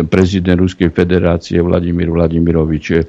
prezident 0.08 0.62
Ruskej 0.62 0.90
federácie 0.94 1.60
Vladimír 1.60 2.10
Vladimirovič 2.10 2.86
e, 2.96 3.04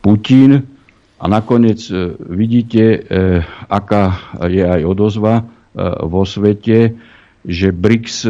Putin 0.00 0.79
a 1.20 1.24
nakoniec 1.28 1.84
e, 1.92 2.16
vidíte, 2.16 2.80
e, 2.80 2.98
aká 3.68 4.32
je 4.48 4.64
aj 4.64 4.80
odozva 4.88 5.44
e, 5.44 5.44
vo 6.08 6.24
svete, 6.24 6.96
že 7.40 7.72
BRICS 7.72 8.28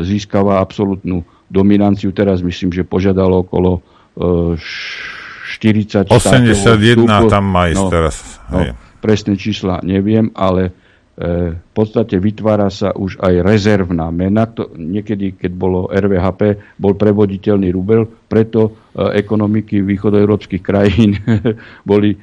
získava 0.00 0.64
absolútnu 0.64 1.28
dominanciu. 1.52 2.08
Teraz 2.16 2.40
myslím, 2.40 2.72
že 2.72 2.88
požiadalo 2.88 3.44
okolo 3.44 3.84
40 4.16 6.08
81 6.08 7.04
tam 7.28 7.44
má 7.44 7.68
ísť 7.68 7.84
no, 7.84 7.92
teraz. 7.92 8.40
No, 8.48 8.72
presné 9.04 9.36
čísla 9.36 9.84
neviem, 9.84 10.32
ale 10.32 10.72
v 11.16 11.70
podstate 11.72 12.20
vytvára 12.20 12.68
sa 12.68 12.92
už 12.92 13.16
aj 13.24 13.40
rezervná 13.40 14.12
mena. 14.12 14.44
To, 14.52 14.68
niekedy, 14.76 15.32
keď 15.32 15.48
bolo 15.56 15.88
RVHP, 15.88 16.76
bol 16.76 16.92
prevoditeľný 16.92 17.72
rubel, 17.72 18.04
preto 18.04 18.68
e, 18.68 18.70
ekonomiky 19.16 19.80
východoeurópskych 19.80 20.60
krajín 20.60 21.16
boli 21.88 22.12
e, 22.12 22.18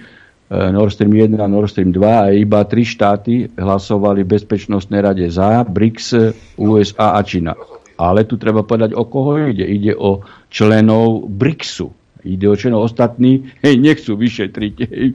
Nord 0.53 0.93
Stream 0.93 1.17
1 1.17 1.41
a 1.41 1.49
Nord 1.49 1.73
Stream 1.73 1.89
2 1.89 2.05
a 2.05 2.29
iba 2.29 2.61
tri 2.69 2.85
štáty 2.85 3.49
hlasovali 3.57 4.21
v 4.21 4.37
Bezpečnostnej 4.37 5.01
rade 5.01 5.25
za, 5.33 5.65
BRICS, 5.65 6.37
USA 6.61 7.17
a 7.17 7.25
Čína. 7.25 7.57
Ale 7.97 8.29
tu 8.29 8.37
treba 8.37 8.61
povedať, 8.61 8.93
o 8.97 9.05
koho 9.09 9.53
ide. 9.53 9.65
Ide 9.65 9.93
o 9.93 10.25
členov 10.49 11.29
BRICSu 11.29 12.00
idiočeno 12.25 12.81
ostatní 12.81 13.51
hej, 13.61 13.75
nechcú 13.77 14.17
vyšetriť 14.17 14.75
hej, 14.87 15.05
e, 15.11 15.13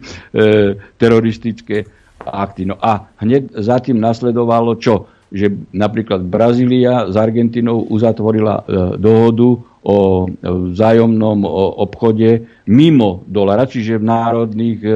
teroristické 0.98 1.86
akty. 2.26 2.66
No 2.66 2.76
a 2.80 3.06
hneď 3.22 3.54
za 3.62 3.78
tým 3.78 4.02
nasledovalo 4.02 4.76
čo? 4.80 5.06
Že 5.30 5.74
napríklad 5.74 6.22
Brazília 6.22 7.10
s 7.10 7.14
Argentinou 7.18 7.86
uzatvorila 7.90 8.62
e, 8.62 8.62
dohodu 8.98 9.50
o 9.86 10.26
vzájomnom 10.42 11.46
o 11.46 11.64
obchode 11.86 12.42
mimo 12.66 13.22
dolara, 13.30 13.70
čiže 13.70 14.02
v 14.02 14.04
národných 14.06 14.80
e, 14.82 14.92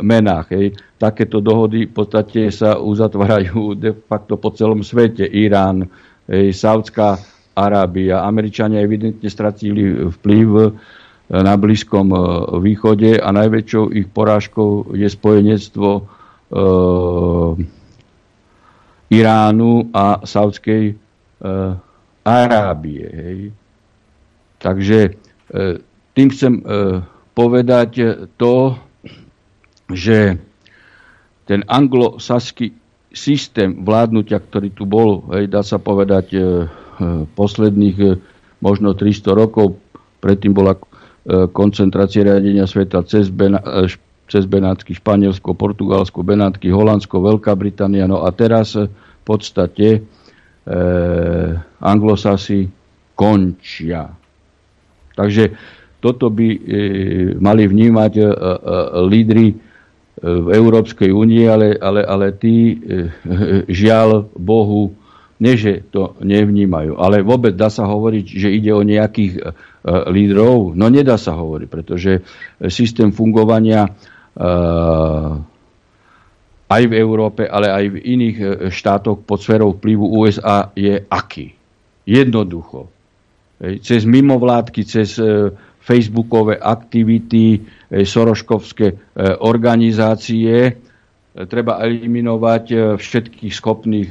menách. 0.00 0.46
Hej. 0.56 0.66
Takéto 0.96 1.44
dohody 1.44 1.88
v 1.88 1.92
podstate 1.92 2.48
sa 2.48 2.80
uzatvárajú 2.80 3.76
de 3.76 3.92
facto 3.92 4.40
po 4.40 4.52
celom 4.56 4.80
svete. 4.80 5.24
Irán, 5.28 5.84
hej, 6.28 6.52
Saudská 6.56 7.20
Arábia. 7.54 8.24
Američania 8.24 8.80
evidentne 8.80 9.28
stratili 9.28 10.08
vplyv 10.16 10.48
na 11.30 11.54
Blízkom 11.54 12.10
východe 12.58 13.22
a 13.22 13.30
najväčšou 13.30 13.94
ich 13.94 14.10
porážkou 14.10 14.98
je 14.98 15.06
spojenectvo 15.06 15.90
e, 15.94 16.02
Iránu 19.14 19.94
a 19.94 20.26
Saudskej 20.26 20.84
e, 20.90 20.94
Arábie. 22.26 23.06
Hej. 23.06 23.38
Takže 24.58 24.98
e, 25.06 25.10
tým 26.18 26.28
chcem 26.34 26.58
e, 26.58 26.62
povedať 27.38 27.90
to, 28.34 28.74
že 29.94 30.34
ten 31.46 31.66
anglosaský 31.66 32.74
systém 33.10 33.82
vládnutia, 33.82 34.38
ktorý 34.38 34.70
tu 34.70 34.86
bol, 34.86 35.26
hej, 35.34 35.50
dá 35.50 35.66
sa 35.66 35.82
povedať, 35.82 36.26
e, 36.34 36.40
posledných 37.34 37.96
e, 37.98 38.08
možno 38.62 38.94
300 38.94 39.34
rokov, 39.34 39.78
predtým 40.22 40.54
bola 40.54 40.78
e, 41.26 41.46
koncentrácia 41.50 42.24
riadenia 42.24 42.64
sveta 42.64 43.04
cez, 43.04 43.28
Bena, 43.28 43.60
e, 43.60 43.90
cez 44.30 44.46
Benátsky, 44.46 44.94
Španielsko, 44.96 45.56
Portugalsko, 45.58 46.22
Benátky, 46.22 46.70
Holandsko, 46.70 47.18
Veľká 47.20 47.52
Británia. 47.58 48.06
No 48.06 48.22
a 48.24 48.30
teraz 48.30 48.78
v 48.78 49.22
podstate 49.26 49.88
e, 49.96 50.00
anglosasi 51.80 52.70
končia. 53.18 54.08
Takže 55.12 55.52
toto 56.00 56.32
by 56.32 56.48
e, 56.48 56.58
mali 57.36 57.68
vnímať 57.68 58.12
e, 58.16 58.22
e, 58.24 58.28
lídry 59.04 59.48
v 60.20 60.48
Európskej 60.52 61.16
únii, 61.16 61.44
ale, 61.48 61.68
ale, 61.80 62.04
ale 62.04 62.36
tí 62.36 62.76
žiaľ 63.80 64.28
Bohu, 64.36 64.92
nie 65.40 65.56
že 65.56 65.80
to 65.88 66.12
nevnímajú, 66.20 67.00
ale 67.00 67.24
vôbec 67.24 67.56
dá 67.56 67.72
sa 67.72 67.88
hovoriť, 67.88 68.26
že 68.28 68.52
ide 68.52 68.68
o 68.76 68.84
nejakých 68.84 69.40
lídrov? 69.86 70.76
No 70.76 70.92
nedá 70.92 71.16
sa 71.16 71.32
hovoriť, 71.36 71.68
pretože 71.68 72.20
systém 72.68 73.12
fungovania 73.12 73.88
aj 76.70 76.82
v 76.86 76.94
Európe, 76.94 77.48
ale 77.48 77.72
aj 77.72 77.84
v 77.88 77.96
iných 77.98 78.36
štátoch 78.68 79.24
pod 79.24 79.40
sférou 79.40 79.74
vplyvu 79.76 80.04
USA 80.20 80.68
je 80.76 81.00
aký? 81.08 81.56
Jednoducho. 82.04 82.92
Cez 83.80 84.08
mimovládky, 84.08 84.80
cez 84.88 85.20
facebookové 85.80 86.60
aktivity, 86.60 87.56
e, 87.56 88.04
soroškovské 88.04 88.86
e, 88.86 88.96
organizácie. 89.40 90.54
E, 90.68 90.72
treba 91.48 91.80
eliminovať 91.80 92.96
všetkých 93.00 93.52
schopných 93.54 94.10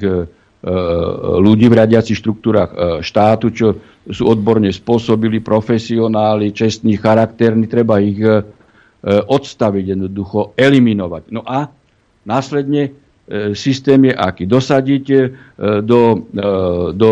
ľudí 1.40 1.72
v 1.72 1.78
riadiacich 1.80 2.20
štruktúrach 2.20 3.00
štátu, 3.00 3.48
čo 3.56 3.68
sú 4.04 4.28
odborne 4.28 4.68
spôsobili, 4.68 5.40
profesionáli, 5.40 6.52
čestní, 6.52 7.00
charakterní, 7.00 7.64
treba 7.72 8.04
ich 8.04 8.20
odstaviť, 9.08 9.96
jednoducho 9.96 10.52
eliminovať. 10.60 11.32
No 11.32 11.48
a 11.48 11.72
následne 12.28 12.92
systém 13.56 14.12
je 14.12 14.14
aký? 14.20 14.44
Dosadiť 14.44 15.06
do, 15.88 16.28
do 16.92 17.12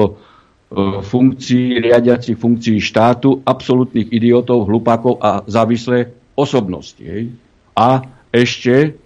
E, 0.68 1.00
funkcií, 1.00 1.80
riadiacich 1.80 2.36
funkcií 2.36 2.84
štátu, 2.84 3.40
absolútnych 3.48 4.12
idiotov, 4.12 4.68
hlupákov 4.68 5.16
a 5.24 5.40
závislé 5.48 6.12
osobnosti. 6.36 7.32
A 7.72 8.04
ešte 8.36 9.00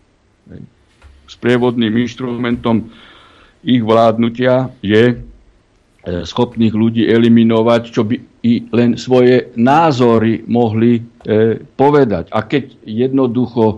sprievodným 1.30 1.94
inštrumentom 2.02 2.90
ich 3.62 3.84
vládnutia 3.86 4.70
je 4.82 5.04
e, 5.12 5.16
schopných 6.26 6.74
ľudí 6.74 7.06
eliminovať, 7.06 7.82
čo 7.90 8.06
by 8.06 8.16
i 8.42 8.66
len 8.74 8.98
svoje 8.98 9.54
názory 9.54 10.46
mohli 10.50 10.98
e, 10.98 11.02
povedať. 11.62 12.34
A 12.34 12.46
keď 12.46 12.82
jednoducho 12.86 13.66
e, 13.70 13.78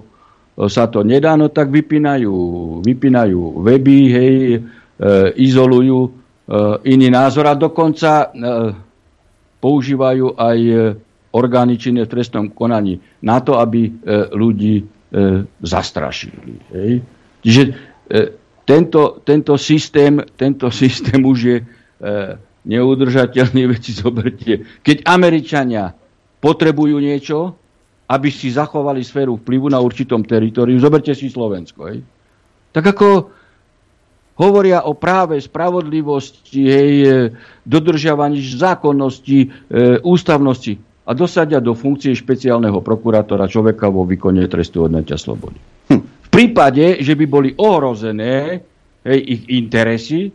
sa 0.72 0.88
to 0.88 1.04
nedá, 1.04 1.36
no 1.36 1.52
tak 1.52 1.72
vypínajú, 1.72 2.36
vypínajú 2.84 3.42
weby, 3.60 3.98
hej, 4.12 4.36
e, 4.56 4.60
izolujú 5.36 6.24
E, 6.44 6.92
iný 6.92 7.08
názor 7.08 7.48
a 7.48 7.56
dokonca 7.56 8.28
e, 8.28 8.46
používajú 9.64 10.36
aj 10.36 10.60
e, 10.60 10.76
orgány 11.32 11.80
činné 11.80 12.04
v 12.04 12.12
trestnom 12.12 12.52
konaní 12.52 13.00
na 13.24 13.42
to, 13.42 13.58
aby 13.58 13.90
ľudí 14.38 14.86
zastrašili. 15.66 16.62
Hej. 16.70 17.02
Čiže 17.42 17.62
tento, 18.64 19.20
tento, 19.24 19.54
systém, 19.60 20.24
tento 20.36 20.72
systém 20.72 21.20
už 21.20 21.40
je 21.44 21.58
neudržateľný, 22.64 23.68
veci 23.76 23.92
zoberte. 23.92 24.64
Keď 24.84 25.08
Američania 25.08 25.92
potrebujú 26.40 27.00
niečo, 27.00 27.56
aby 28.08 28.28
si 28.28 28.52
zachovali 28.52 29.00
sféru 29.00 29.40
vplyvu 29.40 29.72
na 29.72 29.80
určitom 29.80 30.24
teritoriu, 30.28 30.76
zoberte 30.76 31.16
si 31.16 31.32
Slovensko. 31.32 31.88
Hej. 31.88 32.04
Tak 32.76 32.84
ako 32.84 33.08
hovoria 34.38 34.84
o 34.84 34.98
práve, 34.98 35.40
spravodlivosti, 35.40 36.62
hej, 36.68 36.94
e, 37.06 37.12
dodržiavaní 37.64 38.44
zákonnosti, 38.44 39.40
e, 39.40 39.48
ústavnosti 40.04 40.74
a 41.08 41.12
dosadia 41.16 41.64
do 41.64 41.76
funkcie 41.78 42.12
špeciálneho 42.12 42.84
prokurátora 42.84 43.48
človeka 43.48 43.88
vo 43.88 44.04
výkone 44.04 44.44
trestu 44.52 44.84
odňatia 44.84 45.16
slobody. 45.16 45.60
Hm. 45.92 46.04
Prípade, 46.34 46.98
že 47.06 47.14
by 47.14 47.26
boli 47.30 47.50
ohrozené 47.62 48.66
hej, 49.06 49.20
ich 49.22 49.42
interesy, 49.54 50.34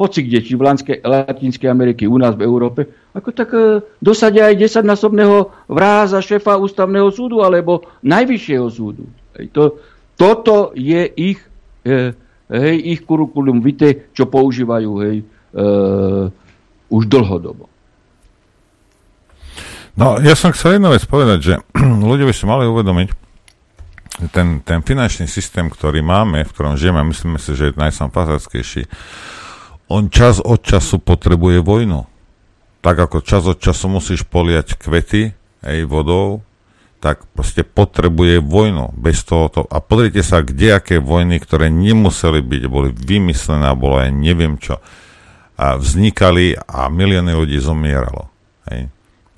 hoci 0.00 0.24
kde, 0.24 0.40
či 0.40 0.56
v 0.56 0.64
Latinskej 1.04 1.68
Amerike, 1.68 2.08
u 2.08 2.16
nás 2.16 2.32
v 2.32 2.48
Európe, 2.48 2.88
ako 3.12 3.28
tak 3.36 3.52
e, 3.52 3.84
dosadia 4.00 4.48
aj 4.48 4.56
10-násobného 4.56 5.68
vráza 5.68 6.24
šefa 6.24 6.56
ústavného 6.56 7.12
súdu 7.12 7.44
alebo 7.44 7.84
najvyššieho 8.00 8.66
súdu. 8.72 9.04
Hej, 9.36 9.52
to, 9.52 9.62
toto 10.16 10.72
je 10.72 11.04
ich 11.12 11.38
e, 11.84 12.16
hej, 12.48 12.76
ich 12.96 13.00
kurikulum 13.04 13.60
vitae, 13.60 14.08
čo 14.16 14.24
používajú 14.32 14.90
hej, 15.04 15.16
e, 15.20 15.24
už 16.88 17.02
dlhodobo. 17.12 17.68
No, 19.92 20.16
ja 20.24 20.32
som 20.32 20.56
chcel 20.56 20.80
jednu 20.80 20.88
vec 20.88 21.04
povedať, 21.04 21.38
že 21.44 21.54
ľudia 22.08 22.24
by 22.24 22.32
si 22.32 22.44
mali 22.48 22.64
uvedomiť, 22.64 23.08
ten, 24.30 24.62
ten 24.62 24.80
finančný 24.84 25.26
systém, 25.26 25.66
ktorý 25.66 26.04
máme, 26.04 26.46
v 26.46 26.52
ktorom 26.52 26.78
žijeme, 26.78 27.02
myslíme 27.08 27.40
si, 27.42 27.56
že 27.56 27.72
je 27.72 27.80
najsamfazarskejší, 27.80 28.86
on 29.90 30.08
čas 30.08 30.38
od 30.38 30.62
času 30.62 31.02
potrebuje 31.02 31.60
vojnu. 31.60 32.06
Tak 32.82 32.96
ako 33.10 33.18
čas 33.22 33.42
od 33.44 33.58
času 33.58 33.98
musíš 33.98 34.24
poliať 34.26 34.78
kvety 34.78 35.34
aj 35.62 35.78
vodou, 35.86 36.42
tak 37.02 37.26
proste 37.34 37.66
potrebuje 37.66 38.38
vojnu. 38.38 38.94
Bez 38.94 39.26
tohoto. 39.26 39.66
A 39.66 39.82
pozrite 39.82 40.22
sa, 40.22 40.40
kde 40.40 40.78
aké 40.78 41.02
vojny, 41.02 41.42
ktoré 41.42 41.66
nemuseli 41.66 42.40
byť, 42.40 42.62
boli 42.70 42.94
vymyslené 42.94 43.74
bolo 43.74 43.98
aj 43.98 44.10
neviem 44.14 44.54
čo. 44.56 44.78
A 45.58 45.76
vznikali 45.76 46.54
a 46.56 46.86
milióny 46.86 47.34
ľudí 47.34 47.58
zomieralo. 47.58 48.30
Hej. 48.70 48.86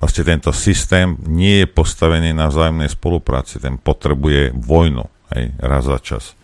Proste 0.05 0.21
tento 0.21 0.53
systém 0.53 1.17
nie 1.25 1.65
je 1.65 1.67
postavený 1.73 2.29
na 2.29 2.45
vzájomnej 2.45 2.93
spolupráci. 2.93 3.57
Ten 3.57 3.81
potrebuje 3.81 4.53
vojnu 4.53 5.01
hej, 5.33 5.49
raz 5.57 5.81
za 5.81 5.97
čas. 5.97 6.37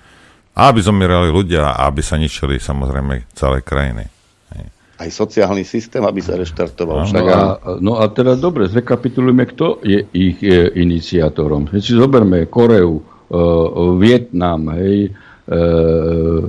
A 0.58 0.74
aby 0.74 0.82
zomierali 0.82 1.30
ľudia 1.30 1.70
a 1.70 1.86
aby 1.86 2.02
sa 2.02 2.18
ničili 2.18 2.58
samozrejme 2.58 3.30
celé 3.38 3.62
krajiny 3.62 4.10
aj 5.02 5.10
sociálny 5.10 5.66
systém, 5.66 6.06
aby 6.06 6.22
sa 6.22 6.38
reštartoval. 6.38 7.10
No, 7.10 7.26
a, 7.26 7.42
no 7.82 7.98
a 7.98 8.06
teda 8.14 8.38
dobre, 8.38 8.70
zrekapitulujeme, 8.70 9.50
kto 9.50 9.82
je 9.82 10.06
ich 10.14 10.38
je, 10.38 10.70
iniciátorom. 10.78 11.74
Keď 11.74 11.82
si 11.82 11.94
zoberme 11.98 12.46
Koreu, 12.46 13.02
uh, 13.02 13.02
Vietnam, 13.98 14.70
hej, 14.78 15.10
uh, 15.10 16.46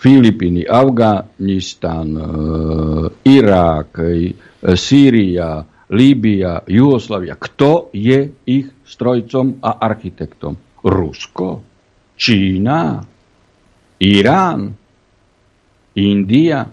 Filipíny, 0.00 0.64
Afganistan, 0.64 2.08
uh, 2.16 3.28
Irák, 3.28 3.92
hej, 4.00 4.32
Sýria, 4.72 5.75
Líbia, 5.92 6.66
Jugoslavia. 6.66 7.38
Kto 7.38 7.94
je 7.94 8.32
ich 8.46 8.66
strojcom 8.82 9.62
a 9.62 9.78
architektom? 9.78 10.58
Rusko, 10.82 11.62
Čína, 12.18 13.02
Irán, 13.98 14.74
India, 15.96 16.66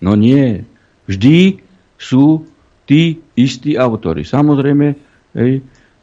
No 0.00 0.16
nie. 0.16 0.64
Vždy 1.04 1.60
sú 2.00 2.48
tí 2.88 3.20
istí 3.36 3.76
autory. 3.76 4.24
Samozrejme, 4.24 4.86
hej, 5.36 5.52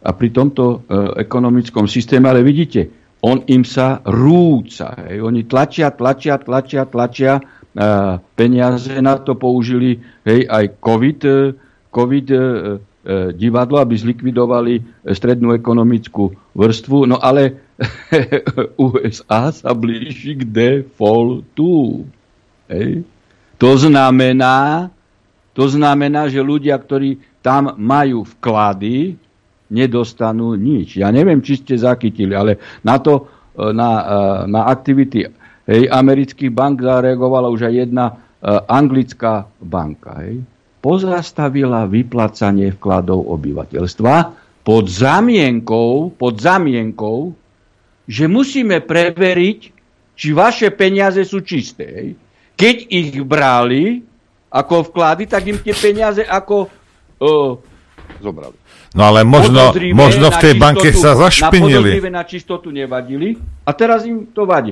a 0.05 0.09
pri 0.13 0.29
tomto 0.29 0.63
e, 0.63 0.77
ekonomickom 1.25 1.89
systéme, 1.89 2.29
ale 2.29 2.45
vidíte, 2.45 2.87
on 3.25 3.41
im 3.49 3.65
sa 3.65 3.99
rúca. 4.05 4.93
Hej. 5.09 5.25
Oni 5.25 5.49
tlačia, 5.49 5.89
tlačia, 5.89 6.37
tlačia, 6.37 6.85
tlačia 6.85 7.33
e, 7.35 7.43
peniaze 8.37 8.93
na 9.01 9.17
to 9.17 9.35
použili 9.35 9.97
hej, 10.21 10.45
aj 10.45 10.65
COVID, 10.77 11.19
e, 11.25 11.33
COVID 11.97 12.27
e, 12.29 12.37
e, 12.37 12.41
divadlo, 13.33 13.81
aby 13.81 13.97
zlikvidovali 13.97 15.01
strednú 15.09 15.57
ekonomickú 15.57 16.29
vrstvu. 16.53 17.09
No 17.09 17.17
ale 17.17 17.57
USA 18.85 19.49
sa 19.49 19.73
blíži 19.73 20.37
k 20.37 20.45
defaultu. 20.45 22.05
Hej. 22.69 23.01
To 23.57 23.73
znamená, 23.73 24.87
to 25.57 25.65
znamená, 25.65 26.29
že 26.29 26.45
ľudia, 26.45 26.77
ktorí 26.77 27.41
tam 27.41 27.73
majú 27.73 28.21
vklady, 28.37 29.17
nedostanú 29.67 30.55
nič. 30.55 31.01
Ja 31.01 31.09
neviem, 31.09 31.41
či 31.41 31.59
ste 31.59 31.75
zachytili, 31.75 32.37
ale 32.37 32.61
na 32.85 33.01
to, 33.01 33.25
e, 33.57 33.73
na, 33.73 33.89
e, 33.89 34.17
na 34.53 34.61
aktivity 34.69 35.25
amerických 35.67 36.47
bank 36.47 36.79
zareagovala 36.79 37.51
už 37.51 37.67
aj 37.67 37.73
jedna 37.75 38.05
e, 38.07 38.13
anglická 38.71 39.51
banka. 39.59 40.23
Hej. 40.23 40.47
Pozastavila 40.87 41.83
vyplacanie 41.83 42.71
vkladov 42.79 43.27
obyvateľstva 43.27 44.15
pod 44.63 44.87
zamienkou, 44.87 46.15
pod 46.15 46.39
zamienkou, 46.39 47.35
že 48.07 48.31
musíme 48.31 48.79
preveriť, 48.79 49.59
či 50.15 50.27
vaše 50.31 50.71
peniaze 50.71 51.27
sú 51.27 51.43
čisté. 51.43 52.15
Keď 52.55 52.75
ich 52.87 53.19
brali 53.19 53.99
ako 54.47 54.87
vklady, 54.87 55.27
tak 55.27 55.43
im 55.51 55.59
tie 55.59 55.75
peniaze 55.75 56.23
ako 56.23 56.71
uh, 57.19 57.59
zobrali. 58.23 58.55
No 58.95 59.11
ale 59.11 59.27
možno, 59.27 59.75
možno 59.91 60.31
v 60.31 60.37
tej 60.39 60.53
čistotu, 60.55 60.63
banke 60.63 60.89
sa 60.95 61.19
zašpinili. 61.19 61.99
Na 62.07 62.23
na 62.23 62.23
čistotu 62.23 62.67
nevadili 62.71 63.35
a 63.67 63.75
teraz 63.75 64.07
im 64.07 64.31
to 64.31 64.47
vadí. 64.47 64.71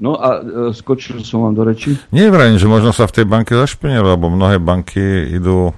No 0.00 0.16
a 0.16 0.40
e, 0.40 0.40
skočil 0.72 1.20
som 1.22 1.44
vám 1.44 1.54
do 1.54 1.62
reči. 1.66 1.94
Nie 2.14 2.32
vrajím, 2.32 2.56
že 2.56 2.66
možno 2.70 2.90
sa 2.94 3.04
v 3.04 3.22
tej 3.22 3.26
banke 3.28 3.52
zašpinili, 3.52 4.02
lebo 4.02 4.32
mnohé 4.32 4.56
banky 4.58 5.30
idú 5.30 5.70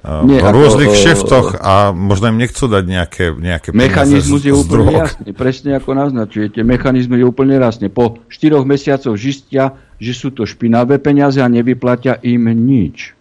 e, 0.00 0.10
Nie, 0.26 0.40
v 0.40 0.48
rôznych 0.50 0.92
ako, 0.92 1.02
šeftoch 1.02 1.46
a 1.60 1.92
možno 1.92 2.32
im 2.32 2.38
nechcú 2.40 2.66
dať 2.66 2.84
nejaké, 2.88 3.24
nejaké 3.36 3.68
Mechanizmus 3.76 4.42
z, 4.42 4.50
je 4.50 4.54
úplne 4.56 4.92
jasný, 4.98 5.30
presne 5.36 5.70
ako 5.76 5.90
naznačujete. 5.94 6.64
Mechanizmus 6.66 7.18
je 7.20 7.26
úplne 7.26 7.54
jasný. 7.60 7.86
Po 7.92 8.18
štyroch 8.26 8.66
mesiacoch 8.66 9.14
žistia, 9.14 9.76
že 10.00 10.12
sú 10.12 10.32
to 10.32 10.42
špinavé 10.44 10.98
peniaze 10.98 11.38
a 11.38 11.48
nevyplatia 11.48 12.18
im 12.24 12.50
nič. 12.50 13.16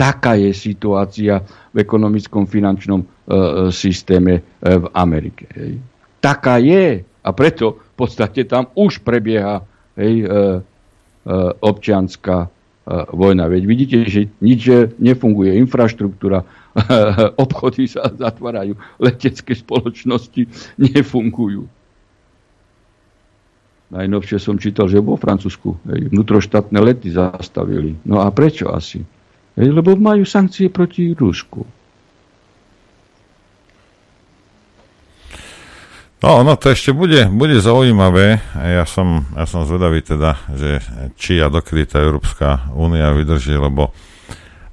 Taká 0.00 0.32
je 0.40 0.56
situácia 0.56 1.44
v 1.70 1.76
ekonomickom 1.84 2.48
finančnom 2.48 3.04
e, 3.04 3.06
e, 3.06 3.12
systéme 3.68 4.32
e, 4.40 4.42
v 4.80 4.84
Amerike. 4.96 5.44
Hej. 5.52 5.72
Taká 6.20 6.56
je. 6.56 7.04
A 7.20 7.30
preto 7.36 7.76
v 7.76 7.94
podstate 7.96 8.48
tam 8.48 8.72
už 8.72 9.04
prebieha 9.04 9.64
hej, 9.96 10.14
e, 10.20 10.26
e, 10.26 10.32
občianská 11.60 12.38
e, 12.44 12.48
vojna. 13.12 13.44
Veď 13.48 13.62
vidíte, 13.68 13.96
že 14.08 14.32
nič 14.40 14.94
nefunguje. 14.96 15.60
Infraštruktúra, 15.60 16.48
obchody 17.44 17.90
sa 17.90 18.08
zatvárajú, 18.08 18.78
letecké 18.96 19.52
spoločnosti 19.52 20.48
nefungujú. 20.80 21.68
Najnovšie 23.90 24.38
som 24.38 24.54
čítal, 24.54 24.86
že 24.86 25.02
vo 25.02 25.18
Francúzsku 25.18 25.74
hej, 25.90 26.14
vnútroštátne 26.14 26.78
lety 26.78 27.10
zastavili. 27.10 27.98
No 28.06 28.22
a 28.22 28.30
prečo 28.30 28.70
asi? 28.70 29.02
lebo 29.58 29.98
majú 29.98 30.24
sankcie 30.24 30.72
proti 30.72 31.12
Rusku. 31.12 31.66
No, 36.20 36.44
no 36.44 36.52
to 36.60 36.68
ešte 36.68 36.92
bude, 36.92 37.32
bude 37.32 37.56
zaujímavé. 37.64 38.44
Ja 38.52 38.84
som, 38.84 39.24
ja 39.32 39.48
som 39.48 39.64
zvedavý 39.64 40.04
teda, 40.04 40.36
že 40.52 40.84
či 41.16 41.40
a 41.40 41.48
dokedy 41.48 41.88
tá 41.88 41.96
Európska 42.04 42.68
únia 42.76 43.08
vydrží, 43.16 43.56
lebo 43.56 43.96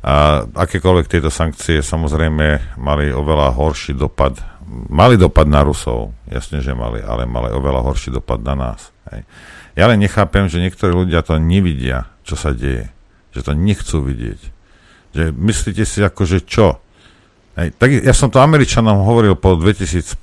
a 0.08 0.46
akékoľvek 0.48 1.08
tieto 1.12 1.28
sankcie 1.28 1.84
samozrejme 1.84 2.80
mali 2.80 3.12
oveľa 3.12 3.52
horší 3.60 3.92
dopad. 3.92 4.40
Mali 4.88 5.20
dopad 5.20 5.52
na 5.52 5.68
Rusov, 5.68 6.16
jasne, 6.32 6.64
že 6.64 6.72
mali, 6.72 7.04
ale 7.04 7.28
mali 7.28 7.52
oveľa 7.52 7.84
horší 7.84 8.16
dopad 8.16 8.40
na 8.40 8.56
nás. 8.56 8.96
Hej. 9.12 9.28
Ja 9.76 9.92
len 9.92 10.00
nechápem, 10.00 10.48
že 10.48 10.64
niektorí 10.64 10.96
ľudia 10.96 11.28
to 11.28 11.36
nevidia, 11.40 12.08
čo 12.24 12.40
sa 12.40 12.56
deje. 12.56 12.88
Že 13.36 13.52
to 13.52 13.54
nechcú 13.56 13.98
vidieť. 14.00 14.42
Že 15.12 15.24
myslíte 15.36 15.84
si 15.84 16.00
ako, 16.00 16.24
že 16.24 16.40
čo? 16.44 16.80
Hej, 17.58 17.74
tak 17.82 17.90
ja 17.90 18.14
som 18.14 18.30
to 18.30 18.38
Američanom 18.38 19.02
hovoril 19.02 19.34
po 19.34 19.58
2001, 19.58 20.14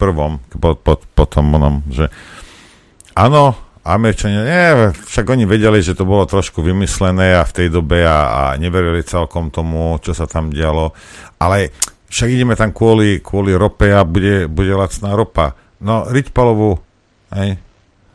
po, 0.55 0.79
po, 0.79 0.93
po 1.03 1.25
tom 1.27 1.51
onom, 1.59 1.83
že 1.91 2.07
áno, 3.19 3.59
Američania, 3.83 4.41
nie, 4.47 4.95
však 4.95 5.35
oni 5.35 5.45
vedeli, 5.45 5.83
že 5.83 5.99
to 5.99 6.07
bolo 6.07 6.25
trošku 6.31 6.63
vymyslené 6.63 7.37
a 7.37 7.43
v 7.43 7.53
tej 7.53 7.69
dobe 7.75 8.07
a, 8.07 8.19
a 8.31 8.43
neverili 8.55 9.03
celkom 9.03 9.51
tomu, 9.51 9.99
čo 9.99 10.15
sa 10.15 10.31
tam 10.31 10.55
dialo, 10.55 10.95
ale 11.43 11.75
však 12.07 12.31
ideme 12.31 12.55
tam 12.55 12.71
kvôli, 12.71 13.19
kvôli 13.19 13.51
rope 13.53 13.91
a 13.91 14.07
bude, 14.07 14.47
bude 14.47 14.71
lacná 14.71 15.19
ropa. 15.19 15.59
No, 15.83 16.07
Ričpalovu, 16.07 16.79
hej, 17.35 17.59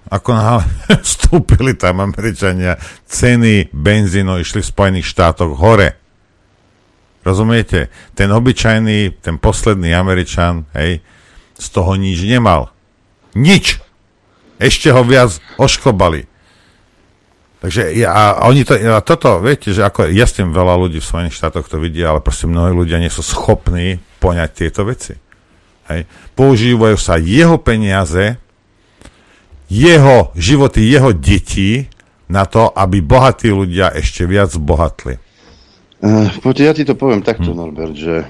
ako 0.09 0.29
náhle 0.31 0.63
vstúpili 1.05 1.77
tam 1.77 2.01
Američania, 2.01 2.79
ceny 3.05 3.69
benzínu 3.75 4.41
išli 4.41 4.63
v 4.63 4.71
Spojených 4.71 5.11
štátoch 5.11 5.53
hore. 5.59 6.09
Rozumiete? 7.30 7.93
Ten 8.18 8.34
obyčajný, 8.34 9.22
ten 9.22 9.38
posledný 9.38 9.93
Američan, 9.93 10.65
hej, 10.73 11.06
z 11.53 11.68
toho 11.69 11.93
nič 11.93 12.26
nemal. 12.26 12.73
Nič! 13.38 13.77
Ešte 14.57 14.89
ho 14.89 15.06
viac 15.06 15.38
ošklobali. 15.61 16.26
Takže 17.60 17.91
ja, 17.93 18.10
a 18.10 18.23
oni 18.49 18.64
to, 18.65 18.73
a 18.73 19.03
toto, 19.03 19.43
viete, 19.43 19.76
že 19.76 19.85
ako 19.85 20.10
jasne 20.10 20.47
veľa 20.49 20.80
ľudí 20.80 21.03
v 21.03 21.06
Spojených 21.06 21.38
štátoch 21.38 21.68
to 21.68 21.77
vidia, 21.77 22.10
ale 22.10 22.23
proste 22.23 22.47
mnohí 22.47 22.72
ľudia 22.72 22.97
nie 22.97 23.11
sú 23.11 23.22
schopní 23.22 23.99
poňať 24.23 24.49
tieto 24.56 24.88
veci. 24.88 25.14
Hej. 25.91 26.07
Používajú 26.34 26.97
sa 26.97 27.19
jeho 27.19 27.60
peniaze, 27.60 28.39
jeho 29.69 30.34
životy, 30.34 30.88
jeho 30.88 31.14
detí 31.14 31.91
na 32.31 32.47
to, 32.47 32.72
aby 32.73 33.03
bohatí 33.03 33.51
ľudia 33.51 33.91
ešte 33.91 34.23
viac 34.23 34.56
bohatli. 34.56 35.19
Uh, 35.99 36.31
poďte, 36.39 36.63
ja 36.63 36.73
ti 36.73 36.84
to 36.88 36.95
poviem 36.95 37.19
takto, 37.19 37.51
hm. 37.51 37.57
Norbert, 37.59 37.95
že 37.95 38.23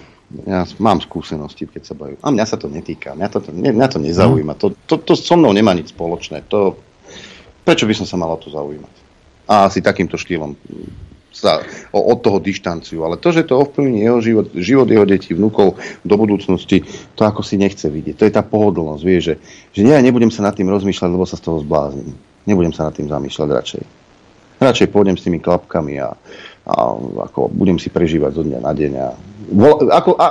ja 0.46 0.66
mám 0.78 1.02
skúsenosti, 1.02 1.66
keď 1.66 1.82
sa 1.86 1.94
bajú. 1.98 2.18
A 2.22 2.30
mňa 2.30 2.46
sa 2.46 2.58
to 2.58 2.70
netýka, 2.70 3.18
mňa 3.18 3.28
to, 3.30 3.40
mňa, 3.50 3.72
mňa 3.74 3.88
to 3.90 3.98
nezaujíma. 4.02 4.54
To, 4.62 4.74
to, 4.86 5.02
to 5.02 5.14
so 5.18 5.34
mnou 5.34 5.50
nemá 5.54 5.74
nič 5.74 5.90
spoločné. 5.90 6.46
To, 6.54 6.78
prečo 7.66 7.90
by 7.90 7.94
som 7.98 8.06
sa 8.06 8.18
mal 8.18 8.30
o 8.30 8.38
to 8.38 8.54
zaujímať? 8.54 8.96
A 9.50 9.66
asi 9.66 9.82
takýmto 9.82 10.22
štýlom 10.22 10.54
sa 11.34 11.66
o, 11.90 12.14
od 12.14 12.22
toho 12.22 12.38
dištanciu. 12.38 13.02
Ale 13.02 13.18
to, 13.18 13.34
že 13.34 13.46
to 13.50 13.58
ovplyvní 13.58 14.06
jeho 14.06 14.20
život, 14.22 14.48
život 14.54 14.88
jeho 14.90 15.06
detí, 15.06 15.34
vnúkov 15.34 15.82
do 16.06 16.16
budúcnosti, 16.18 16.86
to 17.18 17.22
ako 17.26 17.42
si 17.42 17.58
nechce 17.58 17.86
vidieť. 17.86 18.18
To 18.22 18.26
je 18.30 18.34
tá 18.34 18.46
pohodlnosť, 18.46 19.02
vie, 19.02 19.18
že, 19.22 19.34
že 19.74 19.82
nie, 19.82 19.94
ja 19.94 20.02
nebudem 20.02 20.30
sa 20.30 20.46
nad 20.46 20.54
tým 20.54 20.70
rozmýšľať, 20.70 21.10
lebo 21.10 21.26
sa 21.26 21.38
z 21.38 21.46
toho 21.50 21.62
zbláznim. 21.66 22.14
Nebudem 22.46 22.74
sa 22.74 22.86
nad 22.86 22.94
tým 22.94 23.10
zamýšľať 23.10 23.50
radšej. 23.50 23.84
Radšej 24.62 24.88
pôjdem 24.94 25.18
s 25.18 25.26
tými 25.26 25.42
klapkami 25.42 25.98
a, 26.02 26.14
a 26.70 26.94
ako 27.26 27.50
budem 27.50 27.82
si 27.82 27.90
prežívať 27.90 28.32
zo 28.38 28.44
dňa 28.46 28.60
na 28.62 28.72
deň. 28.78 28.92
A, 29.02 29.08
ako, 29.90 30.14
a, 30.22 30.28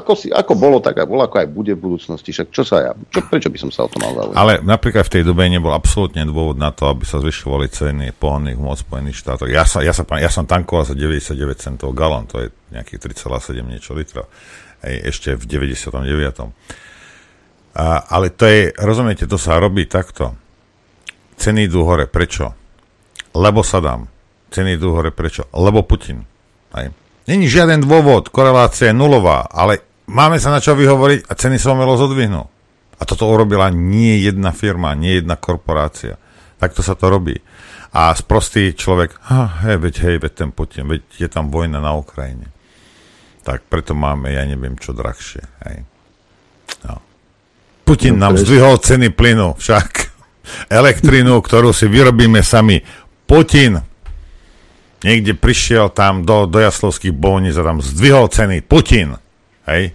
ako, 0.00 0.12
si, 0.16 0.32
ako 0.32 0.56
bolo, 0.56 0.80
tak 0.80 0.96
aj 0.96 1.04
bolo, 1.04 1.20
ako 1.28 1.44
aj 1.44 1.48
bude 1.52 1.76
v 1.76 1.84
budúcnosti. 1.92 2.32
Však 2.32 2.48
čo 2.48 2.64
sa 2.64 2.76
ja, 2.80 2.92
čo, 3.12 3.20
prečo 3.28 3.52
by 3.52 3.58
som 3.60 3.68
sa 3.68 3.84
o 3.84 3.88
to 3.92 4.00
mal 4.00 4.16
zaujímať? 4.16 4.36
Ale 4.40 4.52
napríklad 4.64 5.04
v 5.04 5.12
tej 5.12 5.22
dobe 5.28 5.44
nebol 5.52 5.76
absolútne 5.76 6.24
dôvod 6.24 6.56
na 6.56 6.72
to, 6.72 6.88
aby 6.88 7.04
sa 7.04 7.20
zvyšovali 7.20 7.68
ceny 7.68 8.16
pohonných 8.16 8.56
hmot 8.56 8.80
Spojených 8.80 9.20
štátoch. 9.20 9.52
Ja, 9.52 9.68
sa, 9.68 9.84
ja, 9.84 9.92
sa, 9.92 10.08
ja 10.16 10.30
som 10.32 10.48
tankoval 10.48 10.88
za 10.88 10.96
99 10.96 11.36
centov 11.60 11.92
galón, 11.92 12.24
to 12.24 12.40
je 12.40 12.48
nejakých 12.72 13.12
3,7 13.12 13.60
niečo 13.60 13.92
litrov. 13.92 14.32
Ej, 14.80 15.12
ešte 15.12 15.36
v 15.36 15.44
99. 15.44 15.92
A, 17.76 17.84
ale 18.08 18.32
to 18.32 18.48
je, 18.48 18.72
rozumiete, 18.80 19.28
to 19.28 19.36
sa 19.36 19.60
robí 19.60 19.84
takto. 19.84 20.32
Ceny 21.36 21.68
idú 21.68 21.84
hore. 21.84 22.08
Prečo? 22.08 22.56
Lebo 23.32 23.64
sa 23.64 23.80
dám 23.80 24.11
ceny 24.52 24.76
idú 24.76 24.92
hore. 24.92 25.08
Prečo? 25.08 25.48
Lebo 25.56 25.80
Putin. 25.82 26.28
Aj. 26.76 26.92
Není 27.26 27.46
žiaden 27.46 27.86
dôvod, 27.86 28.34
korelácia 28.34 28.90
je 28.90 28.98
nulová, 28.98 29.46
ale 29.46 30.02
máme 30.10 30.42
sa 30.42 30.50
na 30.50 30.58
čo 30.58 30.74
vyhovoriť 30.74 31.30
a 31.30 31.32
ceny 31.38 31.54
sa 31.54 31.70
omelo 31.70 31.94
zodvihnú. 31.94 32.42
A 32.98 33.02
toto 33.06 33.30
urobila 33.30 33.70
nie 33.70 34.22
jedna 34.22 34.50
firma, 34.50 34.94
nie 34.98 35.22
jedna 35.22 35.38
korporácia. 35.38 36.18
Takto 36.58 36.82
sa 36.82 36.98
to 36.98 37.10
robí. 37.10 37.34
A 37.92 38.14
sprostý 38.14 38.72
človek, 38.72 39.18
ha, 39.30 39.66
hej, 39.66 39.76
veď, 39.78 39.94
hej, 40.06 40.16
veď 40.22 40.32
ten 40.32 40.50
Putin, 40.50 40.88
veď 40.88 41.02
je 41.18 41.28
tam 41.30 41.50
vojna 41.52 41.78
na 41.82 41.92
Ukrajine. 41.94 42.48
Tak 43.42 43.66
preto 43.66 43.92
máme, 43.92 44.32
ja 44.32 44.46
neviem, 44.46 44.78
čo 44.78 44.94
drahšie. 44.94 45.42
Hej. 45.66 45.76
No. 46.86 47.02
Putin 47.82 48.16
no, 48.16 48.30
nám 48.30 48.38
zdvihol 48.38 48.78
ceny 48.78 49.10
plynu, 49.12 49.58
však 49.58 49.90
elektrinu, 50.80 51.42
ktorú 51.42 51.70
si 51.74 51.86
vyrobíme 51.90 52.40
sami. 52.40 52.82
Putin 53.26 53.91
niekde 55.02 55.34
prišiel 55.34 55.90
tam 55.90 56.22
do, 56.22 56.46
do 56.46 56.58
Jaslovských 56.58 57.14
bovníc 57.14 57.58
a 57.58 57.66
tam 57.66 57.82
zdvihol 57.82 58.30
ceny. 58.30 58.62
Putin. 58.62 59.18
Hej? 59.66 59.94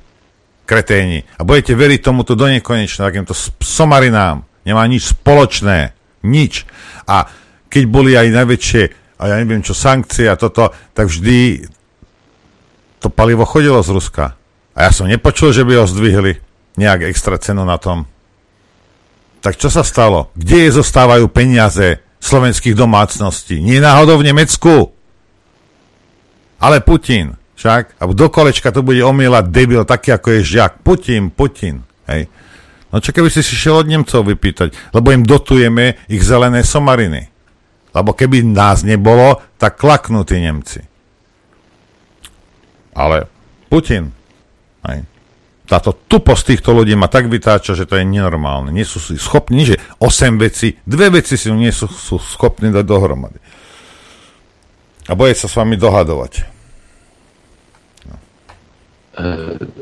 Kreténi. 0.68 1.24
A 1.40 1.48
budete 1.48 1.76
veriť 1.76 2.00
tomuto 2.04 2.36
do 2.36 2.48
nekonečna, 2.48 3.08
takýmto 3.08 3.32
somarinám. 3.64 4.44
Nemá 4.68 4.84
nič 4.88 5.16
spoločné. 5.16 5.96
Nič. 6.28 6.68
A 7.08 7.32
keď 7.72 7.84
boli 7.88 8.20
aj 8.20 8.36
najväčšie, 8.36 8.84
a 9.18 9.24
ja 9.32 9.36
neviem 9.40 9.64
čo, 9.64 9.72
sankcie 9.72 10.28
a 10.28 10.36
toto, 10.36 10.70
tak 10.92 11.08
vždy 11.08 11.64
to 13.00 13.08
palivo 13.08 13.48
chodilo 13.48 13.80
z 13.80 13.96
Ruska. 13.96 14.36
A 14.76 14.80
ja 14.86 14.92
som 14.92 15.08
nepočul, 15.10 15.56
že 15.56 15.64
by 15.64 15.80
ho 15.80 15.86
zdvihli 15.90 16.38
nejak 16.78 17.10
extra 17.10 17.40
cenu 17.40 17.66
na 17.66 17.80
tom. 17.80 18.06
Tak 19.42 19.56
čo 19.56 19.72
sa 19.72 19.82
stalo? 19.82 20.30
Kde 20.36 20.68
je 20.68 20.78
zostávajú 20.78 21.32
peniaze 21.32 22.04
slovenských 22.20 22.76
domácností? 22.76 23.64
Nie 23.64 23.80
náhodou 23.80 24.20
v 24.20 24.28
Nemecku? 24.30 24.97
Ale 26.58 26.82
Putin, 26.82 27.38
však, 27.58 27.98
a 27.98 28.04
do 28.10 28.28
kolečka 28.30 28.70
to 28.74 28.86
bude 28.86 29.02
omielať 29.02 29.50
debil, 29.50 29.82
taký 29.86 30.14
ako 30.14 30.38
je 30.38 30.58
žiak. 30.58 30.82
Putin, 30.82 31.34
Putin, 31.34 31.86
hej. 32.10 32.30
No 32.94 33.04
čo 33.04 33.12
keby 33.12 33.28
si 33.28 33.44
si 33.44 33.54
šiel 33.54 33.84
od 33.84 33.90
Nemcov 33.90 34.24
vypýtať, 34.24 34.94
lebo 34.96 35.12
im 35.12 35.28
dotujeme 35.28 36.00
ich 36.08 36.24
zelené 36.24 36.64
somariny. 36.64 37.28
Lebo 37.92 38.14
keby 38.14 38.46
nás 38.46 38.86
nebolo, 38.86 39.42
tak 39.58 39.82
klaknú 39.82 40.22
tí 40.24 40.38
Nemci. 40.38 40.86
Ale 42.98 43.30
Putin, 43.70 44.14
hej. 44.88 45.06
Táto 45.68 45.92
tuposť 45.92 46.56
týchto 46.56 46.72
ľudí 46.72 46.96
ma 46.96 47.12
tak 47.12 47.28
vytáča, 47.28 47.76
že 47.76 47.84
to 47.84 48.00
je 48.00 48.08
nenormálne. 48.08 48.72
Nie 48.72 48.88
sú 48.88 49.04
si 49.04 49.20
schopní, 49.20 49.68
že 49.68 49.76
8 50.00 50.40
veci, 50.40 50.80
dve 50.88 51.12
veci 51.12 51.36
si 51.36 51.52
nie 51.52 51.76
sú, 51.76 51.92
sú 51.92 52.16
schopní 52.24 52.72
dať 52.72 52.88
dohromady. 52.88 53.36
A 55.08 55.16
boje 55.16 55.34
sa 55.40 55.48
s 55.48 55.56
vami 55.56 55.80
dohadovať 55.80 56.58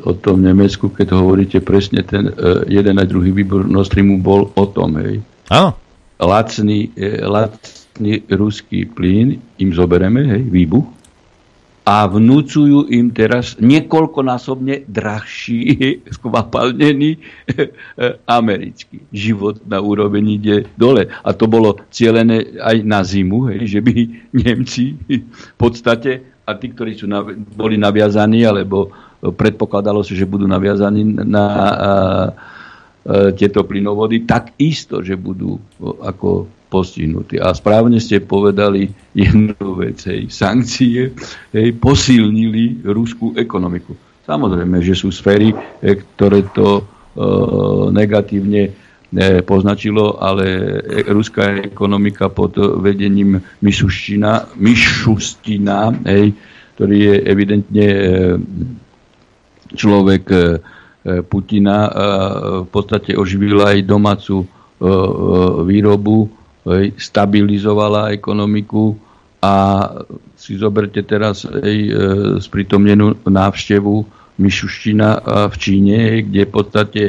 o 0.06 0.12
tom 0.16 0.40
Nemecku, 0.40 0.88
keď 0.88 1.12
hovoríte 1.12 1.60
presne, 1.60 2.00
ten 2.08 2.32
uh, 2.32 2.64
jeden 2.72 2.96
a 2.96 3.04
druhý 3.04 3.36
výbor 3.36 3.68
Nostrimu 3.68 4.24
bol 4.24 4.48
o 4.56 4.66
tom, 4.72 4.96
hej. 5.04 5.20
Áno. 5.52 5.76
Lacný, 6.16 6.96
e, 6.96 7.20
lacný 7.20 8.24
ruský 8.32 8.88
plyn 8.88 9.36
im 9.60 9.70
zobereme, 9.76 10.24
hej, 10.24 10.44
výbuch, 10.48 10.88
a 11.86 12.10
vnúcujú 12.10 12.90
im 12.90 13.14
teraz 13.14 13.62
niekoľkonásobne 13.62 14.90
drahší, 14.90 15.62
skvapalnený 16.18 17.22
americký 18.26 19.06
život 19.14 19.62
na 19.70 19.78
úroveň 19.78 20.42
ide 20.42 20.58
dole. 20.74 21.06
A 21.06 21.30
to 21.38 21.46
bolo 21.46 21.78
cielené 21.94 22.58
aj 22.58 22.82
na 22.82 23.06
zimu, 23.06 23.54
hej, 23.54 23.78
že 23.78 23.80
by 23.86 23.94
Nemci 24.42 24.98
v 24.98 25.56
podstate, 25.62 26.42
a 26.46 26.58
tí, 26.58 26.74
ktorí 26.74 26.98
sú 26.98 27.06
na, 27.06 27.22
boli 27.54 27.78
naviazaní, 27.78 28.46
alebo 28.46 28.90
predpokladalo 29.22 30.02
sa, 30.02 30.18
že 30.18 30.30
budú 30.30 30.50
naviazaní 30.50 31.02
na 31.06 31.46
a, 31.46 31.62
a, 31.62 31.70
tieto 33.38 33.62
plynovody, 33.62 34.26
tak 34.26 34.58
isto, 34.58 35.06
že 35.06 35.14
budú 35.14 35.62
ako 36.02 36.50
postihnutí. 36.76 37.40
A 37.40 37.56
správne 37.56 38.04
ste 38.04 38.20
povedali 38.20 38.92
jednu 39.16 39.56
vec, 39.80 40.04
hej, 40.12 40.28
sankcie 40.28 41.16
hej, 41.56 41.68
posilnili 41.80 42.84
ruskú 42.84 43.32
ekonomiku. 43.40 43.96
Samozrejme, 44.28 44.84
že 44.84 44.98
sú 44.98 45.16
sféry, 45.16 45.56
ktoré 45.80 46.44
to 46.52 46.82
e, 46.82 46.84
negatívne 47.96 48.64
e, 48.68 48.72
poznačilo, 49.46 50.20
ale 50.20 50.76
ruská 51.08 51.64
ekonomika 51.64 52.28
pod 52.28 52.60
vedením 52.84 53.40
Mišustina, 53.64 54.52
Mišustina 54.60 55.96
hej, 56.04 56.36
ktorý 56.76 56.98
je 57.00 57.16
evidentne 57.24 57.88
človek 59.72 60.24
Putina 61.30 61.78
v 62.66 62.70
podstate 62.74 63.14
oživila 63.14 63.78
aj 63.78 63.86
domácu 63.86 64.50
výrobu, 65.70 66.28
stabilizovala 66.98 68.10
ekonomiku 68.10 68.98
a 69.42 69.54
si 70.34 70.58
zoberte 70.58 71.06
teraz 71.06 71.46
aj 71.46 71.78
sprítomnenú 72.42 73.22
návštevu 73.22 73.96
Mišuština 74.42 75.10
v 75.48 75.56
Číne, 75.62 75.98
kde 76.26 76.50
v 76.50 76.52
podstate 76.52 77.02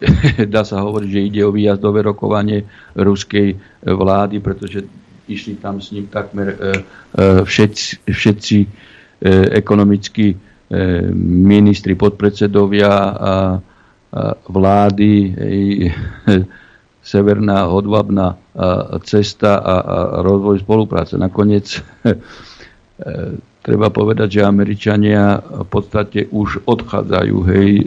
dá 0.54 0.64
sa 0.64 0.80
hovoriť, 0.80 1.08
že 1.12 1.26
ide 1.28 1.40
o 1.44 1.52
výjazdové 1.52 2.02
rokovanie 2.02 2.64
ruskej 2.96 3.54
vlády, 3.84 4.40
pretože 4.40 4.88
išli 5.28 5.60
tam 5.60 5.78
s 5.78 5.92
ním 5.92 6.08
takmer 6.08 6.56
všetci, 7.44 8.08
všetci 8.08 8.58
ekonomicky 9.52 10.34
E, 10.72 11.04
ministri, 11.12 11.92
podpredsedovia 11.92 12.88
a, 12.88 13.12
vlády, 14.48 15.12
severná 17.02 17.66
hodvabná 17.66 18.38
cesta 19.02 19.58
a, 19.58 19.74
rozvoj 20.22 20.62
spolupráce. 20.62 21.18
Nakoniec 21.18 21.66
e, 21.78 22.16
treba 23.58 23.90
povedať, 23.90 24.38
že 24.38 24.46
Američania 24.46 25.42
v 25.42 25.66
podstate 25.66 26.30
už 26.30 26.62
odchádzajú 26.62 27.36
hej, 27.50 27.70
e, 27.78 27.84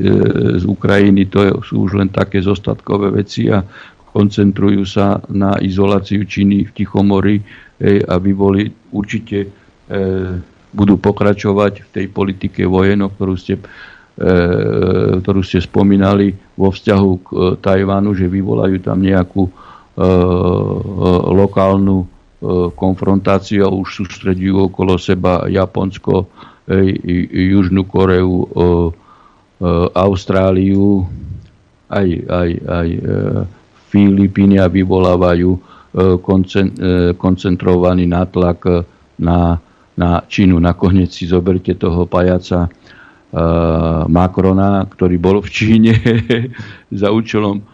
z 0.60 0.64
Ukrajiny, 0.68 1.32
to 1.32 1.64
sú 1.64 1.88
už 1.88 2.04
len 2.04 2.12
také 2.12 2.44
zostatkové 2.44 3.16
veci 3.16 3.48
a 3.48 3.64
koncentrujú 4.12 4.84
sa 4.84 5.20
na 5.32 5.60
izoláciu 5.64 6.28
Číny 6.28 6.68
v 6.68 6.74
Tichomori, 6.76 7.40
hej, 7.80 8.04
aby 8.04 8.32
boli 8.32 8.64
určite 8.92 9.66
budú 10.76 11.00
pokračovať 11.00 11.88
v 11.88 11.90
tej 11.90 12.06
politike 12.12 12.68
vojen, 12.68 13.00
ktorú 13.00 13.40
ste, 13.40 13.56
e, 13.56 13.62
ktorú 14.16 15.44
ste 15.44 15.60
spomínali 15.60 16.32
vo 16.56 16.72
vzťahu 16.72 17.12
k 17.20 17.28
e, 17.28 17.36
Tajvanu, 17.60 18.16
že 18.16 18.32
vyvolajú 18.32 18.80
tam 18.80 19.04
nejakú 19.04 19.44
e, 19.48 19.52
lokálnu 21.36 22.08
konfrontáciu 22.78 23.66
a 23.66 23.74
už 23.74 24.06
sústredujú 24.06 24.70
okolo 24.70 25.02
seba 25.02 25.50
Japonsko, 25.50 26.30
Južnú 27.32 27.90
Koreu, 27.90 28.46
Austráliu, 29.98 31.10
aj, 31.90 32.10
aj, 32.28 32.50
aj 32.70 32.90
Filipíny 33.90 34.62
a 34.62 34.70
vyvolávajú 34.70 35.58
koncentrovaný 37.18 38.06
nátlak 38.06 38.86
na 39.18 39.58
na 39.96 40.24
Čínu. 40.28 40.60
Nakoniec 40.60 41.12
si 41.12 41.26
zoberte 41.26 41.76
toho 41.76 42.04
pajaca 42.06 42.68
Macrona, 44.08 44.88
ktorý 44.88 45.20
bol 45.20 45.44
v 45.44 45.50
Číne 45.52 45.94
za 47.04 47.12
účelom 47.12 47.60
uh, 47.60 47.66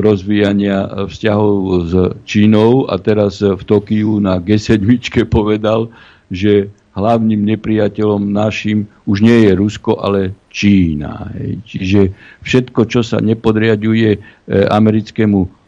rozvíjania 0.00 1.08
vzťahov 1.08 1.54
s 1.84 1.92
Čínou 2.24 2.88
a 2.88 2.96
teraz 2.96 3.44
v 3.44 3.60
Tokiu 3.68 4.16
na 4.16 4.40
G7 4.40 4.80
povedal, 5.28 5.92
že 6.32 6.72
hlavným 6.96 7.44
nepriateľom 7.56 8.32
našim 8.32 8.88
už 9.04 9.22
nie 9.22 9.46
je 9.46 9.52
Rusko, 9.54 10.00
ale 10.00 10.34
Čína. 10.50 11.30
Čiže 11.68 12.10
všetko, 12.42 12.80
čo 12.90 13.06
sa 13.06 13.22
nepodriaduje 13.22 14.10
e, 14.16 14.18
americkému 14.66 15.60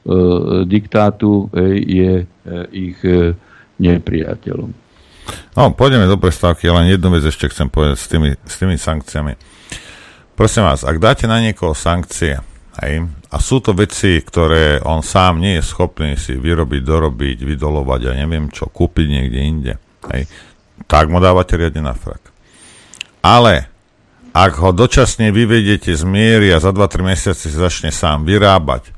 diktátu, 0.64 1.52
je 1.84 2.24
ich 2.72 2.98
nepriateľom. 3.78 4.89
No, 5.58 5.74
pôjdeme 5.74 6.06
do 6.06 6.16
prestávky, 6.16 6.70
len 6.70 6.88
jednu 6.88 7.10
vec 7.10 7.26
ešte 7.26 7.50
chcem 7.50 7.66
povedať 7.66 7.98
s 7.98 8.06
tými, 8.06 8.30
s 8.38 8.54
tými 8.56 8.76
sankciami. 8.78 9.34
Prosím 10.38 10.64
vás, 10.64 10.86
ak 10.86 10.96
dáte 10.96 11.28
na 11.28 11.42
niekoho 11.42 11.76
sankcie, 11.76 12.40
hej, 12.80 13.04
a 13.30 13.36
sú 13.38 13.60
to 13.60 13.76
veci, 13.76 14.18
ktoré 14.24 14.80
on 14.80 15.04
sám 15.04 15.42
nie 15.42 15.60
je 15.60 15.68
schopný 15.68 16.16
si 16.16 16.38
vyrobiť, 16.38 16.82
dorobiť, 16.82 17.38
vydolovať 17.44 18.00
a 18.08 18.18
neviem 18.18 18.48
čo, 18.48 18.72
kúpiť 18.72 19.06
niekde 19.06 19.40
inde, 19.42 19.72
hej, 20.14 20.24
tak 20.88 21.12
mu 21.12 21.20
dávate 21.20 21.60
riadne 21.60 21.84
na 21.84 21.94
frak. 21.94 22.32
Ale 23.20 23.68
ak 24.30 24.52
ho 24.62 24.70
dočasne 24.70 25.34
vyvediete 25.34 25.90
z 25.92 26.06
miery 26.06 26.54
a 26.54 26.62
za 26.62 26.70
2-3 26.70 27.02
mesiace 27.02 27.50
si 27.50 27.52
začne 27.52 27.90
sám 27.90 28.22
vyrábať, 28.22 28.94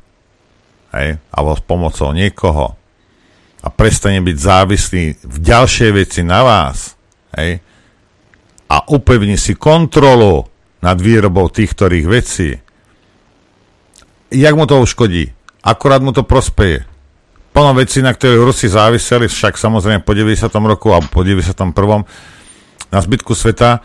hej, 0.93 1.17
alebo 1.33 1.57
s 1.57 1.63
pomocou 1.65 2.13
niekoho, 2.13 2.77
a 3.63 3.69
prestane 3.71 4.19
byť 4.19 4.37
závislý 4.37 5.03
v 5.23 5.37
ďalšej 5.39 5.91
veci 5.95 6.21
na 6.27 6.43
vás, 6.43 6.99
hej, 7.39 7.63
a 8.73 8.77
upevní 8.89 9.37
si 9.37 9.55
kontrolu 9.55 10.49
nad 10.83 10.97
výrobou 10.99 11.47
tých, 11.53 11.77
ktorých 11.77 12.07
vecí, 12.09 12.51
jak 14.33 14.55
mu 14.57 14.65
to 14.65 14.81
uškodí? 14.81 15.29
Akurát 15.63 16.03
mu 16.03 16.11
to 16.17 16.25
prospeje. 16.25 16.89
Plno 17.53 17.77
vecí, 17.77 18.01
na 18.01 18.17
ktoré 18.17 18.41
Rusi 18.41 18.65
záviseli, 18.65 19.29
však 19.29 19.61
samozrejme 19.61 20.01
po 20.01 20.17
90. 20.17 20.49
roku 20.65 20.97
a 20.97 21.05
po 21.05 21.21
91. 21.21 21.77
na 22.89 22.99
zbytku 22.99 23.37
sveta, 23.37 23.85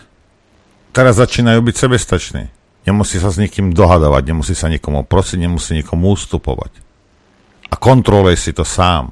teraz 0.96 1.20
začínajú 1.20 1.60
byť 1.60 1.76
sebestační. 1.76 2.48
Nemusí 2.88 3.20
sa 3.20 3.28
s 3.28 3.36
nikým 3.36 3.76
dohadovať, 3.76 4.24
nemusí 4.24 4.56
sa 4.56 4.72
nikomu 4.72 5.04
prosiť, 5.04 5.44
nemusí 5.44 5.76
nikomu 5.76 6.16
ústupovať. 6.16 6.72
A 7.68 7.76
kontroluje 7.76 8.40
si 8.40 8.56
to 8.56 8.64
sám. 8.64 9.12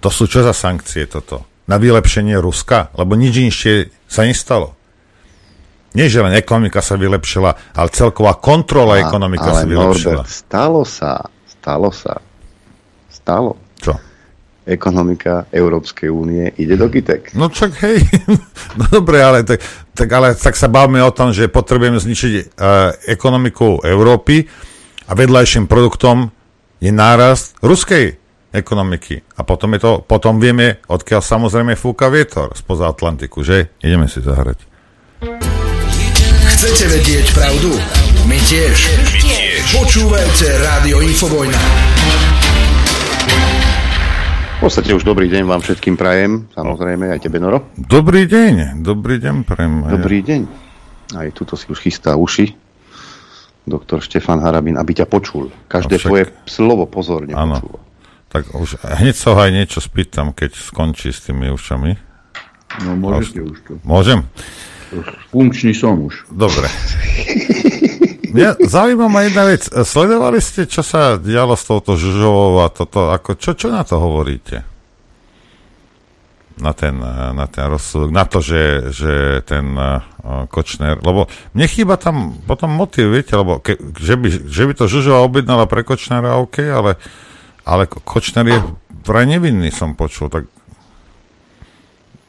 To 0.00 0.08
sú 0.08 0.24
čo 0.24 0.40
za 0.40 0.56
sankcie 0.56 1.04
toto? 1.04 1.44
Na 1.68 1.76
vylepšenie 1.76 2.40
Ruska? 2.40 2.88
Lebo 2.96 3.14
nič 3.14 3.36
inšie 3.36 3.74
sa 4.08 4.24
nestalo. 4.24 4.80
Nie, 5.90 6.06
že 6.06 6.22
len 6.22 6.38
ekonomika 6.38 6.78
sa 6.80 6.94
vylepšila, 6.94 7.74
ale 7.74 7.88
celková 7.90 8.38
kontrola 8.38 8.96
a, 8.96 9.02
ekonomika 9.02 9.50
sa 9.50 9.66
vylepšila. 9.66 10.22
Norbert, 10.22 10.30
stalo 10.30 10.82
sa, 10.86 11.26
stalo 11.50 11.90
sa, 11.90 12.22
stalo. 13.10 13.58
Čo? 13.82 13.98
Ekonomika 14.70 15.50
Európskej 15.50 16.06
únie 16.06 16.46
ide 16.62 16.78
do 16.78 16.86
Gitek. 16.86 17.34
No 17.34 17.50
čak 17.50 17.74
hej, 17.82 18.06
no 18.78 18.86
dobre, 18.86 19.18
ale 19.18 19.42
tak, 19.42 19.58
tak, 19.90 20.08
ale 20.14 20.38
tak 20.38 20.54
sa 20.54 20.70
bavíme 20.70 21.02
o 21.02 21.10
tom, 21.10 21.34
že 21.34 21.50
potrebujeme 21.50 21.98
zničiť 21.98 22.32
uh, 22.38 22.94
ekonomiku 23.10 23.82
Európy 23.82 24.46
a 25.10 25.12
vedľajším 25.18 25.66
produktom 25.66 26.30
je 26.78 26.94
nárast 26.94 27.58
ruskej 27.66 28.19
ekonomiky. 28.50 29.22
A 29.38 29.46
potom, 29.46 29.74
je 29.74 29.80
to, 29.80 29.92
potom 30.02 30.42
vieme, 30.42 30.82
odkiaľ 30.90 31.22
samozrejme 31.22 31.78
fúka 31.78 32.10
vietor 32.10 32.50
spoza 32.58 32.90
Atlantiku, 32.90 33.46
že? 33.46 33.70
Ideme 33.82 34.10
si 34.10 34.18
zahrať. 34.22 34.58
Chcete 36.50 36.84
vedieť 36.92 37.26
pravdu? 37.32 37.70
My 38.26 38.36
tiež. 38.36 38.76
My 38.76 39.04
tiež. 39.22 39.62
Počúvajte 39.80 40.46
Rádio 40.60 41.00
Infovojna. 41.00 41.60
V 44.60 44.68
podstate 44.68 44.92
už 44.92 45.08
dobrý 45.08 45.32
deň 45.32 45.48
vám 45.48 45.64
všetkým 45.64 45.96
prajem, 45.96 46.44
samozrejme 46.52 47.16
aj 47.16 47.24
tebe, 47.24 47.40
Noro. 47.40 47.72
Dobrý 47.80 48.28
deň, 48.28 48.84
dobrý 48.84 49.16
deň 49.16 49.48
prajem. 49.48 49.88
Dobrý 49.88 50.20
deň. 50.20 50.40
Aj 51.16 51.28
tuto 51.32 51.56
si 51.56 51.64
už 51.72 51.80
chystá 51.80 52.12
uši 52.20 52.52
doktor 53.64 54.04
Štefan 54.04 54.40
Harabin, 54.44 54.76
aby 54.76 55.00
ťa 55.00 55.06
počul. 55.08 55.48
Každé 55.68 55.96
však... 55.96 56.08
tvoje 56.08 56.24
slovo 56.44 56.84
pozorne 56.84 57.32
ano. 57.32 57.56
počul. 57.56 57.89
Tak 58.30 58.54
už 58.54 58.78
hneď 58.78 59.14
sa 59.18 59.34
ho 59.34 59.38
aj 59.42 59.50
niečo 59.50 59.82
spýtam, 59.82 60.30
keď 60.30 60.54
skončí 60.54 61.10
s 61.10 61.26
tými 61.26 61.50
ušami. 61.50 61.98
No 62.86 62.94
môžete 62.94 63.42
už 63.42 63.58
to. 63.66 63.72
Môžem? 63.82 64.22
Funkčný 65.34 65.74
som 65.74 65.98
už. 66.06 66.30
Dobre. 66.30 66.70
Mňa 68.30 68.62
zaujíma 68.62 69.10
ma 69.10 69.26
jedna 69.26 69.42
vec. 69.50 69.66
Sledovali 69.66 70.38
ste, 70.38 70.70
čo 70.70 70.86
sa 70.86 71.18
dialo 71.18 71.58
s 71.58 71.66
touto 71.66 71.98
Žužovou 71.98 72.62
a 72.62 72.70
toto, 72.70 73.10
ako, 73.10 73.34
čo, 73.34 73.58
čo 73.58 73.74
na 73.74 73.82
to 73.82 73.98
hovoríte? 73.98 74.62
Na 76.62 76.70
ten, 76.76 76.94
na 77.34 77.46
ten 77.50 77.66
rozsudok, 77.66 78.12
na 78.12 78.28
to, 78.28 78.44
že, 78.44 78.92
že 78.92 79.40
ten 79.48 79.74
uh, 79.74 80.04
Kočner, 80.46 81.00
lebo 81.00 81.26
mne 81.56 81.66
chýba 81.66 81.96
tam 81.96 82.36
potom 82.44 82.68
motiv, 82.68 83.16
viete, 83.16 83.32
lebo 83.32 83.64
ke, 83.64 83.80
že, 83.96 84.14
by, 84.14 84.28
že 84.44 84.62
by 84.68 84.72
to 84.76 84.84
Žužova 84.84 85.24
objednala 85.24 85.64
pre 85.64 85.82
Kočnera, 85.82 86.36
OK, 86.36 86.60
ale, 86.68 87.00
ale 87.64 87.86
Kočner 87.86 88.46
je 88.46 88.58
vraj 89.04 89.26
nevinný, 89.28 89.72
som 89.72 89.96
počul, 89.98 90.28
tak... 90.32 90.44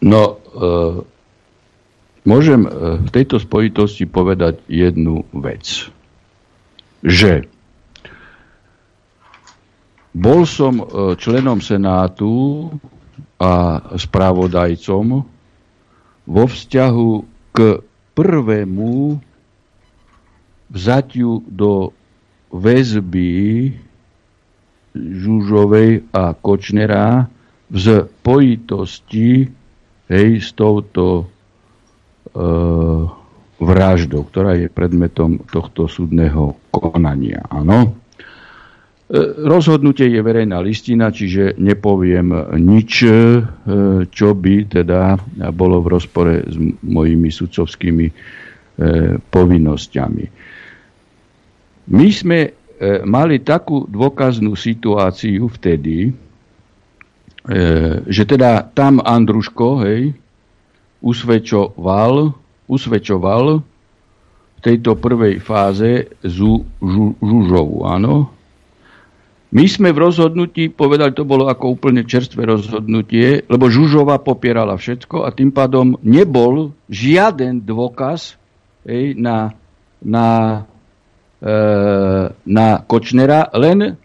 No, 0.02 0.42
uh 0.56 1.06
Môžem 2.22 2.70
e, 2.70 3.02
v 3.02 3.10
tejto 3.10 3.42
spojitosti 3.42 4.06
povedať 4.06 4.62
jednu 4.70 5.26
vec. 5.34 5.90
Že 7.02 7.50
bol 10.14 10.46
som 10.46 10.78
e, 10.78 10.86
členom 11.18 11.66
Senátu 11.66 12.70
a 13.42 13.82
správodajcom 13.98 15.26
vo 16.30 16.44
vzťahu 16.46 17.12
k 17.58 17.82
prvému 18.14 19.18
vzatiu 20.70 21.42
do 21.50 21.90
väzby 22.54 23.74
Žužovej 24.96 26.12
a 26.12 26.36
Kočnera 26.36 27.28
v 27.72 27.78
spojitosti 27.80 29.48
hej, 30.12 30.30
s 30.44 30.52
touto 30.52 31.32
E, 32.32 32.48
vraždou, 33.62 34.26
ktorá 34.26 34.58
je 34.58 34.74
predmetom 34.74 35.46
tohto 35.46 35.86
súdneho 35.86 36.58
konania. 36.74 37.46
Áno. 37.52 37.78
E, 37.84 37.90
rozhodnutie 39.46 40.10
je 40.10 40.24
verejná 40.24 40.64
listina, 40.64 41.12
čiže 41.12 41.60
nepoviem 41.60 42.58
nič, 42.58 42.92
e, 43.04 43.12
čo 44.08 44.28
by 44.34 44.56
teda 44.66 45.20
bolo 45.52 45.84
v 45.84 45.88
rozpore 45.92 46.34
s 46.48 46.56
mojimi 46.82 47.30
sudcovskými 47.30 48.08
povinnosťami. 49.30 50.26
My 51.92 52.08
sme 52.10 52.61
mali 53.06 53.38
takú 53.46 53.86
dôkaznú 53.86 54.58
situáciu 54.58 55.46
vtedy, 55.54 56.10
že 58.10 58.24
teda 58.26 58.66
tam 58.74 58.98
Andruško, 59.02 59.86
hej, 59.86 60.18
usvedčoval, 61.02 62.34
usvedčoval 62.70 63.46
v 63.62 64.60
tejto 64.62 64.94
prvej 64.94 65.42
fáze 65.42 66.14
Zú, 66.22 66.62
žu, 66.78 67.18
Žužovu, 67.18 67.78
áno. 67.90 68.30
My 69.52 69.68
sme 69.68 69.92
v 69.92 70.08
rozhodnutí 70.08 70.72
povedali, 70.72 71.12
to 71.12 71.28
bolo 71.28 71.52
ako 71.52 71.76
úplne 71.76 72.08
čerstvé 72.08 72.48
rozhodnutie, 72.48 73.44
lebo 73.52 73.68
Žužova 73.68 74.24
popierala 74.24 74.80
všetko 74.80 75.28
a 75.28 75.34
tým 75.36 75.52
pádom 75.52 76.00
nebol 76.08 76.72
žiaden 76.88 77.60
dôkaz 77.60 78.40
hej, 78.88 79.20
na, 79.20 79.52
na, 80.00 80.28
e, 80.64 80.71
na 82.46 82.68
Kočnera, 82.86 83.50
len, 83.58 83.98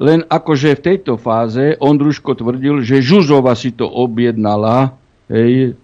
len 0.00 0.20
akože 0.24 0.80
v 0.80 0.84
tejto 0.84 1.20
fáze 1.20 1.76
Ondruško 1.76 2.40
tvrdil, 2.40 2.80
že 2.80 3.04
Žužova 3.04 3.52
si 3.52 3.76
to 3.76 3.84
objednala 3.84 4.96
hej, 5.28 5.76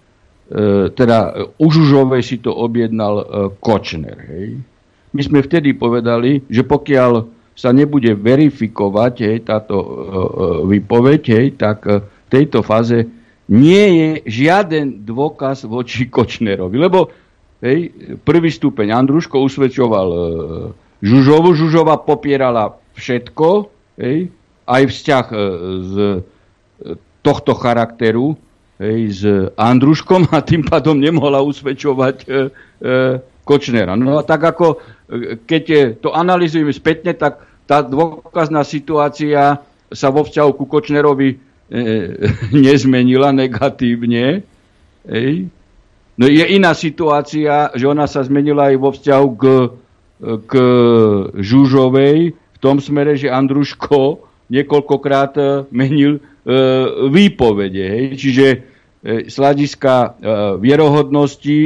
E, 0.51 0.91
teda 0.91 1.47
u 1.63 1.71
Žužovej 1.71 2.23
si 2.27 2.43
to 2.43 2.51
objednal 2.51 3.23
e, 3.23 3.25
Kočner. 3.63 4.19
Hej. 4.19 4.59
My 5.15 5.23
sme 5.23 5.47
vtedy 5.47 5.79
povedali, 5.79 6.43
že 6.51 6.67
pokiaľ 6.67 7.39
sa 7.55 7.71
nebude 7.71 8.19
verifikovať 8.19 9.15
hej, 9.21 9.37
táto 9.47 9.77
výpoveď, 10.65 11.23
hej, 11.35 11.47
tak 11.61 11.85
v 11.85 12.29
tejto 12.31 12.65
fáze 12.65 13.05
nie 13.51 13.85
je 14.01 14.09
žiaden 14.27 15.03
dôkaz 15.05 15.67
voči 15.67 16.09
Kočnerovi. 16.09 16.79
Lebo 16.79 17.11
hej, 17.61 17.95
prvý 18.25 18.51
stupeň 18.51 18.93
Andruško 18.93 19.41
usvedčoval 19.41 20.09
uh, 20.09 20.21
Žužovu, 21.01 21.57
Žužova 21.57 22.01
popierala 22.05 22.77
všetko, 22.97 23.69
hej, 24.01 24.29
aj 24.69 24.83
vzťah 24.89 25.27
uh, 25.33 25.39
z 25.81 25.95
tohto 27.21 27.53
charakteru, 27.57 28.37
hej, 28.81 29.01
s 29.13 29.23
Andruškom 29.55 30.33
a 30.33 30.41
tým 30.41 30.65
pádom 30.65 30.97
nemohla 30.97 31.45
usvedčovať 31.45 32.17
e, 32.25 32.27
e, 32.27 32.39
Kočnera. 33.45 33.95
No 33.95 34.17
a 34.17 34.23
tak 34.25 34.41
ako, 34.41 34.81
e, 35.07 35.37
keď 35.45 35.63
je, 35.69 35.83
to 36.01 36.17
analizujeme 36.17 36.73
spätne, 36.73 37.13
tak 37.13 37.45
tá 37.69 37.85
dôkazná 37.85 38.65
situácia 38.65 39.61
sa 39.93 40.09
vo 40.09 40.25
vzťahu 40.25 40.51
ku 40.57 40.65
Kočnerovi 40.65 41.37
e, 41.37 41.37
nezmenila 42.65 43.31
negatívne. 43.37 44.43
Hej. 45.05 45.53
No 46.21 46.29
je 46.29 46.45
iná 46.45 46.77
situácia, 46.77 47.73
že 47.73 47.89
ona 47.89 48.05
sa 48.05 48.21
zmenila 48.21 48.69
aj 48.69 48.77
vo 48.77 48.91
vzťahu 48.93 49.29
k, 49.41 49.45
k 50.45 50.53
Žužovej 51.41 52.19
v 52.37 52.59
tom 52.61 52.77
smere, 52.77 53.17
že 53.17 53.33
Andruško 53.33 54.29
niekoľkokrát 54.53 55.33
e, 55.41 55.45
menil 55.73 56.21
e, 56.21 56.21
výpovede. 57.09 57.85
Hej. 57.89 58.05
Čiže 58.21 58.47
E, 59.01 59.33
z 59.33 59.35
hľadiska 59.41 59.95
e, 59.97 60.09
vierohodnosti 60.61 61.57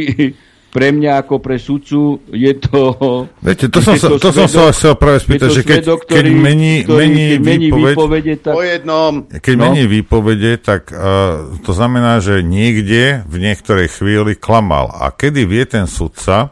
pre 0.74 0.90
mňa 0.90 1.22
ako 1.22 1.38
pre 1.38 1.54
sudcu 1.54 2.18
je 2.34 2.52
to... 2.58 2.98
Viete, 3.38 3.70
to 3.70 3.78
som, 3.78 3.94
to, 3.94 4.18
to 4.18 4.34
som 4.34 4.50
sa 4.50 4.74
chcel 4.74 4.98
práve 4.98 5.22
spýtať, 5.22 5.48
že 5.54 5.62
keď, 5.62 5.78
svedok, 5.86 6.00
ktorý, 6.02 6.18
keď 6.18 6.26
mení, 6.34 6.74
ktorý, 6.82 6.98
mení, 6.98 7.26
keď 7.30 7.38
mení 7.38 7.68
výpoveď, 7.70 7.94
výpovede, 7.94 8.34
tak... 8.42 8.54
Po 8.58 8.62
jednom. 8.66 9.12
Keď 9.30 9.54
no. 9.54 9.62
mení 9.62 9.82
výpovede, 9.86 10.52
tak 10.58 10.82
uh, 10.90 11.54
to 11.62 11.70
znamená, 11.70 12.18
že 12.18 12.42
niekde 12.42 13.22
v 13.22 13.36
niektorej 13.38 13.86
chvíli 13.86 14.34
klamal. 14.34 14.90
A 14.90 15.14
kedy 15.14 15.46
vie 15.46 15.62
ten 15.62 15.86
sudca, 15.86 16.50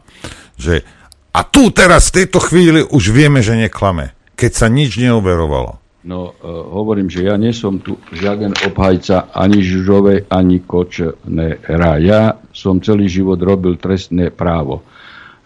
že 0.54 0.86
a 1.34 1.42
tu 1.42 1.74
teraz 1.74 2.14
v 2.14 2.22
tejto 2.22 2.38
chvíli 2.38 2.86
už 2.86 3.10
vieme, 3.10 3.42
že 3.42 3.58
neklame, 3.58 4.14
keď 4.38 4.50
sa 4.54 4.66
nič 4.70 5.02
neuverovalo. 5.02 5.81
No, 6.02 6.34
uh, 6.34 6.34
hovorím, 6.66 7.06
že 7.06 7.30
ja 7.30 7.38
nie 7.38 7.54
som 7.54 7.78
tu 7.78 7.94
žiaden 8.10 8.58
obhajca 8.66 9.30
ani 9.30 9.62
Žužovej, 9.62 10.26
ani 10.34 10.58
Kočnera. 10.58 12.02
Ja 12.02 12.42
som 12.50 12.82
celý 12.82 13.06
život 13.06 13.38
robil 13.38 13.78
trestné 13.78 14.34
právo. 14.34 14.82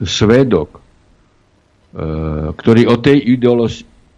Svedok, 0.00 0.80
uh, 0.80 2.56
ktorý 2.56 2.88
o 2.88 2.96
tej, 2.96 3.20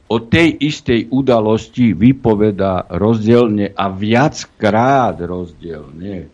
o 0.08 0.18
tej 0.22 0.48
istej 0.62 1.10
udalosti 1.10 1.90
vypovedá 1.90 2.86
rozdielne 2.86 3.74
a 3.74 3.90
viackrát 3.90 5.18
rozdielne, 5.18 6.30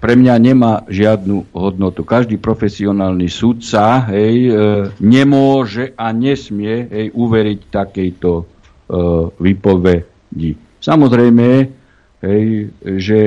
pre 0.00 0.16
mňa 0.16 0.34
nemá 0.40 0.88
žiadnu 0.88 1.52
hodnotu. 1.52 2.00
Každý 2.00 2.40
profesionálny 2.40 3.28
sudca 3.28 4.08
hej, 4.08 4.48
nemôže 5.04 5.92
a 6.00 6.16
nesmie 6.16 6.88
hej, 6.88 7.12
uveriť 7.12 7.68
takejto 7.68 8.48
E, 8.90 8.98
výpovedi. 9.38 10.58
Samozrejme, 10.82 11.46
hej, 12.26 12.44
že 12.98 13.20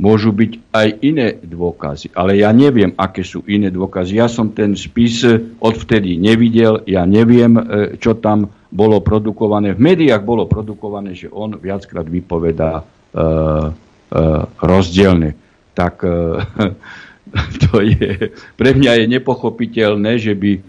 môžu 0.00 0.32
byť 0.32 0.72
aj 0.72 0.88
iné 1.04 1.36
dôkazy, 1.36 2.16
ale 2.16 2.40
ja 2.40 2.48
neviem, 2.48 2.96
aké 2.96 3.20
sú 3.28 3.44
iné 3.44 3.68
dôkazy. 3.68 4.16
Ja 4.16 4.24
som 4.24 4.56
ten 4.56 4.72
spis 4.72 5.20
odvtedy 5.60 6.16
nevidel, 6.16 6.80
ja 6.88 7.04
neviem, 7.04 7.60
e, 7.60 7.62
čo 8.00 8.16
tam 8.16 8.48
bolo 8.72 9.04
produkované. 9.04 9.76
V 9.76 9.84
médiách 9.84 10.24
bolo 10.24 10.48
produkované, 10.48 11.12
že 11.12 11.28
on 11.28 11.60
viackrát 11.60 12.04
vypovedá 12.04 12.84
uh, 12.84 12.84
uh, 13.16 14.44
rozdielne. 14.60 15.32
Tak 15.72 16.04
uh, 16.04 16.36
to 17.64 17.80
je, 17.80 18.36
pre 18.60 18.70
mňa 18.76 18.92
je 19.00 19.04
nepochopiteľné, 19.08 20.20
že 20.20 20.36
by 20.36 20.52
uh, 20.52 20.62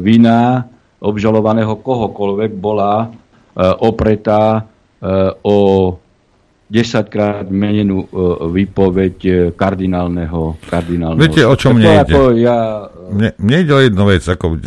vina 0.00 0.64
obžalovaného 0.98 1.78
kohokoľvek 1.78 2.50
bola 2.58 3.06
e, 3.06 3.06
opretá 3.82 4.58
e, 4.58 4.62
o 5.46 5.56
10 6.68 7.08
krát 7.08 7.46
menenú 7.48 8.04
e, 8.04 8.08
výpoveď 8.50 9.16
kardinálneho, 9.54 10.58
kardinálneho. 10.66 11.22
Viete, 11.22 11.46
o 11.46 11.54
čom 11.54 11.78
mne 11.78 12.02
ide? 12.02 12.14
Ja... 12.42 12.90
mne, 13.14 13.30
mne 13.38 13.56
ide 13.62 13.72
o 13.72 13.80
jednu 13.80 14.04
vec, 14.10 14.22
ako 14.26 14.58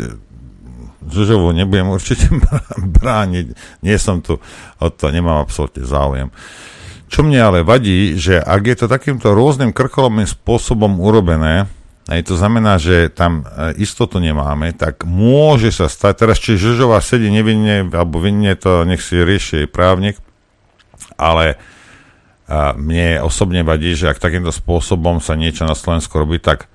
Žužovu 1.02 1.52
nebudem 1.52 1.92
určite 1.92 2.32
brániť, 3.00 3.46
nie 3.84 3.96
som 4.00 4.24
tu, 4.24 4.40
o 4.80 4.86
to 4.88 5.12
nemám 5.12 5.44
absolútne 5.44 5.84
záujem. 5.84 6.32
Čo 7.12 7.28
mne 7.28 7.44
ale 7.44 7.58
vadí, 7.60 8.16
že 8.16 8.40
ak 8.40 8.62
je 8.64 8.76
to 8.80 8.86
takýmto 8.88 9.36
rôznym 9.36 9.76
krkolomým 9.76 10.24
spôsobom 10.24 10.96
urobené, 10.96 11.68
aj 12.10 12.20
to 12.26 12.34
znamená, 12.34 12.82
že 12.82 13.12
tam 13.12 13.46
e, 13.46 13.78
istotu 13.78 14.18
nemáme, 14.18 14.74
tak 14.74 15.06
môže 15.06 15.70
sa 15.70 15.86
stať, 15.86 16.26
teraz 16.26 16.42
či 16.42 16.58
Žužová 16.58 16.98
sedí 16.98 17.30
nevinne, 17.30 17.86
alebo 17.90 18.18
vinne 18.18 18.58
to 18.58 18.82
nech 18.82 18.98
si 18.98 19.22
rieši 19.22 19.70
právnik, 19.70 20.18
ale 21.14 21.60
a 22.52 22.76
mne 22.76 23.24
osobne 23.24 23.64
vadí, 23.64 23.96
že 23.96 24.12
ak 24.12 24.20
takýmto 24.20 24.52
spôsobom 24.52 25.24
sa 25.24 25.38
niečo 25.38 25.64
na 25.64 25.72
Slovensku 25.72 26.20
robí, 26.20 26.36
tak 26.36 26.68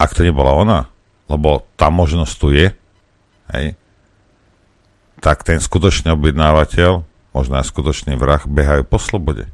ak 0.00 0.16
to 0.16 0.24
nebola 0.24 0.56
ona, 0.56 0.80
lebo 1.28 1.68
tá 1.76 1.92
možnosť 1.92 2.34
tu 2.40 2.56
je, 2.56 2.72
hej, 3.52 3.66
tak 5.20 5.44
ten 5.44 5.60
skutočný 5.60 6.08
objednávateľ, 6.16 7.04
možno 7.36 7.54
aj 7.60 7.68
skutočný 7.68 8.16
vrah, 8.16 8.40
behajú 8.48 8.88
po 8.88 8.96
slobode. 8.96 9.50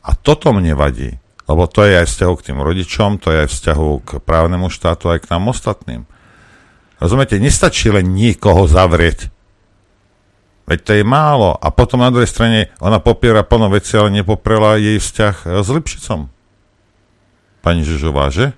A 0.00 0.16
toto 0.16 0.56
mne 0.56 0.72
vadí, 0.72 1.20
lebo 1.46 1.70
to 1.70 1.86
je 1.86 2.02
aj 2.02 2.06
vzťahu 2.10 2.34
k 2.36 2.46
tým 2.50 2.58
rodičom, 2.58 3.10
to 3.22 3.30
je 3.30 3.38
aj 3.46 3.48
vzťahu 3.54 3.88
k 4.02 4.10
právnemu 4.22 4.66
štátu, 4.66 5.14
aj 5.14 5.26
k 5.26 5.30
nám 5.30 5.54
ostatným. 5.54 6.02
Rozumiete, 6.98 7.38
nestačí 7.38 7.92
len 7.92 8.10
niekoho 8.10 8.66
zavrieť. 8.66 9.30
Veď 10.66 10.78
to 10.82 10.92
je 10.98 11.04
málo. 11.06 11.54
A 11.54 11.70
potom 11.70 12.02
na 12.02 12.10
druhej 12.10 12.26
strane 12.26 12.74
ona 12.82 12.98
popiera 12.98 13.46
plno 13.46 13.70
veci, 13.70 13.94
ale 13.94 14.10
nepoprela 14.10 14.74
jej 14.74 14.98
vzťah 14.98 15.62
s 15.62 15.68
Lipšicom. 15.70 16.26
Pani 17.62 17.82
Žužová, 17.86 18.34
že? 18.34 18.50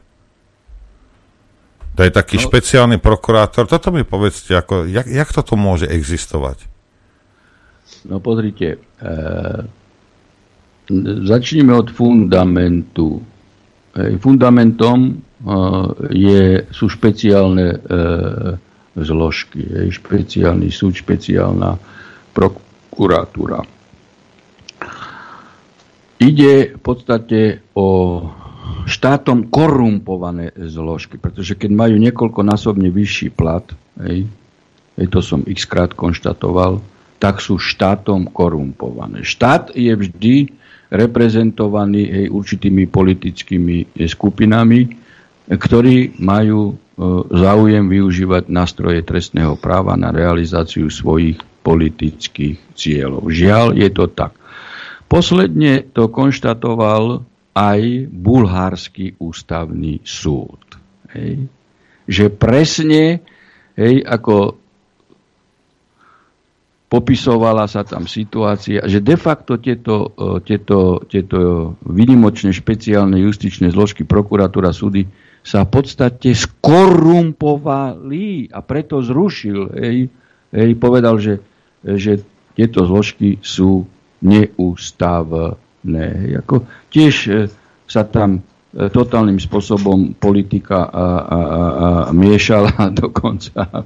To 1.99 2.07
je 2.07 2.15
taký 2.15 2.41
no. 2.41 2.45
špeciálny 2.49 2.97
prokurátor. 3.03 3.67
Toto 3.67 3.91
mi 3.93 4.07
povedzte, 4.07 4.57
ako, 4.57 4.89
jak, 4.89 5.05
jak 5.11 5.29
toto 5.35 5.59
môže 5.59 5.85
existovať? 5.91 6.65
No 8.07 8.23
pozrite, 8.23 8.79
e, 8.79 9.09
začneme 11.25 11.73
od 11.77 11.93
fundamentu. 11.93 13.21
Fundamentom 14.21 14.99
e, 15.09 15.13
je, 16.13 16.43
sú 16.73 16.87
špeciálne 16.89 17.67
e, 17.73 17.79
zložky, 18.97 19.91
špeciálny 19.93 20.69
súd, 20.73 20.97
špeciálna 20.97 21.77
prokuratúra. 22.33 23.61
Ide 26.19 26.75
v 26.75 26.81
podstate 26.83 27.63
o 27.79 27.89
štátom 28.89 29.53
korumpované 29.53 30.51
zložky, 30.57 31.15
pretože 31.21 31.55
keď 31.55 31.71
majú 31.71 31.97
niekoľkonásobne 32.01 32.91
vyšší 32.91 33.29
plat, 33.37 33.63
hej, 34.03 34.27
to 35.13 35.21
som 35.23 35.47
x 35.47 35.63
krát 35.69 35.95
konštatoval, 35.95 36.83
tak 37.23 37.39
sú 37.39 37.59
štátom 37.59 38.31
korumpované. 38.31 39.23
Štát 39.23 39.75
je 39.75 39.95
vždy 39.95 40.37
reprezentovaný 40.89 42.03
hej, 42.09 42.27
určitými 42.33 42.89
politickými 42.89 43.93
skupinami, 44.09 44.81
ktorí 45.49 46.21
majú 46.21 46.73
e, 46.73 46.75
záujem 47.33 47.85
využívať 47.89 48.49
nástroje 48.49 49.01
trestného 49.05 49.57
práva 49.57 49.97
na 49.97 50.13
realizáciu 50.13 50.89
svojich 50.89 51.41
politických 51.65 52.77
cieľov. 52.77 53.29
Žiaľ, 53.29 53.67
je 53.77 53.89
to 53.93 54.05
tak. 54.13 54.33
Posledne 55.09 55.89
to 55.89 56.13
konštatoval 56.13 57.25
aj 57.57 57.81
bulhársky 58.13 59.17
ústavný 59.21 60.05
súd. 60.05 60.61
Hej. 61.17 61.49
Že 62.09 62.25
presne, 62.37 63.03
hej, 63.77 64.05
ako 64.05 64.57
popisovala 66.89 67.69
sa 67.69 67.85
tam 67.85 68.09
situácia, 68.09 68.81
že 68.89 69.05
de 69.05 69.17
facto 69.21 69.61
tieto, 69.61 70.17
e, 70.17 70.41
tieto, 70.41 71.05
tieto 71.05 71.77
vynimočné 71.85 72.53
špeciálne 72.57 73.21
justičné 73.21 73.69
zložky, 73.69 74.09
prokuratúra, 74.09 74.73
súdy 74.73 75.05
sa 75.45 75.69
v 75.69 75.71
podstate 75.81 76.33
skorumpovali 76.33 77.77
a 78.53 78.59
preto 78.65 79.05
zrušil. 79.05 79.77
Hej, 79.77 80.09
hej, 80.53 80.71
povedal, 80.81 81.21
že, 81.21 81.45
že 81.85 82.25
tieto 82.57 82.89
zložky 82.89 83.39
sú 83.45 83.85
neústavné 84.25 85.69
ne. 85.85 86.35
Ako 86.43 86.67
tiež 86.91 87.15
e, 87.29 87.47
sa 87.87 88.03
tam 88.05 88.41
e, 88.75 88.91
totálnym 88.91 89.39
spôsobom 89.39 90.19
politika 90.19 90.89
a, 90.89 91.07
a, 91.23 91.39
a, 91.39 91.63
a 92.09 92.13
miešala 92.13 92.91
dokonca 93.05 93.85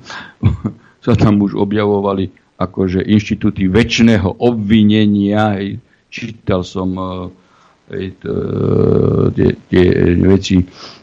sa 1.02 1.12
tam 1.18 1.34
už 1.42 1.58
objavovali 1.58 2.41
akože 2.64 3.02
inštitúty 3.02 3.66
väčšného 3.66 4.38
obvinenia. 4.38 5.58
Čítal 6.12 6.62
som 6.62 6.94
e, 6.94 8.12
tie, 9.32 9.48
tie 9.68 9.86
veci 10.22 10.62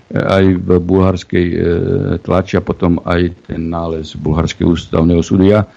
aj 0.10 0.46
v 0.58 0.70
bulharskej 0.82 1.48
tlači 2.26 2.58
a 2.58 2.66
potom 2.66 2.98
aj 3.06 3.46
ten 3.46 3.70
nález 3.70 4.18
bulharského 4.18 4.74
ústavného 4.74 5.22
súdu. 5.22 5.46
Ja 5.46 5.70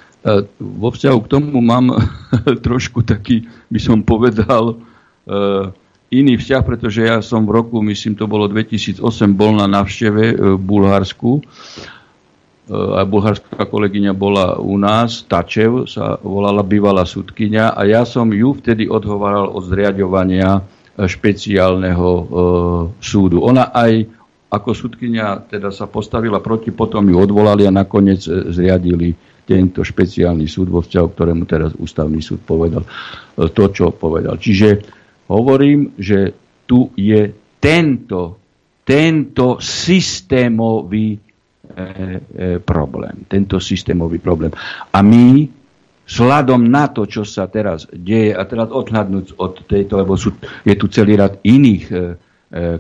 vo 0.57 0.89
vzťahu 0.89 1.19
k 1.21 1.31
tomu 1.37 1.61
mám 1.61 1.93
trošku 2.67 3.05
taký, 3.05 3.45
by 3.69 3.77
som 3.77 4.01
povedal, 4.01 4.81
Eh, 5.23 5.65
iný 6.11 6.35
vzťah, 6.35 6.63
pretože 6.67 7.07
ja 7.07 7.23
som 7.23 7.47
v 7.47 7.63
roku, 7.63 7.79
myslím, 7.79 8.19
to 8.19 8.27
bolo 8.27 8.51
2008, 8.51 8.99
bol 9.39 9.55
na 9.55 9.71
návšteve 9.71 10.23
eh, 10.27 10.37
v 10.59 10.59
Bulharsku. 10.59 11.47
Eh, 12.73 13.01
a 13.01 13.05
bulharská 13.05 13.69
kolegyňa 13.69 14.17
bola 14.17 14.57
u 14.57 14.81
nás, 14.81 15.29
Tačev 15.29 15.85
sa 15.85 16.17
volala 16.25 16.65
bývalá 16.65 17.05
sudkynia 17.05 17.77
a 17.77 17.85
ja 17.85 18.09
som 18.09 18.33
ju 18.33 18.57
vtedy 18.57 18.89
odhovaral 18.89 19.53
od 19.53 19.69
zriadovania 19.69 20.65
špeciálneho 20.93 22.09
e, 22.13 22.25
súdu. 23.01 23.41
Ona 23.41 23.73
aj 23.73 24.05
ako 24.53 24.71
sudkynia 24.77 25.41
teda 25.49 25.73
sa 25.73 25.89
postavila 25.89 26.45
proti, 26.45 26.69
potom 26.69 27.09
ju 27.09 27.17
odvolali 27.17 27.65
a 27.65 27.73
nakoniec 27.73 28.21
zriadili 28.29 29.17
tento 29.49 29.81
špeciálny 29.81 30.45
súd 30.45 30.69
vo 30.69 30.85
vzťahu, 30.85 31.07
ktorému 31.09 31.45
teraz 31.49 31.73
ústavný 31.73 32.21
súd 32.21 32.45
povedal 32.45 32.85
to, 33.33 33.65
čo 33.73 33.97
povedal. 33.97 34.37
Čiže 34.37 34.69
hovorím, 35.33 35.97
že 35.97 36.37
tu 36.69 36.93
je 36.93 37.33
tento, 37.57 38.21
tento 38.85 39.65
systémový 39.65 41.17
e, 41.17 41.19
e, 41.19 41.32
problém. 42.65 43.25
Tento 43.29 43.57
systémový 43.61 44.21
problém. 44.21 44.53
A 44.93 45.01
my, 45.01 45.49
sladom 46.13 46.67
na 46.67 46.91
to, 46.91 47.07
čo 47.07 47.23
sa 47.23 47.47
teraz 47.49 47.87
deje, 47.89 48.35
a 48.35 48.43
teraz 48.45 48.69
odhľadnúť 48.69 49.39
od 49.39 49.53
tejto, 49.65 49.97
lebo 49.97 50.19
sú, 50.19 50.35
je 50.67 50.75
tu 50.77 50.91
celý 50.91 51.17
rad 51.17 51.39
iných 51.41 51.85
e, 51.89 51.95
e, 51.95 52.01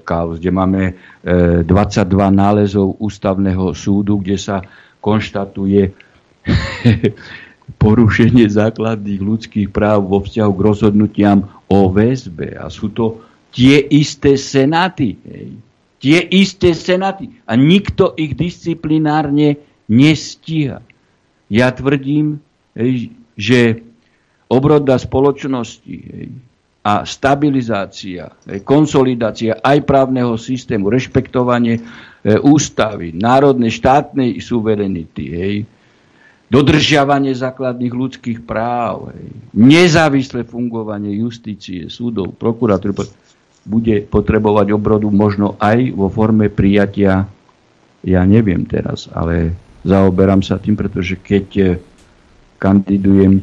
kauz, 0.03 0.43
kde 0.43 0.53
máme 0.53 0.83
e, 1.23 1.65
22 1.65 2.13
nálezov 2.29 2.99
ústavného 2.99 3.73
súdu, 3.73 4.21
kde 4.21 4.37
sa 4.37 4.61
konštatuje 5.01 5.97
porušenie 7.83 8.47
základných 8.51 9.21
ľudských 9.23 9.69
práv 9.71 10.07
vo 10.07 10.21
vzťahu 10.21 10.53
k 10.53 10.65
rozhodnutiam 10.67 11.39
o 11.71 11.89
väzbe. 11.89 12.59
A 12.59 12.69
sú 12.69 12.91
to 12.91 13.23
tie 13.55 13.81
isté 13.81 14.35
senáty. 14.37 15.17
Hej. 15.25 15.72
Tie 16.03 16.19
isté 16.19 16.75
senáty. 16.75 17.31
A 17.47 17.55
nikto 17.55 18.19
ich 18.19 18.35
disciplinárne 18.35 19.63
nestíha. 19.87 20.83
Ja 21.47 21.71
tvrdím, 21.71 22.43
že 23.39 23.87
obroda 24.51 24.99
spoločnosti 24.99 25.97
a 26.83 27.07
stabilizácia, 27.07 28.35
konsolidácia 28.67 29.63
aj 29.63 29.87
právneho 29.87 30.35
systému, 30.35 30.91
rešpektovanie 30.91 31.79
ústavy, 32.43 33.15
národnej 33.15 33.71
štátnej 33.71 34.43
suverenity, 34.43 35.63
dodržiavanie 36.51 37.33
základných 37.33 37.95
ľudských 37.95 38.39
práv, 38.43 39.15
hej, 39.15 39.31
nezávislé 39.57 40.45
fungovanie 40.45 41.17
justície, 41.23 41.87
súdov, 41.89 42.35
prokuratúry 42.37 42.93
bude 43.63 44.03
potrebovať 44.11 44.75
obrodu 44.75 45.07
možno 45.11 45.55
aj 45.63 45.95
vo 45.95 46.11
forme 46.11 46.51
prijatia, 46.51 47.31
ja 48.03 48.23
neviem 48.27 48.67
teraz, 48.67 49.07
ale 49.15 49.55
zaoberám 49.87 50.43
sa 50.43 50.59
tým, 50.59 50.75
pretože 50.75 51.19
keď 51.19 51.47
eh, 51.59 51.69
kandidujem 52.63 53.43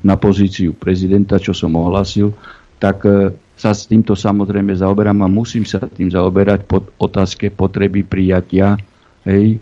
na 0.00 0.16
pozíciu 0.16 0.72
prezidenta, 0.72 1.36
čo 1.36 1.52
som 1.52 1.76
ohlasil, 1.76 2.32
tak 2.80 3.04
e, 3.04 3.36
sa 3.60 3.76
s 3.76 3.84
týmto 3.84 4.16
samozrejme 4.16 4.72
zaoberám 4.72 5.20
a 5.20 5.28
musím 5.28 5.68
sa 5.68 5.84
tým 5.84 6.08
zaoberať 6.08 6.64
pod 6.64 6.88
otázke 6.96 7.52
potreby 7.52 8.00
prijatia 8.08 8.80
hej, 9.28 9.60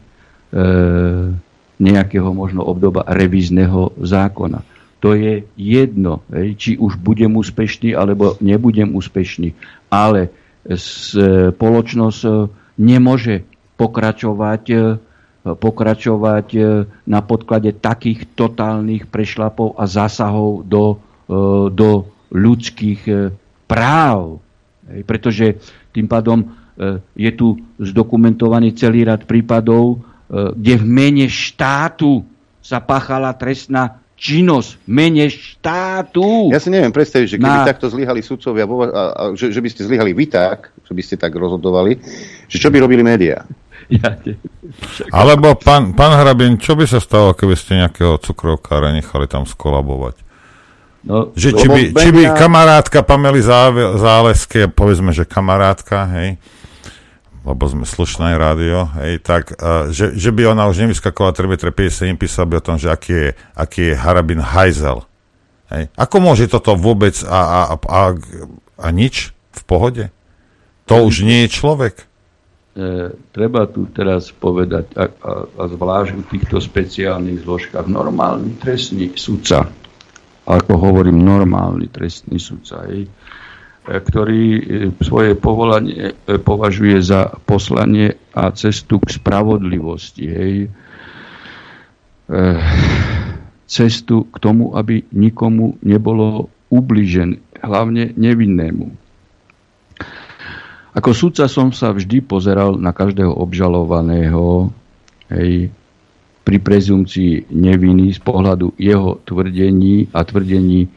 nejakého 1.76 2.30
možno 2.32 2.64
obdoba 2.64 3.04
revízneho 3.04 3.92
zákona. 4.00 4.64
To 5.00 5.16
je 5.16 5.48
jedno, 5.56 6.20
či 6.60 6.76
už 6.76 7.00
budem 7.00 7.32
úspešný, 7.32 7.96
alebo 7.96 8.36
nebudem 8.44 8.92
úspešný. 8.92 9.56
Ale 9.88 10.28
spoločnosť 10.68 12.20
e, 12.20 12.30
nemôže 12.76 13.48
pokračovať, 13.80 14.64
e, 14.68 14.80
pokračovať 15.56 16.46
e, 16.52 16.60
na 17.08 17.20
podklade 17.24 17.72
takých 17.80 18.28
totálnych 18.36 19.08
prešlapov 19.08 19.80
a 19.80 19.88
zásahov 19.88 20.68
do, 20.68 21.00
do 21.72 21.90
ľudských 22.28 23.32
práv. 23.64 24.42
Pretože 25.06 25.62
tým 25.94 26.10
pádom 26.10 26.42
je 27.14 27.30
tu 27.38 27.54
zdokumentovaný 27.78 28.74
celý 28.74 29.06
rad 29.06 29.22
prípadov, 29.24 30.02
kde 30.30 30.74
v 30.74 30.86
mene 30.86 31.26
štátu 31.30 32.26
sa 32.58 32.82
páchala 32.82 33.30
trestná 33.38 34.02
činnosť 34.20 34.84
mene 34.84 35.32
štátu. 35.32 36.52
Ja 36.52 36.60
si 36.60 36.68
neviem 36.68 36.92
predstaviť, 36.92 37.26
že 37.26 37.36
keby 37.40 37.58
na... 37.64 37.64
takto 37.64 37.88
zlyhali 37.88 38.20
sudcovia, 38.20 38.68
a, 38.68 38.76
a, 38.84 39.22
že, 39.32 39.48
že 39.48 39.64
by 39.64 39.68
ste 39.72 39.88
zlyhali 39.88 40.12
vy 40.12 40.28
tak, 40.28 40.76
že 40.84 40.92
by 40.92 41.00
ste 41.00 41.16
tak 41.16 41.32
rozhodovali, 41.32 41.96
že 42.44 42.60
čo 42.60 42.68
by 42.68 42.84
robili 42.84 43.00
médiá? 43.00 43.48
Ja, 43.90 44.14
Alebo 45.10 45.58
pán, 45.58 45.98
pán 45.98 46.14
Hrabin, 46.14 46.62
čo 46.62 46.78
by 46.78 46.86
sa 46.86 47.02
stalo, 47.02 47.34
keby 47.34 47.58
ste 47.58 47.80
nejakého 47.82 48.22
cukrovkára 48.22 48.94
nechali 48.94 49.26
tam 49.26 49.42
skolabovať? 49.42 50.14
No, 51.00 51.32
že, 51.32 51.56
či, 51.56 51.66
by, 51.66 51.96
či 51.96 52.08
by 52.12 52.36
kamarátka 52.36 53.02
Pamely 53.02 53.40
Záleské, 53.96 54.68
povedzme, 54.68 55.16
že 55.16 55.24
kamarátka, 55.26 56.06
hej, 56.20 56.36
lebo 57.40 57.64
sme 57.64 57.88
slušné 57.88 58.36
rádio, 58.36 58.92
hej, 59.00 59.24
tak, 59.24 59.56
uh, 59.56 59.88
že, 59.88 60.12
že 60.12 60.30
by 60.30 60.52
ona 60.52 60.68
už 60.68 60.84
nevyskakovala 60.84 61.32
trebetre 61.32 61.72
57, 61.72 62.20
písal 62.20 62.44
by 62.48 62.60
o 62.60 62.66
tom, 62.66 62.76
že 62.76 62.92
aký 62.92 63.12
je, 63.12 63.30
aký 63.56 63.82
je 63.92 63.94
Harabin 63.96 64.44
Heisel. 64.44 65.08
Hej. 65.70 65.88
Ako 65.94 66.18
môže 66.18 66.50
toto 66.50 66.74
vôbec 66.74 67.14
a, 67.24 67.72
a, 67.72 67.74
a, 67.78 68.00
a 68.76 68.86
nič 68.90 69.32
v 69.54 69.62
pohode? 69.64 70.04
To 70.90 71.06
už 71.06 71.22
nie 71.22 71.46
je 71.46 71.54
človek. 71.54 72.10
E, 72.74 73.14
treba 73.30 73.70
tu 73.70 73.86
teraz 73.94 74.34
povedať, 74.34 74.90
a, 74.98 75.06
a, 75.06 75.32
a 75.46 75.62
zvlášť 75.70 76.12
v 76.18 76.26
týchto 76.26 76.58
speciálnych 76.58 77.46
zložkách, 77.46 77.86
normálny 77.86 78.58
trestný 78.58 79.14
sudca, 79.14 79.70
ako 80.50 80.72
hovorím, 80.74 81.22
normálny 81.22 81.86
trestný 81.86 82.42
sudca, 82.42 82.82
hej, 82.90 83.06
ktorý 83.98 84.44
e, 84.54 84.62
svoje 85.02 85.34
povolanie 85.34 86.14
e, 86.14 86.38
považuje 86.38 87.02
za 87.02 87.34
poslanie 87.42 88.14
a 88.30 88.54
cestu 88.54 89.02
k 89.02 89.18
spravodlivosti. 89.18 90.24
Hej. 90.30 90.54
E, 92.30 92.38
cestu 93.66 94.30
k 94.30 94.36
tomu, 94.38 94.78
aby 94.78 95.02
nikomu 95.10 95.74
nebolo 95.82 96.46
ubližené, 96.70 97.42
hlavne 97.58 98.14
nevinnému. 98.14 98.86
Ako 100.90 101.10
sudca 101.14 101.46
som 101.46 101.70
sa 101.74 101.90
vždy 101.90 102.22
pozeral 102.22 102.78
na 102.78 102.90
každého 102.90 103.30
obžalovaného 103.30 104.74
hej, 105.30 105.70
pri 106.42 106.58
prezumcii 106.58 107.46
neviny 107.46 108.10
z 108.10 108.18
pohľadu 108.22 108.74
jeho 108.74 109.22
tvrdení 109.22 110.10
a 110.10 110.26
tvrdení 110.26 110.90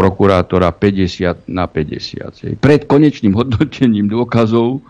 prokurátora 0.00 0.72
50 0.72 1.44
na 1.52 1.68
50. 1.68 2.56
Pred 2.56 2.80
konečným 2.88 3.36
hodnotením 3.36 4.08
dôkazov 4.08 4.80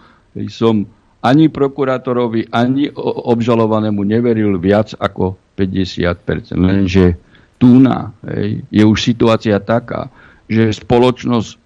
som 0.46 0.86
ani 1.20 1.50
prokurátorovi, 1.50 2.48
ani 2.54 2.88
obžalovanému 3.26 4.00
neveril 4.06 4.56
viac 4.56 4.94
ako 4.96 5.36
50%. 5.58 6.56
Lenže 6.56 7.18
tu 7.60 7.76
na, 7.76 8.14
hej, 8.24 8.64
je 8.72 8.82
už 8.86 8.96
situácia 8.96 9.60
taká, 9.60 10.08
že 10.48 10.72
spoločnosť 10.72 11.60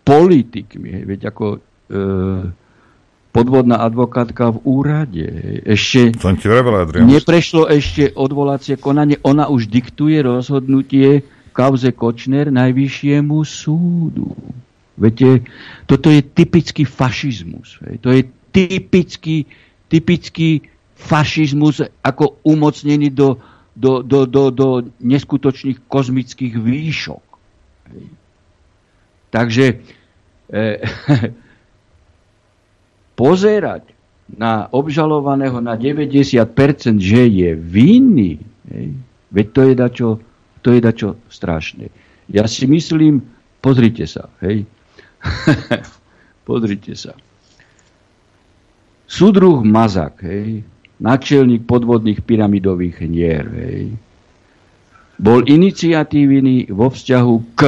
politikmi, 0.00 0.88
hej, 0.96 1.04
veď 1.04 1.20
ako 1.28 1.44
e, 1.52 1.58
podvodná 3.28 3.84
advokátka 3.84 4.56
v 4.56 4.58
úrade, 4.64 5.26
hej, 5.28 5.56
ešte 5.68 6.00
Som 6.16 6.40
ti 6.40 6.48
vravel, 6.48 7.04
neprešlo 7.04 7.68
ešte 7.68 8.16
odvolacie 8.16 8.80
konanie, 8.80 9.20
ona 9.20 9.52
už 9.52 9.68
diktuje 9.68 10.24
rozhodnutie 10.24 11.20
kauze 11.60 11.92
Kočner 11.92 12.48
najvyššiemu 12.48 13.44
súdu. 13.44 14.32
Viete, 14.96 15.44
toto 15.84 16.08
je 16.08 16.24
typický 16.24 16.88
fašizmus. 16.88 17.76
To 18.00 18.08
je 18.08 18.24
typický, 18.48 19.44
typický 19.92 20.64
fašizmus 20.96 21.84
ako 22.00 22.40
umocnený 22.48 23.12
do, 23.12 23.36
do, 23.76 24.00
do, 24.00 24.24
do, 24.24 24.48
do 24.48 24.68
neskutočných 25.04 25.84
kozmických 25.84 26.56
výšok. 26.56 27.24
Takže 29.28 29.84
eh, 30.52 30.80
pozerať 33.20 33.84
na 34.32 34.64
obžalovaného 34.72 35.60
na 35.60 35.76
90%, 35.76 36.96
že 36.96 37.28
je 37.28 37.50
vinný, 37.52 38.40
veď 39.28 39.46
to 39.52 39.60
je 39.66 39.74
dačo 39.74 40.08
to 40.60 40.72
je 40.76 40.80
dačo 40.80 41.16
strašné. 41.32 41.88
Ja 42.30 42.46
si 42.46 42.68
myslím, 42.68 43.24
pozrite 43.58 44.06
sa, 44.06 44.30
hej. 44.44 44.64
pozrite 46.48 46.94
sa. 46.94 47.16
Súdruh 49.10 49.66
Mazak, 49.66 50.22
hej, 50.22 50.62
načelník 51.02 51.66
podvodných 51.66 52.22
pyramidových 52.22 53.02
hier, 53.02 53.46
hej, 53.58 53.82
bol 55.20 55.44
iniciatívny 55.44 56.72
vo 56.72 56.88
vzťahu 56.88 57.34
k 57.52 57.60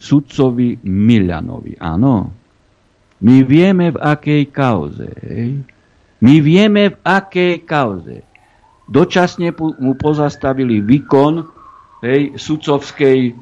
sudcovi 0.00 0.80
Milanovi. 0.88 1.76
Áno. 1.76 2.32
My 3.24 3.36
vieme 3.44 3.92
v 3.92 3.98
akej 4.00 4.42
kauze. 4.48 5.08
Hej. 5.20 5.64
My 6.24 6.34
vieme 6.40 6.92
v 6.92 6.96
akej 7.04 7.64
kauze. 7.68 8.24
Dočasne 8.88 9.52
mu 9.56 9.96
pozastavili 9.96 10.80
výkon 10.80 11.53
hej, 12.04 12.22
sudcovskej 12.36 13.18
e, 13.26 13.34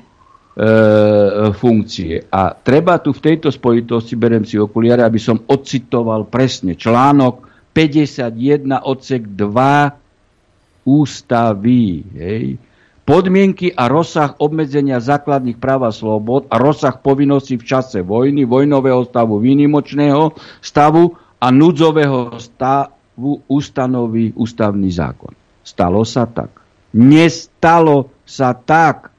funkcie. 1.51 2.23
A 2.31 2.55
treba 2.55 3.03
tu 3.03 3.11
v 3.11 3.21
tejto 3.21 3.51
spojitosti, 3.51 4.15
berem 4.15 4.47
si 4.47 4.55
okuliare, 4.55 5.03
aby 5.03 5.19
som 5.19 5.43
ocitoval 5.43 6.31
presne 6.31 6.79
článok 6.79 7.51
51 7.75 8.87
odsek 8.87 9.35
2 9.35 10.87
ústavy. 10.87 12.07
Hej. 12.15 12.47
Podmienky 13.03 13.75
a 13.75 13.91
rozsah 13.91 14.39
obmedzenia 14.39 15.03
základných 15.03 15.59
práv 15.59 15.91
a 15.91 15.93
slobod 15.93 16.47
a 16.47 16.55
rozsah 16.55 17.03
povinností 17.03 17.59
v 17.59 17.67
čase 17.67 17.99
vojny, 17.99 18.47
vojnového 18.47 19.03
stavu, 19.03 19.43
výnimočného 19.43 20.39
stavu 20.63 21.11
a 21.43 21.51
núdzového 21.51 22.39
stavu 22.39 23.43
ustanoví 23.51 24.39
ústavný 24.39 24.87
zákon. 24.95 25.35
Stalo 25.67 26.07
sa 26.07 26.31
tak. 26.31 26.63
Nestalo 26.95 28.12
sa 28.27 28.55
tak. 28.55 29.11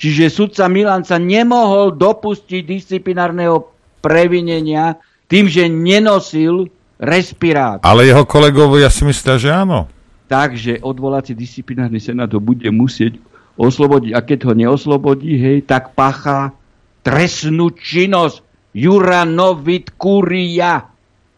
Čiže 0.00 0.32
sudca 0.32 0.64
Milan 0.66 1.04
sa 1.04 1.20
nemohol 1.20 1.92
dopustiť 1.92 2.64
disciplinárneho 2.64 3.68
previnenia 4.00 4.96
tým, 5.28 5.44
že 5.46 5.68
nenosil 5.68 6.72
respirátor. 6.96 7.84
Ale 7.84 8.08
jeho 8.08 8.24
kolegovia 8.24 8.88
si 8.88 9.04
myslia, 9.04 9.36
že 9.36 9.52
áno. 9.52 9.88
Takže 10.30 10.80
odvolací 10.80 11.36
disciplinárny 11.36 12.00
senát 12.00 12.30
ho 12.32 12.40
bude 12.40 12.68
musieť 12.72 13.20
oslobodiť. 13.60 14.12
A 14.16 14.20
keď 14.24 14.38
ho 14.48 14.52
neoslobodí, 14.56 15.36
hej, 15.36 15.66
tak 15.68 15.92
pacha 15.92 16.56
trestnú 17.04 17.72
činnosť. 17.74 18.40
Juranovit 18.70 19.98
kuria. 19.98 20.86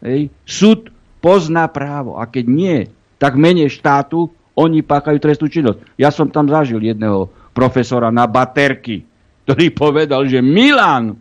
Hej. 0.05 0.29
Súd 0.45 0.93
pozná 1.17 1.65
právo. 1.65 2.21
A 2.21 2.29
keď 2.29 2.45
nie, 2.45 2.77
tak 3.17 3.33
mene 3.33 3.65
štátu 3.65 4.29
oni 4.53 4.85
páchajú 4.85 5.17
trestnú 5.17 5.47
činnosť. 5.49 5.79
Ja 5.97 6.13
som 6.13 6.29
tam 6.29 6.49
zažil 6.49 6.81
jedného 6.81 7.29
profesora 7.53 8.13
na 8.13 8.29
baterky, 8.29 9.05
ktorý 9.45 9.73
povedal, 9.73 10.25
že 10.29 10.41
Milan 10.41 11.17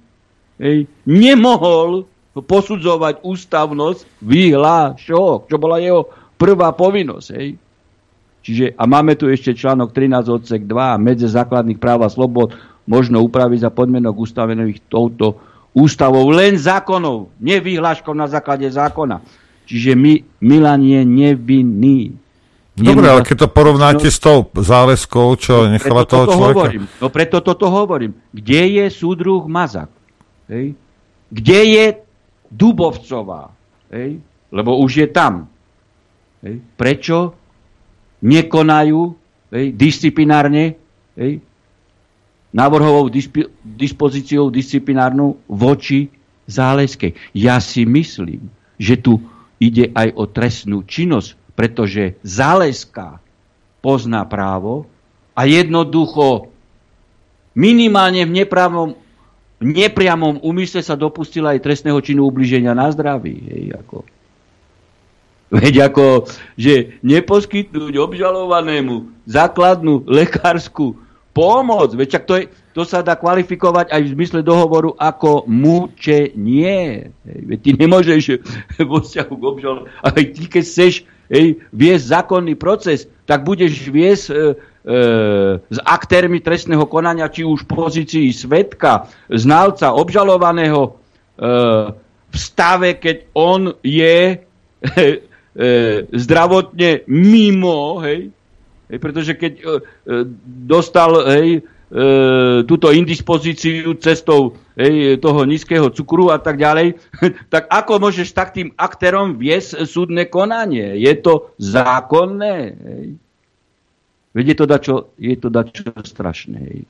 hej, 0.61 0.89
nemohol 1.09 2.09
posudzovať 2.33 3.21
ústavnosť 3.21 4.25
vyhlášok, 4.25 5.53
čo 5.53 5.57
bola 5.61 5.77
jeho 5.81 6.09
prvá 6.41 6.73
povinnosť. 6.73 7.29
Hej. 7.37 7.61
Čiže, 8.43 8.65
a 8.75 8.83
máme 8.89 9.15
tu 9.15 9.31
ešte 9.31 9.55
článok 9.55 9.95
13 9.95 10.27
odsek 10.33 10.63
2 10.65 10.99
medze 10.99 11.29
základných 11.29 11.79
práv 11.79 12.03
a 12.03 12.11
slobod 12.11 12.57
možno 12.89 13.23
upraviť 13.23 13.69
za 13.69 13.71
podmienok 13.71 14.17
ustavených 14.19 14.83
touto 14.91 15.39
ústavou 15.73 16.29
len 16.35 16.59
zákonov, 16.59 17.33
nevyhláškou 17.39 18.13
na 18.13 18.27
základe 18.27 18.67
zákona. 18.67 19.23
Čiže 19.65 19.95
my, 19.95 20.43
Milan 20.43 20.83
je 20.83 21.01
nevinný. 21.07 22.13
Dobre, 22.73 23.05
ale 23.05 23.21
keď 23.21 23.37
to 23.45 23.49
porovnáte 23.53 24.09
no, 24.09 24.15
s 24.15 24.19
tou 24.19 24.49
záleskou, 24.49 25.37
čo 25.37 25.69
no, 25.69 25.77
nechala 25.77 26.09
toho 26.09 26.25
človeka... 26.25 26.73
Hovorím. 26.73 26.85
No 27.05 27.13
preto 27.13 27.45
toto 27.45 27.69
hovorím. 27.69 28.17
Kde 28.33 28.81
je 28.81 28.85
súdruh 28.89 29.45
Mazak? 29.45 29.93
Hej? 30.49 30.73
Kde 31.29 31.61
je 31.69 31.85
Dubovcová? 32.49 33.53
Hej? 33.93 34.25
Lebo 34.49 34.81
už 34.81 35.05
je 35.05 35.09
tam. 35.13 35.53
hej, 36.43 36.59
prečo 36.75 37.35
nekonajú 38.23 39.01
hej, 39.55 39.67
disciplinárne 39.75 40.77
hej, 41.17 41.43
návrhovou 42.53 43.09
dispi- 43.09 43.49
dispozíciou 43.65 44.53
disciplinárnu 44.53 45.41
voči 45.49 46.11
Záleskej. 46.43 47.15
Ja 47.39 47.63
si 47.63 47.87
myslím, 47.87 48.51
že 48.77 48.99
tu 48.99 49.23
ide 49.63 49.95
aj 49.95 50.09
o 50.19 50.27
trestnú 50.27 50.83
činnosť, 50.83 51.39
pretože 51.53 52.17
Záleská 52.25 53.21
pozná 53.85 54.25
právo 54.25 54.89
a 55.37 55.45
jednoducho 55.45 56.49
minimálne 57.53 58.25
v 58.25 58.33
nepravom 58.43 58.91
nepriamom 59.63 60.43
úmysle 60.43 60.83
sa 60.83 60.99
dopustila 60.99 61.55
aj 61.55 61.63
trestného 61.63 62.03
činu 62.03 62.27
ubliženia 62.27 62.75
na 62.75 62.91
zdraví. 62.91 63.39
Hej, 63.47 63.65
ako. 63.79 64.03
Veď 65.53 65.93
ako, 65.93 66.27
že 66.57 66.99
neposkytnúť 67.05 67.95
obžalovanému 67.95 69.13
základnú 69.29 70.03
lekárskú 70.09 70.97
pomoc, 71.37 71.93
veď 71.93 72.09
čak 72.09 72.25
to, 72.25 72.35
je, 72.41 72.45
to 72.73 72.83
sa 72.89 73.05
dá 73.05 73.17
kvalifikovať 73.21 73.93
aj 73.93 74.01
v 74.01 74.13
zmysle 74.17 74.41
dohovoru 74.41 74.97
ako 74.97 75.45
mučenie. 75.45 77.13
Veď 77.25 77.59
ty 77.61 77.71
nemôžeš 77.77 78.23
vo 78.91 79.05
vzťahu 79.05 79.33
k 79.33 79.43
obžalovanému, 79.45 79.93
ale 80.01 80.19
ty 80.33 80.43
keď 80.49 80.65
chceš 80.65 81.05
hej, 81.33 81.65
viesť 81.73 82.05
zákonný 82.21 82.55
proces, 82.61 83.09
tak 83.25 83.49
budeš 83.49 83.89
viesť 83.89 84.25
e, 84.29 84.33
e, 84.37 84.41
s 85.65 85.79
aktérmi 85.81 86.45
trestného 86.45 86.85
konania, 86.85 87.33
či 87.33 87.49
už 87.49 87.65
v 87.65 87.73
pozícii 87.73 88.29
svetka, 88.37 89.09
znalca, 89.33 89.97
obžalovaného 89.97 90.81
e, 90.85 90.91
v 92.33 92.37
stave, 92.37 93.01
keď 93.01 93.33
on 93.33 93.73
je 93.81 94.37
e, 94.37 94.37
e, 94.93 95.69
zdravotne 96.13 97.09
mimo, 97.09 98.05
hej, 98.05 98.29
hej, 98.93 98.99
pretože 99.01 99.33
keď 99.41 99.53
e, 99.57 99.63
e 99.65 99.71
dostal 100.69 101.17
hej, 101.33 101.65
e, 101.93 102.65
túto 102.65 102.89
indispozíciu 102.89 103.93
cestou 104.01 104.57
hej, 104.81 105.21
toho 105.21 105.45
nízkeho 105.45 105.93
cukru 105.93 106.33
a 106.33 106.41
tak 106.41 106.57
ďalej, 106.57 106.97
tak 107.53 107.69
ako 107.69 108.01
môžeš 108.01 108.33
takým 108.33 108.73
aktérom 108.81 109.37
viesť 109.37 109.85
súdne 109.85 110.25
konanie? 110.25 110.97
Je 110.97 111.13
to 111.21 111.53
zákonné? 111.61 112.57
Hej? 112.73 113.07
Veď 114.33 114.45
je 114.49 114.57
to 114.57 114.65
dačo, 114.65 114.97
je 115.21 115.37
to 115.37 115.49
dačo 115.53 115.93
strašné. 116.01 116.59
Hej. 116.65 116.81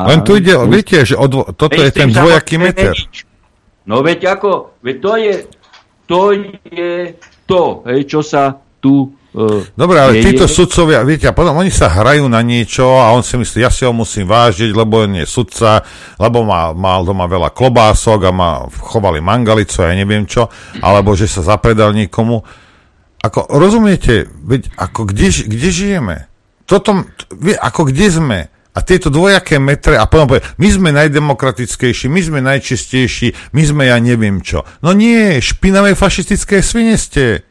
A 0.00 0.08
Len 0.08 0.24
tu 0.24 0.40
ide, 0.40 0.56
viete, 0.64 1.04
že 1.04 1.18
odvo- 1.18 1.52
toto 1.52 1.76
je 1.76 1.90
ten 1.92 2.08
dvojaký 2.08 2.56
meter. 2.56 2.96
No 3.84 4.00
veď 4.00 4.38
ako, 4.38 4.80
veď 4.80 4.96
to 5.00 5.12
je, 5.16 5.34
to 6.08 6.20
je 6.32 6.92
to, 7.44 7.62
hej, 7.88 8.00
čo 8.08 8.20
sa 8.24 8.56
tu 8.80 9.12
Dobre, 9.76 9.96
ale 10.00 10.12
je, 10.18 10.24
títo 10.24 10.48
je... 10.48 10.54
sudcovia, 10.56 11.04
viete, 11.04 11.28
a 11.28 11.36
potom 11.36 11.52
oni 11.52 11.68
sa 11.68 11.92
hrajú 11.92 12.24
na 12.32 12.40
niečo 12.40 12.96
a 12.96 13.12
on 13.12 13.20
si 13.20 13.36
myslí, 13.36 13.60
ja 13.60 13.68
si 13.68 13.84
ho 13.84 13.92
musím 13.92 14.24
vážiť, 14.24 14.72
lebo 14.72 15.04
on 15.04 15.20
je 15.20 15.28
sudca, 15.28 15.84
lebo 16.16 16.48
má, 16.48 16.72
mal 16.72 17.04
doma 17.04 17.28
veľa 17.28 17.52
klobások 17.52 18.24
a 18.24 18.32
má, 18.32 18.50
chovali 18.72 19.20
mangalico, 19.20 19.84
ja 19.84 19.92
neviem 19.92 20.24
čo, 20.24 20.48
alebo 20.80 21.12
že 21.12 21.28
sa 21.28 21.44
zapredal 21.44 21.92
niekomu. 21.92 22.40
Ako, 23.20 23.52
rozumiete, 23.52 24.32
veď, 24.32 24.72
ako 24.80 25.12
kde, 25.12 25.28
kde 25.44 25.68
žijeme? 25.68 26.16
Toto, 26.64 27.04
ako 27.60 27.92
kde 27.92 28.06
sme? 28.08 28.40
A 28.72 28.78
tieto 28.80 29.10
dvojaké 29.10 29.58
metre, 29.58 29.98
a 29.98 30.06
potom 30.06 30.30
povie, 30.30 30.46
my 30.56 30.68
sme 30.70 30.88
najdemokratickejší, 30.94 32.06
my 32.06 32.20
sme 32.22 32.38
najčistejší, 32.46 33.50
my 33.50 33.62
sme 33.66 33.90
ja 33.90 33.98
neviem 33.98 34.38
čo. 34.38 34.62
No 34.86 34.94
nie, 34.94 35.42
špinavé 35.42 35.98
fašistické 35.98 36.62
svine 36.62 36.94
ste. 36.94 37.47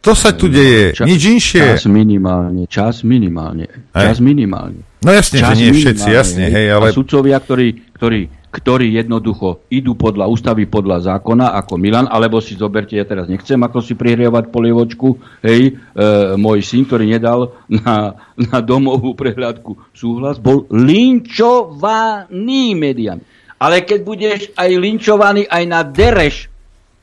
To 0.00 0.16
sa 0.16 0.32
tu 0.32 0.48
deje, 0.48 0.96
čas, 0.96 1.04
nič 1.04 1.22
inšie. 1.28 1.76
Čas 1.76 1.84
minimálne, 1.84 2.64
čas 2.64 3.04
minimálne, 3.04 3.68
čas 3.92 4.16
Aj. 4.16 4.24
minimálne. 4.24 4.80
No 5.04 5.12
jasne, 5.12 5.44
čas 5.44 5.52
že 5.52 5.60
nie 5.60 5.76
všetci, 5.76 6.08
jasne, 6.08 6.48
hej, 6.48 6.72
ale... 6.72 6.88
A 6.88 6.96
sudcovia, 6.96 7.36
ktorí, 7.36 7.92
ktorí, 7.92 8.32
ktorí 8.48 8.96
jednoducho 8.96 9.68
idú 9.68 10.00
podľa 10.00 10.24
ústavy, 10.32 10.64
podľa 10.64 11.04
zákona, 11.04 11.52
ako 11.52 11.76
Milan, 11.76 12.08
alebo 12.08 12.40
si 12.40 12.56
zoberte, 12.56 12.96
ja 12.96 13.04
teraz 13.04 13.28
nechcem 13.28 13.60
ako 13.60 13.84
si 13.84 13.92
prihrievať 13.92 14.48
polievočku, 14.48 15.20
hej, 15.44 15.76
e, 15.76 16.00
môj 16.40 16.64
syn, 16.64 16.88
ktorý 16.88 17.04
nedal 17.04 17.52
na, 17.68 18.16
na 18.40 18.64
domovú 18.64 19.12
prehľadku 19.12 19.92
súhlas, 19.92 20.40
bol 20.40 20.64
linčovaný 20.72 22.72
mediami. 22.72 23.20
Ale 23.60 23.84
keď 23.84 24.00
budeš 24.00 24.48
aj 24.56 24.70
linčovaný 24.80 25.44
aj 25.44 25.64
na 25.68 25.84
dereš, 25.84 26.48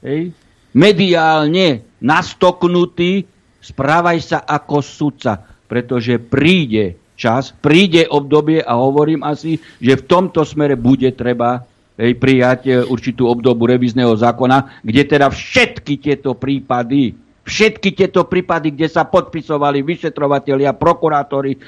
hej, 0.01 0.33
mediálne, 0.73 1.86
nastoknutý, 2.01 3.25
správaj 3.61 4.17
sa 4.21 4.39
ako 4.45 4.79
sudca, 4.79 5.41
pretože 5.67 6.21
príde 6.21 6.95
čas, 7.17 7.51
príde 7.51 8.05
obdobie 8.05 8.61
a 8.61 8.77
hovorím 8.77 9.25
asi, 9.25 9.57
že 9.81 9.97
v 9.97 10.05
tomto 10.05 10.45
smere 10.45 10.77
bude 10.77 11.09
treba 11.17 11.65
hej, 11.97 12.13
prijať 12.15 12.61
e, 12.69 12.71
určitú 12.85 13.25
obdobu 13.27 13.65
revizného 13.65 14.13
zákona, 14.13 14.85
kde 14.85 15.03
teda 15.17 15.27
všetky 15.33 15.97
tieto 15.97 16.37
prípady, 16.37 17.17
všetky 17.43 17.97
tieto 17.97 18.29
prípady, 18.29 18.71
kde 18.77 18.87
sa 18.87 19.09
podpisovali 19.09 19.81
vyšetrovatelia, 19.81 20.77
prokurátori, 20.77 21.57
e, 21.57 21.59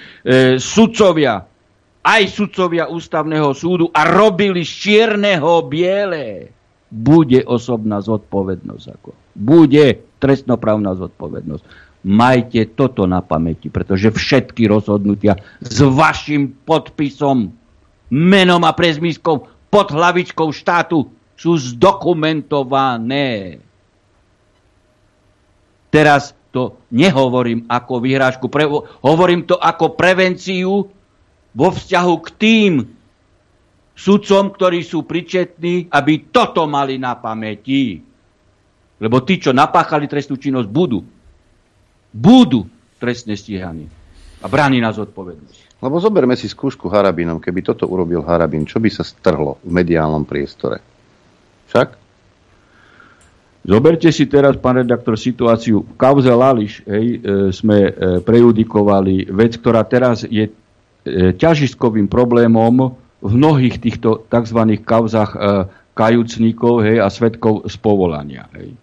sudcovia, 0.61 1.41
aj 2.05 2.21
sudcovia 2.31 2.87
ústavného 2.87 3.51
súdu 3.57 3.91
a 3.91 4.07
robili 4.07 4.63
z 4.63 4.71
čierneho 4.71 5.65
biele, 5.65 6.53
bude 6.89 7.45
osobná 7.45 8.01
zodpovednosť. 8.01 8.85
Ako. 8.97 9.11
Bude 9.37 10.08
trestnoprávna 10.19 10.99
zodpovednosť. 10.99 11.63
Majte 11.99 12.63
toto 12.79 13.03
na 13.03 13.19
pamäti, 13.19 13.67
pretože 13.67 14.11
všetky 14.11 14.71
rozhodnutia 14.71 15.35
s 15.59 15.83
vašim 15.83 16.55
podpisom, 16.63 17.51
menom 18.07 18.63
a 18.63 18.71
prezmiskom 18.71 19.43
pod 19.67 19.91
hlavičkou 19.91 20.47
štátu 20.55 21.11
sú 21.35 21.51
zdokumentované. 21.55 23.59
Teraz 25.89 26.31
to 26.49 26.81
nehovorím 26.89 27.69
ako 27.69 28.01
vyhrážku, 28.01 28.49
pre, 28.49 28.65
hovorím 29.03 29.45
to 29.45 29.57
ako 29.57 29.93
prevenciu 29.93 30.89
vo 31.53 31.67
vzťahu 31.69 32.13
k 32.25 32.27
tým 32.37 32.73
sudcom, 33.93 34.55
ktorí 34.55 34.81
sú 34.81 35.05
pričetní, 35.05 35.91
aby 35.91 36.31
toto 36.31 36.65
mali 36.65 36.95
na 36.95 37.19
pamäti. 37.19 38.08
Lebo 38.99 39.23
tí, 39.23 39.39
čo 39.39 39.55
napáchali 39.55 40.11
trestnú 40.11 40.35
činnosť, 40.35 40.67
budú. 40.67 40.99
Budú 42.11 42.67
trestne 42.99 43.33
stíhaní. 43.39 43.87
A 44.43 44.47
bráni 44.47 44.83
nás 44.83 44.99
odpovednosť. 44.99 45.79
Lebo 45.79 45.95
zoberme 46.03 46.35
si 46.35 46.51
skúšku 46.51 46.91
Harabinom. 46.91 47.39
Keby 47.39 47.63
toto 47.63 47.87
urobil 47.87 48.19
Harabin, 48.23 48.67
čo 48.67 48.83
by 48.83 48.91
sa 48.91 49.07
strhlo 49.07 49.63
v 49.63 49.71
mediálnom 49.71 50.27
priestore? 50.27 50.83
Však? 51.71 51.87
Zoberte 53.63 54.11
si 54.11 54.27
teraz, 54.27 54.55
pán 54.59 54.79
redaktor, 54.79 55.19
situáciu. 55.19 55.83
V 55.83 55.95
kauze 55.99 56.31
Lališ 56.31 56.83
hej, 56.87 57.07
e, 57.15 57.51
sme 57.51 57.77
e, 57.87 57.91
prejudikovali 58.23 59.31
vec, 59.31 59.59
ktorá 59.59 59.83
teraz 59.83 60.23
je 60.23 60.47
e, 60.47 60.51
ťažiskovým 61.35 62.07
problémom 62.07 62.95
v 63.19 63.31
mnohých 63.35 63.83
týchto 63.83 64.23
tzv. 64.31 64.59
kauzach 64.83 65.35
e, 65.35 65.39
kajúcníkov 65.95 66.87
hej, 66.87 66.97
a 67.03 67.07
svetkov 67.11 67.67
z 67.67 67.75
povolania. 67.79 68.47
Hej. 68.55 68.75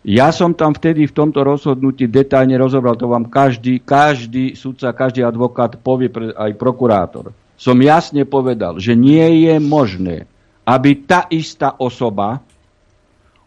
Ja 0.00 0.32
som 0.32 0.56
tam 0.56 0.72
vtedy 0.72 1.04
v 1.04 1.12
tomto 1.12 1.44
rozhodnutí 1.44 2.08
detailne 2.08 2.56
rozobral, 2.56 2.96
to 2.96 3.04
vám 3.04 3.28
každý, 3.28 3.84
každý 3.84 4.56
sudca, 4.56 4.96
každý 4.96 5.20
advokát 5.20 5.76
povie, 5.76 6.08
aj 6.32 6.56
prokurátor. 6.56 7.36
Som 7.60 7.84
jasne 7.84 8.24
povedal, 8.24 8.80
že 8.80 8.96
nie 8.96 9.44
je 9.44 9.60
možné, 9.60 10.24
aby 10.64 11.04
tá 11.04 11.28
istá 11.28 11.76
osoba 11.76 12.40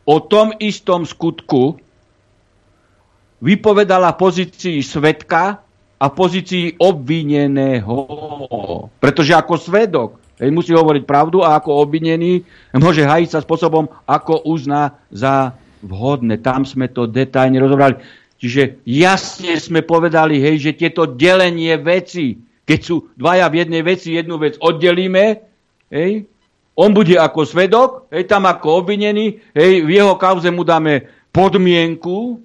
o 0.06 0.22
tom 0.22 0.54
istom 0.62 1.10
skutku 1.10 1.82
vypovedala 3.42 4.14
pozícii 4.14 4.86
svetka 4.86 5.58
a 5.98 6.06
pozícii 6.12 6.78
obvineného. 6.78 7.98
Pretože 9.02 9.34
ako 9.34 9.58
svedok 9.58 10.22
hej, 10.38 10.54
musí 10.54 10.70
hovoriť 10.70 11.04
pravdu 11.10 11.42
a 11.42 11.58
ako 11.58 11.82
obvinený 11.82 12.46
môže 12.78 13.02
hajiť 13.02 13.30
sa 13.34 13.40
spôsobom, 13.42 13.90
ako 14.06 14.46
uzná 14.46 15.02
za 15.10 15.58
vhodné. 15.84 16.40
Tam 16.40 16.64
sme 16.64 16.88
to 16.90 17.06
detajne 17.06 17.60
rozobrali. 17.60 18.00
Čiže 18.40 18.84
jasne 18.84 19.56
sme 19.56 19.84
povedali, 19.84 20.40
hej, 20.40 20.60
že 20.60 20.80
tieto 20.80 21.08
delenie 21.08 21.80
veci, 21.80 22.36
keď 22.68 22.80
sú 22.80 23.12
dvaja 23.16 23.48
v 23.48 23.64
jednej 23.64 23.84
veci, 23.84 24.16
jednu 24.16 24.36
vec 24.40 24.60
oddelíme, 24.60 25.26
hej, 25.92 26.28
on 26.74 26.92
bude 26.92 27.16
ako 27.16 27.46
svedok, 27.46 27.90
hej, 28.12 28.28
tam 28.28 28.50
ako 28.50 28.84
obvinený, 28.84 29.40
hej, 29.56 29.86
v 29.88 29.90
jeho 29.96 30.20
kauze 30.20 30.52
mu 30.52 30.68
dáme 30.68 31.08
podmienku 31.32 32.42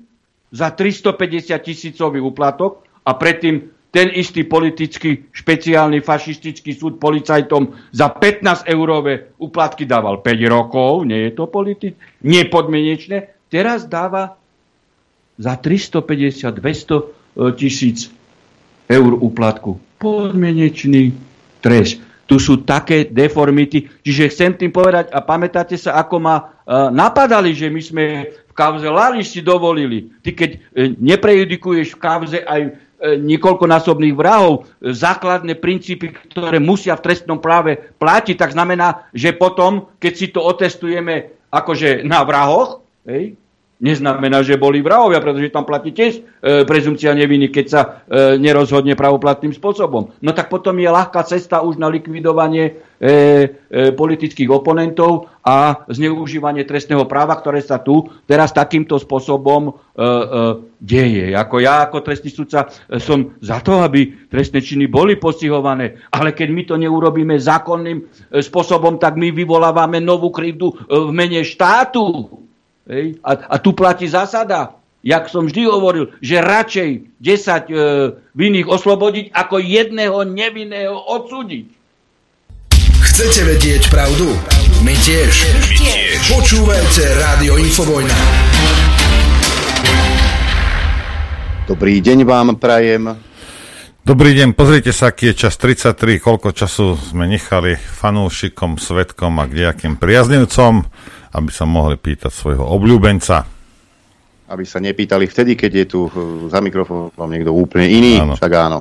za 0.55 0.71
350 0.71 1.59
tisícový 1.59 2.23
úplatok 2.23 2.87
a 3.03 3.17
predtým 3.17 3.78
ten 3.89 4.13
istý 4.13 4.45
politický 4.45 5.33
špeciálny 5.33 6.05
fašistický 6.05 6.77
súd 6.77 7.01
policajtom 7.01 7.73
za 7.89 8.13
15 8.13 8.69
eurové 8.69 9.33
úplatky 9.41 9.89
dával 9.89 10.21
5 10.21 10.53
rokov, 10.53 11.09
nie 11.09 11.29
je 11.29 11.33
to 11.33 11.49
politik, 11.49 11.97
nepodmienečné, 12.21 13.49
teraz 13.49 13.89
dáva 13.89 14.37
za 15.41 15.57
350-200 15.57 17.57
tisíc 17.57 18.13
eur 18.91 19.13
úplatku. 19.15 19.79
Podmienečný 20.03 21.15
trest. 21.63 22.03
Tu 22.29 22.37
sú 22.37 22.61
také 22.61 23.09
deformity. 23.09 23.89
Čiže 24.05 24.29
chcem 24.29 24.53
tým 24.53 24.69
povedať, 24.69 25.09
a 25.17 25.25
pamätáte 25.25 25.81
sa, 25.81 25.97
ako 25.97 26.21
ma 26.21 26.37
uh, 26.37 26.93
napadali, 26.93 27.57
že 27.57 27.73
my 27.73 27.81
sme 27.81 28.05
v 28.29 28.53
kauze 28.53 28.85
Lališ 28.85 29.33
si 29.33 29.41
dovolili. 29.41 30.13
Ty 30.21 30.37
keď 30.37 30.51
uh, 30.53 30.61
neprejudikuješ 31.01 31.97
v 31.97 32.03
kauze 32.03 32.39
aj 32.45 32.88
niekoľkonásobných 32.99 34.15
vrahov, 34.19 34.67
uh, 34.67 34.93
základné 34.93 35.55
princípy, 35.59 36.15
ktoré 36.35 36.59
musia 36.59 36.99
v 36.99 37.05
trestnom 37.07 37.39
práve 37.39 37.79
platiť, 37.99 38.37
tak 38.39 38.55
znamená, 38.55 39.09
že 39.15 39.35
potom, 39.35 39.91
keď 40.03 40.13
si 40.15 40.27
to 40.35 40.43
otestujeme 40.43 41.31
akože 41.49 42.05
na 42.05 42.27
vrahoch, 42.27 42.85
hej, 43.09 43.39
neznamená, 43.79 44.43
že 44.43 44.59
boli 44.59 44.83
vrahovia, 44.83 45.23
pretože 45.23 45.55
tam 45.55 45.63
platí 45.63 45.95
tiež 45.95 46.13
e, 46.19 46.23
prezumcia 46.67 47.15
neviny, 47.15 47.47
keď 47.55 47.67
sa 47.71 47.81
e, 47.81 47.89
nerozhodne 48.39 48.99
pravoplatným 48.99 49.55
spôsobom. 49.55 50.19
No 50.19 50.31
tak 50.35 50.51
potom 50.51 50.75
je 50.83 50.91
ľahká 50.91 51.23
cesta 51.23 51.63
už 51.63 51.79
na 51.79 51.87
likvidovanie 51.87 52.75
e, 52.99 53.07
e, 53.07 53.95
politických 53.95 54.51
oponentov 54.51 55.31
a 55.47 55.87
zneužívanie 55.87 56.67
trestného 56.67 57.07
práva, 57.07 57.39
ktoré 57.39 57.63
sa 57.63 57.79
tu 57.79 58.11
teraz 58.27 58.51
takýmto 58.51 58.99
spôsobom 58.99 59.71
e, 59.71 59.73
e, 59.73 60.13
deje. 60.83 61.27
Ako 61.39 61.63
ja 61.63 61.87
ako 61.87 62.03
trestný 62.03 62.35
sudca 62.35 62.67
e, 62.67 62.99
som 62.99 63.39
za 63.39 63.63
to, 63.63 63.79
aby 63.79 64.27
trestné 64.27 64.59
činy 64.59 64.91
boli 64.91 65.15
postihované, 65.15 66.03
ale 66.11 66.35
keď 66.35 66.49
my 66.51 66.63
to 66.67 66.75
neurobíme 66.75 67.39
zákonným 67.39 67.99
e, 68.03 68.05
spôsobom, 68.43 68.99
tak 68.99 69.15
my 69.15 69.31
vyvolávame 69.31 70.03
novú 70.03 70.35
krivdu 70.35 70.75
e, 70.75 70.75
v 70.91 71.11
mene 71.15 71.47
štátu. 71.47 72.27
Hej? 72.89 73.21
A, 73.21 73.37
a 73.37 73.57
tu 73.61 73.77
platí 73.77 74.09
zásada, 74.09 74.81
jak 75.05 75.29
som 75.29 75.45
vždy 75.45 75.69
hovoril, 75.69 76.11
že 76.25 76.41
radšej 76.41 77.21
10 77.21 77.69
e, 77.69 77.75
vinných 78.33 78.67
oslobodiť, 78.67 79.31
ako 79.31 79.61
jedného 79.61 80.25
nevinného 80.25 80.97
odsúdiť. 80.97 81.69
Chcete 82.99 83.41
vedieť 83.47 83.83
pravdu? 83.93 84.33
My 84.83 84.95
tiež. 85.05 85.33
My 85.55 85.63
tiež. 85.77 86.19
Počúvajte 86.33 87.03
Rádio 87.19 87.61
Infovojna. 87.61 88.17
Dobrý 91.69 92.01
deň 92.01 92.19
vám 92.25 92.57
prajem. 92.57 93.13
Dobrý 94.09 94.33
deň, 94.33 94.57
pozrite 94.57 94.89
sa, 94.89 95.13
aký 95.13 95.37
je 95.37 95.45
čas 95.45 95.61
33, 95.61 96.17
koľko 96.17 96.57
času 96.57 96.97
sme 96.97 97.29
nechali 97.29 97.77
fanúšikom, 97.77 98.81
svetkom 98.81 99.37
a 99.37 99.45
kdejakým 99.45 100.01
priaznivcom 100.01 100.89
aby 101.33 101.51
sa 101.53 101.65
mohli 101.69 102.01
pýtať 102.01 102.33
svojho 102.33 102.65
obľúbenca. 102.65 103.45
Aby 104.49 104.65
sa 104.65 104.81
nepýtali 104.81 105.29
vtedy, 105.29 105.61
keď 105.61 105.73
je 105.85 105.87
tu 105.89 106.01
eh, 106.09 106.13
za 106.49 106.61
mikrofónom 106.65 107.29
niekto 107.29 107.53
úplne 107.53 107.89
iný, 107.89 108.13
áno. 108.25 108.35
však 108.37 108.53
áno. 108.57 108.81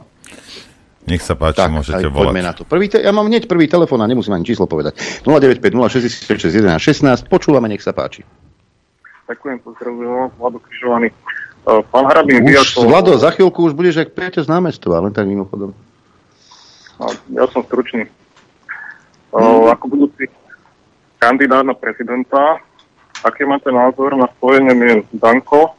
Nech 1.07 1.24
sa 1.24 1.40
páči, 1.40 1.64
tak, 1.64 1.72
môžete 1.72 2.03
aj, 2.03 2.11
volať. 2.11 2.34
na 2.44 2.52
to. 2.52 2.68
Prvý 2.68 2.91
te- 2.91 2.99
ja 2.99 3.15
mám 3.15 3.32
hneď 3.32 3.48
prvý 3.48 3.72
telefón 3.72 4.03
a 4.03 4.11
nemusím 4.11 4.36
ani 4.36 4.44
číslo 4.44 4.68
povedať. 4.68 4.99
095 5.24 5.64
066 5.64 6.52
11 6.52 6.84
16, 6.84 7.32
počúvame, 7.32 7.72
nech 7.72 7.80
sa 7.80 7.95
páči. 7.95 8.28
Ďakujem, 9.32 9.57
pozdravujem, 9.64 10.36
Vlado 10.36 10.60
Križovaný. 10.60 11.15
Uh, 11.64 11.84
pán 11.91 12.11
Hrabin, 12.11 12.44
už, 12.44 12.76
to... 12.76 12.88
Vlado, 12.88 13.15
za 13.15 13.32
chvíľku 13.32 13.72
už 13.72 13.76
budeš 13.76 14.03
ak 14.03 14.15
priateľ 14.15 14.48
z 14.48 14.49
námestva, 14.52 15.03
len 15.03 15.11
tak 15.15 15.28
mimochodom. 15.28 15.72
Ja 17.32 17.44
som 17.52 17.64
stručný. 17.64 18.07
Hmm. 19.32 19.68
Ako 19.72 19.91
budúci 19.91 20.32
kandidát 21.18 21.65
na 21.65 21.73
prezidenta. 21.73 22.61
Aký 23.26 23.45
máte 23.49 23.73
názor 23.73 24.14
na 24.14 24.30
spojenie 24.38 24.73
mien 24.77 25.02
Danko, 25.10 25.73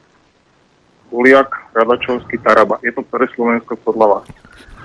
Uliak, 1.14 1.54
Radačovský, 1.72 2.42
Taraba? 2.42 2.82
Je 2.82 2.90
to 2.90 3.06
pre 3.06 3.30
Slovensko 3.32 3.78
podľa 3.78 4.06
vás 4.18 4.26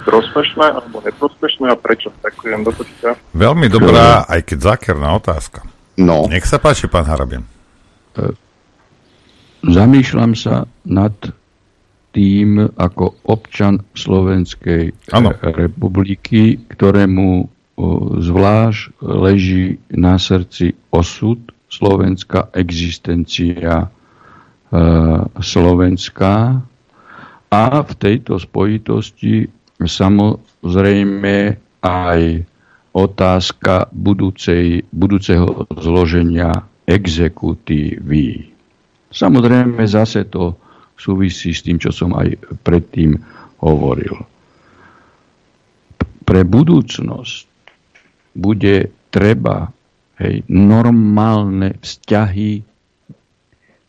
prospešné 0.04 0.66
alebo 0.78 1.02
neprospešné 1.02 1.66
a 1.72 1.78
prečo? 1.80 2.12
Ďakujem, 2.22 2.62
do 2.62 2.72
počutia. 2.76 3.16
Veľmi 3.34 3.72
dobrá, 3.72 4.28
aj 4.28 4.42
keď 4.46 4.76
zákerná 4.76 5.16
otázka. 5.18 5.64
No. 5.98 6.28
Nech 6.28 6.46
sa 6.46 6.60
páči, 6.60 6.90
pán 6.92 7.08
Harabin. 7.08 7.46
E, 7.46 8.34
zamýšľam 9.64 10.34
sa 10.36 10.68
nad 10.84 11.16
tým, 12.14 12.70
ako 12.78 13.18
občan 13.26 13.82
Slovenskej 13.98 14.94
ano. 15.16 15.34
republiky, 15.42 16.62
ktorému 16.70 17.50
zvlášť 18.22 19.02
leží 19.02 19.82
na 19.90 20.22
srdci 20.22 20.78
osud 20.94 21.42
Slovenska, 21.74 22.54
existencia 22.54 23.74
e, 23.82 23.88
Slovenska 25.42 26.62
a 27.50 27.64
v 27.82 27.92
tejto 27.98 28.38
spojitosti 28.38 29.50
samozrejme 29.82 31.58
aj 31.82 32.22
otázka 32.94 33.90
budúcej, 33.90 34.86
budúceho 34.94 35.66
zloženia 35.74 36.62
exekutívy. 36.86 38.54
Samozrejme 39.10 39.82
zase 39.90 40.30
to 40.30 40.54
súvisí 40.94 41.58
s 41.58 41.66
tým, 41.66 41.82
čo 41.82 41.90
som 41.90 42.14
aj 42.14 42.38
predtým 42.62 43.18
hovoril. 43.66 44.14
Pre 46.24 46.42
budúcnosť 46.46 47.53
bude 48.34 48.90
treba 49.14 49.70
hej, 50.18 50.42
normálne 50.50 51.78
vzťahy 51.82 52.66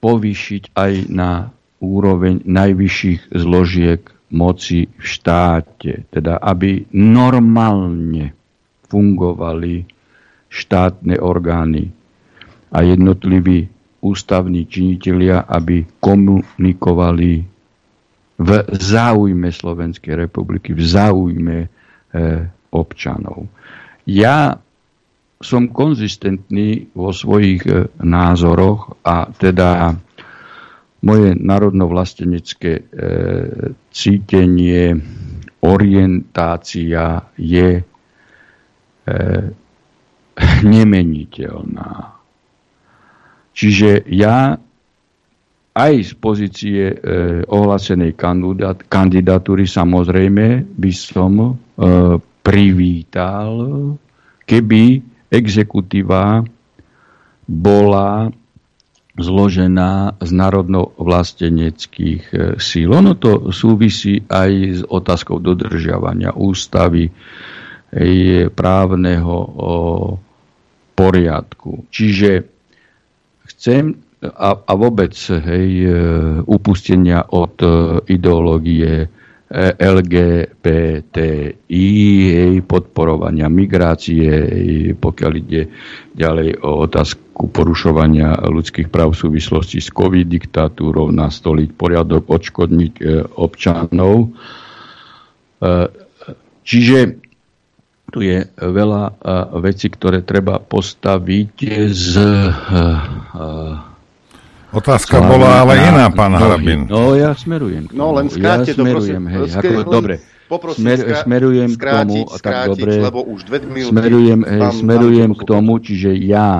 povýšiť 0.00 0.62
aj 0.76 0.92
na 1.08 1.48
úroveň 1.80 2.44
najvyšších 2.44 3.32
zložiek 3.32 4.04
moci 4.32 4.88
v 4.88 5.04
štáte. 5.04 6.04
Teda 6.12 6.36
aby 6.40 6.84
normálne 6.92 8.36
fungovali 8.88 9.88
štátne 10.52 11.18
orgány 11.18 11.90
a 12.70 12.84
jednotliví 12.84 13.66
ústavní 14.04 14.68
činitelia, 14.68 15.48
aby 15.48 15.88
komunikovali 15.98 17.32
v 18.34 18.50
záujme 18.68 19.48
Slovenskej 19.48 20.28
republiky, 20.28 20.74
v 20.74 20.82
záujme 20.82 21.58
e, 21.64 21.68
občanov. 22.74 23.46
Ja 24.04 24.60
som 25.44 25.68
konzistentný 25.68 26.88
vo 26.96 27.12
svojich 27.12 27.62
e, 27.68 27.88
názoroch 28.00 28.96
a 29.04 29.28
teda 29.28 29.92
moje 31.04 31.36
národno-vlastenecké 31.36 32.72
e, 32.80 32.82
cítenie, 33.92 34.96
orientácia 35.60 37.28
je 37.36 37.68
e, 37.80 37.84
nemeniteľná. 40.74 41.92
Čiže 43.54 44.08
ja 44.10 44.58
aj 45.74 45.92
z 46.06 46.12
pozície 46.18 46.82
e, 46.90 46.96
ohlasenej 47.50 48.14
kandidát, 48.14 48.78
kandidatúry 48.86 49.66
samozrejme 49.66 50.64
by 50.74 50.92
som 50.94 51.32
e, 51.38 51.52
privítal, 52.44 53.50
keby 54.44 55.00
exekutíva 55.32 56.44
bola 57.48 58.28
zložená 59.14 60.18
z 60.20 60.30
národno-vlasteneckých 60.34 62.24
e, 62.30 62.36
síl. 62.58 62.90
Ono 62.92 63.14
to 63.14 63.54
súvisí 63.54 64.20
aj 64.26 64.50
s 64.74 64.80
otázkou 64.84 65.38
dodržiavania 65.38 66.34
ústavy, 66.34 67.08
právneho 68.50 69.36
poriadku. 70.98 71.86
Čiže 71.90 72.30
chcem 73.50 74.02
a, 74.24 74.56
a 74.56 74.72
vôbec 74.72 75.12
hej, 75.20 75.68
e, 75.84 75.90
upustenia 76.48 77.28
od 77.28 77.60
e, 77.60 77.68
ideológie 78.08 79.04
LGBTI, 79.78 81.54
jej 82.26 82.58
podporovania 82.66 83.46
migrácie, 83.46 84.26
pokiaľ 84.98 85.32
ide 85.38 85.70
ďalej 86.10 86.58
o 86.58 86.82
otázku 86.82 87.54
porušovania 87.54 88.34
ľudských 88.50 88.90
práv 88.90 89.14
v 89.14 89.22
súvislosti 89.30 89.78
s 89.78 89.94
COVID 89.94 90.26
diktatúrou, 90.26 91.14
nastoliť 91.14 91.70
poriadok, 91.70 92.26
odškodniť 92.26 92.94
e, 92.98 93.02
občanov. 93.38 94.34
E, 95.62 95.70
čiže 96.66 96.98
tu 98.10 98.26
je 98.26 98.42
veľa 98.58 99.02
e, 99.06 99.12
vecí, 99.62 99.86
ktoré 99.86 100.26
treba 100.26 100.58
postaviť 100.58 101.54
z 101.94 102.10
Otázka 104.74 105.22
Sláva, 105.22 105.30
bola 105.30 105.48
ale 105.62 105.74
na, 105.78 105.84
iná, 105.86 106.06
pán 106.10 106.34
Harabin. 106.34 106.90
No, 106.90 107.14
ja 107.14 107.30
smerujem 107.38 107.86
tomu. 107.86 107.94
No, 107.94 108.10
len 108.18 108.26
skráte 108.26 108.74
ja 108.74 108.76
to, 108.76 108.82
smerujem, 108.82 109.22
prosím. 109.22 109.22
Hej, 109.30 109.44
ako, 109.54 109.70
len 109.70 109.86
dobre. 109.86 110.14
Poprosím, 110.44 110.82
Smer, 110.84 110.98
smerujem 111.24 111.70
skrátiť, 111.72 112.26
k 112.26 112.28
tomu, 112.28 112.36
skrátiť, 112.36 112.42
tak 112.42 112.68
dobre, 112.68 112.92
lebo 113.00 113.20
už 113.24 113.40
dve 113.48 113.58
minúty 113.64 113.92
smerujem, 113.96 114.40
hej, 114.44 114.60
vám, 114.60 114.74
smerujem 114.76 115.30
vám 115.32 115.38
k 115.38 115.42
tomu, 115.48 115.72
čiže 115.80 116.10
ja 116.20 116.50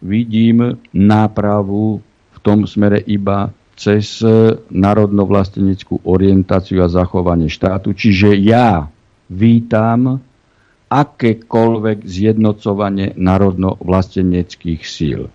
vidím 0.00 0.58
nápravu 0.96 2.00
v 2.32 2.38
tom 2.40 2.64
smere 2.64 3.04
iba 3.04 3.52
cez 3.76 4.22
národno-vlasteneckú 4.70 6.06
orientáciu 6.06 6.80
a 6.80 6.88
zachovanie 6.88 7.50
štátu. 7.50 7.92
Čiže 7.92 8.32
ja 8.38 8.86
vítam 9.28 10.22
akékoľvek 10.92 12.04
zjednocovanie 12.04 13.16
národno-vlasteneckých 13.16 14.82
síl. 14.84 15.32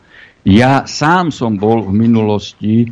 Ja 0.48 0.88
sám 0.88 1.36
som 1.36 1.60
bol 1.60 1.84
v 1.84 1.92
minulosti 1.92 2.88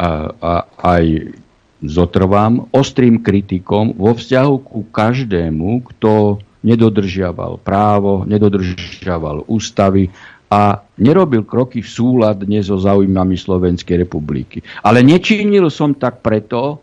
a, 0.00 0.32
a 0.32 0.52
aj 0.96 1.36
zotrvám 1.84 2.72
ostrým 2.72 3.20
kritikom 3.20 3.92
vo 4.00 4.16
vzťahu 4.16 4.54
ku 4.64 4.80
každému, 4.88 5.84
kto 5.92 6.40
nedodržiaval 6.64 7.60
právo, 7.60 8.24
nedodržiaval 8.24 9.44
ústavy 9.48 10.08
a 10.48 10.80
nerobil 10.96 11.44
kroky 11.44 11.84
v 11.84 11.88
súladne 11.88 12.64
so 12.64 12.80
záujmami 12.80 13.36
Slovenskej 13.36 14.00
republiky. 14.00 14.64
Ale 14.80 15.04
nečinil 15.04 15.68
som 15.68 15.92
tak 15.92 16.24
preto, 16.24 16.80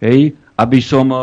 hej, 0.00 0.32
aby 0.56 0.78
som 0.80 1.12
e, 1.12 1.20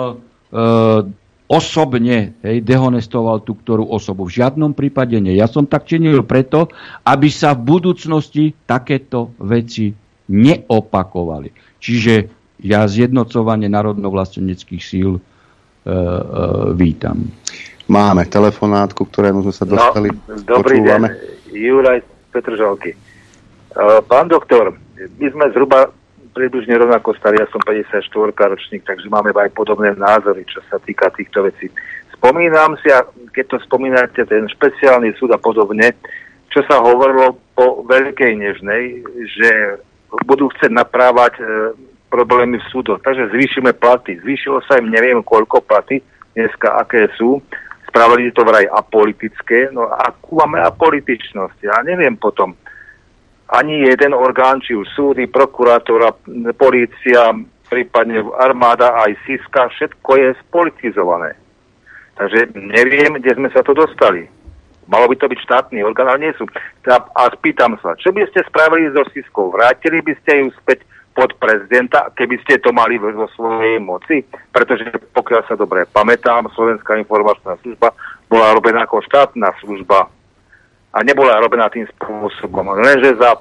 osobne 1.54 2.34
hej, 2.42 2.66
dehonestoval 2.66 3.46
tú 3.46 3.54
ktorú 3.54 3.86
osobu. 3.86 4.26
V 4.26 4.42
žiadnom 4.42 4.74
prípade 4.74 5.14
nie. 5.22 5.38
Ja 5.38 5.46
som 5.46 5.70
tak 5.70 5.86
činil 5.86 6.26
preto, 6.26 6.74
aby 7.06 7.30
sa 7.30 7.54
v 7.54 7.78
budúcnosti 7.78 8.58
takéto 8.66 9.38
veci 9.38 9.94
neopakovali. 10.34 11.78
Čiže 11.78 12.14
ja 12.66 12.88
zjednocovanie 12.90 13.70
národno-vlasteneckých 13.70 14.82
síl 14.82 15.20
e, 15.20 15.22
e, 15.22 15.94
vítam. 16.74 17.30
Máme 17.86 18.26
telefonátku, 18.26 19.04
ktorému 19.06 19.44
sme 19.46 19.54
sa 19.54 19.66
dostali. 19.68 20.10
No, 20.10 20.40
dobrý 20.42 20.80
Počúvame. 20.82 21.08
deň, 21.12 21.54
Juraj 21.54 22.00
Petržalky. 22.32 22.96
E, 22.96 22.98
pán 24.08 24.32
doktor, 24.32 24.74
my 24.96 25.28
sme 25.30 25.46
zhruba 25.52 25.92
približne 26.34 26.76
rovnako 26.76 27.14
starí, 27.16 27.38
ja 27.38 27.48
som 27.54 27.62
54 27.62 28.02
ročník, 28.34 28.84
takže 28.84 29.08
máme 29.08 29.32
aj 29.32 29.54
podobné 29.54 29.94
názory, 29.94 30.44
čo 30.50 30.60
sa 30.68 30.82
týka 30.82 31.14
týchto 31.14 31.46
vecí. 31.46 31.70
Spomínam 32.18 32.76
si, 32.82 32.90
a 32.90 33.06
keď 33.32 33.46
to 33.54 33.58
spomínate, 33.64 34.26
ten 34.26 34.50
špeciálny 34.50 35.14
súd 35.16 35.32
a 35.32 35.40
podobne, 35.40 35.94
čo 36.54 36.62
sa 36.70 36.82
hovorilo 36.82 37.38
po 37.58 37.86
Veľkej 37.86 38.34
Nežnej, 38.38 39.02
že 39.38 39.50
budú 40.26 40.50
chcieť 40.54 40.70
naprávať 40.70 41.34
e, 41.42 41.44
problémy 42.14 42.62
v 42.62 42.70
súdoch. 42.70 43.02
Takže 43.02 43.34
zvýšime 43.34 43.74
platy. 43.74 44.22
Zvýšilo 44.22 44.62
sa 44.70 44.78
im 44.78 44.94
neviem 44.94 45.26
koľko 45.26 45.66
platy, 45.66 46.06
dneska 46.38 46.78
aké 46.78 47.10
sú. 47.18 47.42
Spravili 47.90 48.30
to 48.30 48.46
vraj 48.46 48.70
apolitické. 48.70 49.74
No 49.74 49.90
a 49.90 50.14
akú 50.14 50.38
máme 50.38 50.62
apolitičnosť? 50.62 51.58
Ja 51.66 51.82
neviem 51.82 52.14
potom 52.14 52.54
ani 53.54 53.86
jeden 53.86 54.18
orgán, 54.18 54.66
či 54.66 54.74
už 54.74 54.90
súdy, 54.98 55.30
prokurátora, 55.30 56.10
polícia, 56.58 57.30
prípadne 57.70 58.26
armáda, 58.42 58.98
aj 59.06 59.14
SISKA, 59.30 59.70
všetko 59.70 60.12
je 60.18 60.28
spolitizované. 60.46 61.38
Takže 62.18 62.54
neviem, 62.58 63.22
kde 63.22 63.38
sme 63.38 63.50
sa 63.54 63.62
to 63.62 63.78
dostali. 63.78 64.26
Malo 64.90 65.08
by 65.08 65.16
to 65.16 65.30
byť 65.30 65.40
štátny 65.46 65.80
orgán, 65.86 66.10
ale 66.10 66.30
nie 66.30 66.34
sú. 66.36 66.50
A 66.90 67.24
spýtam 67.34 67.78
sa, 67.80 67.94
čo 67.96 68.10
by 68.10 68.26
ste 68.30 68.42
spravili 68.50 68.90
so 68.92 69.06
SISKou? 69.14 69.54
Vrátili 69.54 70.02
by 70.02 70.14
ste 70.22 70.44
ju 70.44 70.48
späť 70.60 70.86
pod 71.14 71.30
prezidenta, 71.38 72.10
keby 72.18 72.42
ste 72.42 72.58
to 72.58 72.74
mali 72.74 72.98
vo 72.98 73.30
svojej 73.38 73.78
moci? 73.78 74.26
Pretože 74.50 74.90
pokiaľ 75.14 75.42
sa 75.46 75.54
dobre 75.54 75.86
pamätám, 75.94 76.50
Slovenská 76.58 76.98
informačná 76.98 77.54
služba 77.62 77.94
bola 78.26 78.50
robená 78.58 78.90
ako 78.90 79.06
štátna 79.06 79.54
služba 79.62 80.10
a 80.94 80.98
nebola 81.02 81.42
robená 81.42 81.68
tým 81.74 81.90
spôsobom. 81.98 82.78
Lenže 82.78 83.18
za 83.18 83.34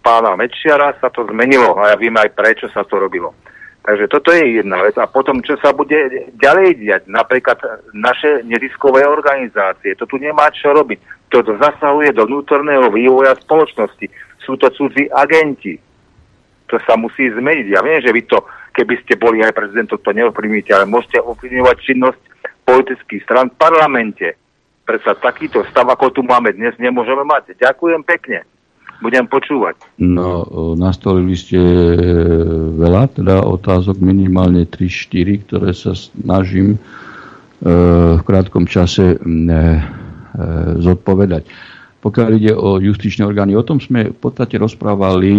pána 0.00 0.32
Mečiara 0.40 0.96
sa 0.96 1.12
to 1.12 1.28
zmenilo 1.28 1.76
a 1.76 1.92
ja 1.92 1.96
viem 2.00 2.16
aj 2.16 2.32
prečo 2.32 2.66
sa 2.72 2.82
to 2.88 2.96
robilo. 2.96 3.36
Takže 3.84 4.08
toto 4.08 4.32
je 4.32 4.64
jedna 4.64 4.80
vec. 4.80 4.96
A 4.96 5.04
potom, 5.04 5.44
čo 5.44 5.60
sa 5.60 5.76
bude 5.76 6.32
ďalej 6.40 6.80
diať, 6.80 7.02
napríklad 7.04 7.60
naše 7.92 8.40
neziskové 8.48 9.04
organizácie, 9.04 9.92
to 9.92 10.08
tu 10.08 10.16
nemá 10.16 10.48
čo 10.48 10.72
robiť. 10.72 11.28
To 11.28 11.44
zasahuje 11.44 12.16
do 12.16 12.24
vnútorného 12.24 12.88
vývoja 12.88 13.36
spoločnosti. 13.44 14.08
Sú 14.40 14.56
to 14.56 14.72
cudzí 14.72 15.04
agenti. 15.12 15.76
To 16.72 16.80
sa 16.88 16.96
musí 16.96 17.28
zmeniť. 17.28 17.66
Ja 17.76 17.84
viem, 17.84 18.00
že 18.00 18.08
vy 18.08 18.24
to, 18.24 18.40
keby 18.72 19.04
ste 19.04 19.20
boli 19.20 19.44
aj 19.44 19.52
prezidentom, 19.52 20.00
to 20.00 20.16
neovplyvníte, 20.16 20.72
ale 20.72 20.88
môžete 20.88 21.20
ovplyvňovať 21.20 21.76
činnosť 21.84 22.20
politických 22.64 23.20
stran 23.28 23.52
v 23.52 23.60
parlamente. 23.60 24.32
Predsa 24.84 25.16
takýto 25.16 25.64
stav, 25.72 25.88
ako 25.88 26.12
tu 26.12 26.20
máme 26.20 26.52
dnes, 26.52 26.76
nemôžeme 26.76 27.24
mať. 27.24 27.56
Ďakujem 27.56 28.04
pekne. 28.04 28.44
Budem 29.00 29.26
počúvať. 29.26 29.80
No, 29.98 30.44
nastolili 30.76 31.34
ste 31.34 31.58
e, 31.58 31.98
veľa, 32.78 33.16
teda 33.16 33.42
otázok, 33.42 33.98
minimálne 33.98 34.68
3-4, 34.68 35.44
ktoré 35.48 35.70
sa 35.74 35.96
snažím 35.96 36.76
e, 36.76 36.78
v 38.16 38.22
krátkom 38.22 38.68
čase 38.70 39.16
e, 39.16 39.18
zodpovedať. 40.78 41.48
Pokiaľ 42.04 42.28
ide 42.36 42.52
o 42.52 42.76
justičné 42.76 43.24
orgány, 43.24 43.56
o 43.56 43.64
tom 43.64 43.80
sme 43.80 44.12
v 44.12 44.18
podstate 44.20 44.60
rozprávali 44.60 45.32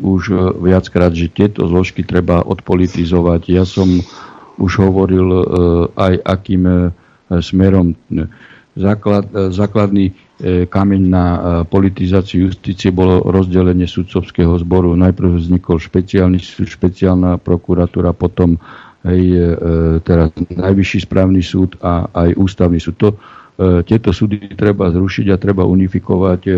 už 0.00 0.56
viackrát, 0.64 1.12
že 1.12 1.28
tieto 1.28 1.68
zložky 1.68 2.08
treba 2.08 2.40
odpolitizovať. 2.40 3.52
Ja 3.52 3.68
som 3.68 4.00
už 4.56 4.72
hovoril 4.80 5.28
aj 5.92 6.14
akým 6.24 6.88
smerom 7.28 8.00
základ, 8.76 9.24
e, 9.32 9.50
základný 9.50 10.06
e, 10.06 10.12
kameň 10.68 11.02
na 11.08 11.24
e, 11.24 11.38
politizáciu 11.64 12.52
justície 12.52 12.92
bolo 12.92 13.24
rozdelenie 13.24 13.88
sudcovského 13.88 14.52
zboru. 14.60 14.92
Najprv 14.92 15.40
vznikol 15.40 15.80
špeciálny 15.80 16.38
súd, 16.38 16.68
špeciálna 16.68 17.40
prokuratúra, 17.40 18.12
potom 18.12 18.60
aj 19.06 19.22
teraz 20.02 20.34
najvyšší 20.34 21.06
správny 21.06 21.38
súd 21.38 21.78
a 21.78 22.10
aj 22.10 22.42
ústavný 22.42 22.82
súd. 22.82 22.98
To, 22.98 23.08
tieto 23.86 24.10
súdy 24.10 24.50
treba 24.58 24.90
zrušiť 24.90 25.30
a 25.30 25.38
treba 25.38 25.62
unifikovať 25.62 26.50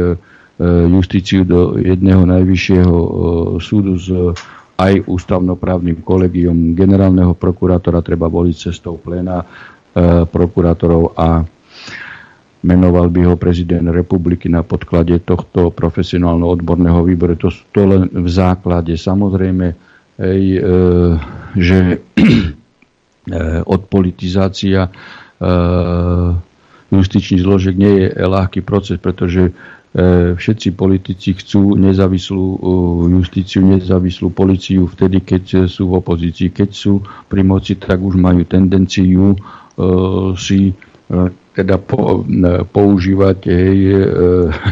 justíciu 0.89 1.45
do 1.45 1.77
jedného 1.77 2.25
najvyššieho 2.25 2.97
súdu 3.61 4.01
s 4.01 4.09
aj 4.81 5.05
ústavnoprávnym 5.05 6.01
kolegiom 6.01 6.73
generálneho 6.73 7.37
prokurátora 7.37 8.01
treba 8.01 8.33
voliť 8.33 8.73
cestou 8.73 8.97
pléna 8.97 9.45
prokurátorov 10.33 11.13
a 11.21 11.45
menoval 12.63 13.07
by 13.11 13.21
ho 13.23 13.35
prezident 13.39 13.87
republiky 13.87 14.51
na 14.51 14.67
podklade 14.67 15.23
tohto 15.23 15.71
profesionálno-odborného 15.71 17.07
výboru. 17.07 17.39
To, 17.39 17.49
to 17.71 17.81
len 17.87 18.11
v 18.11 18.29
základe. 18.29 18.99
Samozrejme, 18.99 19.67
hej, 20.19 20.43
e, 20.59 20.63
že 21.55 21.79
e, 22.19 22.31
odpolitizácia 23.63 24.91
e, 24.91 24.91
justičných 26.91 27.45
zložiek 27.45 27.77
nie 27.79 27.95
je 28.03 28.27
ľahký 28.27 28.67
proces, 28.67 28.99
pretože 28.99 29.49
e, 29.49 29.53
všetci 30.35 30.75
politici 30.75 31.39
chcú 31.39 31.79
nezávislú 31.79 32.45
justíciu, 33.23 33.63
nezávislú 33.63 34.35
policiu 34.35 34.91
vtedy, 34.91 35.23
keď 35.23 35.71
sú 35.71 35.95
v 35.95 36.03
opozícii. 36.03 36.51
Keď 36.51 36.71
sú 36.75 37.07
pri 37.31 37.47
moci, 37.47 37.79
tak 37.79 38.03
už 38.03 38.19
majú 38.19 38.43
tendenciu 38.43 39.39
si 40.35 40.75
teda 41.59 41.75
po, 41.83 42.23
e, 42.23 42.63
používať 42.63 43.39
hej, 43.51 43.79
e, 43.91 43.99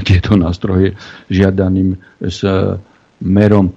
tieto 0.07 0.39
nástroje 0.39 0.95
žiadaným 1.27 1.99
smerom. 2.23 3.67
E, 3.67 3.75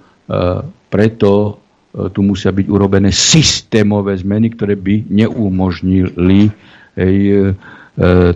preto 0.86 1.58
tu 1.90 2.22
musia 2.22 2.54
byť 2.54 2.66
urobené 2.70 3.10
systémové 3.10 4.14
zmeny, 4.14 4.54
ktoré 4.54 4.78
by 4.78 5.10
neumožnili 5.10 6.46
hej, 6.94 7.50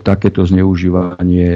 takéto 0.03 0.43
zneužívanie 0.43 1.55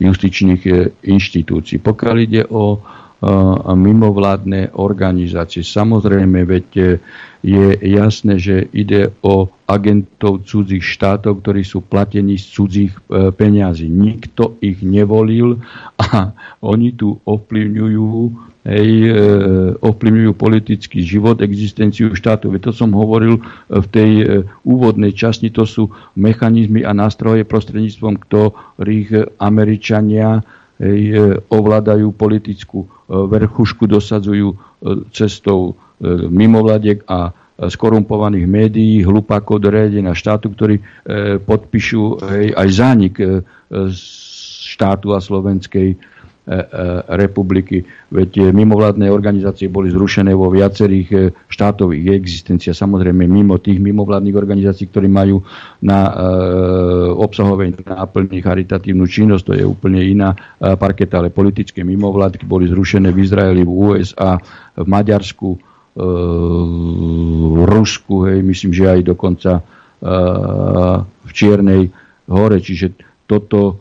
justičných 0.00 0.62
inštitúcií. 1.04 1.76
Pokiaľ 1.76 2.16
ide 2.24 2.42
o 2.48 2.80
mimovládne 3.72 4.76
organizácie. 4.76 5.64
Samozrejme, 5.64 6.44
veď 6.44 6.68
e, 6.76 6.84
je 7.40 7.66
jasné, 7.96 8.36
že 8.36 8.68
ide 8.76 9.08
o 9.24 9.48
agentov 9.64 10.44
cudzích 10.44 10.84
štátov, 10.84 11.40
ktorí 11.40 11.64
sú 11.64 11.80
platení 11.80 12.36
z 12.36 12.44
cudzích 12.52 12.92
e, 12.92 13.32
peňazí. 13.32 13.88
Nikto 13.88 14.60
ich 14.60 14.84
nevolil 14.84 15.64
a 15.96 16.36
oni 16.60 16.92
tu 16.92 17.16
ovplyvňujú 17.24 18.12
hej, 18.68 18.90
e, 19.08 19.12
ovplyvňujú 19.80 20.32
politický 20.36 21.00
život, 21.00 21.40
existenciu 21.40 22.12
štátu. 22.12 22.52
Veď 22.52 22.68
to 22.68 22.72
som 22.84 22.92
hovoril 22.92 23.40
v 23.72 23.86
tej 23.88 24.12
úvodnej 24.60 25.16
časti, 25.16 25.48
to 25.48 25.64
sú 25.64 25.88
mechanizmy 26.20 26.84
a 26.84 26.92
nástroje 26.92 27.48
prostredníctvom 27.48 28.20
ktorých 28.28 29.40
Američania 29.40 30.44
ovládajú 31.48 32.12
politickú 32.12 32.84
verchušku 33.08 33.86
dosadzujú 33.86 34.52
e, 34.52 34.56
cestou 35.14 35.72
e, 35.72 35.72
mimovladiek 36.26 37.06
a 37.06 37.30
skorumpovaných 37.56 38.44
médií, 38.44 39.00
hlupákov 39.00 39.64
do 39.64 39.72
riadenia 39.72 40.12
štátu, 40.12 40.52
ktorí 40.52 40.76
e, 40.76 40.82
podpíšu 41.40 42.20
aj 42.52 42.68
zánik 42.68 43.16
štátu 44.66 45.16
a 45.16 45.18
slovenskej 45.22 45.96
republiky. 47.10 47.82
Veď 48.14 48.54
mimovládne 48.54 49.10
organizácie 49.10 49.66
boli 49.66 49.90
zrušené 49.90 50.30
vo 50.30 50.46
viacerých 50.46 51.34
štátoch 51.50 51.90
ich 51.90 52.06
existencia. 52.06 52.70
Samozrejme 52.70 53.26
mimo 53.26 53.58
tých 53.58 53.82
mimovládnych 53.82 54.38
organizácií, 54.38 54.86
ktorí 54.86 55.10
majú 55.10 55.42
na 55.82 56.06
obsahovej 57.18 57.82
náplni 57.82 58.38
charitatívnu 58.38 59.10
činnosť, 59.10 59.42
to 59.42 59.52
je 59.58 59.64
úplne 59.66 59.98
iná 59.98 60.38
parketa, 60.62 61.18
ale 61.18 61.34
politické 61.34 61.82
mimovládky 61.82 62.46
boli 62.46 62.70
zrušené 62.70 63.10
v 63.10 63.26
Izraeli, 63.26 63.66
v 63.66 63.72
USA, 63.74 64.38
v 64.78 64.86
Maďarsku, 64.86 65.50
v 67.56 67.58
Rusku, 67.66 68.30
hej, 68.30 68.38
myslím, 68.46 68.70
že 68.70 68.84
aj 68.86 69.00
dokonca 69.02 69.66
v 71.26 71.30
Čiernej 71.34 71.90
hore. 72.30 72.58
Čiže 72.60 72.86
toto, 73.26 73.58
e, 73.66 73.74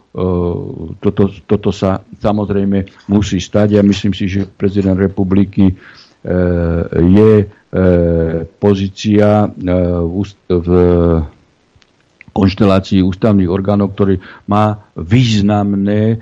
toto, 1.04 1.28
toto 1.44 1.70
sa 1.76 2.00
samozrejme 2.24 3.08
musí 3.12 3.44
stať. 3.44 3.76
Ja 3.76 3.84
myslím 3.84 4.16
si, 4.16 4.32
že 4.32 4.48
prezident 4.48 4.96
republiky 4.96 5.72
e, 5.72 5.76
je 6.96 7.32
e, 7.44 7.46
pozícia 8.56 9.52
v 10.48 10.70
konštelácii 12.32 13.04
ústavných 13.04 13.52
orgánov, 13.52 13.96
ktorý 13.96 14.20
má 14.48 14.88
významné 14.96 16.20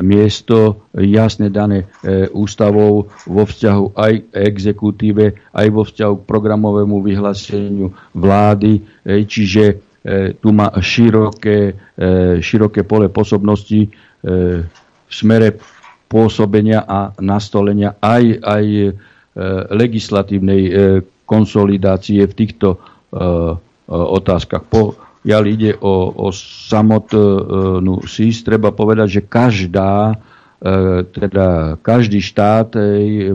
miesto 0.00 0.88
jasne 0.96 1.52
dané 1.52 1.84
ústavou 2.32 3.12
vo 3.28 3.44
vzťahu 3.44 3.92
aj 3.92 4.12
exekutíve, 4.32 5.52
aj 5.52 5.66
vo 5.68 5.84
vzťahu 5.84 6.14
k 6.16 6.24
programovému 6.24 7.04
vyhláseniu 7.04 7.92
vlády. 8.16 8.80
Čiže 9.04 9.89
tu 10.40 10.48
má 10.56 10.72
široké, 10.80 11.76
e, 11.92 12.40
široké 12.40 12.88
pole 12.88 13.12
pôsobnosti 13.12 13.84
e, 13.84 13.88
v 14.64 15.12
smere 15.12 15.60
pôsobenia 16.10 16.88
a 16.88 17.12
nastolenia 17.22 17.94
aj, 18.02 18.24
aj 18.42 18.64
legislatívnej 19.70 20.62
konsolidácie 21.22 22.26
v 22.26 22.34
týchto 22.34 22.82
otázkach. 23.86 24.66
Ja 25.22 25.38
ide 25.38 25.78
o, 25.78 26.10
o 26.10 26.34
samotnú 26.34 28.02
SIS, 28.10 28.42
treba 28.42 28.74
povedať, 28.74 29.22
že 29.22 29.22
každá, 29.22 30.18
teda 31.14 31.78
každý 31.78 32.18
štát 32.18 32.74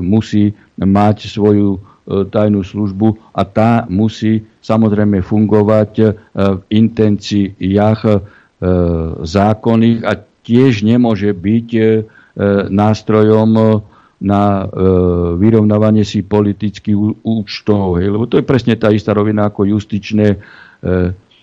musí 0.04 0.52
mať 0.76 1.32
svoju 1.32 1.80
tajnú 2.06 2.61
službu 2.61 3.34
a 3.34 3.41
tá 3.41 3.90
musí 3.90 4.45
samozrejme 4.61 5.22
fungovať 5.22 5.91
e, 6.02 6.06
v 6.34 6.61
intenciách 6.73 8.02
e, 8.06 8.14
zákonných 9.22 9.99
a 10.06 10.11
tiež 10.45 10.86
nemôže 10.86 11.30
byť 11.34 11.69
e, 11.77 11.84
nástrojom 12.69 13.82
na 14.15 14.44
vyrovnávanie 15.38 16.07
si 16.07 16.23
politických 16.23 17.23
účtov. 17.23 17.99
Lebo 17.99 18.26
to 18.26 18.40
je 18.40 18.48
presne 18.48 18.73
tá 18.80 18.90
istá 18.90 19.11
rovina 19.11 19.52
ako 19.52 19.76
justičné 19.76 20.40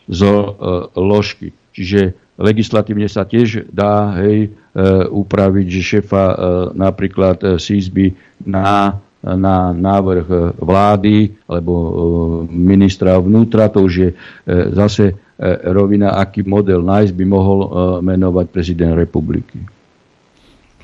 zložky. 0.08 1.52
Čiže 1.72 2.16
legislatívne 2.40 3.08
sa 3.12 3.28
tiež 3.28 3.68
dá 3.72 4.16
hej, 4.24 4.56
upraviť, 5.04 5.66
že 5.68 5.80
šefa 5.84 6.24
napríklad 6.72 7.60
SISBY 7.60 8.16
na 8.48 8.96
na 9.22 9.70
návrh 9.70 10.58
vlády 10.58 11.30
alebo 11.46 11.72
e, 11.72 11.90
ministra 12.50 13.22
vnútra. 13.22 13.70
To 13.70 13.86
už 13.86 13.94
je 13.94 14.10
e, 14.10 14.16
zase 14.74 15.14
e, 15.14 15.14
rovina, 15.70 16.18
aký 16.18 16.42
model 16.42 16.82
nájsť 16.82 17.14
by 17.14 17.24
mohol 17.24 17.58
menovať 18.02 18.46
prezident 18.50 18.98
republiky. 18.98 19.62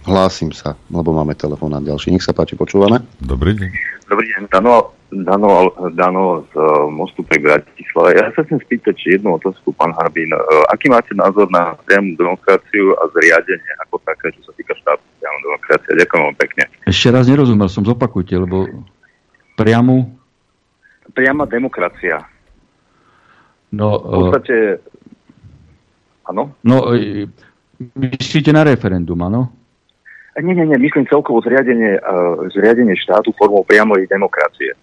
Hlásim 0.06 0.54
sa, 0.54 0.78
lebo 0.88 1.12
máme 1.12 1.36
telefón 1.36 1.74
na 1.74 1.82
ďalší. 1.82 2.14
Nech 2.14 2.24
sa 2.24 2.32
páči, 2.32 2.56
počúvame. 2.56 3.02
Dobrý 3.20 3.58
deň. 3.58 3.70
Dobrý 4.08 4.26
deň, 4.32 4.42
Dano, 4.48 4.97
Dano, 5.08 5.72
Dano 5.96 6.44
z 6.52 6.56
uh, 6.60 6.84
mostu 6.92 7.24
pre 7.24 7.40
Bratislava. 7.40 8.12
Ja 8.12 8.28
sa 8.36 8.44
chcem 8.44 8.60
spýtať 8.60 8.92
či 8.92 9.06
jednu 9.16 9.40
otázku, 9.40 9.72
pán 9.72 9.96
Harbín. 9.96 10.28
Uh, 10.36 10.68
aký 10.68 10.92
máte 10.92 11.16
názor 11.16 11.48
na 11.48 11.72
priamu 11.88 12.12
demokraciu 12.12 12.92
a 13.00 13.08
zriadenie 13.16 13.72
ako 13.88 14.04
také, 14.04 14.28
čo 14.36 14.44
sa 14.44 14.52
týka 14.52 14.76
štátu 14.76 15.00
priamu 15.16 15.38
demokracie? 15.48 15.90
Ďakujem 15.96 16.22
vám 16.28 16.36
pekne. 16.36 16.62
Ešte 16.84 17.08
raz 17.08 17.24
nerozumel 17.24 17.72
som, 17.72 17.88
zopakujte, 17.88 18.36
lebo 18.36 18.68
priamu... 19.56 20.12
Priama 21.16 21.48
demokracia. 21.48 22.28
No, 23.72 23.96
v 23.96 24.12
podstate... 24.28 24.56
Áno? 26.28 26.52
No, 26.60 26.92
myslíte 27.96 28.52
na 28.52 28.60
referendum, 28.60 29.16
áno? 29.24 29.56
Nie, 30.36 30.52
nie, 30.52 30.68
nie, 30.68 30.78
myslím 30.78 31.08
celkovo 31.08 31.40
zriadenie, 31.40 31.96
zriadenie 32.52 32.94
štátu 32.94 33.32
formou 33.34 33.64
priamej 33.64 34.04
demokracie. 34.06 34.76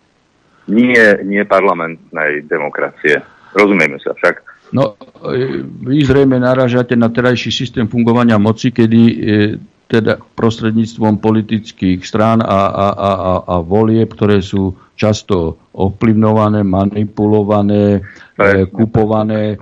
Nie, 0.66 1.22
nie 1.22 1.46
parlamentnej 1.46 2.46
demokracie. 2.50 3.22
Rozumieme 3.54 4.02
sa 4.02 4.18
však. 4.18 4.42
No, 4.74 4.98
e, 5.30 5.62
vy 5.62 6.02
zrejme 6.04 6.42
naražate 6.42 6.98
na 6.98 7.14
terajší 7.14 7.54
systém 7.54 7.86
fungovania 7.86 8.42
moci, 8.42 8.74
kedy 8.74 9.02
e, 9.06 9.16
teda 9.86 10.18
prostredníctvom 10.18 11.22
politických 11.22 12.02
strán 12.02 12.42
a, 12.42 12.50
a, 12.74 12.88
a, 12.90 13.12
a, 13.14 13.34
a 13.46 13.56
volieb, 13.62 14.10
ktoré 14.10 14.42
sú 14.42 14.74
často 14.98 15.62
ovplyvňované, 15.78 16.66
manipulované, 16.66 18.02
e, 18.34 18.66
kupované, 18.66 19.54
e, 19.54 19.58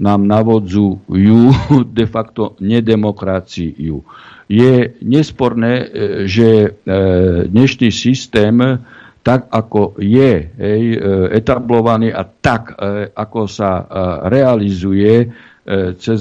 nám 0.00 0.20
navodzujú 0.24 1.40
de 1.98 2.06
facto 2.08 2.56
nedemokraciu. 2.60 4.04
Je 4.50 4.92
nesporné, 5.00 5.72
e, 5.80 5.86
že 6.28 6.48
e, 6.50 6.68
dnešný 7.48 7.88
systém 7.88 8.60
tak 9.20 9.52
ako 9.52 10.00
je 10.00 10.48
hej, 10.48 10.82
e, 10.94 10.98
etablovaný 11.36 12.10
a 12.12 12.24
tak 12.24 12.72
ako 13.14 13.46
sa 13.46 13.84
realizuje 14.26 15.28
cez 16.00 16.20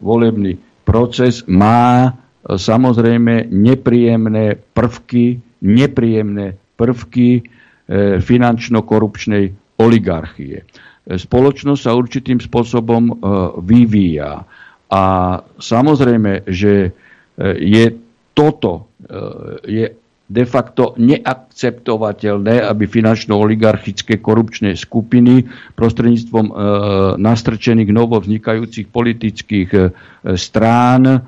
volebný 0.00 0.56
proces, 0.82 1.44
má 1.46 2.08
samozrejme 2.42 3.52
nepríjemné 3.52 4.56
prvky, 4.56 5.38
nepríjemné 5.60 6.56
prvky 6.74 7.44
finančno-korupčnej 8.18 9.44
oligarchie 9.78 10.64
spoločnosť 11.16 11.80
sa 11.80 11.96
určitým 11.96 12.36
spôsobom 12.36 13.02
e, 13.08 13.14
vyvíja. 13.64 14.44
A 14.92 15.02
samozrejme, 15.56 16.44
že 16.44 16.72
e, 16.84 16.90
je 17.56 17.84
toto 18.36 18.72
e, 18.76 18.82
je 19.64 19.84
de 20.28 20.44
facto 20.44 20.92
neakceptovateľné, 21.00 22.60
aby 22.60 22.84
finančno-oligarchické 22.84 24.20
korupčné 24.20 24.76
skupiny 24.76 25.48
prostredníctvom 25.72 26.46
e, 26.46 26.52
nastrčených 27.16 27.88
novo 27.88 28.20
vznikajúcich 28.20 28.92
politických 28.92 29.70
e, 29.72 29.80
strán 30.36 31.02
e, 31.08 31.18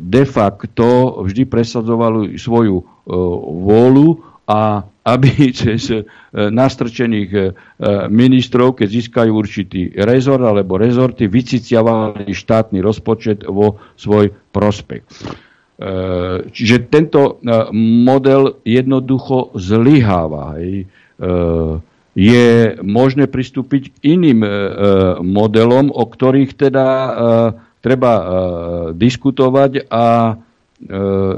de 0.00 0.24
facto 0.24 1.20
vždy 1.28 1.44
presadzovali 1.44 2.40
svoju 2.40 2.80
e, 2.80 2.84
vôľu 3.68 4.08
a 4.48 4.80
aby 5.06 5.52
cez 5.60 5.92
e, 5.92 6.00
nastrčených 6.32 7.30
e, 7.36 7.42
ministrov, 8.08 8.80
keď 8.80 8.88
získajú 8.90 9.30
určitý 9.30 9.92
rezort 9.92 10.40
alebo 10.40 10.80
rezorty, 10.80 11.28
vyciciavali 11.28 12.32
štátny 12.32 12.80
rozpočet 12.80 13.44
vo 13.44 13.76
svoj 14.00 14.32
prospech. 14.56 15.04
E, 15.76 15.90
čiže 16.48 16.88
tento 16.88 17.36
model 17.76 18.56
jednoducho 18.64 19.52
zlyháva. 19.60 20.56
Je 22.16 22.48
možné 22.80 23.28
pristúpiť 23.28 23.92
k 23.92 24.16
iným 24.16 24.40
modelom, 25.20 25.92
o 25.92 26.04
ktorých 26.08 26.56
teda 26.56 26.88
treba 27.84 28.12
diskutovať 28.96 29.84
a 29.92 30.36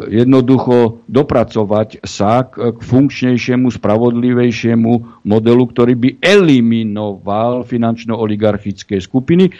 jednoducho 0.06 1.02
dopracovať 1.10 2.06
sa 2.06 2.46
k, 2.46 2.78
funkčnejšiemu, 2.78 3.74
spravodlivejšiemu 3.74 5.22
modelu, 5.26 5.62
ktorý 5.66 5.94
by 5.98 6.10
eliminoval 6.22 7.66
finančno-oligarchické 7.66 9.02
skupiny 9.02 9.50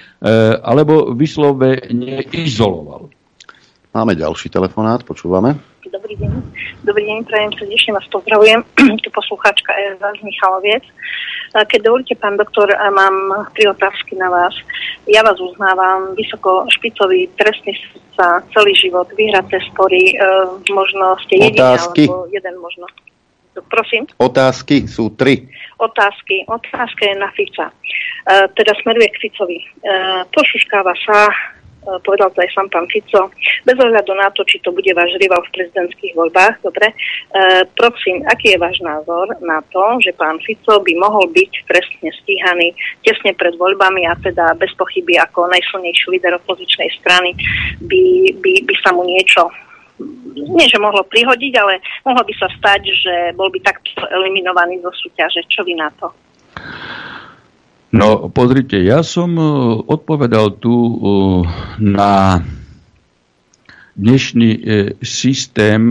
alebo 0.63 1.15
vyslovene 1.19 2.27
izoloval. 2.31 3.11
Máme 3.99 4.15
ďalší 4.15 4.47
telefonát, 4.55 5.03
počúvame. 5.03 5.59
Dobrý 5.83 6.15
deň. 6.15 6.31
Dobrý 6.87 7.03
deň, 7.03 7.19
prajem 7.27 7.51
srdečne 7.59 7.99
vás 7.99 8.07
pozdravujem. 8.15 8.63
Tu 9.03 9.11
poslucháčka 9.11 9.75
Eva 9.75 10.15
z 10.15 10.23
Michaloviec. 10.23 10.87
Keď 11.51 11.81
dovolíte, 11.83 12.15
pán 12.15 12.39
doktor, 12.39 12.71
mám 12.95 13.51
tri 13.59 13.67
otázky 13.67 14.15
na 14.15 14.31
vás. 14.31 14.55
Ja 15.11 15.27
vás 15.27 15.43
uznávam, 15.43 16.15
vysoko 16.15 16.71
špicový 16.71 17.27
trestný 17.35 17.75
sa 18.15 18.39
celý 18.55 18.71
život, 18.79 19.11
vyhraté 19.19 19.59
spory, 19.67 20.15
e, 20.15 20.23
možno 20.71 21.19
ste 21.27 21.51
jediný, 21.51 21.75
alebo 21.75 22.31
jeden 22.31 22.55
možno. 22.63 22.87
Prosím? 23.67 24.07
Otázky 24.23 24.87
sú 24.87 25.19
tri. 25.19 25.51
Otázky. 25.83 26.47
Otázka 26.47 27.03
je 27.03 27.15
na 27.19 27.35
Fica. 27.35 27.67
E, 27.67 27.75
teda 28.55 28.79
smeruje 28.79 29.11
k 29.11 29.21
Ficovi. 29.27 29.59
E, 29.59 29.67
pošuškáva 30.31 30.95
sa 31.03 31.35
povedal 32.05 32.29
to 32.33 32.45
aj 32.45 32.51
sám 32.53 32.69
pán 32.69 32.87
Fico, 32.93 33.33
bez 33.65 33.77
ohľadu 33.77 34.13
na 34.15 34.29
to, 34.35 34.45
či 34.45 34.61
to 34.61 34.71
bude 34.75 34.89
váš 34.93 35.13
rival 35.19 35.41
v 35.45 35.55
prezidentských 35.55 36.13
voľbách, 36.15 36.61
dobre, 36.65 36.93
e, 36.93 36.95
prosím, 37.75 38.25
aký 38.29 38.55
je 38.55 38.63
váš 38.63 38.79
názor 38.85 39.33
na 39.41 39.65
to, 39.73 39.83
že 40.05 40.13
pán 40.15 40.37
Fico 40.45 40.81
by 40.81 40.93
mohol 40.99 41.27
byť 41.33 41.53
trestne 41.67 42.11
stíhaný 42.25 42.77
tesne 43.03 43.33
pred 43.35 43.57
voľbami 43.57 44.05
a 44.09 44.15
teda 44.21 44.57
bez 44.61 44.73
pochyby 44.77 45.17
ako 45.19 45.49
najsilnejší 45.49 46.07
líder 46.13 46.37
opozičnej 46.39 46.91
strany 47.01 47.33
by, 47.81 48.33
by, 48.41 48.53
by 48.69 48.75
sa 48.85 48.93
mu 48.93 49.05
niečo 49.07 49.49
nie, 50.39 50.71
že 50.71 50.79
mohlo 50.79 51.03
prihodiť, 51.03 51.53
ale 51.59 51.83
mohlo 52.07 52.23
by 52.23 52.35
sa 52.39 52.47
stať, 52.55 52.81
že 52.87 53.15
bol 53.35 53.51
by 53.51 53.59
takto 53.59 53.99
eliminovaný 54.15 54.79
zo 54.79 54.95
súťaže. 54.95 55.43
Čo 55.51 55.67
vy 55.67 55.75
na 55.75 55.91
to? 55.99 56.15
No, 57.89 58.29
pozrite, 58.29 58.77
ja 58.85 59.01
som 59.01 59.33
e, 59.41 59.45
odpovedal 59.89 60.61
tu 60.61 60.77
e, 60.77 60.97
na 61.81 62.45
dnešný 63.97 64.51
e, 64.53 64.61
systém 65.01 65.89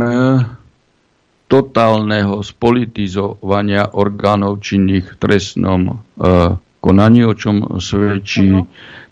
totálneho 1.48 2.46
spolitizovania 2.46 3.98
orgánov 3.98 4.60
činných 4.62 5.16
v 5.16 5.16
trestnom 5.16 5.82
konaní, 6.84 7.24
o 7.24 7.32
čom 7.32 7.80
svedčí 7.80 8.52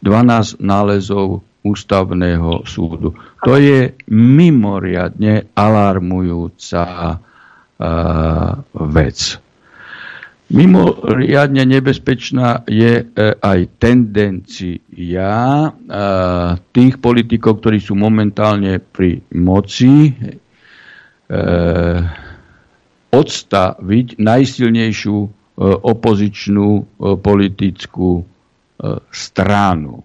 12 0.04 0.60
nálezov 0.60 1.48
ústavného 1.64 2.68
súdu. 2.68 3.16
To 3.40 3.56
je 3.56 3.96
mimoriadne 4.12 5.48
alarmujúca 5.56 6.84
vec. 8.76 9.20
Mimoriadne 10.46 11.66
nebezpečná 11.66 12.70
je 12.70 13.02
uh, 13.02 13.10
aj 13.42 13.60
tendencia 13.82 15.34
uh, 15.66 16.54
tých 16.70 16.96
politikov, 17.02 17.66
ktorí 17.66 17.82
sú 17.82 17.98
momentálne 17.98 18.78
pri 18.78 19.26
moci, 19.34 20.14
uh, 20.14 22.00
odstaviť 23.16 24.20
najsilnejšiu 24.20 25.18
opozičnú 25.88 27.00
politickú 27.24 28.28
stranu 29.08 30.04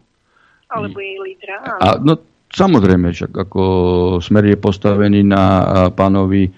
alebo 0.71 0.99
jej 1.03 1.19
lídra. 1.19 1.57
A, 1.83 1.99
no, 1.99 2.15
samozrejme, 2.55 3.11
však 3.11 3.33
ako 3.35 3.63
smer 4.23 4.55
je 4.55 4.57
postavený 4.57 5.27
na 5.27 5.45
pánovi 5.91 6.47
e, 6.47 6.51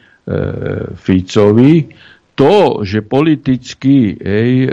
Ficovi, 0.94 1.88
to, 2.32 2.80
že 2.80 3.04
politicky 3.04 4.16
hej, 4.16 4.50
e, 4.64 4.68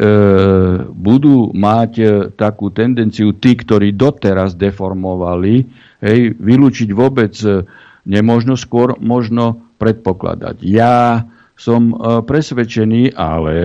budú 0.90 1.52
mať 1.52 1.91
e, 1.99 2.06
takú 2.31 2.72
tendenciu 2.72 3.36
tí, 3.36 3.60
ktorí 3.60 3.91
doteraz 3.94 4.56
deformovali, 4.56 5.68
hej, 5.99 6.19
vylúčiť 6.40 6.90
vôbec 6.95 7.36
e, 7.44 7.68
nemožno, 8.07 8.56
skôr 8.56 8.95
možno 9.03 9.76
predpokladať. 9.76 10.64
Ja 10.64 11.27
som 11.60 11.91
e, 11.91 11.95
presvedčený, 12.23 13.15
ale 13.19 13.60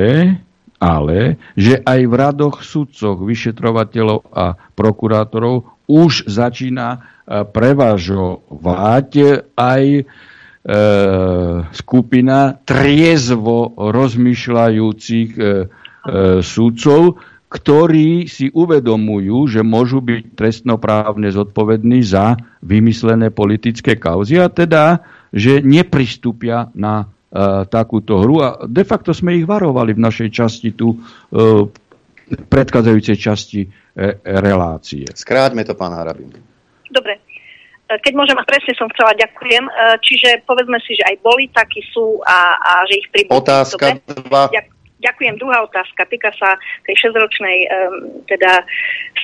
ale 0.82 1.40
že 1.56 1.80
aj 1.80 2.00
v 2.04 2.14
radoch 2.14 2.56
sudcoch, 2.60 3.16
vyšetrovateľov 3.22 4.28
a 4.34 4.58
prokurátorov 4.76 5.64
už 5.86 6.28
začína 6.28 6.98
e, 6.98 6.98
prevažovať 7.46 9.10
aj 9.54 9.84
e, 9.86 10.02
skupina 11.76 12.56
triezvo 12.64 13.76
rozmýšľajúcich 13.76 15.30
e, 15.36 15.42
e, 15.42 15.46
sudcov, 16.40 17.20
ktorí 17.52 18.26
si 18.26 18.48
uvedomujú, 18.50 19.46
že 19.46 19.60
môžu 19.62 20.00
byť 20.00 20.34
trestnoprávne 20.34 21.28
zodpovední 21.30 22.02
za 22.02 22.34
vymyslené 22.64 23.28
politické 23.30 23.94
kauzy 23.94 24.40
a 24.40 24.48
teda, 24.48 25.04
že 25.30 25.60
nepristúpia 25.62 26.72
na 26.74 27.14
E, 27.34 27.66
takúto 27.66 28.22
hru 28.22 28.46
a 28.46 28.48
de 28.62 28.86
facto 28.86 29.10
sme 29.10 29.34
ich 29.34 29.42
varovali 29.42 29.90
v 29.90 30.06
našej 30.06 30.28
časti 30.30 30.70
tu 30.78 31.02
v 31.34 31.66
e, 32.30 32.36
predchádzajúcej 32.46 33.16
časti 33.18 33.66
e, 33.66 33.68
relácie. 34.22 35.02
Skráťme 35.10 35.66
to, 35.66 35.74
pán 35.74 35.98
Harabin. 35.98 36.30
Dobre. 36.86 37.23
Keď 38.00 38.12
môžem, 38.16 38.36
a 38.38 38.44
presne 38.48 38.74
som 38.74 38.88
chcela, 38.90 39.14
ďakujem. 39.14 39.64
Čiže 40.00 40.42
povedzme 40.48 40.80
si, 40.82 40.96
že 40.98 41.04
aj 41.06 41.16
boli, 41.22 41.46
takí 41.52 41.84
sú 41.92 42.18
a, 42.24 42.58
a 42.58 42.72
že 42.88 43.04
ich 43.04 43.08
pribudli. 43.12 43.38
Otázka 43.38 44.00
dva. 44.26 44.50
Ďakujem. 45.04 45.36
Druhá 45.36 45.60
otázka 45.68 46.08
týka 46.08 46.32
sa 46.40 46.56
tej 46.88 46.96
6-ročnej 47.04 47.68
um, 47.68 48.24
teda 48.24 48.64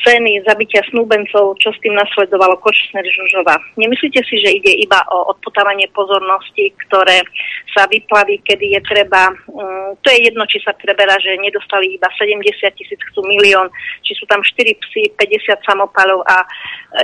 scény 0.00 0.44
zabitia 0.44 0.84
snúbencov, 0.92 1.56
čo 1.56 1.72
s 1.72 1.80
tým 1.80 1.96
nasledovalo 1.96 2.60
Kočner 2.60 3.04
Žužova. 3.08 3.56
Nemyslíte 3.80 4.20
si, 4.28 4.36
že 4.44 4.60
ide 4.60 4.76
iba 4.76 5.00
o 5.08 5.32
odputávanie 5.32 5.88
pozornosti, 5.96 6.76
ktoré 6.84 7.24
sa 7.72 7.88
vyplaví, 7.88 8.44
kedy 8.44 8.76
je 8.76 8.80
treba, 8.84 9.32
um, 9.48 9.96
to 10.04 10.12
je 10.12 10.28
jedno, 10.28 10.44
či 10.44 10.60
sa 10.60 10.76
preberá, 10.76 11.16
že 11.16 11.40
nedostali 11.40 11.96
iba 11.96 12.12
70 12.12 12.44
tisíc, 12.76 13.00
chcú 13.10 13.24
milión, 13.24 13.72
či 14.04 14.12
sú 14.12 14.28
tam 14.28 14.44
4 14.44 14.60
psy, 14.84 15.08
50 15.16 15.64
samopalov 15.64 16.20
a 16.28 16.44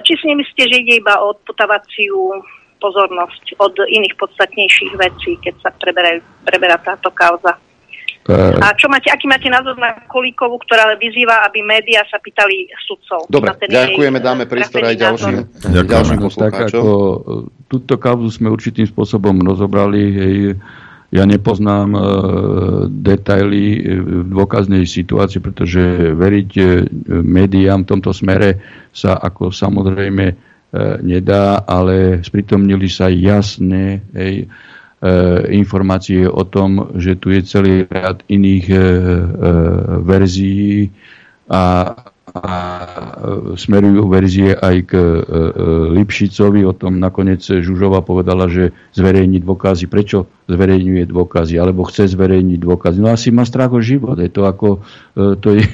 či 0.04 0.20
si 0.20 0.28
nemyslíte, 0.28 0.68
že 0.68 0.80
ide 0.84 0.94
iba 1.00 1.16
o 1.24 1.32
odputávaciu 1.32 2.44
pozornosť 2.76 3.56
od 3.56 3.74
iných 3.88 4.20
podstatnejších 4.20 4.92
vecí, 5.00 5.40
keď 5.40 5.54
sa 5.64 5.70
preberajú, 5.72 6.20
preberá 6.44 6.76
táto 6.76 7.08
kauza? 7.08 7.56
Uh, 8.26 8.58
a 8.58 8.74
čo 8.74 8.90
máte, 8.90 9.06
aký 9.06 9.30
máte 9.30 9.46
názor 9.46 9.78
na 9.78 10.02
Kolíkovú, 10.10 10.58
ktorá 10.66 10.98
vyzýva, 10.98 11.46
aby 11.46 11.62
médiá 11.62 12.02
sa 12.10 12.18
pýtali 12.18 12.66
sudcov? 12.82 13.30
Dobre, 13.30 13.54
ďakujeme, 13.54 14.18
dáme 14.18 14.50
priestor 14.50 14.82
aj 14.82 14.98
ďalším, 14.98 15.36
ďalším 15.86 16.18
tak 16.34 16.74
ako 16.74 16.82
túto 17.70 17.94
kauzu 18.02 18.26
sme 18.34 18.50
určitým 18.50 18.90
spôsobom 18.90 19.38
rozobrali. 19.46 20.02
Hej, 20.10 20.36
ja 21.14 21.22
nepoznám 21.22 21.88
uh, 21.94 22.02
detaily 22.90 23.78
v 23.94 24.26
dôkaznej 24.26 24.82
situácii, 24.90 25.38
pretože 25.38 25.78
veriť 26.18 26.50
uh, 26.58 26.66
médiám 27.22 27.86
v 27.86 27.90
tomto 27.94 28.10
smere 28.10 28.58
sa 28.90 29.14
ako 29.14 29.54
samozrejme 29.54 30.24
uh, 30.34 30.98
nedá, 30.98 31.62
ale 31.62 32.26
spritomnili 32.26 32.90
sa 32.90 33.06
jasné 33.06 34.02
hej, 34.18 34.34
E, 34.44 34.48
informácie 35.52 36.24
o 36.24 36.43
tom, 36.48 36.97
že 36.97 37.20
tu 37.20 37.28
je 37.28 37.44
celý 37.44 37.85
rad 37.85 38.24
iných 38.32 38.66
e, 38.73 38.77
e, 38.77 38.82
verzií 40.01 40.89
a, 41.52 41.93
a 42.32 42.55
smerujú 43.55 44.09
verzie 44.09 44.56
aj 44.56 44.77
k 44.89 44.93
Lipšicovi. 45.94 46.64
O 46.64 46.73
tom 46.73 46.97
nakoniec 46.97 47.44
Žužova 47.44 48.02
povedala, 48.02 48.48
že 48.48 48.73
zverejní 48.97 49.40
dôkazy. 49.44 49.85
Prečo 49.86 50.27
zverejňuje 50.48 51.06
dôkazy? 51.06 51.55
Alebo 51.60 51.86
chce 51.86 52.12
zverejniť 52.12 52.59
dôkazy? 52.60 52.98
No 52.98 53.12
asi 53.12 53.31
má 53.31 53.47
strach 53.47 53.73
o 53.73 53.81
život. 53.81 54.18
Je 54.18 54.28
to 54.28 54.43
ako, 54.44 54.82
to 55.16 55.48
je 55.55 55.64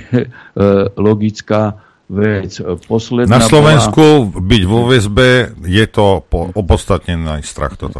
logická 1.09 1.82
vec. 2.12 2.61
Posledná 2.85 3.40
Na 3.40 3.49
Slovensku 3.49 4.28
bola... 4.28 4.44
byť 4.44 4.62
vo 4.69 4.81
väzbe 4.93 5.57
je 5.65 5.86
to 5.89 6.20
po, 6.28 6.53
opodstatnený 6.53 7.40
strach 7.43 7.81
toto. 7.81 7.99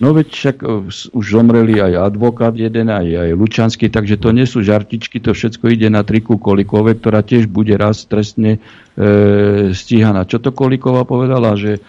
No 0.00 0.16
veď 0.16 0.28
však 0.32 0.56
e, 0.64 0.66
už 1.12 1.24
zomreli 1.28 1.76
aj 1.76 2.12
advokát 2.12 2.56
jeden, 2.56 2.88
aj, 2.88 3.04
aj 3.04 3.30
Lučanský, 3.36 3.92
takže 3.92 4.16
to 4.16 4.32
nie 4.32 4.48
sú 4.48 4.64
žartičky, 4.64 5.20
to 5.20 5.36
všetko 5.36 5.68
ide 5.68 5.92
na 5.92 6.00
triku 6.00 6.40
Kolikove, 6.40 6.96
ktorá 6.96 7.20
tiež 7.20 7.52
bude 7.52 7.76
raz 7.76 8.08
trestne 8.08 8.56
e, 8.96 9.70
stíhaná. 9.76 10.24
Čo 10.24 10.40
to 10.40 10.56
Kolikova 10.56 11.04
povedala, 11.04 11.52
že 11.60 11.76
e, 11.76 11.80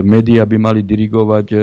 médiá 0.00 0.48
by 0.48 0.56
mali 0.56 0.80
dirigovať 0.80 1.46
e, 1.52 1.56
e 1.56 1.60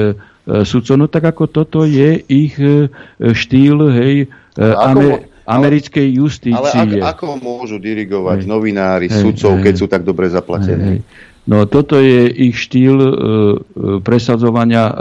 sudcov? 0.62 0.96
No 0.96 1.10
tak 1.10 1.26
ako 1.26 1.50
toto 1.50 1.82
je 1.90 2.22
ich 2.22 2.54
e, 2.62 2.94
štýl, 3.18 3.90
hej, 3.90 4.16
e, 4.30 4.62
ame, 4.62 5.26
americkej 5.50 6.06
justície. 6.22 7.02
Ale 7.02 7.02
ako, 7.02 7.34
ako 7.34 7.42
môžu 7.42 7.82
dirigovať 7.82 8.46
hej, 8.46 8.48
novinári, 8.48 9.10
hej, 9.10 9.26
sudcov, 9.26 9.58
hej, 9.58 9.64
keď 9.66 9.74
sú 9.74 9.86
tak 9.90 10.06
dobre 10.06 10.30
zaplatení? 10.30 11.02
Hej, 11.02 11.28
No 11.50 11.66
toto 11.66 11.98
je 11.98 12.30
ich 12.30 12.62
štýl 12.62 12.98
e, 13.02 13.10
e 13.10 13.12
presadzovania 14.06 14.86
e, 14.86 14.94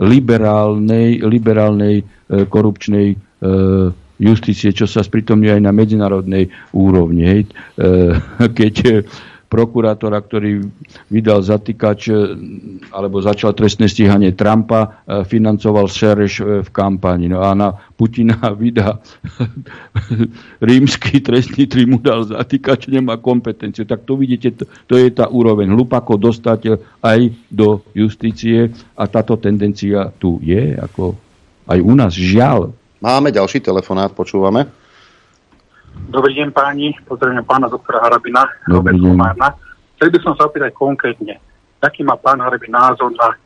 liberálnej, 0.00 1.20
liberálnej 1.20 2.00
e, 2.00 2.04
korupčnej 2.48 3.08
e, 3.12 3.16
justície, 4.20 4.72
čo 4.72 4.88
sa 4.88 5.04
spritomňuje 5.04 5.60
aj 5.60 5.62
na 5.62 5.72
medzinárodnej 5.76 6.48
úrovni. 6.72 7.22
Hej. 7.28 7.42
E, 7.76 7.88
keď 8.58 9.04
prokurátora, 9.50 10.22
ktorý 10.22 10.62
vydal 11.10 11.42
zatýkač 11.42 12.14
alebo 12.94 13.18
začal 13.18 13.50
trestné 13.50 13.90
stíhanie 13.90 14.30
Trumpa, 14.30 15.02
financoval 15.26 15.90
Šereš 15.90 16.62
v 16.62 16.68
kampani. 16.70 17.26
No 17.26 17.42
a 17.42 17.50
na 17.58 17.74
Putina 17.98 18.38
vydá 18.62 19.02
rímsky 20.70 21.18
trestný 21.18 21.66
tribunál 21.66 22.22
zatýkač, 22.30 22.86
nemá 22.86 23.18
kompetencie. 23.18 23.82
Tak 23.82 24.06
to 24.06 24.14
vidíte, 24.14 24.54
to, 24.54 24.64
to 24.86 24.94
je 24.94 25.10
tá 25.10 25.26
úroveň. 25.26 25.66
Hlupako 25.74 26.14
dostať 26.14 26.78
aj 27.02 27.34
do 27.50 27.82
justície 27.92 28.70
a 28.94 29.10
táto 29.10 29.34
tendencia 29.34 30.14
tu 30.22 30.38
je, 30.46 30.78
ako 30.78 31.18
aj 31.66 31.78
u 31.82 31.94
nás, 31.98 32.14
žiaľ. 32.14 32.70
Máme 33.02 33.34
ďalší 33.34 33.64
telefonát, 33.64 34.14
počúvame. 34.14 34.68
Dobrý 36.08 36.32
deň 36.38 36.48
páni, 36.56 36.96
pozdravím 37.04 37.44
pána 37.44 37.68
doktora 37.68 38.00
Harabina. 38.00 38.48
Dobrý 38.64 38.96
deň. 38.96 39.20
Chcel 39.98 40.08
by 40.08 40.18
som 40.24 40.32
sa 40.38 40.48
opýtať 40.48 40.72
konkrétne. 40.72 41.36
aký 41.80 42.00
má 42.00 42.16
pán 42.16 42.40
Harby 42.40 42.72
názor 42.72 43.12
na 43.12 43.36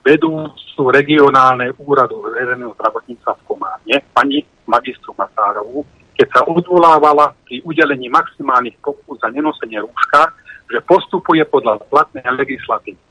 vedúcu 0.00 0.82
regionálne 0.88 1.76
úradu 1.76 2.24
verejného 2.24 2.72
zdravotníctva 2.76 3.32
v 3.36 3.44
Kománe, 3.44 3.96
pani 4.16 4.44
magistru 4.64 5.12
Matárovú, 5.16 5.84
keď 6.16 6.28
sa 6.32 6.40
odvolávala 6.48 7.36
pri 7.44 7.60
udelení 7.64 8.08
maximálnych 8.08 8.80
pokut 8.80 9.20
za 9.20 9.28
nenosenie 9.28 9.80
rúška, 9.80 10.32
že 10.68 10.84
postupuje 10.84 11.44
podľa 11.48 11.80
platnej 11.88 12.24
legislatívy. 12.24 13.07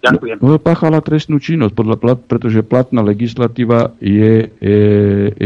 Ďakujem. 0.00 0.40
Páchala 0.64 1.04
trestnú 1.04 1.36
činnosť, 1.36 1.76
podľa 1.76 1.96
plat, 2.00 2.18
pretože 2.24 2.64
platná 2.64 3.04
legislatíva 3.04 3.92
je, 4.00 4.48
je, 4.56 4.80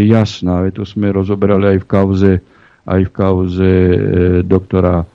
jasná. 0.06 0.62
Je 0.70 0.78
to 0.78 0.86
sme 0.86 1.10
rozoberali 1.10 1.74
aj 1.74 1.78
v 1.82 1.86
kauze, 1.90 2.32
aj 2.86 3.00
v 3.02 3.10
kauze 3.10 3.66
e, 3.66 3.96
doktora 4.46 5.02
e, 5.02 5.06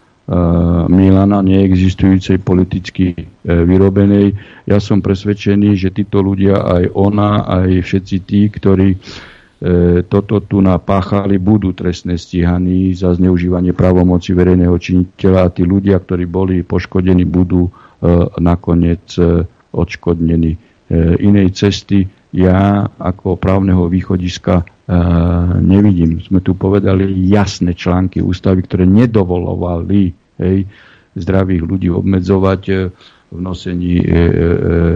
Milana, 0.91 1.39
neexistujúcej 1.39 2.43
politicky 2.43 3.15
e, 3.15 3.23
vyrobenej. 3.47 4.35
Ja 4.67 4.83
som 4.83 4.99
presvedčený, 4.99 5.71
že 5.79 5.95
títo 5.95 6.19
ľudia, 6.19 6.59
aj 6.59 6.83
ona, 6.91 7.47
aj 7.47 7.79
všetci 7.79 8.15
tí, 8.27 8.51
ktorí 8.51 8.89
e, 8.91 8.97
toto 10.03 10.43
tu 10.43 10.59
napáchali, 10.59 11.39
budú 11.39 11.71
trestne 11.71 12.19
stíhaní 12.19 12.91
za 12.91 13.15
zneužívanie 13.15 13.71
právomoci 13.71 14.35
verejného 14.35 14.75
činiteľa 14.75 15.47
a 15.47 15.53
tí 15.55 15.63
ľudia, 15.63 15.95
ktorí 16.03 16.27
boli 16.27 16.59
poškodení, 16.67 17.23
budú 17.23 17.71
nakoniec 18.39 19.05
e, 19.19 19.43
odškodnení. 19.71 20.51
E, 20.55 20.59
inej 21.19 21.53
cesty 21.53 22.07
ja 22.29 22.85
ako 23.01 23.41
právneho 23.41 23.89
východiska 23.89 24.61
nevidím. 25.61 26.17
Sme 26.17 26.41
tu 26.41 26.57
povedali 26.57 27.05
jasné 27.29 27.77
články 27.77 28.25
ústavy, 28.25 28.65
ktoré 28.65 28.89
nedovolovali 28.89 30.13
hej, 30.41 30.65
zdravých 31.13 31.61
ľudí 31.61 31.89
obmedzovať 31.93 32.61
v 33.29 33.37
nosení 33.37 34.01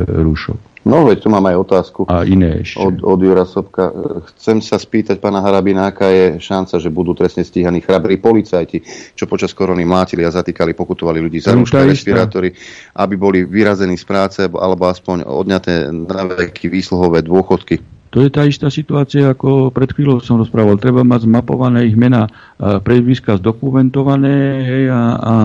rúšok. 0.09 0.72
No 0.83 1.07
veď 1.07 1.23
tu 1.23 1.27
mám 1.31 1.47
aj 1.47 1.55
otázku 1.63 1.99
a 2.11 2.27
iné 2.27 2.59
ešte. 2.59 2.83
Od, 2.83 2.99
od 3.07 3.19
Jura 3.23 3.47
Sobka. 3.47 3.87
Chcem 4.35 4.59
sa 4.59 4.75
spýtať 4.75 5.23
pána 5.23 5.39
Harabina, 5.39 5.87
aká 5.87 6.11
je 6.11 6.43
šanca, 6.43 6.75
že 6.75 6.91
budú 6.91 7.15
trestne 7.15 7.47
stíhaní 7.47 7.79
chrabrí 7.79 8.19
policajti, 8.19 8.83
čo 9.15 9.23
počas 9.23 9.55
korony 9.55 9.87
mlátili 9.87 10.27
a 10.27 10.35
zatýkali, 10.35 10.75
pokutovali 10.75 11.23
ľudí 11.23 11.39
za 11.39 11.55
rúška, 11.55 11.87
respirátory, 11.87 12.51
aby 12.99 13.15
boli 13.15 13.47
vyrazení 13.47 13.95
z 13.95 14.03
práce 14.03 14.39
alebo 14.43 14.91
aspoň 14.91 15.23
odňaté 15.23 15.87
na 15.87 16.27
veky 16.27 16.67
výsluhové 16.67 17.23
dôchodky. 17.23 17.79
To 18.13 18.21
je 18.21 18.29
tá 18.29 18.45
istá 18.45 18.69
situácia, 18.69 19.25
ako 19.25 19.73
pred 19.73 19.89
chvíľou 19.89 20.21
som 20.21 20.37
rozprával. 20.37 20.77
Treba 20.77 21.01
mať 21.01 21.25
zmapované 21.25 21.89
ich 21.89 21.97
mená, 21.97 22.29
prezviska 22.61 23.41
zdokumentované 23.41 24.37
hej, 24.61 24.83
a, 24.93 25.01
a 25.17 25.35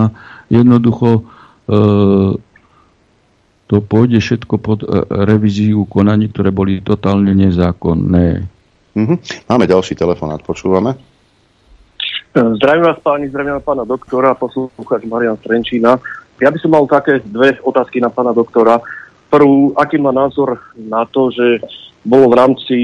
jednoducho 0.53 1.09
e, 1.17 1.21
to 3.69 3.85
pôjde 3.85 4.17
všetko 4.17 4.55
pod 4.57 4.81
e, 4.81 4.89
revíziu 5.29 5.85
konaní, 5.85 6.33
ktoré 6.33 6.49
boli 6.49 6.81
totálne 6.81 7.37
nezákonné. 7.37 8.49
Mm-hmm. 8.97 9.17
Máme 9.45 9.69
ďalší 9.69 9.93
telefonát, 9.93 10.41
počúvame. 10.41 10.97
E, 12.33 12.41
zdravím 12.57 12.89
vás 12.89 12.97
páni, 13.05 13.29
zdravím 13.29 13.61
vás 13.61 13.65
pána 13.65 13.85
doktora, 13.85 14.33
poslúchač 14.33 15.05
Marian 15.05 15.37
Strenčína. 15.37 16.01
Ja 16.41 16.49
by 16.49 16.57
som 16.57 16.73
mal 16.73 16.89
také 16.89 17.21
dve 17.21 17.61
otázky 17.61 18.01
na 18.01 18.09
pána 18.09 18.33
doktora. 18.33 18.81
Prvú, 19.29 19.77
aký 19.77 20.01
má 20.01 20.09
názor 20.09 20.57
na 20.73 21.05
to, 21.05 21.29
že 21.29 21.61
bolo 22.01 22.33
v 22.33 22.37
rámci 22.41 22.75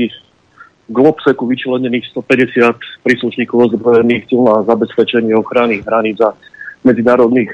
Globseku 0.86 1.50
vyčlenených 1.50 2.14
150 2.14 3.02
príslušníkov 3.02 3.74
ozbrojených 3.74 4.30
síl 4.30 4.46
na 4.46 4.62
zabezpečenie 4.70 5.34
ochrany 5.34 5.82
hraníc 5.82 6.22
a 6.22 6.38
medzinárodných 6.86 7.50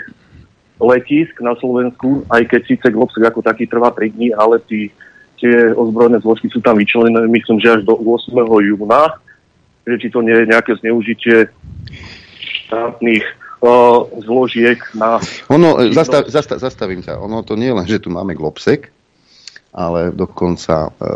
letisk 0.81 1.37
na 1.45 1.53
Slovensku, 1.61 2.25
aj 2.27 2.49
keď 2.49 2.61
síce 2.65 2.87
Globsek 2.89 3.21
ako 3.21 3.45
taký 3.45 3.69
trvá 3.69 3.93
3 3.93 4.17
dní, 4.17 4.33
ale 4.33 4.57
tí, 4.65 4.89
tie 5.37 5.71
ozbrojené 5.77 6.17
zložky 6.25 6.49
sú 6.49 6.59
tam 6.59 6.81
vyčlenené, 6.81 7.29
myslím, 7.29 7.61
že 7.61 7.77
až 7.77 7.81
do 7.85 7.93
8. 7.93 8.33
júna, 8.41 9.21
že 9.85 9.95
či 10.01 10.07
to 10.09 10.25
nie 10.25 10.33
je 10.33 10.49
nejaké 10.49 10.73
zneužitie 10.81 11.49
štátnych 12.65 13.25
uh, 13.61 14.05
zložiek 14.25 14.81
na... 14.97 15.21
Ono, 15.53 15.93
zastav, 15.93 16.25
zastav, 16.29 16.57
zastavím 16.57 17.05
sa, 17.05 17.21
ono 17.21 17.45
to 17.45 17.53
nie 17.53 17.69
je 17.69 17.77
len, 17.77 17.87
že 17.87 18.01
tu 18.01 18.09
máme 18.09 18.33
Globsek, 18.33 18.89
ale 19.71 20.11
dokonca 20.11 20.87
e, 20.87 21.09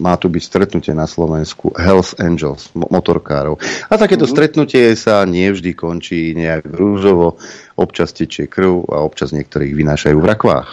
má 0.00 0.20
tu 0.20 0.28
byť 0.28 0.42
stretnutie 0.44 0.92
na 0.92 1.08
Slovensku 1.08 1.72
Hells 1.72 2.12
Angels, 2.20 2.68
motorkárov. 2.76 3.56
A 3.88 3.96
takéto 3.96 4.28
mm-hmm. 4.28 4.36
stretnutie 4.36 4.84
sa 4.92 5.24
nevždy 5.24 5.72
končí 5.72 6.36
nejak 6.36 6.68
rúžovo, 6.68 7.40
občas 7.80 8.12
tečie 8.12 8.44
krv 8.44 8.84
a 8.92 9.00
občas 9.00 9.32
niektorých 9.32 9.72
vynášajú 9.72 10.16
v 10.20 10.28
rakvách. 10.28 10.70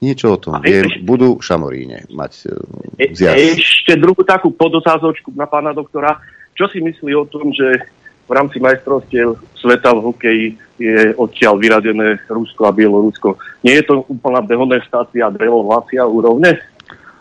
Niečo 0.00 0.36
o 0.36 0.38
tom 0.40 0.60
viem, 0.64 0.88
budú 1.04 1.40
šamoríne 1.40 2.08
mať 2.12 2.32
e, 2.44 3.08
zjazd. 3.12 3.60
Ešte 3.60 3.92
druhú 3.96 4.20
takú 4.24 4.52
podotázočku 4.52 5.32
na 5.32 5.48
pána 5.48 5.72
doktora. 5.72 6.20
Čo 6.56 6.68
si 6.72 6.80
myslí 6.80 7.12
o 7.16 7.28
tom, 7.28 7.52
že 7.52 7.84
v 8.26 8.32
rámci 8.32 8.60
majstrovstiev 8.60 9.36
sveta 9.56 9.96
v 9.96 10.00
hokeji 10.12 10.46
je 10.76 11.16
odtiaľ 11.16 11.56
vyradené 11.58 12.20
Rusko 12.28 12.68
a 12.68 12.72
Bielorusko. 12.72 13.40
Nie 13.64 13.80
je 13.82 13.84
to 13.88 13.94
úplná 14.06 14.44
dehonestácia, 14.44 15.32
devolvácia 15.32 16.04
úrovne? 16.04 16.60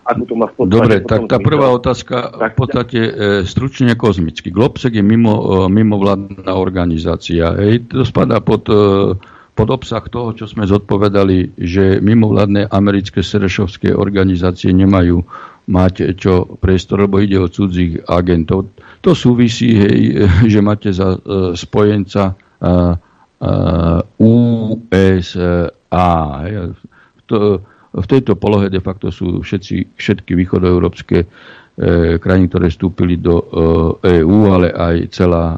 Ako 0.06 0.22
to 0.30 0.34
má 0.38 0.45
v 0.45 0.53
podstate 0.53 0.75
Dobre, 0.77 0.95
tak 1.01 1.25
tá 1.25 1.42
prvá 1.42 1.74
otázka 1.74 2.30
tak, 2.38 2.53
v 2.53 2.58
podstate 2.61 3.00
e, 3.01 3.11
stručne 3.42 3.98
kozmicky. 3.98 4.53
Globsek 4.53 5.01
je 5.01 5.01
mimo, 5.01 5.34
e, 5.34 5.45
mimovládna 5.66 6.53
organizácia. 6.53 7.58
Hej, 7.58 7.90
to 7.90 8.06
spadá 8.06 8.38
pod, 8.38 8.69
e, 8.69 9.17
pod 9.58 9.67
obsah 9.74 10.06
toho, 10.06 10.38
čo 10.38 10.45
sme 10.45 10.69
zodpovedali, 10.69 11.58
že 11.58 11.98
mimovládne 12.06 12.69
americké 12.69 13.25
serešovské 13.25 13.98
organizácie 13.98 14.69
nemajú 14.77 15.25
mať 15.66 16.14
čo 16.22 16.45
priestor, 16.61 17.09
lebo 17.09 17.17
ide 17.17 17.42
o 17.42 17.50
cudzích 17.50 18.06
agentov. 18.06 18.69
To 19.01 19.17
súvisí, 19.17 19.74
hej, 19.74 20.01
že 20.53 20.59
máte 20.61 20.93
za 20.93 21.17
e, 21.17 21.58
spojenca 21.58 22.30
e, 22.30 22.34
USA. 24.19 26.11
To, 27.25 27.38
v 27.95 28.07
tejto 28.11 28.35
polohe 28.35 28.67
de 28.67 28.83
facto 28.83 29.07
sú 29.07 29.39
všetci, 29.39 29.95
všetky 29.95 30.35
východoeurópske 30.35 31.17
e, 31.23 31.27
krajiny, 32.19 32.45
ktoré 32.51 32.67
vstúpili 32.67 33.15
do 33.15 33.39
e, 33.39 33.45
EÚ, 34.19 34.51
ale 34.51 34.67
aj 34.75 34.95
celá 35.15 35.45
e, 35.55 35.57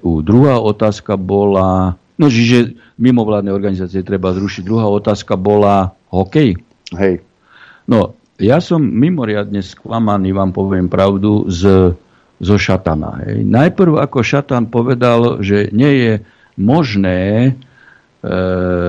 EÚ. 0.00 0.24
Druhá 0.24 0.56
otázka 0.56 1.20
bola, 1.20 1.92
no 2.16 2.26
že 2.32 2.72
mimovládne 2.96 3.52
organizácie 3.52 4.00
treba 4.00 4.32
zrušiť. 4.32 4.62
Druhá 4.64 4.88
otázka 4.88 5.36
bola 5.36 5.92
hokej. 6.08 6.56
Hej. 6.96 7.20
No, 7.84 8.16
ja 8.40 8.58
som 8.64 8.80
mimoriadne 8.80 9.60
sklamaný, 9.60 10.32
vám 10.32 10.56
poviem 10.56 10.88
pravdu, 10.88 11.44
z, 11.52 11.92
zo 12.40 12.56
Šatana. 12.56 13.28
Hej. 13.28 13.44
Najprv 13.44 14.00
ako 14.00 14.24
Šatan 14.24 14.72
povedal, 14.72 15.44
že 15.44 15.68
nie 15.68 15.92
je 16.00 16.12
možné 16.56 17.20
e, 17.48 17.50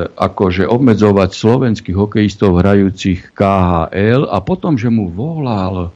akože 0.07 0.67
obmedzovať 0.67 1.29
slovenských 1.31 1.95
hokejistov 1.95 2.59
hrajúcich 2.59 3.31
KHL 3.31 4.27
a 4.27 4.37
potom, 4.43 4.75
že 4.75 4.91
mu 4.91 5.07
volal 5.09 5.91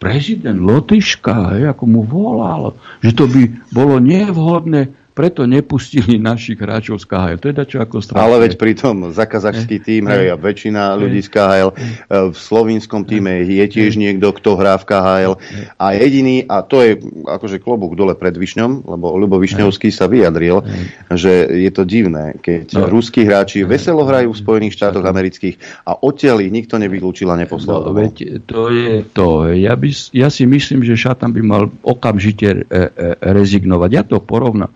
prezident 0.00 0.60
Lotyška, 0.60 1.64
ako 1.70 1.84
mu 1.88 2.02
volal, 2.04 2.76
že 3.00 3.16
to 3.16 3.24
by 3.24 3.48
bolo 3.72 3.96
nevhodné 4.02 5.03
preto 5.14 5.46
nepustili 5.46 6.18
našich 6.18 6.58
hráčov 6.58 6.98
z 6.98 7.06
KHL. 7.06 7.38
To 7.38 7.46
je 7.46 7.54
dačo 7.54 7.78
ako 7.78 8.02
strašné. 8.02 8.18
Ale 8.18 8.36
veď 8.42 8.52
pritom 8.58 9.14
za 9.14 9.30
kazašský 9.30 9.78
tým 9.78 10.10
hrajú 10.10 10.34
väčšina 10.42 10.98
ľudí 10.98 11.22
z 11.22 11.30
KHL. 11.30 11.70
V 12.10 12.36
slovinskom 12.36 13.06
týme 13.06 13.46
je 13.46 13.62
tiež 13.70 13.94
niekto, 13.94 14.34
kto 14.34 14.58
hrá 14.58 14.74
v 14.74 14.84
KHL. 14.90 15.34
A 15.78 15.94
jediný, 15.94 16.42
a 16.50 16.66
to 16.66 16.82
je 16.82 16.98
akože 17.30 17.62
klobúk 17.62 17.94
dole 17.94 18.18
pred 18.18 18.34
Višňom, 18.34 18.90
lebo 18.90 19.14
Ľubo 19.14 19.38
Višňovský 19.38 19.94
sa 19.94 20.10
vyjadril, 20.10 20.66
že 21.14 21.46
je 21.46 21.70
to 21.70 21.86
divné, 21.86 22.34
keď 22.42 22.74
no. 22.74 22.90
ruskí 22.90 23.22
hráči 23.22 23.62
veselo 23.62 24.02
hrajú 24.02 24.34
v 24.34 24.42
Spojených 24.42 24.74
štátoch 24.74 25.06
amerických 25.06 25.86
a 25.86 25.94
odtiaľ 25.94 26.42
ich 26.42 26.50
nikto 26.50 26.74
nevylúčil 26.74 27.30
a 27.30 27.38
neposlal. 27.38 27.86
No, 27.86 27.94
veď 27.94 28.42
to 28.50 28.74
je 28.74 29.06
to. 29.14 29.54
Ja, 29.54 29.78
by, 29.78 29.88
ja 30.10 30.26
si 30.26 30.42
myslím, 30.42 30.82
že 30.82 30.98
Šatan 30.98 31.30
by 31.30 31.42
mal 31.46 31.70
okamžite 31.86 32.48
e, 32.50 32.60
e, 32.66 32.86
rezignovať. 33.22 33.90
Ja 33.94 34.02
to 34.02 34.18
porovnám 34.18 34.74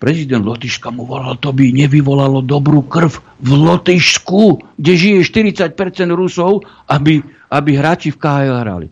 Prezident 0.00 0.40
Lotyšska 0.40 0.88
mu 0.88 1.04
volal, 1.04 1.36
to 1.36 1.52
by 1.52 1.76
nevyvolalo 1.76 2.40
dobrú 2.40 2.88
krv 2.88 3.20
v 3.36 3.50
Lotyšsku, 3.52 4.72
kde 4.80 4.92
žije 4.96 5.28
40% 5.28 5.76
Rusov, 6.16 6.64
aby, 6.88 7.20
aby 7.52 7.70
hráči 7.76 8.08
v 8.08 8.16
KHL 8.16 8.56
hrali. 8.64 8.88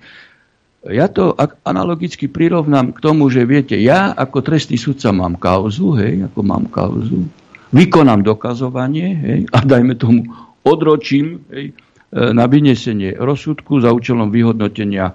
Ja 0.85 1.09
to 1.09 1.33
analogicky 1.65 2.29
prirovnám 2.29 2.93
k 2.93 3.01
tomu, 3.01 3.33
že 3.33 3.49
viete, 3.49 3.81
ja 3.81 4.13
ako 4.13 4.45
trestný 4.45 4.77
sudca 4.77 5.09
mám 5.11 5.41
kauzu, 5.41 5.97
hej, 5.97 6.29
ako 6.29 6.41
mám 6.45 6.69
kauzu, 6.69 7.25
vykonám 7.73 8.21
dokazovanie, 8.21 9.09
hej, 9.17 9.41
a 9.49 9.59
dajme 9.65 9.97
tomu 9.97 10.29
odročím, 10.61 11.41
hej, 11.49 11.73
e, 11.73 12.33
na 12.37 12.45
vynesenie 12.45 13.17
rozsudku 13.17 13.81
za 13.81 13.97
účelom 13.97 14.29
vyhodnotenia 14.29 15.09
e, 15.09 15.15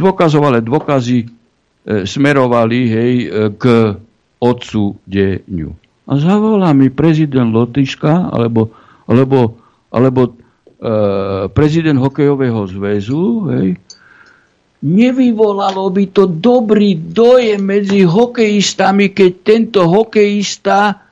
dôkazov, 0.00 0.48
ale 0.48 0.64
dôkazy 0.64 1.18
e, 1.22 1.26
smerovali 2.08 2.78
hej, 2.88 3.12
k 3.60 3.64
odsúdeniu. 4.40 5.76
A 6.08 6.18
zavolá 6.18 6.74
mi 6.74 6.90
prezident 6.90 7.52
Lotyška, 7.52 8.32
alebo, 8.34 8.72
alebo 9.06 9.60
alebo 9.90 10.20
e, 10.26 10.32
prezident 11.50 11.98
hokejového 11.98 12.62
zväzu, 12.70 13.50
hej, 13.50 13.68
nevyvolalo 14.80 15.92
by 15.92 16.04
to 16.14 16.24
dobrý 16.30 16.96
dojem 16.96 17.60
medzi 17.60 18.06
hokejistami, 18.06 19.12
keď 19.12 19.30
tento 19.44 19.84
hokejista 19.84 21.04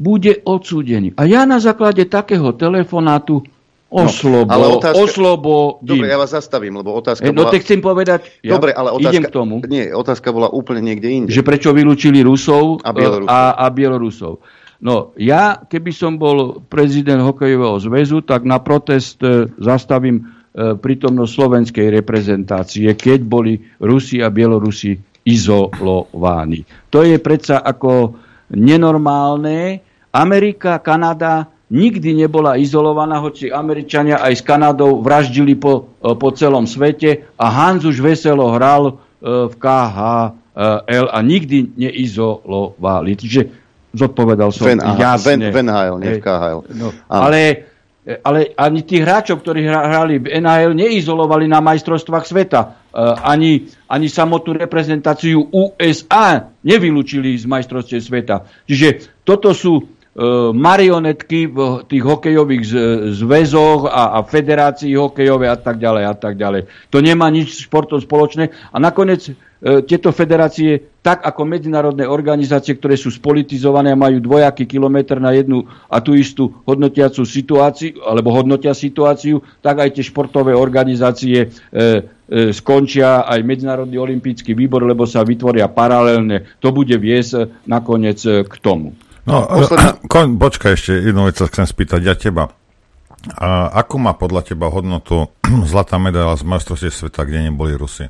bude 0.00 0.40
odsúdený. 0.48 1.12
A 1.20 1.28
ja 1.28 1.44
na 1.44 1.60
základe 1.60 2.08
takého 2.08 2.56
telefonátu 2.56 3.44
oslobo, 3.90 4.46
no, 4.46 4.54
ale 4.54 4.66
otázka, 4.78 5.02
oslobo. 5.02 5.82
Dobre, 5.82 6.06
ja 6.06 6.16
vás 6.16 6.30
zastavím, 6.30 6.78
lebo 6.78 6.94
otázka 6.94 7.26
e, 7.26 7.34
no, 7.34 7.42
bola... 7.42 7.50
No, 7.50 7.58
chcem 7.58 7.80
povedať, 7.82 8.20
ja 8.40 8.54
dobre, 8.54 8.70
ale 8.70 8.94
otázka, 8.94 9.10
idem 9.10 9.22
k 9.26 9.32
tomu. 9.34 9.54
Nie, 9.66 9.90
otázka 9.90 10.30
bola 10.30 10.48
úplne 10.48 10.80
niekde 10.86 11.10
inde. 11.10 11.30
Že 11.34 11.42
prečo 11.42 11.74
vylúčili 11.74 12.22
Rusov 12.22 12.80
a 12.86 12.94
Bielorusov. 12.94 13.28
A, 13.28 13.58
a 13.58 13.66
Bielorusov. 13.68 14.34
No, 14.80 15.12
ja, 15.20 15.60
keby 15.60 15.92
som 15.92 16.16
bol 16.16 16.64
prezident 16.70 17.20
hokejového 17.20 17.76
zväzu, 17.82 18.24
tak 18.24 18.48
na 18.48 18.62
protest 18.62 19.20
e, 19.20 19.50
zastavím 19.60 20.22
e, 20.22 20.72
prítomnosť 20.78 21.32
slovenskej 21.36 21.86
reprezentácie, 22.00 22.88
keď 22.96 23.20
boli 23.26 23.60
Rusi 23.82 24.24
a 24.24 24.32
Bielorusi 24.32 24.96
izolovaní. 25.26 26.64
To 26.88 27.04
je 27.04 27.20
predsa 27.20 27.60
ako 27.60 28.16
nenormálne, 28.56 29.84
Amerika, 30.10 30.80
Kanada 30.80 31.59
nikdy 31.70 32.18
nebola 32.18 32.58
izolovaná, 32.58 33.22
hoci 33.22 33.48
Američania 33.48 34.18
aj 34.18 34.34
s 34.34 34.42
Kanadou 34.42 34.98
vraždili 35.00 35.54
po, 35.54 35.94
e, 36.02 36.18
po 36.18 36.28
celom 36.34 36.66
svete 36.66 37.30
a 37.38 37.46
Hans 37.46 37.86
už 37.86 38.02
veselo 38.02 38.50
hral 38.50 38.90
e, 38.90 38.92
v 39.46 39.54
KHL 39.54 41.06
a 41.08 41.18
nikdy 41.22 41.78
neizolovali. 41.78 43.14
Čiže 43.14 43.40
zodpovedal 43.94 44.50
som 44.50 44.66
Van, 44.66 44.82
jasne. 44.98 45.54
Van 45.54 45.70
Hale, 45.70 45.98
nie 46.02 46.18
v 46.18 46.22
KHL. 46.22 46.60
No, 46.74 46.90
ale, 47.06 47.70
ale 48.26 48.54
ani 48.58 48.82
tých 48.82 49.02
hráčov, 49.06 49.42
ktorí 49.42 49.66
hrali 49.66 50.18
v 50.18 50.26
NHL, 50.42 50.74
neizolovali 50.74 51.46
na 51.46 51.62
majstrovstvách 51.62 52.26
sveta. 52.26 52.60
Ani, 53.22 53.70
ani 53.86 54.06
samotnú 54.10 54.58
reprezentáciu 54.58 55.46
USA 55.50 56.50
nevylúčili 56.66 57.34
z 57.38 57.46
majstrovstiev 57.46 58.02
sveta. 58.02 58.46
Čiže 58.66 59.22
toto 59.26 59.54
sú 59.54 59.99
marionetky 60.52 61.48
v 61.48 61.80
tých 61.88 62.04
hokejových 62.04 62.62
zväzoch 63.16 63.88
a, 63.88 64.16
a 64.16 64.18
federácií 64.20 64.92
hokejové 64.92 65.48
a 65.48 65.56
tak 65.56 65.80
ďalej 65.80 66.04
a 66.04 66.14
tak 66.14 66.36
ďalej. 66.36 66.68
To 66.92 67.00
nemá 67.00 67.32
nič 67.32 67.56
s 67.56 67.64
športom 67.64 67.96
spoločné 68.04 68.52
a 68.68 68.76
nakoniec 68.76 69.32
e, 69.32 69.32
tieto 69.80 70.12
federácie, 70.12 71.00
tak 71.00 71.24
ako 71.24 71.48
medzinárodné 71.48 72.04
organizácie, 72.04 72.76
ktoré 72.76 73.00
sú 73.00 73.08
spolitizované 73.08 73.96
a 73.96 73.98
majú 73.98 74.20
dvojaký 74.20 74.68
kilometr 74.68 75.16
na 75.16 75.32
jednu 75.32 75.64
a 75.88 76.04
tú 76.04 76.12
istú 76.12 76.52
hodnotiacu 76.68 77.24
situáciu, 77.24 78.04
alebo 78.04 78.36
hodnotia 78.36 78.76
situáciu, 78.76 79.40
tak 79.64 79.80
aj 79.80 79.96
tie 79.96 80.04
športové 80.04 80.52
organizácie 80.52 81.48
e, 81.48 81.48
e, 81.72 82.52
skončia 82.52 83.24
aj 83.24 83.40
Medzinárodný 83.40 83.96
olimpijský 83.96 84.52
výbor, 84.52 84.84
lebo 84.84 85.08
sa 85.08 85.24
vytvoria 85.24 85.64
paralelne. 85.72 86.44
To 86.60 86.76
bude 86.76 87.00
viesť 87.00 87.64
nakoniec 87.64 88.20
k 88.20 88.54
tomu. 88.60 88.92
No, 89.24 89.44
Posledný... 89.48 90.00
kon, 90.12 90.36
počkaj 90.40 90.72
ešte, 90.76 90.92
jednu 90.96 91.28
vec 91.28 91.36
sa 91.36 91.48
chcem 91.48 91.66
spýtať 91.66 92.00
ja 92.04 92.14
teba. 92.16 92.52
A 93.36 93.68
akú 93.76 94.00
má 94.00 94.16
podľa 94.16 94.48
teba 94.52 94.72
hodnotu 94.72 95.28
zlatá 95.70 96.00
medaila 96.00 96.36
z 96.38 96.44
majstrovstiev 96.44 96.92
sveta, 96.92 97.26
kde 97.28 97.50
neboli 97.52 97.76
Rusi? 97.76 98.08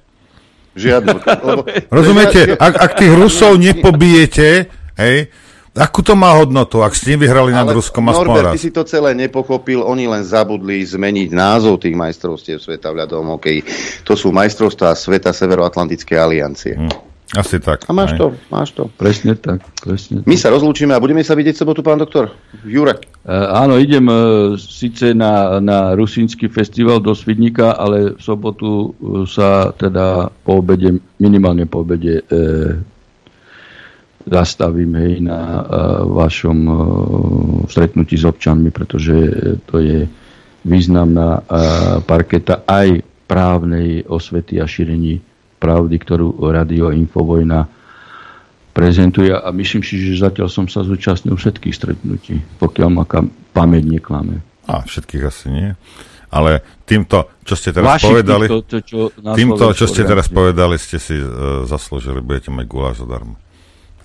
Žiadnu. 0.79 1.17
Lebo... 1.49 1.61
Rozumiete, 1.91 2.55
ak, 2.55 2.75
ak 2.79 2.91
tých 2.99 3.13
Rusov 3.15 3.59
nepobijete, 3.59 4.71
hej, 4.99 5.31
Akú 5.71 6.03
to 6.03 6.19
má 6.19 6.35
hodnotu, 6.35 6.83
ak 6.83 6.99
ste 6.99 7.15
nevyhrali 7.15 7.55
nad 7.55 7.71
Ruskom 7.71 8.03
aspoň 8.11 8.27
Norbert, 8.27 8.59
ty 8.59 8.59
si 8.59 8.75
to 8.75 8.83
celé 8.83 9.15
nepochopil, 9.15 9.87
oni 9.87 10.11
len 10.11 10.27
zabudli 10.27 10.83
zmeniť 10.83 11.31
názov 11.31 11.79
tých 11.79 11.95
majstrovstiev 11.95 12.59
sveta 12.59 12.91
v 12.91 13.07
ľadovom 13.07 13.39
hokeji. 13.39 13.63
To 14.03 14.19
sú 14.19 14.35
majstrovstvá 14.35 14.99
sveta 14.99 15.31
Severoatlantickej 15.31 16.17
aliancie. 16.19 16.75
Hm. 16.75 17.10
Asi 17.31 17.63
tak. 17.63 17.87
A 17.87 17.95
máš 17.95 18.15
aj. 18.15 18.19
to, 18.19 18.27
máš 18.51 18.75
to. 18.75 18.91
Presne 18.99 19.39
tak, 19.39 19.63
presne 19.79 20.23
tak. 20.23 20.27
My 20.27 20.35
sa 20.35 20.51
rozlúčime 20.51 20.91
a 20.91 20.99
budeme 20.99 21.23
sa 21.23 21.39
vidieť 21.39 21.63
sobotu, 21.63 21.79
pán 21.79 22.03
doktor? 22.03 22.35
Jure. 22.67 22.99
E, 22.99 23.31
áno, 23.31 23.79
idem 23.79 24.03
e, 24.11 24.15
síce 24.59 25.15
na, 25.15 25.63
na 25.63 25.95
Rusínsky 25.95 26.51
festival 26.51 26.99
do 26.99 27.15
Svidníka, 27.15 27.79
ale 27.79 28.19
v 28.19 28.21
sobotu 28.21 28.91
e, 28.99 29.31
sa 29.31 29.71
teda 29.71 30.27
po 30.43 30.59
obede, 30.59 30.99
minimálne 31.23 31.71
po 31.71 31.87
obede 31.87 32.19
e, 32.19 32.23
zastavím 34.27 34.99
hej, 34.99 35.23
na 35.23 35.39
e, 35.39 35.63
vašom 36.11 36.59
e, 36.67 36.75
stretnutí 37.71 38.19
s 38.19 38.27
občanmi, 38.27 38.75
pretože 38.75 39.15
to 39.71 39.79
je 39.79 40.03
významná 40.67 41.39
e, 41.39 41.43
parketa 42.03 42.67
aj 42.67 43.07
právnej 43.31 44.03
osvety 44.11 44.59
a 44.59 44.67
šírení 44.67 45.30
pravdy, 45.61 45.97
ktorú 46.01 46.41
Radio 46.49 46.89
Infovojna 46.89 47.69
prezentuje 48.73 49.29
a 49.29 49.45
myslím 49.53 49.85
si, 49.85 50.01
že 50.01 50.25
zatiaľ 50.25 50.49
som 50.49 50.65
sa 50.65 50.81
zúčastnil 50.81 51.37
všetkých 51.37 51.75
stretnutí, 51.75 52.41
pokiaľ 52.57 52.89
ma 52.89 53.05
kam, 53.05 53.29
pamäť 53.53 53.85
neklame. 53.85 54.41
A 54.65 54.81
všetkých 54.81 55.23
asi 55.29 55.47
nie. 55.53 55.69
Ale 56.31 56.63
týmto, 56.87 57.27
čo 57.43 57.59
ste 57.59 57.75
teraz 57.75 57.99
Vaši 57.99 58.07
povedali, 58.07 58.47
týmto, 58.47 58.63
to, 58.63 58.79
čo 58.87 58.99
týmto, 59.35 59.65
čo 59.75 59.87
ste 59.91 60.07
teraz 60.07 60.31
povedali, 60.31 60.79
ste 60.79 61.03
si 61.03 61.19
uh, 61.19 61.67
zaslúžili, 61.67 62.23
budete 62.23 62.55
mať 62.55 62.65
guláš 62.71 63.03
zadarmo. 63.03 63.35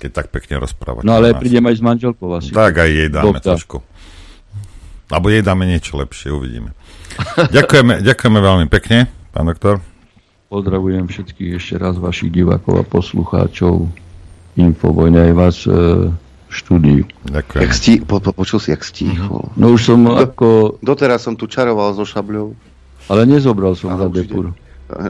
Keď 0.02 0.12
tak 0.12 0.28
pekne 0.34 0.60
rozprávate. 0.60 1.06
No 1.06 1.22
ale 1.22 1.38
prídem 1.38 1.64
aj 1.70 1.76
s 1.80 1.84
manželkou 1.86 2.28
asi. 2.34 2.50
Tak 2.52 2.82
aj 2.82 2.90
jej 2.90 3.10
dáme 3.14 3.38
Doktor. 3.38 3.56
trošku. 3.56 3.78
Alebo 5.06 5.30
jej 5.30 5.46
dáme 5.46 5.70
niečo 5.70 6.02
lepšie, 6.02 6.34
uvidíme. 6.34 6.74
ďakujeme, 7.56 8.02
ďakujeme 8.02 8.40
veľmi 8.42 8.68
pekne, 8.74 9.06
pán 9.30 9.46
doktor. 9.46 9.80
Pozdravujem 10.46 11.10
všetkých 11.10 11.58
ešte 11.58 11.76
raz 11.82 11.98
vašich 11.98 12.30
divákov 12.30 12.78
a 12.78 12.84
poslucháčov 12.86 13.90
Infovojne 14.56 15.32
aj 15.32 15.34
vás 15.36 15.58
e, 15.68 16.08
štúdiu. 16.48 17.04
Ďakujem. 17.28 17.62
Jak 17.66 17.74
stí, 17.76 17.94
po, 18.00 18.24
po, 18.24 18.32
počul 18.32 18.64
si, 18.64 18.72
jak 18.72 18.88
stíchol. 18.88 19.52
No 19.60 19.76
už 19.76 19.92
som 19.92 20.00
Do, 20.08 20.16
ako... 20.16 20.80
Doteraz 20.80 21.28
som 21.28 21.36
tu 21.36 21.44
čaroval 21.52 21.92
so 21.92 22.08
šabľou. 22.08 22.56
Ale 23.12 23.28
nezobral 23.28 23.76
som 23.76 23.92
za 24.00 24.08
depur. 24.08 24.56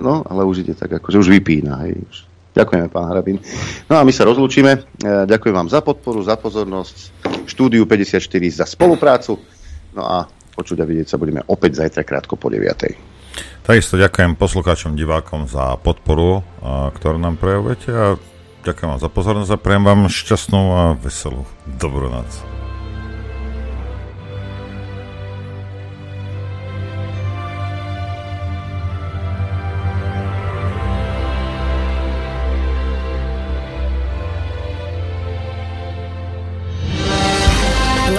No, 0.02 0.26
ale 0.26 0.42
už 0.48 0.66
ide 0.66 0.74
tak, 0.74 0.98
akože 0.98 1.22
už 1.22 1.30
vypína. 1.30 1.78
Hej. 1.86 2.02
Už. 2.10 2.16
Ďakujeme, 2.58 2.88
pán 2.90 3.12
Hrabin. 3.12 3.38
No 3.86 4.00
a 4.00 4.02
my 4.02 4.10
sa 4.10 4.26
rozlúčime. 4.26 4.82
E, 4.98 5.30
ďakujem 5.30 5.54
vám 5.54 5.70
za 5.70 5.86
podporu, 5.86 6.26
za 6.26 6.40
pozornosť. 6.42 7.12
Štúdiu 7.46 7.86
54 7.86 8.26
za 8.50 8.66
spoluprácu. 8.66 9.38
No 9.94 10.10
a 10.10 10.26
počuť 10.58 10.82
a 10.82 10.86
vidieť 10.90 11.08
sa 11.12 11.22
budeme 11.22 11.46
opäť 11.46 11.86
zajtra 11.86 12.02
krátko 12.02 12.34
po 12.34 12.50
9. 12.50 13.15
Takisto 13.66 13.98
ďakujem 13.98 14.38
poslucháčom, 14.38 14.94
divákom 14.94 15.50
za 15.50 15.76
podporu, 15.82 16.46
ktorú 16.96 17.18
nám 17.18 17.42
prejavujete 17.42 17.90
a 17.90 18.06
ďakujem 18.62 18.90
vám 18.94 19.02
za 19.02 19.10
pozornosť 19.10 19.52
a 19.54 19.62
prejem 19.62 19.84
vám 19.84 20.02
šťastnú 20.06 20.62
a 20.74 20.84
veselú 20.96 21.50
dobrú 21.66 22.08
noc. 22.14 22.55